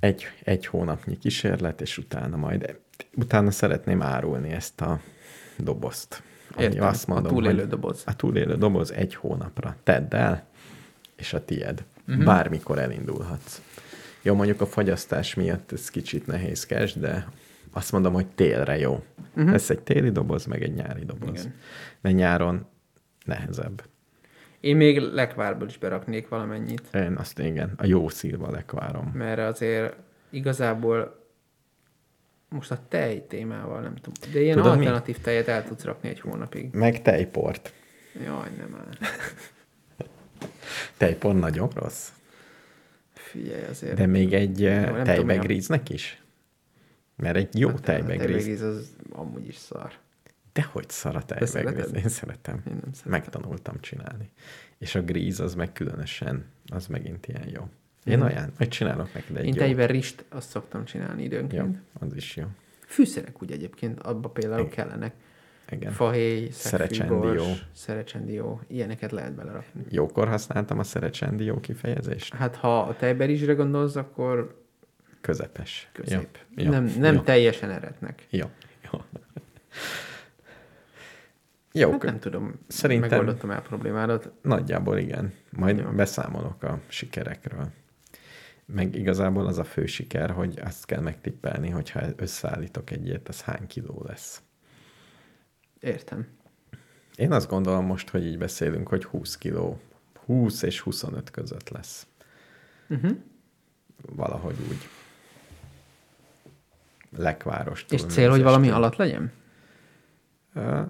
Egy, 0.00 0.26
egy 0.44 0.66
hónapnyi 0.66 1.18
kísérlet, 1.18 1.80
és 1.80 1.98
utána 1.98 2.36
majd, 2.36 2.78
utána 3.14 3.50
szeretném 3.50 4.02
árulni 4.02 4.50
ezt 4.50 4.80
a 4.80 5.00
dobozt. 5.56 6.22
Ami 6.54 6.64
Értem, 6.64 6.86
azt 6.86 7.06
mondom, 7.06 7.26
a 7.26 7.28
túlélő 7.34 7.66
doboz. 7.66 8.02
A 8.06 8.16
túlélő 8.16 8.56
doboz 8.56 8.92
egy 8.92 9.14
hónapra. 9.14 9.76
Tedd 9.82 10.14
el, 10.14 10.46
és 11.16 11.32
a 11.32 11.44
tied. 11.44 11.84
Uh-huh. 12.08 12.24
Bármikor 12.24 12.78
elindulhatsz. 12.78 13.60
Jó, 14.22 14.34
mondjuk 14.34 14.60
a 14.60 14.66
fagyasztás 14.66 15.34
miatt 15.34 15.72
ez 15.72 15.88
kicsit 15.88 16.26
nehézkes, 16.26 16.94
de 16.94 17.26
azt 17.72 17.92
mondom, 17.92 18.12
hogy 18.12 18.26
télre 18.26 18.78
jó. 18.78 19.02
Uh-huh. 19.36 19.50
Lesz 19.50 19.70
egy 19.70 19.80
téli 19.80 20.10
doboz, 20.10 20.46
meg 20.46 20.62
egy 20.62 20.74
nyári 20.74 21.04
doboz. 21.04 21.40
Igen. 21.40 21.54
De 22.00 22.10
nyáron 22.10 22.66
nehezebb. 23.24 23.82
Én 24.60 24.76
még 24.76 24.98
lekvárból 24.98 25.68
is 25.68 25.78
beraknék 25.78 26.28
valamennyit, 26.28 26.82
Én 26.94 27.14
azt 27.16 27.38
igen, 27.38 27.72
a 27.76 27.86
jó 27.86 28.08
szilva 28.08 28.50
lekvárom. 28.50 29.10
mert 29.14 29.38
azért 29.38 29.94
igazából 30.30 31.20
most 32.48 32.70
a 32.70 32.78
tej 32.88 33.26
témával 33.26 33.80
nem 33.80 33.94
tudom, 33.94 34.32
de 34.32 34.40
ilyen 34.40 34.56
Tudod 34.56 34.72
mi? 34.72 34.78
alternatív 34.78 35.18
tejet 35.18 35.48
el 35.48 35.64
tudsz 35.64 35.84
rakni 35.84 36.08
egy 36.08 36.20
hónapig. 36.20 36.68
Meg 36.72 37.02
tejport. 37.02 37.72
Jaj, 38.24 38.50
nem 38.58 38.74
áll. 38.74 39.08
Tejpor 40.96 41.34
nagyon 41.34 41.70
rossz. 41.74 42.08
Figyelj 43.12 43.64
azért. 43.70 43.94
De 43.94 44.06
még 44.06 44.32
egy 44.32 44.54
tudom, 44.84 45.04
tejbegríznek 45.04 45.90
is? 45.90 46.21
Mert 47.22 47.36
egy 47.36 47.58
jó 47.58 47.68
Hát, 47.68 47.78
a 47.78 47.80
tejbegríz. 47.80 48.18
tejbegríz 48.26 48.60
az 48.60 48.96
amúgy 49.10 49.48
is 49.48 49.56
szar. 49.56 49.92
Dehogy 50.52 50.88
szar 50.88 51.16
a 51.16 51.22
tejbegríz. 51.22 51.94
Én 51.94 52.08
szeretem. 52.08 52.54
Én 52.54 52.62
nem 52.82 52.92
szeretem. 52.92 53.10
Megtanultam 53.10 53.80
csinálni. 53.80 54.30
És 54.78 54.94
a 54.94 55.02
gríz 55.02 55.40
az 55.40 55.54
meg 55.54 55.72
különösen, 55.72 56.44
az 56.66 56.86
megint 56.86 57.26
ilyen 57.26 57.48
jó. 57.54 57.68
Én 58.04 58.18
Mhm. 58.18 58.26
olyan, 58.26 58.52
majd 58.58 58.70
csinálok 58.70 59.14
neked 59.14 59.36
egy 59.36 59.44
Én 59.44 59.52
jó. 59.54 59.58
tejben 59.60 59.86
rist, 59.86 60.24
azt 60.28 60.48
szoktam 60.48 60.84
csinálni 60.84 61.20
Jó, 61.20 61.26
időnként. 61.26 61.78
az 61.92 62.14
is 62.16 62.36
jó. 62.36 62.44
Fűszerek 62.86 63.42
úgy 63.42 63.50
egyébként, 63.52 64.00
abba 64.00 64.28
például 64.28 64.60
Igen. 64.60 64.72
kellenek. 64.72 65.14
Igen. 65.70 65.92
Fahéj, 65.92 66.48
Szerecsendió. 66.50 67.44
szerecsendió, 67.72 68.60
ilyeneket 68.66 69.12
lehet 69.12 69.34
belerakni. 69.34 69.84
Jókor 69.88 70.28
használtam 70.28 70.78
a 70.78 70.82
szerecsendió 70.82 71.60
kifejezést? 71.60 72.34
Hát 72.34 72.56
ha 72.56 72.80
a 72.82 72.96
tejberizsre 72.96 73.52
gondolsz, 73.52 73.96
akkor 73.96 74.61
Közepes. 75.22 75.88
közép. 75.92 76.38
Jó. 76.56 76.64
Jó. 76.64 76.70
Nem, 76.70 76.84
nem 76.98 77.14
Jó. 77.14 77.20
teljesen 77.20 77.70
eretnek. 77.70 78.26
Jó. 78.30 78.50
Jó. 78.92 79.00
Jó, 81.72 81.90
Hát 81.90 82.02
nem 82.02 82.18
tudom, 82.20 82.54
Szerintem- 82.68 83.10
megoldottam 83.10 83.50
el 83.50 83.58
a 83.58 83.60
problémádat. 83.60 84.30
Nagyjából 84.42 84.98
igen. 84.98 85.32
Majd 85.50 85.78
Jó. 85.78 85.90
beszámolok 85.90 86.62
a 86.62 86.80
sikerekről. 86.88 87.68
Meg 88.66 88.94
igazából 88.94 89.46
az 89.46 89.58
a 89.58 89.64
fő 89.64 89.86
siker, 89.86 90.30
hogy 90.30 90.58
azt 90.64 90.86
kell 90.86 91.00
megtippelni, 91.00 91.68
hogyha 91.70 92.00
összeállítok 92.16 92.90
egy 92.90 93.06
ilyet, 93.06 93.28
az 93.28 93.42
hány 93.42 93.66
kiló 93.66 94.02
lesz. 94.06 94.42
Értem. 95.80 96.26
Én 97.16 97.32
azt 97.32 97.48
gondolom 97.48 97.84
most, 97.86 98.08
hogy 98.10 98.26
így 98.26 98.38
beszélünk, 98.38 98.88
hogy 98.88 99.04
20 99.04 99.36
kiló. 99.38 99.80
20 100.24 100.62
és 100.62 100.80
25 100.80 101.30
között 101.30 101.68
lesz. 101.68 102.06
Uh-huh. 102.88 103.16
Valahogy 104.12 104.56
úgy. 104.68 104.88
Lekváros. 107.16 107.84
És 107.90 108.04
cél, 108.04 108.30
hogy 108.30 108.42
valami 108.42 108.68
alatt 108.70 108.96
legyen? 108.96 109.32
Uh, 110.54 110.80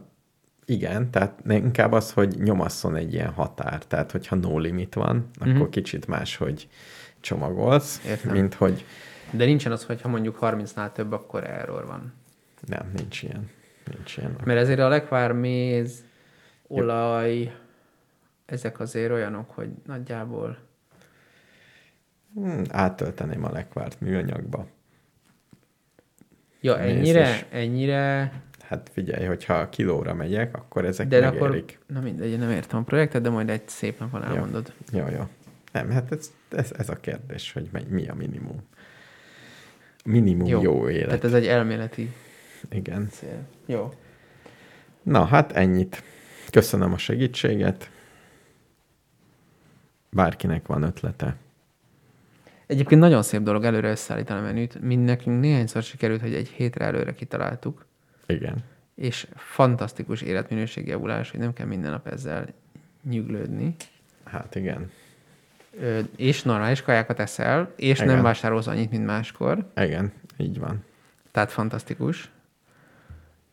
igen, 0.65 1.11
tehát 1.11 1.41
inkább 1.49 1.93
az, 1.93 2.13
hogy 2.13 2.35
nyomasszon 2.39 2.97
egy 2.97 3.13
ilyen 3.13 3.31
határ. 3.33 3.85
Tehát, 3.87 4.11
hogyha 4.11 4.37
no 4.37 4.59
limit 4.59 4.95
van, 4.95 5.29
akkor 5.41 5.53
Mhm. 5.53 5.69
kicsit 5.69 6.07
máshogy 6.07 6.69
csomagolsz, 7.21 8.05
Értem. 8.07 8.33
mint 8.33 8.55
hogy 8.55 8.85
De 9.31 9.45
nincsen 9.45 9.73
az, 9.73 9.85
hogy 9.85 10.01
ha 10.01 10.09
mondjuk 10.09 10.37
30-nál 10.41 10.93
több, 10.93 11.13
akkor 11.13 11.45
error 11.45 11.87
van. 11.87 12.13
nem, 12.67 12.91
nincs 12.97 13.23
ilyen. 13.23 13.51
Nincs 13.97 14.17
ilyen. 14.17 14.37
Mert 14.45 14.61
ezért 14.61 14.79
a 14.81 14.89
lekvár, 14.89 15.33
méz, 15.33 16.05
olaj, 16.67 17.57
ezek 18.47 18.81
azért 18.81 19.11
olyanok, 19.13 19.51
hogy 19.51 19.69
nagyjából 19.87 20.59
Hmm, 22.35 22.63
átölteném 22.71 23.45
a 23.45 23.51
lekvárt 23.53 24.01
műanyagba. 24.01 24.67
Ja, 26.65 26.79
ennyire, 26.79 27.29
és- 27.31 27.45
ennyire, 27.51 28.33
Hát 28.63 28.91
figyelj, 28.93 29.25
hogyha 29.27 29.69
kilóra 29.69 30.15
megyek, 30.15 30.57
akkor 30.57 30.85
ezek 30.85 31.09
de 31.09 31.21
megérik. 31.21 31.79
akkor, 31.83 31.97
na 31.97 32.01
mindegy, 32.01 32.39
nem 32.39 32.51
értem 32.51 32.79
a 32.79 32.83
projektet, 32.83 33.23
de 33.23 33.31
majd 33.31 33.51
egy 33.51 33.69
szép 33.69 33.99
napon 33.99 34.25
elmondod. 34.25 34.73
Jó, 34.93 35.07
jó. 35.17 35.23
Nem, 35.73 35.91
hát 35.91 36.13
ez, 36.13 36.31
ez, 36.51 36.73
ez 36.79 36.89
a 36.89 36.97
kérdés, 37.01 37.53
hogy 37.53 37.69
mi 37.89 38.09
a 38.09 38.15
minimum. 38.15 38.63
Minimum 40.05 40.47
jó, 40.49 40.63
jó 40.63 40.89
élet. 40.89 41.07
Tehát 41.07 41.25
ez 41.25 41.33
egy 41.33 41.47
elméleti 41.47 42.13
Igen. 42.71 43.09
cél. 43.11 43.47
Jó. 43.67 43.93
Na, 45.03 45.25
hát 45.25 45.53
ennyit. 45.53 46.03
Köszönöm 46.51 46.93
a 46.93 46.99
segítséget. 46.99 47.91
Bárkinek 50.11 50.67
van 50.67 50.83
ötlete. 50.83 51.37
Egyébként 52.73 53.01
nagyon 53.01 53.23
szép 53.23 53.43
dolog 53.43 53.65
előre 53.65 53.91
összeállítani 53.91 54.41
a 54.41 54.43
menüt. 54.43 54.81
Mind 54.81 55.05
nekünk 55.05 55.41
néhányszor 55.41 55.83
sikerült, 55.83 56.21
hogy 56.21 56.35
egy 56.35 56.49
hétre 56.49 56.85
előre 56.85 57.15
kitaláltuk, 57.15 57.87
Igen. 58.27 58.57
és 58.95 59.27
fantasztikus 59.35 60.23
életminőség 60.23 60.87
javulás, 60.87 61.31
hogy 61.31 61.41
nem 61.41 61.53
kell 61.53 61.67
minden 61.67 61.91
nap 61.91 62.07
ezzel 62.07 62.47
nyüglődni. 63.09 63.75
Hát 64.25 64.55
igen. 64.55 64.91
Ö, 65.81 66.01
és 66.17 66.43
normális 66.43 66.83
kajákat 66.83 67.19
eszel, 67.19 67.73
és 67.77 68.01
Igen. 68.01 68.15
nem 68.15 68.23
vásárolsz 68.23 68.67
annyit, 68.67 68.91
mint 68.91 69.07
máskor. 69.07 69.71
Igen, 69.77 70.13
így 70.37 70.59
van. 70.59 70.85
Tehát 71.31 71.53
fantasztikus. 71.53 72.31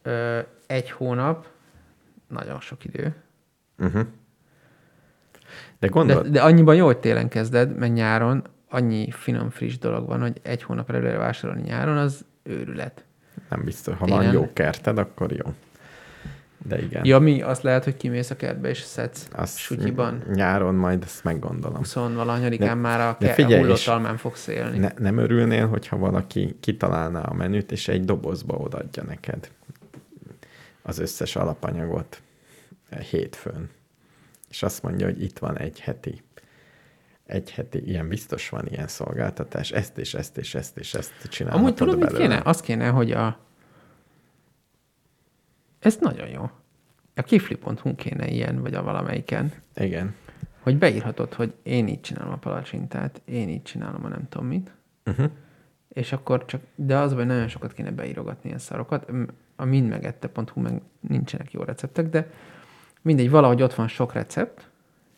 Ö, 0.01 0.39
egy 0.67 0.91
hónap, 0.91 1.47
nagyon 2.27 2.59
sok 2.59 2.85
idő. 2.85 3.15
Uh-huh. 3.77 4.01
De 4.01 4.07
De, 5.79 5.87
gondolod, 5.87 6.27
de 6.27 6.41
annyiban 6.41 6.75
jó, 6.75 6.85
hogy 6.85 6.97
télen 6.97 7.29
kezded, 7.29 7.77
meg 7.77 7.93
nyáron 7.93 8.43
annyi 8.69 9.11
finom, 9.11 9.49
friss 9.49 9.77
dolog 9.77 10.07
van, 10.07 10.21
hogy 10.21 10.39
egy 10.41 10.63
hónap 10.63 10.89
előre 10.89 11.17
vásárolni 11.17 11.61
nyáron, 11.61 11.97
az 11.97 12.25
őrület. 12.43 13.03
nem 13.49 13.63
biztos. 13.63 13.97
Ha 13.97 14.05
télen- 14.05 14.23
van 14.23 14.33
jó 14.33 14.49
kerted, 14.53 14.97
akkor 14.97 15.31
jó. 15.31 15.53
De 16.67 16.81
igen. 16.81 17.05
Ja, 17.05 17.19
mi 17.19 17.41
azt 17.41 17.63
lehet, 17.63 17.83
hogy 17.83 17.97
kimész 17.97 18.29
a 18.29 18.35
kertbe 18.35 18.69
és 18.69 18.79
szedsz 18.81 19.27
Azt 19.31 19.57
sutyiban. 19.57 20.23
Nyáron 20.33 20.75
majd 20.75 21.03
ezt 21.03 21.23
meggondolom. 21.23 21.77
20 21.77 21.93
valahanyadikán 21.93 22.77
már 22.77 22.99
a, 23.01 23.17
ke- 23.17 23.29
a 23.29 23.33
figyelj, 23.33 23.61
hullott 23.61 23.77
és- 23.77 23.87
almán 23.87 24.17
fogsz 24.17 24.47
élni. 24.47 24.77
Ne, 24.77 24.91
nem 24.97 25.17
örülnél, 25.17 25.67
hogyha 25.67 25.97
valaki 25.97 26.55
kitalálná 26.59 27.21
a 27.21 27.33
menüt, 27.33 27.71
és 27.71 27.87
egy 27.87 28.05
dobozba 28.05 28.55
odaadja 28.55 29.03
neked 29.03 29.51
az 30.81 30.99
összes 30.99 31.35
alapanyagot 31.35 32.21
hétfőn. 33.09 33.69
És 34.49 34.63
azt 34.63 34.83
mondja, 34.83 35.05
hogy 35.05 35.23
itt 35.23 35.39
van 35.39 35.57
egy 35.57 35.79
heti. 35.79 36.21
Egy 37.29 37.51
heti, 37.51 37.87
ilyen 37.87 38.07
biztos 38.07 38.49
van 38.49 38.65
ilyen 38.67 38.87
szolgáltatás, 38.87 39.71
ezt 39.71 39.97
és 39.97 40.13
ezt 40.13 40.37
és 40.37 40.55
ezt 40.55 40.77
és 40.77 40.93
ezt 40.93 41.11
csinálhatod 41.29 41.65
Amúgy 41.65 41.77
tudod, 41.77 41.97
mit 41.97 42.05
belőle. 42.05 42.27
kéne? 42.27 42.41
Azt 42.49 42.61
kéne, 42.61 42.87
hogy 42.89 43.11
a... 43.11 43.37
Ez 45.79 45.97
nagyon 45.99 46.27
jó. 46.27 46.49
A 47.15 47.21
kifli.hu 47.21 47.95
kéne 47.95 48.27
ilyen, 48.27 48.61
vagy 48.61 48.73
a 48.73 48.83
valamelyiken, 48.83 49.53
Igen. 49.75 50.15
hogy 50.59 50.77
beírhatod, 50.77 51.33
hogy 51.33 51.53
én 51.63 51.87
így 51.87 52.01
csinálom 52.01 52.33
a 52.33 52.37
palacsintát, 52.37 53.21
én 53.25 53.49
így 53.49 53.61
csinálom 53.63 54.05
a 54.05 54.07
nem 54.07 54.27
tudom 54.29 54.47
mit, 54.47 54.71
Uh-huh. 55.05 55.31
és 55.87 56.11
akkor 56.11 56.45
csak, 56.45 56.61
de 56.75 56.97
az, 56.97 57.13
hogy 57.13 57.25
nagyon 57.25 57.47
sokat 57.47 57.73
kéne 57.73 57.91
beírogatni 57.91 58.47
ilyen 58.47 58.59
szarokat. 58.59 59.11
A 59.55 59.65
mindmegette.hu 59.65 60.61
meg 60.61 60.81
nincsenek 60.99 61.51
jó 61.51 61.61
receptek, 61.63 62.09
de 62.09 62.31
mindegy, 63.01 63.29
valahogy 63.29 63.61
ott 63.61 63.73
van 63.73 63.87
sok 63.87 64.13
recept, 64.13 64.69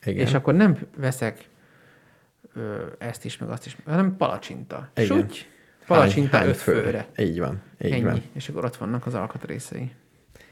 Igen. 0.06 0.26
és 0.26 0.34
akkor 0.34 0.54
nem 0.54 0.78
veszek 0.98 1.50
ö, 2.54 2.86
ezt 2.98 3.26
is, 3.26 3.38
meg 3.38 3.50
azt 3.50 3.66
is, 3.66 3.78
hanem 3.86 4.18
palacsinta. 4.18 4.90
Igen. 4.96 5.18
Suty, 5.18 5.46
palacsinta 5.88 6.30
Hány- 6.38 6.46
hány 6.46 6.50
öt 6.56 6.62
főre. 6.62 7.08
Így 7.18 7.40
van. 7.40 7.62
Így 7.82 7.92
Ennyi. 7.92 8.04
van. 8.04 8.24
És 8.34 8.50
akkor 8.50 8.66
ott 8.66 8.76
vannak 8.76 9.06
az 9.06 9.14
alkatrészei. 9.14 9.92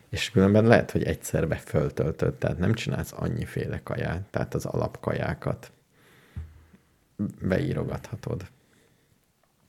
És 0.09 0.31
különben 0.31 0.65
lehet, 0.65 0.91
hogy 0.91 1.03
egyszerbe 1.03 1.55
föltöltöd, 1.55 2.33
tehát 2.33 2.57
nem 2.57 2.73
csinálsz 2.73 3.13
annyiféle 3.15 3.83
kaját, 3.83 4.21
tehát 4.29 4.53
az 4.53 4.65
alapkajákat 4.65 5.71
beírogathatod. 7.41 8.43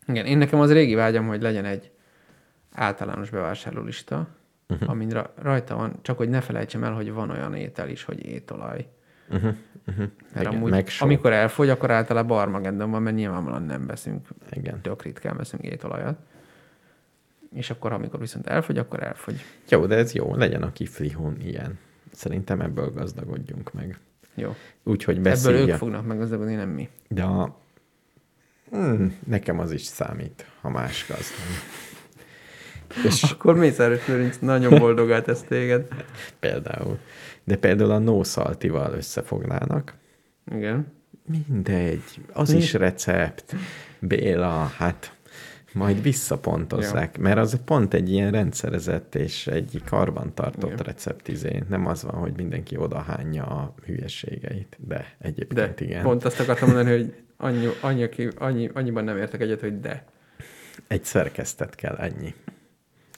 Igen, 0.07 0.27
én 0.27 0.39
nekem 0.39 0.61
az 0.61 0.73
régi 0.73 0.95
vágyam, 0.95 1.27
hogy 1.27 1.43
legyen 1.43 1.65
egy 1.65 1.91
általános 2.73 3.31
bevásárlólista, 3.31 4.29
uh-huh. 4.69 4.91
amin 4.91 5.09
ra- 5.09 5.33
rajta 5.43 5.77
van, 5.77 5.99
csak 6.03 6.17
hogy 6.17 6.29
ne 6.29 6.41
felejtsem 6.41 6.85
el, 6.85 6.93
hogy 6.93 7.13
van 7.13 7.31
olyan 7.31 7.55
étel 7.55 7.89
is, 7.89 8.05
hogy 8.05 8.25
étolaj. 8.25 8.87
Uh-huh, 9.31 9.55
uh-huh. 9.87 10.07
Mert 10.35 10.47
Igen, 10.47 10.55
amúgy, 10.57 10.71
meg 10.71 10.89
amikor 10.99 11.33
elfogy, 11.33 11.69
akkor 11.69 11.91
általában 11.91 12.39
Armageddon 12.39 12.91
van, 12.91 13.03
mert 13.03 13.17
nyilvánvalóan 13.17 13.63
nem 13.63 13.87
veszünk, 13.87 14.29
Igen. 14.51 14.81
tök 14.81 15.03
ritkán 15.03 15.37
veszünk 15.37 15.63
étolajat. 15.63 16.19
És 17.55 17.71
akkor, 17.71 17.93
amikor 17.93 18.21
viszont 18.21 18.47
elfogy, 18.47 18.79
akkor 18.79 19.03
elfogy. 19.03 19.45
Jó, 19.69 19.87
de 19.87 19.97
ez 19.97 20.13
jó, 20.13 20.35
legyen 20.35 20.63
a 20.63 20.73
kiflihón 20.73 21.37
ilyen. 21.43 21.79
Szerintem 22.13 22.61
ebből 22.61 22.91
gazdagodjunk 22.91 23.73
meg. 23.73 23.99
Jó. 24.35 24.55
Úgyhogy 24.83 25.17
Ebből 25.17 25.31
beszélje. 25.33 25.73
ők 25.73 25.79
fognak 25.79 26.07
meggazdagodni, 26.07 26.55
nem 26.55 26.69
mi. 26.69 26.89
De 27.09 27.23
a... 27.23 27.59
hmm, 28.71 29.17
nekem 29.27 29.59
az 29.59 29.73
is 29.73 29.83
számít, 29.83 30.47
ha 30.61 30.69
más 30.69 31.07
gazdag. 31.09 31.39
És 33.07 33.23
Akkor 33.23 33.57
Mészáros 33.57 34.07
Lőrinc 34.07 34.39
nagyon 34.39 34.79
boldogát 34.79 35.29
ez 35.29 35.43
téged. 35.43 35.87
például. 36.41 36.99
De 37.51 37.57
például 37.57 37.91
a 37.91 37.99
no 37.99 38.25
saltival 38.25 38.93
összefognának. 38.93 39.95
Igen. 40.53 40.87
Mindegy, 41.27 42.03
az 42.33 42.53
Mi? 42.53 42.59
is 42.59 42.73
recept. 42.73 43.55
Béla, 43.99 44.73
hát 44.77 45.17
majd 45.73 46.03
visszapontozzák, 46.03 47.19
mert 47.19 47.39
az 47.39 47.61
pont 47.65 47.95
egy 47.95 48.11
ilyen 48.11 48.31
rendszerezett 48.31 49.15
és 49.15 49.47
egy 49.47 49.83
karbantartott 49.85 50.73
Igen. 50.73 50.85
receptizé. 50.85 51.63
Nem 51.69 51.87
az 51.87 52.03
van, 52.03 52.15
hogy 52.15 52.33
mindenki 52.37 52.77
odahányja 52.77 53.45
a 53.45 53.75
hülyeségeit, 53.85 54.77
de 54.87 54.95
De 54.97 55.15
egyébként 55.19 55.81
igen. 55.81 56.03
pont 56.03 56.25
azt 56.25 56.41
akartam 56.41 56.69
mondani, 56.69 56.97
hogy 56.97 57.15
annyi, 57.37 57.67
annyi, 57.81 58.09
annyi, 58.37 58.71
annyiban 58.75 59.05
nem 59.05 59.17
értek 59.17 59.41
egyet, 59.41 59.61
hogy 59.61 59.81
de. 59.81 60.05
Egy 60.87 61.05
szerkesztet 61.05 61.75
kell 61.75 61.97
ennyi. 61.97 62.35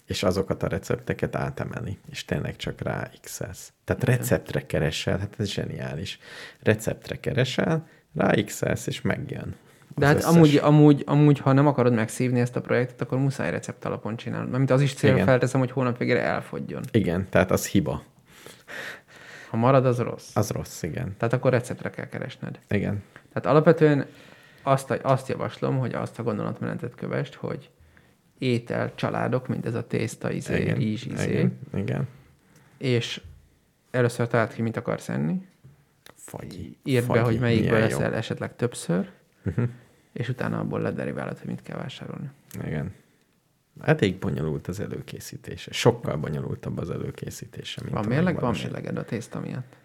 És 0.07 0.23
azokat 0.23 0.63
a 0.63 0.69
recepteket 0.69 1.37
átemeli, 1.37 1.99
és 2.11 2.25
tényleg 2.25 2.57
csak 2.57 2.81
rá 2.81 3.11
x 3.23 3.37
Tehát 3.85 4.03
Igen. 4.03 4.17
receptre 4.17 4.67
keresel, 4.67 5.19
hát 5.19 5.35
ez 5.39 5.49
zseniális. 5.49 6.19
Receptre 6.63 7.17
keresel, 7.21 7.87
rá 8.15 8.31
x 8.45 8.63
és 8.87 9.01
megjön. 9.01 9.57
De 9.97 10.07
hát 10.07 10.17
összes- 10.17 10.35
amúgy, 10.35 10.57
amúgy, 10.57 11.03
amúgy, 11.07 11.39
ha 11.39 11.53
nem 11.53 11.67
akarod 11.67 11.93
megszívni 11.93 12.41
ezt 12.41 12.57
a 12.57 12.61
projektet, 12.61 13.01
akkor 13.01 13.19
muszáj 13.19 13.51
recept 13.51 13.85
alapon 13.85 14.17
csinálni. 14.17 14.51
Mert 14.51 14.71
az 14.71 14.81
is 14.81 14.95
cél 14.95 15.13
Igen. 15.13 15.25
felteszem, 15.27 15.61
hogy 15.61 15.71
hónap 15.71 15.99
végére 15.99 16.21
elfogjon. 16.23 16.83
Igen, 16.91 17.27
tehát 17.31 17.51
az 17.51 17.67
hiba. 17.67 18.03
Ha 19.51 19.57
marad, 19.57 19.87
az 19.87 19.99
rossz. 19.99 20.37
Az 20.37 20.51
rossz, 20.51 20.83
igen. 20.83 21.15
Tehát 21.19 21.35
akkor 21.35 21.51
receptre 21.51 21.91
kell 21.91 22.09
keresned. 22.09 22.59
Igen. 22.69 23.03
Tehát 23.33 23.47
alapvetően 23.47 24.07
azt, 24.63 24.91
azt 24.91 25.29
javaslom, 25.29 25.79
hogy 25.79 25.95
azt 25.95 26.19
a 26.19 26.23
gondolatmenetet 26.23 26.95
kövest, 26.95 27.35
hogy 27.35 27.71
étel, 28.43 28.95
családok, 28.95 29.49
mint 29.49 29.67
ez 29.67 29.75
a 29.75 29.87
tészta, 29.87 30.31
izé, 30.31 30.61
igen. 30.61 30.77
rizs, 30.77 31.05
izé, 31.05 31.31
igen. 31.31 31.59
Igen. 31.75 32.09
és 32.79 33.21
először 33.91 34.27
találd 34.29 34.53
ki, 34.55 34.63
mit 34.63 34.77
akarsz 34.77 35.09
enni, 35.09 35.47
Fagyi. 36.15 36.77
írd 36.85 37.07
be, 37.07 37.13
Fagyi. 37.19 37.25
hogy 37.33 37.41
melyikből 37.41 37.79
jó. 37.79 37.85
leszel 37.85 38.15
esetleg 38.15 38.57
többször, 38.57 39.11
Uh-huh. 39.45 39.69
és 40.13 40.29
utána 40.29 40.59
abból 40.59 40.81
lederiválod, 40.81 41.39
hogy 41.39 41.49
mit 41.49 41.63
kell 41.63 41.77
vásárolni. 41.77 42.31
Igen. 42.65 42.93
Elég 43.81 44.19
bonyolult 44.19 44.67
az 44.69 44.81
előkészítése. 44.81 45.73
Sokkal 45.73 46.17
bonyolultabb 46.17 46.79
az 46.79 46.91
előkészítése, 46.91 47.81
mint 47.85 47.95
Van 47.95 48.07
mérleg? 48.07 48.41
Van 48.41 48.55
mérleged 48.63 48.97
a 48.99 49.05
tészta 49.05 49.41
miatt? 49.41 49.77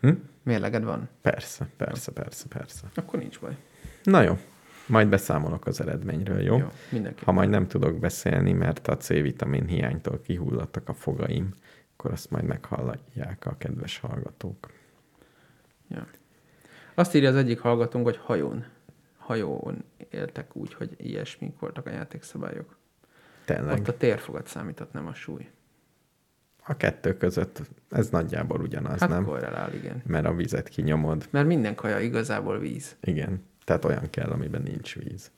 Hm? 0.00 0.10
Mérleged 0.42 0.84
van? 0.84 1.08
Persze, 1.22 1.68
persze, 1.76 2.12
persze, 2.12 2.44
persze. 2.48 2.86
Akkor 2.94 3.18
nincs 3.18 3.40
baj. 3.40 3.56
Na 4.02 4.22
jó, 4.22 4.38
majd 4.90 5.08
beszámolok 5.08 5.66
az 5.66 5.80
eredményről, 5.80 6.40
jó? 6.40 6.56
Jó, 6.56 6.68
mindenki. 6.90 7.24
Ha 7.24 7.32
majd 7.32 7.48
nem 7.48 7.66
tudok 7.66 7.98
beszélni, 7.98 8.52
mert 8.52 8.88
a 8.88 8.96
C-vitamin 8.96 9.66
hiánytól 9.66 10.20
kihulladtak 10.20 10.88
a 10.88 10.94
fogaim, 10.94 11.54
akkor 11.96 12.12
azt 12.12 12.30
majd 12.30 12.44
meghallják 12.44 13.46
a 13.46 13.56
kedves 13.58 13.98
hallgatók. 13.98 14.70
Ja. 15.88 16.06
Azt 16.94 17.14
írja 17.14 17.28
az 17.28 17.36
egyik 17.36 17.58
hallgatónk, 17.58 18.04
hogy 18.04 18.16
hajón. 18.16 18.64
Hajón 19.18 19.84
éltek 20.10 20.56
úgy, 20.56 20.74
hogy 20.74 20.94
ilyesmik 20.96 21.58
voltak 21.58 21.86
a 21.86 21.90
játékszabályok. 21.90 22.76
Tényleg. 23.44 23.78
Ott 23.78 23.88
a 23.88 23.96
térfogat 23.96 24.46
számított, 24.46 24.92
nem 24.92 25.06
a 25.06 25.14
súly. 25.14 25.50
A 26.66 26.76
kettő 26.76 27.16
között 27.16 27.60
ez 27.90 28.08
nagyjából 28.08 28.60
ugyanaz, 28.60 29.00
Hát 29.00 29.08
nem? 29.08 29.24
korrelál, 29.24 29.74
igen. 29.74 30.02
Mert 30.06 30.26
a 30.26 30.34
vizet 30.34 30.68
kinyomod. 30.68 31.28
Mert 31.30 31.46
minden 31.46 31.74
kaja 31.74 32.00
igazából 32.00 32.58
víz. 32.58 32.96
Igen. 33.00 33.42
Tehát 33.70 33.84
olyan 33.84 34.10
kell, 34.10 34.30
amiben 34.30 34.62
nincs 34.62 34.94
víz. 34.96 35.30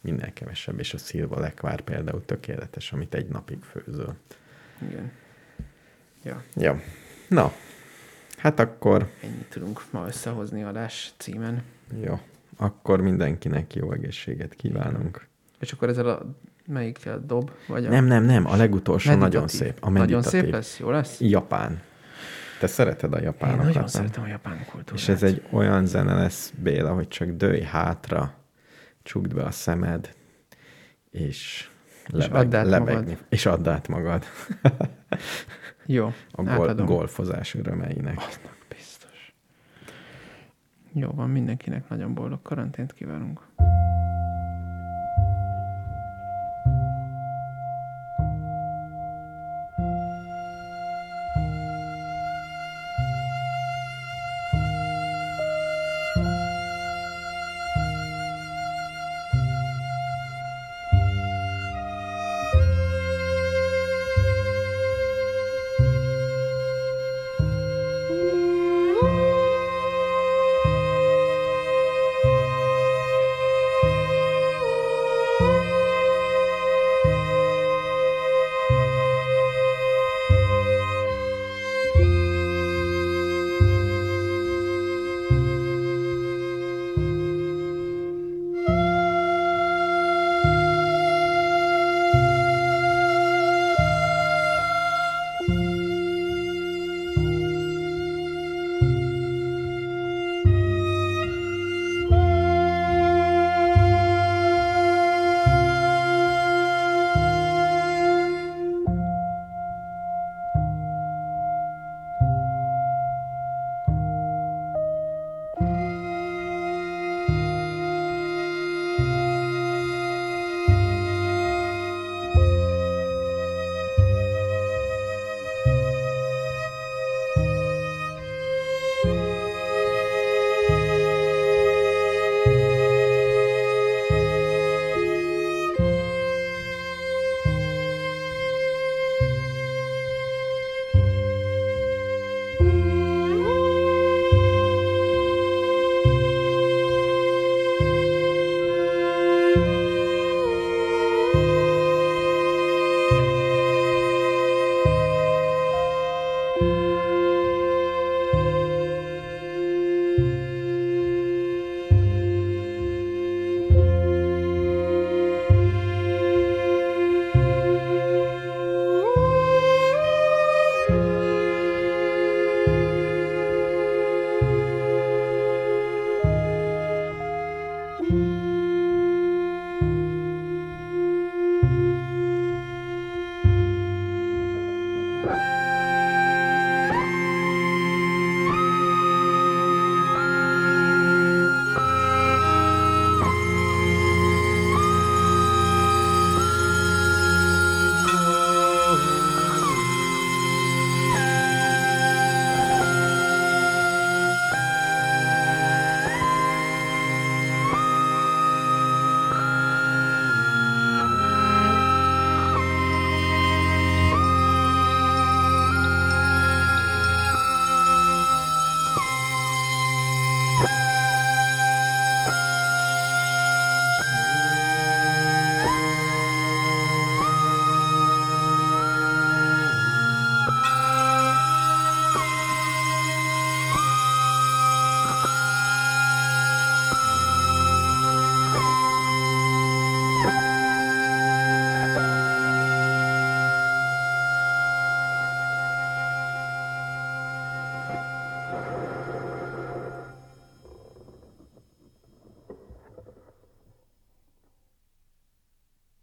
Minél 0.00 0.32
kevesebb, 0.32 0.78
és 0.78 0.94
a 0.94 0.98
szilva 0.98 1.40
lekvár 1.40 1.80
például 1.80 2.24
tökéletes, 2.24 2.92
amit 2.92 3.14
egy 3.14 3.28
napig 3.28 3.58
főzöl. 3.62 4.14
Igen. 4.88 5.10
Ja, 6.24 6.42
Ja. 6.56 6.80
Na, 7.28 7.52
hát 8.36 8.60
akkor, 8.60 9.10
ennyit 9.22 9.48
tudunk 9.48 9.82
ma 9.90 10.06
összehozni 10.06 10.62
adás 10.62 11.12
címen. 11.16 11.62
jó, 12.02 12.20
akkor 12.56 13.00
mindenkinek 13.00 13.74
jó 13.74 13.92
egészséget 13.92 14.54
kívánunk. 14.54 15.26
És 15.60 15.72
akkor 15.72 15.88
ezzel 15.88 16.08
a 16.08 16.26
melyik 16.66 17.06
a 17.06 17.16
dob? 17.18 17.50
Vagy 17.68 17.86
a 17.86 17.88
Nem, 17.88 18.04
nem, 18.04 18.24
nem, 18.24 18.46
a 18.46 18.56
legutolsó 18.56 19.10
nagyon 19.10 19.20
meditatív? 19.22 19.60
szép. 19.60 19.76
A 19.80 19.90
Nagyon 19.90 20.00
meditatív. 20.08 20.40
szép 20.40 20.50
lesz? 20.52 20.78
Jó 20.78 20.90
lesz? 20.90 21.20
Japán. 21.20 21.82
Te 22.60 22.66
szereted 22.66 23.12
a 23.12 23.16
Én 23.16 23.22
japánokat, 23.22 23.64
nagyon 23.64 23.78
nem? 23.78 23.86
szeretem 23.86 24.22
a 24.22 24.26
japán 24.26 24.64
kultúrát. 24.70 25.00
És 25.00 25.08
ez 25.08 25.22
egy 25.22 25.42
olyan 25.50 25.86
zene 25.86 26.14
lesz, 26.14 26.52
Béla, 26.62 26.92
hogy 26.94 27.08
csak 27.08 27.28
dőj 27.28 27.60
hátra, 27.60 28.34
csukd 29.02 29.34
be 29.34 29.42
a 29.42 29.50
szemed, 29.50 30.14
és, 31.10 31.70
lebeg, 32.06 32.34
add 32.34 32.54
át 32.56 32.66
lebegni. 32.66 32.92
magad. 33.10 33.24
És 33.28 33.46
add 33.46 33.68
át 33.68 33.88
magad 33.88 34.24
Jó, 35.86 36.06
a 36.30 36.42
gol, 36.42 36.50
átadom. 36.52 36.86
golfozás 36.86 37.54
örömeinek. 37.54 38.16
Aznak 38.16 38.56
biztos. 38.68 39.34
Jó 40.92 41.10
van, 41.10 41.30
mindenkinek 41.30 41.88
nagyon 41.88 42.14
boldog 42.14 42.42
karantént 42.42 42.92
kívánunk. 42.92 43.40